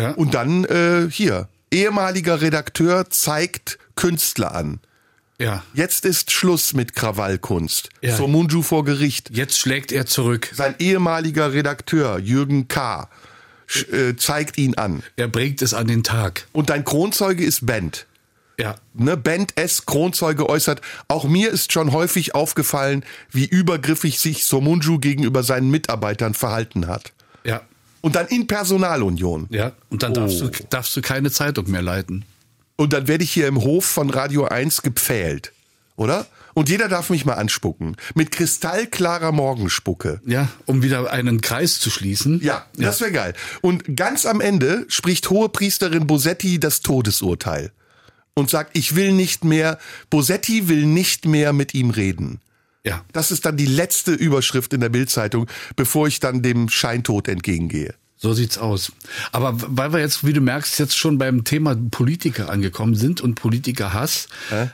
Ja. 0.00 0.12
Und 0.12 0.32
dann 0.32 0.64
äh, 0.64 1.10
hier, 1.10 1.48
ehemaliger 1.70 2.40
Redakteur 2.40 3.10
zeigt 3.10 3.78
Künstler 3.94 4.54
an. 4.54 4.80
Ja. 5.38 5.62
Jetzt 5.74 6.06
ist 6.06 6.32
Schluss 6.32 6.72
mit 6.72 6.96
Krawallkunst. 6.96 7.90
Ja. 8.00 8.16
Somunju 8.16 8.62
vor 8.62 8.84
Gericht. 8.84 9.28
Jetzt 9.36 9.58
schlägt 9.58 9.92
er 9.92 10.06
zurück. 10.06 10.50
Sein 10.54 10.74
ehemaliger 10.78 11.52
Redakteur 11.52 12.18
Jürgen 12.18 12.68
K. 12.68 13.10
Äh, 13.92 14.16
zeigt 14.16 14.56
ihn 14.56 14.76
an. 14.78 15.02
Er 15.16 15.28
bringt 15.28 15.60
es 15.60 15.74
an 15.74 15.86
den 15.86 16.02
Tag. 16.02 16.46
Und 16.52 16.70
dein 16.70 16.86
Kronzeuge 16.86 17.44
ist 17.44 17.66
Bent. 17.66 18.06
Ja. 18.58 18.76
Ne, 18.94 19.18
Bent 19.18 19.52
S. 19.56 19.84
Kronzeuge 19.84 20.48
äußert, 20.48 20.80
auch 21.06 21.24
mir 21.24 21.50
ist 21.50 21.70
schon 21.74 21.92
häufig 21.92 22.34
aufgefallen, 22.34 23.04
wie 23.30 23.44
übergriffig 23.44 24.18
sich 24.18 24.46
Somunju 24.46 24.98
gegenüber 24.98 25.42
seinen 25.42 25.70
Mitarbeitern 25.70 26.32
verhalten 26.32 26.86
hat. 26.86 27.12
Ja. 27.98 28.02
Und 28.02 28.14
dann 28.16 28.26
in 28.28 28.46
Personalunion. 28.46 29.46
Ja. 29.50 29.72
Und 29.90 30.02
dann 30.02 30.14
darfst, 30.14 30.42
Oh. 30.42 30.48
du, 30.48 30.64
darfst 30.70 30.96
du 30.96 31.02
keine 31.02 31.30
Zeitung 31.30 31.70
mehr 31.70 31.82
leiten. 31.82 32.24
Und 32.76 32.92
dann 32.92 33.08
werde 33.08 33.24
ich 33.24 33.30
hier 33.32 33.48
im 33.48 33.60
Hof 33.62 33.84
von 33.84 34.10
Radio 34.10 34.44
1 34.44 34.82
gepfählt. 34.82 35.52
Oder? 35.96 36.26
Und 36.54 36.68
jeder 36.68 36.88
darf 36.88 37.10
mich 37.10 37.24
mal 37.24 37.34
anspucken. 37.34 37.96
Mit 38.14 38.30
kristallklarer 38.30 39.32
Morgenspucke. 39.32 40.20
Ja, 40.26 40.48
um 40.66 40.82
wieder 40.82 41.10
einen 41.12 41.40
Kreis 41.40 41.80
zu 41.80 41.90
schließen. 41.90 42.40
Ja, 42.42 42.66
das 42.76 43.00
wäre 43.00 43.12
geil. 43.12 43.34
Und 43.62 43.96
ganz 43.96 44.26
am 44.26 44.40
Ende 44.40 44.84
spricht 44.88 45.28
Hohepriesterin 45.30 46.06
Bosetti 46.06 46.58
das 46.60 46.80
Todesurteil. 46.80 47.72
Und 48.34 48.50
sagt, 48.50 48.76
ich 48.76 48.94
will 48.94 49.12
nicht 49.12 49.42
mehr, 49.44 49.78
Bosetti 50.10 50.68
will 50.68 50.86
nicht 50.86 51.26
mehr 51.26 51.52
mit 51.52 51.74
ihm 51.74 51.90
reden. 51.90 52.40
Ja. 52.84 53.04
Das 53.12 53.30
ist 53.30 53.44
dann 53.44 53.56
die 53.56 53.66
letzte 53.66 54.12
Überschrift 54.12 54.72
in 54.72 54.80
der 54.80 54.88
Bildzeitung, 54.88 55.46
bevor 55.76 56.06
ich 56.06 56.20
dann 56.20 56.42
dem 56.42 56.68
Scheintod 56.68 57.28
entgegengehe. 57.28 57.94
So 58.20 58.32
sieht's 58.32 58.58
aus. 58.58 58.90
Aber 59.30 59.54
weil 59.56 59.92
wir 59.92 60.00
jetzt, 60.00 60.26
wie 60.26 60.32
du 60.32 60.40
merkst, 60.40 60.80
jetzt 60.80 60.98
schon 60.98 61.18
beim 61.18 61.44
Thema 61.44 61.76
Politiker 61.76 62.50
angekommen 62.50 62.96
sind 62.96 63.20
und 63.20 63.36
Politikerhass, 63.36 64.26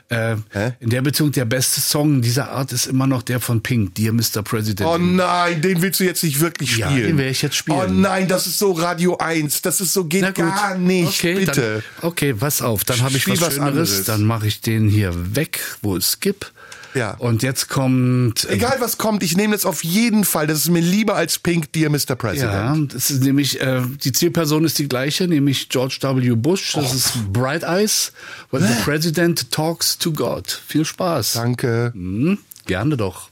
äh, 0.08 0.36
in 0.80 0.88
der 0.88 1.02
Beziehung 1.02 1.30
der 1.30 1.44
beste 1.44 1.82
Song 1.82 2.22
dieser 2.22 2.52
Art 2.52 2.72
ist 2.72 2.86
immer 2.86 3.06
noch 3.06 3.22
der 3.22 3.40
von 3.40 3.62
Pink, 3.62 3.96
Dear 3.96 4.14
Mr. 4.14 4.42
President. 4.42 4.88
Oh 4.88 4.96
nein, 4.96 5.60
den 5.60 5.82
willst 5.82 6.00
du 6.00 6.04
jetzt 6.04 6.24
nicht 6.24 6.40
wirklich 6.40 6.78
Ja, 6.78 6.88
spielen. 6.90 7.06
den 7.08 7.18
werde 7.18 7.30
ich 7.32 7.42
jetzt 7.42 7.56
spielen. 7.56 7.78
Oh 7.78 7.86
nein, 7.86 8.28
das 8.28 8.46
ist 8.46 8.58
so 8.58 8.72
Radio 8.72 9.18
1. 9.18 9.60
Das 9.60 9.82
ist 9.82 9.92
so, 9.92 10.06
geht 10.06 10.34
gar 10.34 10.78
nicht. 10.78 11.08
Okay, 11.08 11.34
bitte. 11.34 11.82
Dann, 12.00 12.08
okay, 12.08 12.32
pass 12.32 12.62
auf, 12.62 12.84
dann 12.84 13.02
habe 13.02 13.14
ich 13.14 13.22
Spiel 13.24 13.34
was, 13.34 13.42
was 13.42 13.58
anderes. 13.58 14.04
Dann 14.04 14.24
mache 14.24 14.46
ich 14.46 14.62
den 14.62 14.88
hier 14.88 15.36
weg, 15.36 15.60
wo 15.82 15.98
es 15.98 16.12
Skip. 16.12 16.50
Ja. 16.94 17.14
Und 17.18 17.42
jetzt 17.42 17.68
kommt. 17.68 18.44
äh, 18.44 18.54
Egal 18.54 18.76
was 18.80 18.98
kommt, 18.98 19.22
ich 19.22 19.36
nehme 19.36 19.54
das 19.54 19.64
auf 19.66 19.82
jeden 19.84 20.24
Fall. 20.24 20.46
Das 20.46 20.58
ist 20.58 20.68
mir 20.70 20.80
lieber 20.80 21.16
als 21.16 21.38
Pink, 21.38 21.72
Dear 21.72 21.90
Mr. 21.90 22.14
President. 22.16 22.52
Ja, 22.52 22.76
das 22.94 23.10
ist 23.10 23.22
nämlich, 23.22 23.60
äh, 23.60 23.82
die 24.04 24.12
Zielperson 24.12 24.64
ist 24.64 24.78
die 24.78 24.88
gleiche, 24.88 25.26
nämlich 25.28 25.68
George 25.68 25.98
W. 26.00 26.30
Bush. 26.36 26.72
Das 26.72 26.94
ist 26.94 27.32
Bright 27.32 27.62
Eyes, 27.64 28.12
when 28.50 28.62
the 28.62 28.74
President 28.84 29.50
talks 29.50 29.98
to 29.98 30.12
God. 30.12 30.50
Viel 30.66 30.84
Spaß. 30.84 31.32
Danke. 31.34 31.92
Mhm, 31.94 32.38
gerne 32.66 32.96
doch. 32.96 33.28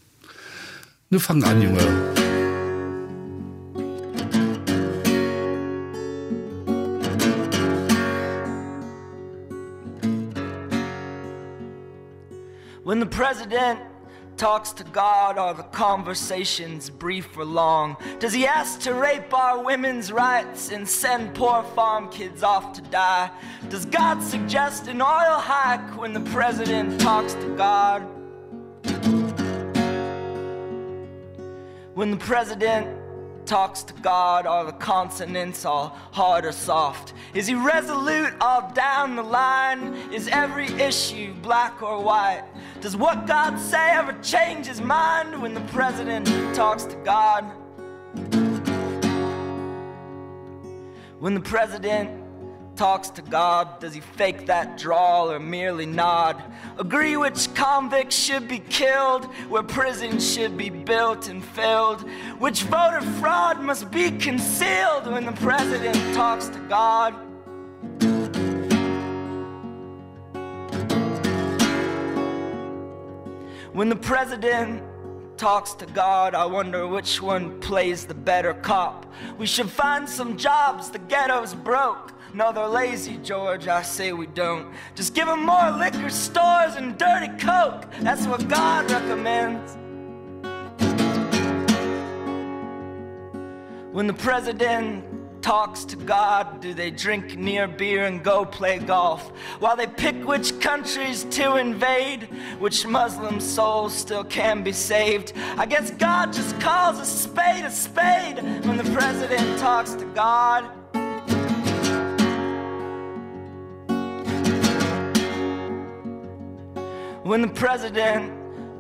Nur 1.11 1.21
fang 1.21 1.43
an, 1.45 1.61
Junge. 1.63 2.22
President 13.13 13.79
talks 14.39 14.73
to 14.73 14.85
God, 14.85 15.37
are 15.37 15.53
the 15.53 15.63
conversations 15.65 16.89
brief 16.89 17.37
or 17.37 17.45
long? 17.45 17.97
Does 18.19 18.33
he 18.33 18.47
ask 18.47 18.81
to 18.81 18.95
rape 18.95 19.33
our 19.35 19.63
women's 19.63 20.11
rights 20.11 20.73
and 20.73 20.89
send 20.89 21.35
poor 21.35 21.63
farm 21.75 22.09
kids 22.09 22.43
off 22.43 22.73
to 22.73 22.81
die? 22.83 23.31
Does 23.69 23.85
God 23.85 24.23
suggest 24.23 24.89
an 24.89 25.03
oil 25.03 25.39
hike 25.39 25.97
when 25.99 26.15
the 26.15 26.21
president 26.33 26.99
talks 27.01 27.35
to 27.35 27.55
God? 27.55 28.01
When 31.95 32.11
the 32.11 32.17
president 32.17 32.89
talks 33.47 33.83
to 33.85 33.95
God, 33.95 34.47
are 34.47 34.65
the 34.65 34.73
consonants 34.73 35.65
all 35.65 35.97
hard 36.11 36.45
or 36.45 36.53
soft? 36.53 37.13
Is 37.35 37.47
he 37.47 37.55
resolute 37.55 38.33
all 38.41 38.71
down 38.73 39.17
the 39.17 39.23
line? 39.23 39.95
Is 40.13 40.29
every 40.29 40.67
issue 40.81 41.35
black 41.35 41.83
or 41.83 42.03
white? 42.03 42.45
Does 42.81 42.97
what 42.97 43.27
God 43.27 43.59
say 43.59 43.91
ever 43.91 44.13
change 44.23 44.67
his 44.67 44.81
mind 44.81 45.41
when 45.41 45.55
the 45.55 45.61
president 45.73 46.27
talks 46.55 46.85
to 46.85 46.97
God? 46.97 47.45
When 51.19 51.35
the 51.35 51.41
president 51.41 52.22
talks 52.83 53.11
to 53.11 53.23
God, 53.23 53.79
does 53.79 53.95
he 53.95 54.01
fake 54.01 54.47
that 54.47 54.77
drawl 54.77 55.31
or 55.31 55.39
merely 55.39 55.87
nod? 55.87 56.43
Agree 56.79 57.17
which 57.17 57.55
convicts 57.55 58.17
should 58.17 58.49
be 58.49 58.59
killed, 58.59 59.25
where 59.49 59.63
prisons 59.63 60.35
should 60.35 60.57
be 60.57 60.69
built 60.69 61.29
and 61.29 61.45
filled, 61.45 62.01
which 62.41 62.65
voter 62.65 63.01
fraud 63.21 63.61
must 63.61 63.89
be 63.93 64.11
concealed 64.11 65.07
when 65.07 65.25
the 65.25 65.31
president 65.31 65.95
talks 66.13 66.49
to 66.49 66.59
God? 66.69 67.15
When 73.73 73.91
the 73.91 74.01
president 74.03 74.83
talks 75.39 75.75
to 75.75 75.87
God, 75.87 76.35
I 76.35 76.47
wonder 76.47 76.89
which 76.89 77.23
one 77.23 77.61
plays 77.61 78.07
the 78.07 78.15
better 78.15 78.55
cop. 78.55 79.07
We 79.39 79.47
should 79.47 79.71
find 79.71 80.09
some 80.09 80.37
jobs, 80.37 80.91
the 80.91 80.99
ghetto's 80.99 81.55
broke. 81.55 82.13
No, 82.35 82.51
they're 82.51 82.67
lazy, 82.67 83.19
George. 83.19 83.69
I 83.69 83.83
say 83.83 84.15
we 84.15 84.27
don't. 84.27 84.73
Just 84.95 85.15
give 85.15 85.27
them 85.27 85.45
more 85.45 85.71
liquor 85.73 86.09
stores 86.09 86.77
and 86.77 86.97
dirty 86.97 87.29
coke. 87.39 87.85
That's 88.01 88.27
what 88.27 88.49
God 88.49 88.91
recommends. 88.91 89.77
When 93.93 94.07
the 94.07 94.15
president 94.15 95.05
talks 95.43 95.85
to 95.85 95.97
God, 95.97 96.63
do 96.63 96.73
they 96.73 96.91
drink 96.91 97.37
near 97.37 97.69
beer 97.69 98.07
and 98.07 98.25
go 98.25 98.47
play 98.47 98.79
golf? 98.79 99.31
While 99.59 99.77
they 99.77 99.87
pick 99.87 100.17
which 100.27 100.59
countries 100.59 101.25
to 101.25 101.57
invade, 101.57 102.31
which 102.59 102.87
Muslim 102.87 103.41
souls 103.41 103.93
still 103.93 104.25
can 104.25 104.63
be 104.63 104.73
saved. 104.73 105.35
I 105.59 105.67
guess 105.67 105.91
God 105.91 106.33
just 106.33 106.59
calls 106.61 106.99
a 106.99 107.05
spade 107.05 107.67
a 107.67 107.71
spade 107.71 108.43
when 108.65 108.79
the 108.79 108.91
president 108.95 109.59
talks 109.59 109.93
to 109.95 110.07
God. 110.07 110.71
When 117.25 117.43
the 117.43 117.49
president 117.49 118.33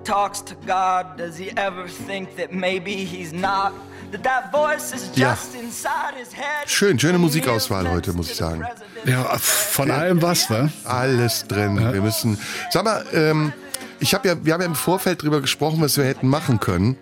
talks 0.05 0.43
to 0.43 0.55
God, 0.67 1.17
does 1.17 1.37
he 1.39 1.51
ever 1.57 1.87
think 1.87 2.37
that 2.37 2.53
maybe 2.53 3.05
he's 3.05 3.33
not? 3.33 3.73
That 4.11 4.25
that 4.25 4.53
voice 4.53 4.93
is 4.93 5.11
Ja. 5.15 5.31
just 5.31 5.55
inside 5.55 6.15
his 6.19 6.33
head? 6.35 6.67
Schön, 6.69 6.99
schöne 6.99 7.19
Musikauswahl 7.19 7.89
heute, 7.89 8.13
muss 8.13 8.31
ich 8.31 8.37
sagen. 8.37 8.63
Ja, 9.07 9.25
von 9.39 9.91
allem 9.91 10.21
was, 10.21 10.51
wa? 10.51 10.69
Alles 10.85 11.47
drin. 11.47 11.79
Wir 11.93 12.03
müssen. 12.03 12.37
Sag 12.71 12.85
mal, 12.85 13.05
ähm, 13.15 13.53
ich 14.01 14.13
habe 14.13 14.29
ja, 14.29 14.35
wir 14.45 14.53
haben 14.55 14.61
ja 14.61 14.67
im 14.67 14.75
Vorfeld 14.75 15.23
drüber 15.23 15.41
gesprochen, 15.41 15.81
was 15.81 15.97
wir 15.97 16.05
hätten 16.05 16.29
machen 16.29 16.59
können. 16.61 16.97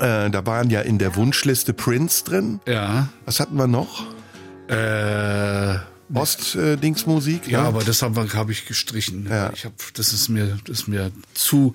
Äh, 0.00 0.30
da 0.30 0.44
waren 0.46 0.70
ja 0.70 0.80
in 0.80 0.98
der 0.98 1.14
Wunschliste 1.14 1.72
Prince 1.72 2.24
drin. 2.24 2.60
Ja. 2.66 3.08
Was 3.26 3.38
hatten 3.38 3.54
wir 3.56 3.66
noch? 3.68 4.02
Äh, 4.68 5.76
Ost-Dings-Musik. 6.12 7.48
ja, 7.48 7.62
ne? 7.62 7.68
aber 7.68 7.84
das 7.84 8.02
habe 8.02 8.26
hab 8.32 8.50
ich 8.50 8.66
gestrichen. 8.66 9.26
Ich 9.54 9.64
hab, 9.64 9.72
das 9.94 10.12
ist 10.12 10.28
mir, 10.28 10.58
das 10.66 10.80
ist 10.80 10.88
mir 10.88 11.10
zu, 11.34 11.74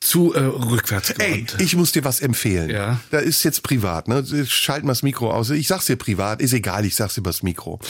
zu 0.00 0.34
äh, 0.34 0.40
rückwärts 0.40 1.10
Ey, 1.10 1.42
gewandt. 1.42 1.56
ich 1.60 1.76
muss 1.76 1.92
dir 1.92 2.04
was 2.04 2.20
empfehlen. 2.20 2.70
Ja. 2.70 3.00
Da 3.10 3.18
ist 3.18 3.42
jetzt 3.44 3.62
privat, 3.62 4.08
ne? 4.08 4.24
Schalten 4.46 4.86
wir 4.86 4.92
das 4.92 5.02
Mikro 5.02 5.32
aus. 5.32 5.50
Ich 5.50 5.68
sag's 5.68 5.86
dir 5.86 5.96
privat, 5.96 6.40
ist 6.40 6.52
egal, 6.52 6.84
ich 6.84 6.94
sag's 6.94 7.16
übers 7.16 7.42
Mikro. 7.42 7.80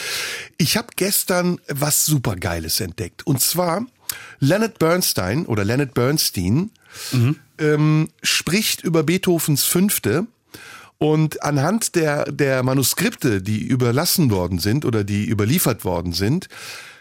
Ich 0.59 0.77
habe 0.77 0.89
gestern 0.97 1.61
was 1.69 2.07
supergeiles 2.07 2.81
entdeckt. 2.81 3.27
Und 3.27 3.41
zwar 3.41 3.87
Leonard 4.41 4.79
Bernstein 4.79 5.47
oder 5.47 5.65
Leonard 5.65 5.95
Bernstein 5.95 6.71
ähm, 7.59 8.09
spricht 8.23 8.85
über 8.85 9.03
Beethovens 9.03 9.65
Fünfte. 9.65 10.27
Und 11.03 11.43
anhand 11.43 11.97
der, 11.97 12.31
der 12.31 12.63
Manuskripte, 12.63 13.43
die 13.43 13.61
überlassen 13.61 14.31
worden 14.31 14.61
sind 14.61 14.85
oder 14.85 15.03
die 15.03 15.29
überliefert 15.29 15.85
worden 15.85 16.13
sind, 16.13 16.47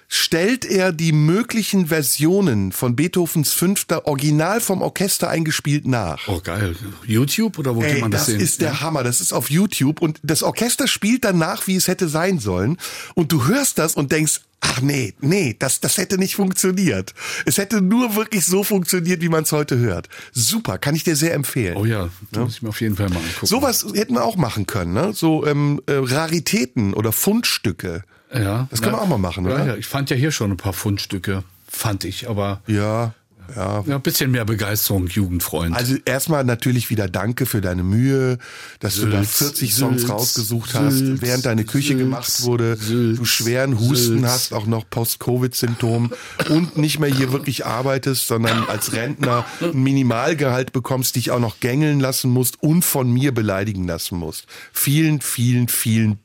stellt 0.08 0.66
er 0.66 0.92
die 0.92 1.12
möglichen 1.12 1.86
Versionen 1.86 2.72
von 2.72 2.96
Beethovens 2.96 3.54
Fünfter 3.54 4.08
original 4.08 4.60
vom 4.60 4.82
Orchester 4.82 5.30
eingespielt 5.30 5.86
nach. 5.86 6.28
Oh 6.28 6.42
geil. 6.44 6.76
YouTube 7.06 7.60
oder 7.60 7.76
wo 7.76 7.84
Ey, 7.84 7.92
kann 7.92 8.02
man 8.02 8.12
das, 8.12 8.22
das 8.22 8.32
sehen? 8.32 8.40
ist 8.42 8.62
der 8.62 8.82
Hammer. 8.82 9.04
Das 9.04 9.22
ist 9.22 9.34
auf 9.34 9.52
YouTube 9.52 10.02
und 10.02 10.20
das 10.24 10.42
Orchester 10.42 10.88
spielt 10.88 11.24
danach, 11.24 11.68
wie 11.68 11.76
es 11.76 11.88
hätte 11.88 12.10
sein 12.10 12.40
sollen. 12.40 12.78
Und 13.14 13.32
du 13.32 13.46
hörst 13.46 13.78
das 13.78 13.94
und 13.94 14.12
denkst, 14.12 14.42
ach 14.62 14.82
nee, 14.82 15.14
nee, 15.20 15.56
das, 15.58 15.82
das 15.82 15.98
hätte 15.98 16.18
nicht 16.18 16.36
funktioniert. 16.36 17.14
Es 17.46 17.58
hätte 17.58 17.82
nur 17.82 18.16
wirklich 18.16 18.46
so 18.46 18.64
funktioniert, 18.64 19.22
wie 19.22 19.30
man 19.30 19.44
es 19.44 19.52
heute 19.52 19.78
hört. 19.78 20.08
Super, 20.32 20.78
kann 20.78 20.96
ich 20.96 21.04
dir 21.04 21.16
sehr 21.16 21.34
empfehlen. 21.34 21.76
Oh 21.76 21.86
ja, 21.86 22.10
das 22.32 22.44
muss 22.44 22.56
ich 22.56 22.62
mir 22.62 22.70
auf 22.70 22.82
jeden 22.82 22.96
Fall 22.96 23.10
mal 23.10 23.18
angucken. 23.18 23.46
Sowas 23.46 23.86
hätten 23.94 24.14
wir 24.14 24.24
auch 24.24 24.38
machen 24.38 24.68
können, 24.68 24.94
ne? 24.94 25.12
So 25.14 25.46
ähm, 25.46 25.82
äh, 25.88 25.94
Raritäten 25.94 26.94
oder 26.94 27.12
Fundstücke. 27.12 28.04
Ja. 28.34 28.68
Das 28.72 28.82
können 28.82 28.96
wir 28.96 29.02
auch 29.02 29.08
mal 29.08 29.18
machen, 29.18 29.46
ja, 29.46 29.56
oder? 29.56 29.66
Ja, 29.66 29.76
ich 29.76 29.88
fand 29.88 30.10
ja 30.10 30.16
hier 30.16 30.32
schon 30.32 30.52
ein 30.52 30.58
paar 30.58 30.74
Fundstücke, 30.74 31.44
fand 31.68 32.06
ich, 32.06 32.30
aber 32.30 32.62
Ja, 32.68 33.14
ja. 33.56 33.84
ja, 33.86 33.96
ein 33.96 34.02
bisschen 34.02 34.32
mehr 34.32 34.46
Begeisterung, 34.46 35.08
Jugendfreund. 35.08 35.76
Also 35.76 35.96
erstmal 36.06 36.44
natürlich 36.44 36.90
wieder 36.90 37.08
danke 37.08 37.46
für 37.46 37.62
deine 37.62 37.84
Mühe, 37.84 38.38
dass 38.80 38.96
du 38.96 39.08
da 39.08 39.24
Sülz, 39.24 39.38
40 39.38 39.74
Songs 39.76 40.02
Sülz, 40.02 40.12
rausgesucht 40.12 40.74
hast, 40.74 40.98
Sülz, 40.98 41.22
während 41.22 41.46
deine 41.46 41.64
Küche 41.66 41.90
Sülz, 41.90 42.00
gemacht 42.00 42.44
wurde, 42.44 42.78
du 42.78 43.26
schweren 43.26 43.80
Husten 43.80 44.20
Sülz. 44.20 44.26
hast, 44.26 44.54
auch 44.54 44.66
noch 44.66 44.90
Post-Covid-Symptom 44.90 46.12
und 46.50 46.78
nicht 46.78 47.00
mehr 47.00 47.10
hier 47.10 47.32
wirklich 47.32 47.66
arbeitest, 47.66 48.28
sondern 48.28 48.66
als 48.66 48.94
Rentner 48.94 49.46
ein 49.62 49.82
Minimalgehalt 49.82 50.74
bekommst, 50.74 51.16
dich 51.16 51.32
auch 51.32 51.40
noch 51.40 51.60
gängeln 51.60 52.00
lassen 52.00 52.30
musst 52.30 52.62
und 52.62 52.84
von 52.84 53.12
mir 53.12 53.34
beleidigen 53.34 53.88
lassen 53.88 54.18
musst. 54.18 54.46
Vielen, 54.72 55.22
vielen, 55.22 55.68
vielen 55.68 56.20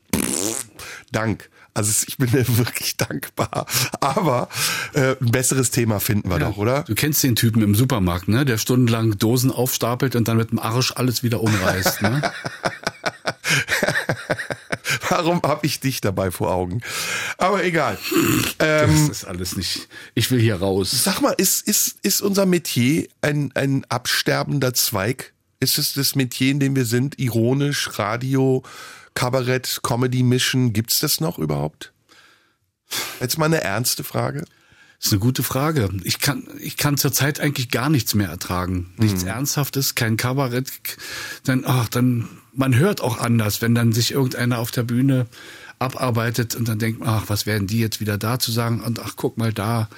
Dank. 1.11 1.49
Also 1.77 2.05
ich 2.07 2.17
bin 2.17 2.31
dir 2.31 2.45
wirklich 2.57 2.97
dankbar. 2.97 3.67
Aber 4.01 4.49
äh, 4.93 5.15
ein 5.21 5.31
besseres 5.31 5.69
Thema 5.69 5.99
finden 5.99 6.29
wir 6.29 6.39
doch, 6.39 6.57
oder? 6.57 6.81
Du 6.83 6.95
kennst 6.95 7.21
den 7.21 7.35
Typen 7.35 7.61
im 7.61 7.75
Supermarkt, 7.75 8.27
ne? 8.27 8.45
Der 8.45 8.57
stundenlang 8.57 9.19
Dosen 9.19 9.51
aufstapelt 9.51 10.15
und 10.15 10.27
dann 10.27 10.37
mit 10.37 10.49
dem 10.49 10.57
Arsch 10.57 10.93
alles 10.95 11.21
wieder 11.21 11.39
umreißt, 11.41 12.01
ne? 12.01 12.23
Warum 15.09 15.41
habe 15.43 15.67
ich 15.67 15.79
dich 15.79 16.01
dabei 16.01 16.31
vor 16.31 16.51
Augen? 16.51 16.81
Aber 17.37 17.63
egal. 17.63 17.97
Ähm, 18.59 19.07
das 19.07 19.19
ist 19.19 19.25
alles 19.25 19.55
nicht. 19.55 19.87
Ich 20.15 20.31
will 20.31 20.39
hier 20.39 20.55
raus. 20.55 20.89
Sag 21.03 21.21
mal, 21.21 21.35
ist, 21.37 21.67
ist, 21.67 21.97
ist 22.01 22.21
unser 22.21 22.47
Metier 22.47 23.07
ein, 23.21 23.51
ein 23.53 23.85
absterbender 23.89 24.73
Zweig? 24.73 25.33
Ist 25.59 25.77
es 25.77 25.93
das 25.93 26.15
Metier, 26.15 26.51
in 26.51 26.59
dem 26.59 26.75
wir 26.75 26.85
sind? 26.85 27.19
Ironisch, 27.19 27.99
Radio, 27.99 28.63
Kabarett, 29.17 29.79
Comedy 29.81 30.21
mischen? 30.21 30.73
Gibt's 30.73 30.99
das 30.99 31.19
noch 31.19 31.39
überhaupt? 31.39 31.91
Jetzt 33.19 33.39
mal 33.39 33.45
eine 33.47 33.61
ernste 33.61 34.03
Frage. 34.03 34.41
Das 34.99 35.07
ist 35.07 35.11
eine 35.11 35.19
gute 35.19 35.41
Frage. 35.41 35.89
Ich 36.03 36.19
kann, 36.19 36.47
ich 36.59 36.77
kann 36.77 36.97
zurzeit 36.97 37.39
eigentlich 37.39 37.69
gar 37.71 37.89
nichts 37.89 38.13
mehr 38.13 38.29
ertragen. 38.29 38.93
Nichts 38.97 39.23
Mhm. 39.23 39.29
Ernsthaftes, 39.29 39.95
kein 39.95 40.17
Kabarett. 40.17 40.71
Dann, 41.45 41.63
ach, 41.65 41.87
dann, 41.89 42.27
man 42.53 42.75
hört 42.75 43.01
auch 43.01 43.17
anders, 43.17 43.59
wenn 43.63 43.73
dann 43.73 43.91
sich 43.91 44.11
irgendeiner 44.11 44.59
auf 44.59 44.69
der 44.69 44.83
Bühne 44.83 45.25
abarbeitet 45.79 46.53
und 46.53 46.67
dann 46.67 46.77
denkt, 46.77 47.01
ach, 47.03 47.23
was 47.25 47.47
werden 47.47 47.65
die 47.65 47.79
jetzt 47.79 47.99
wieder 47.99 48.19
da 48.19 48.37
zu 48.37 48.51
sagen? 48.51 48.81
Und 48.81 48.99
ach, 48.99 49.13
guck 49.15 49.37
mal 49.37 49.51
da. 49.51 49.89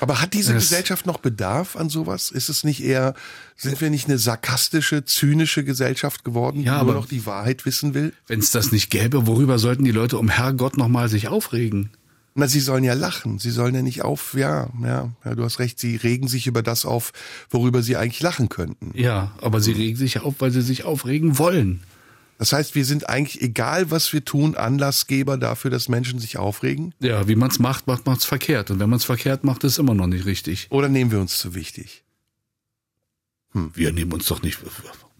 Aber 0.00 0.20
hat 0.20 0.34
diese 0.34 0.52
Das- 0.54 0.64
Gesellschaft 0.64 1.06
noch 1.06 1.18
Bedarf 1.18 1.76
an 1.76 1.88
sowas? 1.88 2.30
Ist 2.30 2.48
es 2.48 2.64
nicht 2.64 2.82
eher, 2.84 3.14
sind 3.56 3.80
wir 3.80 3.90
nicht 3.90 4.08
eine 4.08 4.18
sarkastische, 4.18 5.04
zynische 5.04 5.64
Gesellschaft 5.64 6.24
geworden, 6.24 6.62
Ja, 6.62 6.78
die 6.78 6.84
nur 6.84 6.92
aber- 6.92 7.00
noch 7.00 7.08
die 7.08 7.24
Wahrheit 7.26 7.64
wissen 7.66 7.94
will? 7.94 8.12
Wenn 8.26 8.40
es 8.40 8.50
das 8.50 8.72
nicht 8.72 8.90
gäbe, 8.90 9.26
worüber 9.26 9.58
sollten 9.58 9.84
die 9.84 9.92
Leute 9.92 10.18
um 10.18 10.28
Herrgott 10.28 10.76
nochmal 10.76 11.08
sich 11.08 11.28
aufregen? 11.28 11.90
Na, 12.38 12.46
sie 12.48 12.60
sollen 12.60 12.84
ja 12.84 12.92
lachen. 12.92 13.38
Sie 13.38 13.50
sollen 13.50 13.74
ja 13.74 13.80
nicht 13.80 14.02
auf, 14.02 14.34
ja, 14.34 14.68
ja, 14.82 15.10
ja, 15.24 15.34
du 15.34 15.42
hast 15.42 15.58
recht, 15.58 15.80
sie 15.80 15.96
regen 15.96 16.28
sich 16.28 16.46
über 16.46 16.62
das 16.62 16.84
auf, 16.84 17.14
worüber 17.48 17.82
sie 17.82 17.96
eigentlich 17.96 18.20
lachen 18.20 18.50
könnten. 18.50 18.90
Ja, 18.94 19.32
aber 19.40 19.62
sie 19.62 19.72
regen 19.72 19.96
sich 19.96 20.20
auf, 20.20 20.34
weil 20.40 20.50
sie 20.50 20.60
sich 20.60 20.84
aufregen 20.84 21.38
wollen. 21.38 21.80
Das 22.38 22.52
heißt, 22.52 22.74
wir 22.74 22.84
sind 22.84 23.08
eigentlich, 23.08 23.40
egal 23.42 23.90
was 23.90 24.12
wir 24.12 24.24
tun, 24.24 24.56
Anlassgeber 24.56 25.38
dafür, 25.38 25.70
dass 25.70 25.88
Menschen 25.88 26.18
sich 26.18 26.36
aufregen? 26.36 26.94
Ja, 27.00 27.28
wie 27.28 27.34
man 27.34 27.50
es 27.50 27.58
macht, 27.58 27.86
macht 27.86 28.06
man 28.06 28.16
es 28.16 28.24
verkehrt. 28.24 28.70
Und 28.70 28.78
wenn 28.78 28.90
man 28.90 28.98
es 28.98 29.04
verkehrt 29.04 29.44
macht, 29.44 29.64
ist 29.64 29.72
es 29.72 29.78
immer 29.78 29.94
noch 29.94 30.06
nicht 30.06 30.26
richtig. 30.26 30.66
Oder 30.70 30.88
nehmen 30.88 31.10
wir 31.10 31.20
uns 31.20 31.38
zu 31.38 31.54
wichtig? 31.54 32.04
Wir 33.52 33.92
nehmen 33.92 34.12
uns 34.12 34.26
doch 34.26 34.42
nicht. 34.42 34.58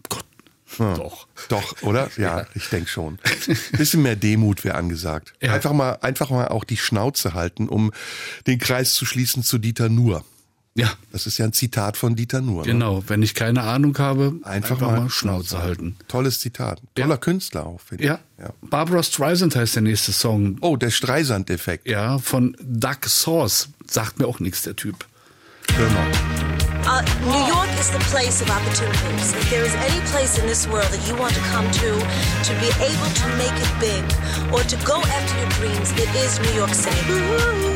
Gott. 0.08 0.24
Ja. 0.78 0.94
Doch. 0.94 1.26
Doch, 1.48 1.82
oder? 1.82 2.10
Ja, 2.18 2.46
ich 2.54 2.68
denke 2.68 2.88
schon. 2.88 3.18
Bisschen 3.72 4.02
mehr 4.02 4.16
Demut 4.16 4.64
wäre 4.64 4.74
angesagt. 4.74 5.32
Ja. 5.40 5.54
Einfach 5.54 5.72
mal, 5.72 5.92
einfach 6.02 6.30
mal 6.30 6.48
auch 6.48 6.64
die 6.64 6.76
Schnauze 6.76 7.32
halten, 7.32 7.68
um 7.68 7.92
den 8.46 8.58
Kreis 8.58 8.92
zu 8.92 9.06
schließen 9.06 9.42
zu 9.42 9.58
Dieter 9.58 9.88
Nuhr. 9.88 10.24
Ja. 10.76 10.92
Das 11.10 11.26
ist 11.26 11.38
ja 11.38 11.46
ein 11.46 11.52
Zitat 11.52 11.96
von 11.96 12.14
Dieter 12.16 12.40
Nuhr. 12.42 12.62
Ne? 12.66 12.72
Genau, 12.72 13.02
wenn 13.06 13.22
ich 13.22 13.34
keine 13.34 13.62
Ahnung 13.62 13.96
habe, 13.98 14.34
Einfach, 14.42 14.72
einfach, 14.72 14.80
mal, 14.80 15.00
mal 15.00 15.10
Schnauze 15.10 15.62
halten. 15.62 15.96
Tolles 16.06 16.38
Zitat. 16.40 16.80
Toller 16.94 17.16
Künstler 17.16 17.66
auch, 17.66 17.80
finde 17.80 18.04
Ja. 18.04 18.18
ich. 18.38 18.44
Ja. 18.44 18.50
Barbara 18.60 19.02
Streisand 19.02 19.56
heißt 19.56 19.76
der 19.76 19.82
nächste 19.82 20.12
Song. 20.12 20.58
Oh, 20.60 20.76
der 20.76 20.90
Streisand-Effekt. 20.90 21.88
Ja, 21.88 22.18
von 22.18 22.54
Doug 22.60 23.06
Source. 23.06 23.68
Sagt 23.90 24.18
mir 24.18 24.26
auch 24.26 24.38
nichts, 24.40 24.62
der 24.62 24.76
Typ. 24.76 25.06
Hör 25.74 25.88
mal. 25.90 26.06
Uh, 26.86 27.02
New 27.24 27.48
York 27.48 27.68
is 27.80 27.88
the 27.90 27.98
place 28.10 28.40
of 28.42 28.48
opportunities. 28.50 29.32
If 29.32 29.50
there 29.50 29.64
is 29.66 29.74
any 29.74 30.00
place 30.12 30.38
in 30.38 30.46
this 30.46 30.68
world 30.68 30.88
that 30.92 31.00
you 31.08 31.16
want 31.18 31.34
to 31.34 31.40
come 31.52 31.68
to, 31.72 31.98
to 32.44 32.52
be 32.60 32.68
able 32.84 33.10
to 33.10 33.26
make 33.38 33.56
it 33.58 33.72
big, 33.80 34.04
or 34.52 34.62
to 34.62 34.76
go 34.84 35.00
after 35.00 35.34
your 35.40 35.48
dreams, 35.58 35.90
it 35.92 36.08
is 36.14 36.38
New 36.38 36.54
York 36.54 36.72
City. 36.72 37.75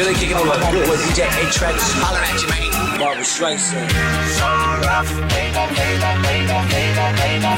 Catfish, 0.00 0.06
Billy 0.06 0.14
kicking 0.14 0.36
on 0.36 0.46
my 0.48 0.56
homeboy 0.56 0.96
DJ 0.96 1.28
A-Track. 1.28 1.76
Holler 2.00 2.24
at 2.24 2.40
you, 2.40 2.48
man. 2.48 2.98
Barbara 2.98 3.24
Streisand. 3.24 3.84
So 4.36 4.48
rough, 4.88 5.10
baby, 5.28 5.64
baby, 5.76 6.10
baby, 6.24 6.56
baby, 6.72 7.06
baby. 7.20 7.52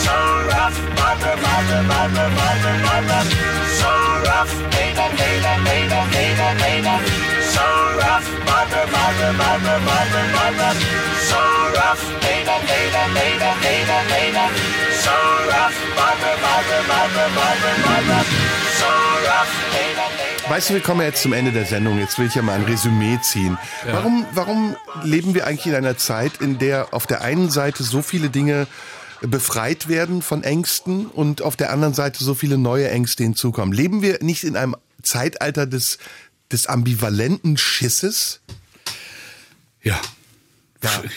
So 0.00 0.14
rough, 0.48 0.76
Barbara, 0.96 1.36
Barbara, 1.36 1.80
Barbara, 1.84 2.28
Barbara, 2.32 2.74
Barbara. 2.80 3.20
So 3.76 3.90
rough, 4.24 4.52
baby, 4.72 5.06
baby, 5.20 5.52
baby, 5.68 6.00
baby, 6.16 6.48
baby. 6.64 6.94
So 7.52 7.64
rough, 8.00 8.26
Barbara, 8.48 8.84
Barbara, 8.88 9.30
Barbara, 9.36 9.76
Barbara, 9.84 10.22
Barbara. 10.32 10.70
So 11.28 11.40
rough, 11.76 12.02
baby, 12.24 12.56
baby, 12.72 13.02
baby, 13.16 13.50
baby, 13.64 13.98
baby. 14.08 14.44
So 14.96 15.12
rough, 15.52 15.76
Barbara, 15.96 16.32
Barbara, 16.40 16.80
Barbara, 16.88 17.26
Barbara, 17.36 17.72
Barbara. 17.84 18.20
So 18.80 18.88
rough, 19.28 19.52
baby, 19.76 19.92
baby. 19.92 20.11
Weißt 20.48 20.70
du, 20.70 20.74
wir 20.74 20.80
kommen 20.80 21.00
ja 21.00 21.06
jetzt 21.06 21.22
zum 21.22 21.32
Ende 21.32 21.52
der 21.52 21.64
Sendung. 21.64 21.98
Jetzt 21.98 22.18
will 22.18 22.26
ich 22.26 22.34
ja 22.34 22.42
mal 22.42 22.58
ein 22.58 22.64
Resümee 22.64 23.18
ziehen. 23.22 23.58
Ja. 23.86 23.94
Warum, 23.94 24.26
warum 24.34 24.76
leben 25.02 25.34
wir 25.34 25.46
eigentlich 25.46 25.66
in 25.66 25.74
einer 25.74 25.96
Zeit, 25.96 26.40
in 26.40 26.58
der 26.58 26.92
auf 26.92 27.06
der 27.06 27.22
einen 27.22 27.50
Seite 27.50 27.84
so 27.84 28.02
viele 28.02 28.28
Dinge 28.28 28.66
befreit 29.20 29.88
werden 29.88 30.20
von 30.20 30.42
Ängsten 30.42 31.06
und 31.06 31.42
auf 31.42 31.56
der 31.56 31.72
anderen 31.72 31.94
Seite 31.94 32.24
so 32.24 32.34
viele 32.34 32.58
neue 32.58 32.90
Ängste 32.90 33.22
hinzukommen? 33.22 33.72
Leben 33.72 34.02
wir 34.02 34.18
nicht 34.22 34.44
in 34.44 34.56
einem 34.56 34.76
Zeitalter 35.02 35.66
des, 35.66 35.98
des 36.50 36.66
ambivalenten 36.66 37.56
Schisses? 37.56 38.40
Ja. 39.82 39.98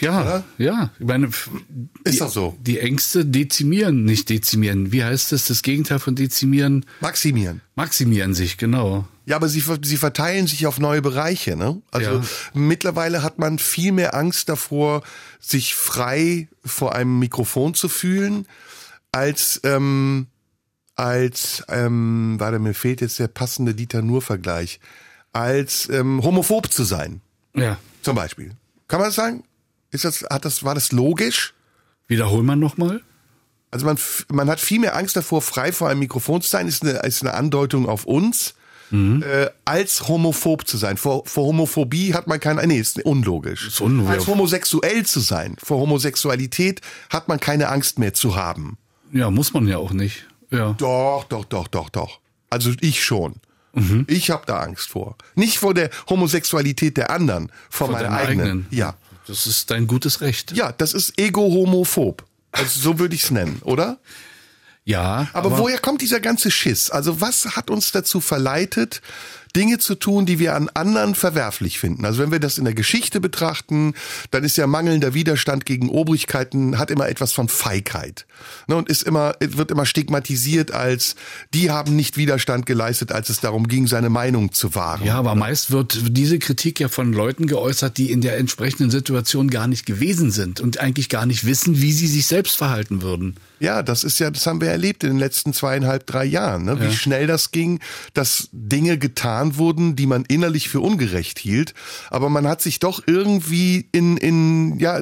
Ja, 0.02 0.44
ja. 0.58 0.92
Ich 1.00 1.06
meine, 1.06 1.30
die, 1.70 1.90
Ist 2.10 2.22
doch 2.22 2.30
so. 2.32 2.56
Die 2.62 2.80
Ängste 2.80 3.26
dezimieren, 3.26 4.04
nicht 4.06 4.30
dezimieren. 4.30 4.92
Wie 4.92 5.04
heißt 5.04 5.32
das? 5.32 5.46
Das 5.46 5.62
Gegenteil 5.64 6.00
von 6.00 6.16
dezimieren? 6.16 6.86
Maximieren. 7.02 7.62
Maximieren 7.76 8.34
sich, 8.34 8.58
genau. 8.58 9.08
Ja, 9.26 9.38
aber 9.38 9.50
sie, 9.50 9.64
sie 9.84 9.98
verteilen 9.98 10.46
sich 10.46 10.68
auf 10.68 10.80
neue 10.80 11.02
Bereiche. 11.02 11.56
Ne? 11.56 11.82
Also 11.92 12.12
Ja. 12.12 12.22
mittlerweile 12.54 13.24
hat 13.24 13.40
man 13.40 13.58
viel 13.58 13.92
mehr 13.92 14.14
Angst 14.14 14.50
davor, 14.50 15.02
sich 15.40 15.74
frei 15.74 16.48
vor 16.64 16.94
einem 16.94 17.18
Mikrofon 17.18 17.74
zu 17.74 17.90
fühlen, 17.90 18.46
als 19.12 19.60
ähm, 19.64 20.28
als 20.96 21.64
ähm, 21.70 22.36
warte, 22.40 22.60
mir 22.60 22.74
fehlt 22.74 23.02
jetzt 23.02 23.20
der 23.20 23.28
passende 23.28 23.74
Dieter 23.74 24.02
Nur-Vergleich, 24.02 24.80
als 25.34 25.90
ähm, 25.90 26.24
homophob 26.24 26.72
zu 26.72 26.84
sein. 26.84 27.22
Ja. 27.56 27.78
Zum 28.02 28.16
Beispiel. 28.16 28.52
Kann 28.88 29.00
man 29.00 29.10
das 29.10 29.16
sagen? 29.16 29.44
Ist 29.96 30.06
das, 30.06 30.24
hat 30.30 30.46
das, 30.46 30.64
war 30.64 30.76
das 30.76 30.92
logisch? 30.92 31.54
Wiederhol 32.08 32.44
man 32.44 32.60
nochmal? 32.60 33.02
Also 33.72 33.86
man, 33.86 33.98
man 34.32 34.50
hat 34.50 34.60
viel 34.60 34.80
mehr 34.80 34.96
Angst 34.96 35.16
davor, 35.16 35.42
frei 35.42 35.72
vor 35.72 35.90
einem 35.90 36.00
Mikrofon 36.00 36.42
zu 36.42 36.50
sein, 36.50 36.68
ist 36.68 36.84
eine, 36.84 37.00
ist 37.00 37.22
eine 37.24 37.34
Andeutung 37.34 37.90
auf 37.90 38.06
uns, 38.06 38.54
äh, 38.92 39.50
als 39.66 40.08
homophob 40.08 40.68
zu 40.68 40.78
sein. 40.78 40.96
Vor, 40.96 41.26
vor 41.26 41.46
Homophobie 41.48 42.14
hat 42.14 42.28
man 42.28 42.40
keine, 42.40 42.66
nee, 42.68 42.78
ist 42.80 43.04
unlogisch. 43.04 43.68
Ist 43.68 43.82
unlogisch. 43.82 44.14
Als 44.14 44.28
homosexuell 44.28 45.06
zu 45.06 45.20
sein, 45.20 45.58
vor 45.62 45.80
Homosexualität 45.80 46.82
hat 47.10 47.28
man 47.28 47.40
keine 47.40 47.68
Angst 47.70 48.00
mehr 48.00 48.14
zu 48.14 48.36
haben. 48.36 48.78
Ja, 49.12 49.32
muss 49.32 49.54
man 49.54 49.68
ja 49.68 49.78
auch 49.78 49.92
nicht. 49.92 50.28
Ja. 50.52 50.74
Doch, 50.78 51.26
doch, 51.28 51.46
doch, 51.46 51.68
doch, 51.68 51.90
doch. 51.90 52.20
Also 52.50 52.72
ich 52.80 53.04
schon. 53.04 53.36
Ich 54.08 54.30
habe 54.30 54.44
da 54.46 54.60
Angst 54.60 54.88
vor. 54.88 55.18
Nicht 55.36 55.58
vor 55.58 55.74
der 55.74 55.90
Homosexualität 56.10 56.96
der 56.96 57.10
anderen, 57.10 57.52
vor, 57.70 57.88
Vor 57.88 57.98
meiner 57.98 58.12
eigenen. 58.12 58.40
eigenen. 58.46 58.68
Ja. 58.70 58.96
Das 59.28 59.48
ist 59.48 59.72
dein 59.72 59.88
gutes 59.88 60.22
Recht. 60.22 60.52
Ja, 60.52 60.72
das 60.72 60.94
ist 60.94 61.20
ego-homophob. 61.20 62.24
Also 62.52 62.80
so 62.80 63.00
würde 63.00 63.16
ich 63.16 63.24
es 63.24 63.32
nennen, 63.32 63.62
oder? 63.64 64.00
Ja. 64.86 65.28
Aber, 65.34 65.58
woher 65.58 65.80
kommt 65.80 66.02
dieser 66.02 66.20
ganze 66.20 66.52
Schiss? 66.52 66.92
Also 66.92 67.20
was 67.20 67.56
hat 67.56 67.70
uns 67.70 67.92
dazu 67.92 68.22
verleitet, 68.22 69.02
Dinge 69.56 69.78
zu 69.78 69.96
tun, 69.96 70.26
die 70.26 70.40
wir 70.40 70.56
an 70.56 70.70
anderen 70.74 71.16
verwerflich 71.16 71.80
finden? 71.80 72.06
Also 72.06 72.22
wenn 72.22 72.32
wir 72.32 72.40
das 72.40 72.58
in 72.58 72.66
der 72.66 72.74
Geschichte 72.74 73.20
betrachten, 73.20 73.94
dann 74.32 74.44
ist 74.44 74.58
ja 74.58 74.68
mangelnder 74.68 75.14
Widerstand 75.14 75.66
gegen 75.66 75.90
Obrigkeiten, 75.90 76.78
hat 76.78 76.92
immer 76.92 77.08
etwas 77.08 77.32
von 77.32 77.48
Feigheit. 77.48 78.26
Ne, 78.68 78.76
und 78.76 78.90
ist 78.90 79.04
immer, 79.04 79.36
wird 79.40 79.72
immer 79.72 79.86
stigmatisiert 79.86 80.72
als, 80.72 81.16
die 81.54 81.72
haben 81.72 81.96
nicht 81.96 82.18
Widerstand 82.18 82.66
geleistet, 82.66 83.12
als 83.12 83.30
es 83.30 83.40
darum 83.40 83.68
ging, 83.68 83.88
seine 83.88 84.10
Meinung 84.10 84.52
zu 84.52 84.76
wahren. 84.76 85.06
Ja, 85.06 85.16
aber 85.16 85.36
meist 85.36 85.72
wird 85.72 86.00
diese 86.10 86.40
Kritik 86.40 86.80
ja 86.80 86.88
von 86.88 87.14
Leuten 87.14 87.48
geäußert, 87.48 87.98
die 87.98 88.12
in 88.12 88.22
der 88.22 88.38
entsprechenden 88.38 88.92
Situation 88.92 89.50
gar 89.50 89.68
nicht 89.68 89.86
gewesen 89.86 90.32
sind 90.32 90.60
und 90.60 90.80
eigentlich 90.80 91.10
gar 91.10 91.26
nicht 91.26 91.46
wissen, 91.46 91.82
wie 91.82 91.94
sie 91.94 92.08
sich 92.08 92.26
selbst 92.26 92.58
verhalten 92.58 93.02
würden. 93.02 93.36
Ja, 93.60 93.84
das 93.84 94.04
ist 94.04 94.20
ja, 94.20 94.30
das 94.32 94.46
haben 94.48 94.60
wir 94.62 94.70
erlebt 94.70 95.04
in 95.04 95.12
den 95.12 95.20
letzten 95.20 95.54
zweieinhalb, 95.54 96.06
drei 96.06 96.26
Jahren, 96.26 96.66
ne? 96.66 96.80
wie 96.82 96.86
Ja. 96.86 96.92
schnell 96.92 97.26
das 97.28 97.52
ging, 97.52 97.80
dass 98.14 98.50
Dinge 98.52 98.98
getan 98.98 99.58
wurden, 99.58 99.96
die 99.96 100.08
man 100.08 100.26
innerlich 100.26 100.68
für 100.70 100.82
ungerecht 100.82 101.40
hielt, 101.40 101.74
aber 102.10 102.30
man 102.30 102.48
hat 102.48 102.62
sich 102.62 102.80
doch 102.80 103.02
irgendwie 103.08 103.88
in, 103.94 104.18
in, 104.18 104.78
ja, 104.80 105.02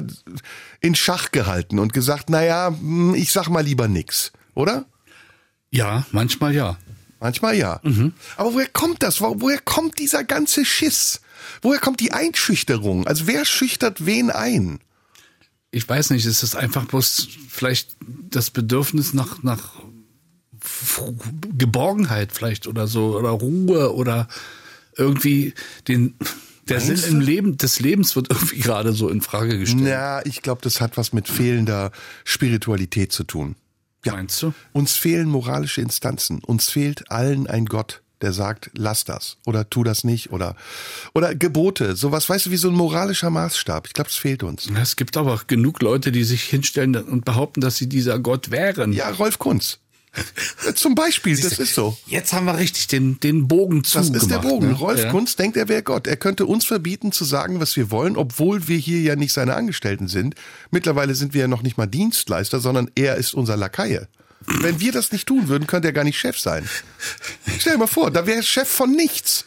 in 0.80 0.94
Schach 0.94 1.32
gehalten 1.32 1.78
und 1.80 1.92
gesagt, 1.92 2.30
na 2.30 2.44
ja, 2.44 2.68
hm, 2.68 3.14
ich 3.16 3.32
sag 3.32 3.48
mal 3.48 3.64
lieber 3.64 3.88
nix, 3.88 4.32
oder? 4.54 4.84
Ja, 5.70 6.06
manchmal 6.12 6.54
ja. 6.54 6.76
Manchmal 7.20 7.56
ja. 7.56 7.80
Aber 8.36 8.52
woher 8.52 8.68
kommt 8.68 9.02
das? 9.02 9.20
Wo- 9.22 9.36
Woher 9.38 9.58
kommt 9.58 9.98
dieser 9.98 10.24
ganze 10.24 10.64
Schiss? 10.66 11.22
Woher 11.62 11.80
kommt 11.80 12.00
die 12.00 12.12
Einschüchterung? 12.12 13.06
Also 13.06 13.26
wer 13.26 13.46
schüchtert 13.46 14.04
wen 14.04 14.30
ein? 14.30 14.78
Ich 15.74 15.88
weiß 15.88 16.10
nicht, 16.10 16.24
es 16.24 16.44
ist 16.44 16.54
einfach 16.54 16.84
bloß 16.84 17.28
vielleicht 17.48 17.96
das 18.30 18.50
Bedürfnis 18.50 19.12
nach, 19.12 19.42
nach 19.42 19.72
Geborgenheit 21.58 22.30
vielleicht 22.32 22.68
oder 22.68 22.86
so 22.86 23.18
oder 23.18 23.30
Ruhe 23.30 23.92
oder 23.92 24.28
irgendwie 24.96 25.52
den 25.88 26.14
Der 26.68 26.80
Sinn 26.80 27.02
im? 27.08 27.20
Leben, 27.20 27.58
des 27.58 27.80
Lebens 27.80 28.14
wird 28.14 28.30
irgendwie 28.30 28.60
gerade 28.60 28.92
so 28.92 29.08
in 29.08 29.20
Frage 29.20 29.58
gestellt. 29.58 29.86
Ja, 29.86 30.24
ich 30.24 30.42
glaube, 30.42 30.62
das 30.62 30.80
hat 30.80 30.96
was 30.96 31.12
mit 31.12 31.28
fehlender 31.28 31.90
Spiritualität 32.22 33.10
zu 33.10 33.24
tun. 33.24 33.56
Ja. 34.04 34.12
Meinst 34.12 34.40
du? 34.42 34.54
Uns 34.72 34.94
fehlen 34.94 35.28
moralische 35.28 35.80
Instanzen. 35.80 36.38
Uns 36.44 36.70
fehlt 36.70 37.10
allen 37.10 37.48
ein 37.48 37.66
Gott, 37.66 38.02
der 38.22 38.32
sagt, 38.32 38.70
lass 38.74 39.04
das 39.04 39.36
oder 39.46 39.68
tu 39.68 39.82
das 39.84 40.04
nicht 40.04 40.30
oder 40.32 40.56
oder 41.14 41.34
Gebote, 41.34 41.96
sowas, 41.96 42.28
weißt 42.28 42.46
du, 42.46 42.50
wie 42.50 42.56
so 42.56 42.68
ein 42.68 42.74
moralischer 42.74 43.30
Maßstab. 43.30 43.86
Ich 43.86 43.92
glaube, 43.92 44.10
es 44.10 44.16
fehlt 44.16 44.42
uns. 44.42 44.68
Es 44.80 44.96
gibt 44.96 45.16
aber 45.16 45.34
auch 45.34 45.46
genug 45.46 45.82
Leute, 45.82 46.12
die 46.12 46.24
sich 46.24 46.42
hinstellen 46.44 46.94
und 46.96 47.24
behaupten, 47.24 47.60
dass 47.60 47.76
sie 47.76 47.88
dieser 47.88 48.18
Gott 48.18 48.50
wären. 48.50 48.92
Ja, 48.92 49.10
Rolf 49.10 49.38
Kunz. 49.38 49.78
Zum 50.76 50.94
Beispiel, 50.94 51.36
das 51.36 51.58
ist 51.58 51.74
so. 51.74 51.96
Jetzt 52.06 52.32
haben 52.32 52.46
wir 52.46 52.56
richtig 52.56 52.86
den, 52.86 53.18
den 53.18 53.48
Bogen 53.48 53.82
Das 53.82 53.90
zugemacht. 53.92 54.22
ist 54.22 54.30
der 54.30 54.38
Bogen. 54.38 54.68
ne? 54.68 54.72
Rolf 54.74 55.02
ja. 55.02 55.10
Kunz 55.10 55.34
denkt, 55.34 55.56
er 55.56 55.68
wäre 55.68 55.82
Gott. 55.82 56.06
Er 56.06 56.16
könnte 56.16 56.46
uns 56.46 56.64
verbieten 56.64 57.10
zu 57.10 57.24
sagen, 57.24 57.58
was 57.58 57.74
wir 57.76 57.90
wollen, 57.90 58.16
obwohl 58.16 58.68
wir 58.68 58.78
hier 58.78 59.00
ja 59.00 59.16
nicht 59.16 59.32
seine 59.32 59.56
Angestellten 59.56 60.06
sind. 60.06 60.36
Mittlerweile 60.70 61.16
sind 61.16 61.34
wir 61.34 61.42
ja 61.42 61.48
noch 61.48 61.62
nicht 61.62 61.78
mal 61.78 61.86
Dienstleister, 61.86 62.60
sondern 62.60 62.90
er 62.94 63.16
ist 63.16 63.34
unser 63.34 63.56
Lakaie. 63.56 64.06
Wenn 64.46 64.80
wir 64.80 64.92
das 64.92 65.12
nicht 65.12 65.26
tun 65.26 65.48
würden, 65.48 65.66
könnte 65.66 65.88
er 65.88 65.92
gar 65.92 66.04
nicht 66.04 66.18
Chef 66.18 66.38
sein. 66.38 66.68
Stell 67.58 67.74
dir 67.74 67.78
mal 67.78 67.86
vor, 67.86 68.10
da 68.10 68.26
wäre 68.26 68.42
Chef 68.42 68.68
von 68.68 68.92
nichts. 68.92 69.44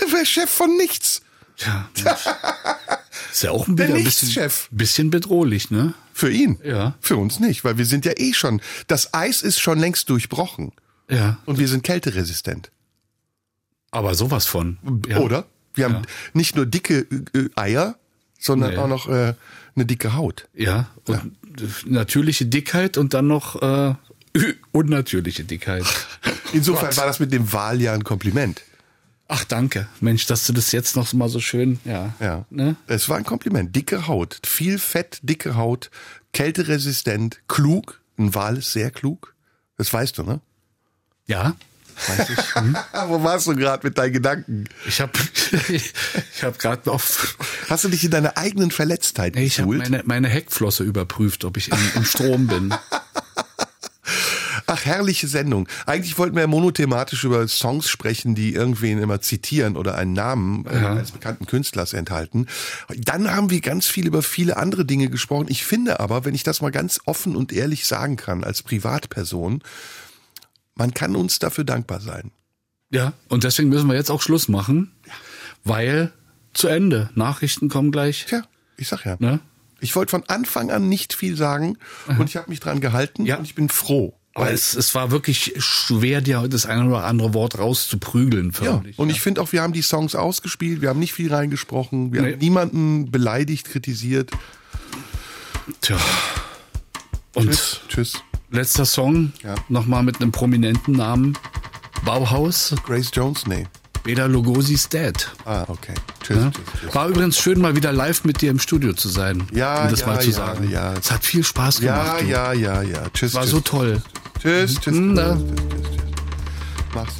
Der 0.00 0.12
wäre 0.12 0.26
Chef 0.26 0.50
von 0.50 0.76
nichts. 0.76 1.22
Ja. 1.58 1.90
Ist 3.32 3.42
ja 3.42 3.50
auch 3.50 3.68
ein, 3.68 3.76
bisschen, 3.76 3.94
Nichtschef. 3.94 4.68
bisschen 4.70 5.10
bedrohlich, 5.10 5.70
ne? 5.70 5.94
Für 6.12 6.30
ihn. 6.30 6.58
Ja. 6.64 6.94
Für 7.00 7.16
uns 7.16 7.38
nicht, 7.40 7.64
weil 7.64 7.76
wir 7.78 7.84
sind 7.86 8.04
ja 8.04 8.12
eh 8.16 8.32
schon, 8.32 8.60
das 8.86 9.12
Eis 9.14 9.42
ist 9.42 9.60
schon 9.60 9.78
längst 9.78 10.08
durchbrochen. 10.10 10.72
Ja. 11.08 11.38
Und 11.46 11.58
wir 11.58 11.68
sind 11.68 11.82
kälteresistent. 11.82 12.70
Aber 13.90 14.14
sowas 14.14 14.46
von. 14.46 14.78
Ja. 15.08 15.18
Oder? 15.18 15.46
Wir 15.74 15.84
haben 15.86 15.94
Ja. 15.96 16.02
nicht 16.32 16.56
nur 16.56 16.66
dicke 16.66 17.06
äh, 17.34 17.48
Eier, 17.56 17.96
sondern 18.38 18.70
Nee. 18.72 18.76
auch 18.78 18.88
noch 18.88 19.08
äh, 19.08 19.34
eine 19.74 19.86
dicke 19.86 20.14
Haut. 20.14 20.48
Ja. 20.54 20.88
Und 21.06 21.36
natürliche 21.86 22.46
Dickheit 22.46 22.96
und 22.96 23.12
dann 23.14 23.26
noch 23.26 23.60
äh, 23.60 23.94
unnatürliche 24.72 25.44
Dickheit. 25.44 25.84
Insofern 26.52 26.96
war 26.96 27.06
das 27.06 27.20
mit 27.20 27.32
dem 27.32 27.52
Wahl 27.52 27.80
ja 27.80 27.92
ein 27.92 28.04
Kompliment. 28.04 28.62
Ach, 29.32 29.44
danke. 29.44 29.86
Mensch, 30.00 30.26
dass 30.26 30.44
du 30.44 30.52
das 30.52 30.72
jetzt 30.72 30.96
noch 30.96 31.12
mal 31.12 31.28
so 31.28 31.38
schön, 31.38 31.78
ja. 31.84 32.14
Ja. 32.18 32.46
Ne? 32.50 32.74
Es 32.88 33.08
war 33.08 33.16
ein 33.16 33.24
Kompliment. 33.24 33.74
Dicke 33.76 34.08
Haut, 34.08 34.40
viel 34.44 34.78
Fett, 34.78 35.20
dicke 35.22 35.54
Haut, 35.54 35.90
kälteresistent, 36.32 37.40
klug. 37.46 38.00
Ein 38.18 38.34
Wal 38.34 38.58
ist 38.58 38.72
sehr 38.72 38.90
klug. 38.90 39.34
Das 39.78 39.92
weißt 39.92 40.18
du, 40.18 40.24
ne? 40.24 40.40
Ja. 41.26 41.54
Weiß 42.08 42.28
ich. 42.30 42.38
Wo 43.08 43.22
warst 43.22 43.46
du 43.46 43.54
gerade 43.54 43.86
mit 43.86 43.96
deinen 43.98 44.12
Gedanken? 44.12 44.64
Ich 44.86 45.00
habe 45.00 45.12
ich 45.68 46.42
hab 46.42 46.58
gerade 46.58 46.90
auf 46.90 47.36
Hast 47.68 47.84
du 47.84 47.88
dich 47.88 48.04
in 48.04 48.10
deiner 48.10 48.36
eigenen 48.36 48.72
Verletztheit 48.72 49.36
Nee, 49.36 49.44
ich 49.44 49.60
habe 49.60 49.76
meine, 49.76 50.02
meine 50.06 50.28
Heckflosse 50.28 50.82
überprüft, 50.82 51.44
ob 51.44 51.56
ich 51.56 51.70
im, 51.70 51.78
im 51.94 52.04
Strom 52.04 52.48
bin. 52.48 52.74
Ach, 54.66 54.84
herrliche 54.84 55.26
Sendung. 55.28 55.68
Eigentlich 55.86 56.18
wollten 56.18 56.34
wir 56.36 56.42
ja 56.42 56.46
monothematisch 56.46 57.24
über 57.24 57.46
Songs 57.48 57.88
sprechen, 57.88 58.34
die 58.34 58.54
irgendwen 58.54 58.98
immer 58.98 59.20
zitieren 59.20 59.76
oder 59.76 59.94
einen 59.96 60.12
Namen 60.12 60.66
äh, 60.66 60.80
Ja. 60.80 60.90
eines 60.92 61.10
bekannten 61.12 61.46
Künstlers 61.46 61.92
enthalten. 61.92 62.46
Dann 62.96 63.30
haben 63.34 63.50
wir 63.50 63.60
ganz 63.60 63.86
viel 63.86 64.06
über 64.06 64.22
viele 64.22 64.56
andere 64.56 64.84
Dinge 64.84 65.08
gesprochen. 65.10 65.46
Ich 65.48 65.64
finde 65.64 66.00
aber, 66.00 66.24
wenn 66.24 66.34
ich 66.34 66.42
das 66.42 66.60
mal 66.60 66.70
ganz 66.70 67.00
offen 67.06 67.36
und 67.36 67.52
ehrlich 67.52 67.86
sagen 67.86 68.16
kann, 68.16 68.44
als 68.44 68.62
Privatperson, 68.62 69.62
man 70.74 70.94
kann 70.94 71.16
uns 71.16 71.38
dafür 71.38 71.64
dankbar 71.64 72.00
sein. 72.00 72.30
Ja, 72.90 73.12
und 73.28 73.44
deswegen 73.44 73.68
müssen 73.68 73.88
wir 73.88 73.94
jetzt 73.94 74.10
auch 74.10 74.22
Schluss 74.22 74.48
machen, 74.48 74.92
weil 75.64 76.12
zu 76.52 76.66
Ende. 76.68 77.10
Nachrichten 77.14 77.68
kommen 77.68 77.92
gleich. 77.92 78.26
Tja, 78.26 78.42
ich 78.76 78.88
sag 78.88 79.04
ja. 79.04 79.16
Ne? 79.20 79.40
Ich 79.80 79.96
wollte 79.96 80.10
von 80.10 80.24
Anfang 80.28 80.70
an 80.70 80.88
nicht 80.88 81.12
viel 81.14 81.36
sagen 81.36 81.76
und 82.18 82.28
ich 82.28 82.36
habe 82.36 82.50
mich 82.50 82.60
dran 82.60 82.80
gehalten 82.80 83.24
Ja. 83.26 83.36
und 83.36 83.44
ich 83.44 83.54
bin 83.54 83.68
froh. 83.68 84.14
Aber 84.34 84.50
es, 84.52 84.74
es 84.74 84.94
war 84.94 85.10
wirklich 85.10 85.54
schwer, 85.58 86.20
dir 86.20 86.46
das 86.48 86.64
eine 86.64 86.86
oder 86.86 87.04
andere 87.04 87.34
Wort 87.34 87.58
rauszuprügeln. 87.58 88.52
Ja, 88.62 88.72
förmlich. 88.74 88.98
und 88.98 89.10
ich 89.10 89.20
finde 89.20 89.40
auch, 89.40 89.50
wir 89.52 89.60
haben 89.62 89.72
die 89.72 89.82
Songs 89.82 90.14
ausgespielt, 90.14 90.80
wir 90.82 90.88
haben 90.88 91.00
nicht 91.00 91.12
viel 91.14 91.32
reingesprochen, 91.34 92.12
wir 92.12 92.22
Nee. 92.22 92.32
haben 92.32 92.38
niemanden 92.38 93.10
beleidigt, 93.10 93.68
kritisiert. 93.68 94.30
Tja. 95.80 95.96
Und 97.34 97.46
Tschüss. 97.50 97.80
Tschüss. 97.88 98.12
letzter 98.50 98.84
Song, 98.86 99.32
Ja. 99.42 99.54
nochmal 99.68 100.02
mit 100.04 100.20
einem 100.20 100.32
prominenten 100.32 100.94
Namen. 100.94 101.36
Bauhaus, 102.04 102.74
Grace 102.84 103.10
Jones, 103.12 103.46
nee. 103.46 103.66
Bela 104.02 104.24
Lugosi's 104.26 104.88
Dad. 104.88 105.30
Ah, 105.44 105.64
okay. 105.68 105.94
Tschüss, 106.22 106.36
Ja? 106.36 106.50
tschüss, 106.50 106.64
tschüss. 106.80 106.94
War 106.94 107.08
übrigens 107.08 107.38
schön, 107.38 107.60
mal 107.60 107.76
wieder 107.76 107.92
live 107.92 108.24
mit 108.24 108.40
dir 108.40 108.50
im 108.50 108.58
Studio 108.58 108.92
zu 108.94 109.08
sein. 109.08 109.46
Ja, 109.52 109.84
um 109.84 109.90
das 109.90 110.00
ja, 110.00 110.06
mal 110.06 110.20
zu 110.20 110.30
ja, 110.30 110.36
sagen. 110.36 110.70
ja. 110.70 110.94
Es 110.94 111.10
hat 111.10 111.24
viel 111.24 111.44
Spaß 111.44 111.80
Ja, 111.80 112.02
gemacht. 112.02 112.20
du. 112.22 112.26
ja, 112.26 112.52
ja, 112.52 112.82
ja. 112.82 113.02
Tschüss. 113.12 113.34
War 113.34 113.42
tschüss. 113.42 113.50
so 113.50 113.60
toll. 113.60 114.02
Tschüss, 114.40 114.74
tschüss. 114.80 114.94
Hm, 114.96 115.14
tschüss, 115.14 115.16
da. 115.16 115.36
tschüss, 115.36 115.44
tschüss, 115.44 115.90
tschüss. 115.90 116.00
Mach's. 116.94 117.14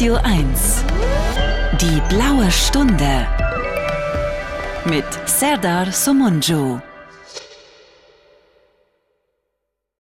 Radio 0.00 0.16
1. 0.22 0.84
Die 1.78 2.00
blaue 2.08 2.50
Stunde. 2.50 3.26
Mit 4.86 5.04
Serdar 5.26 5.92
Somunju. 5.92 6.80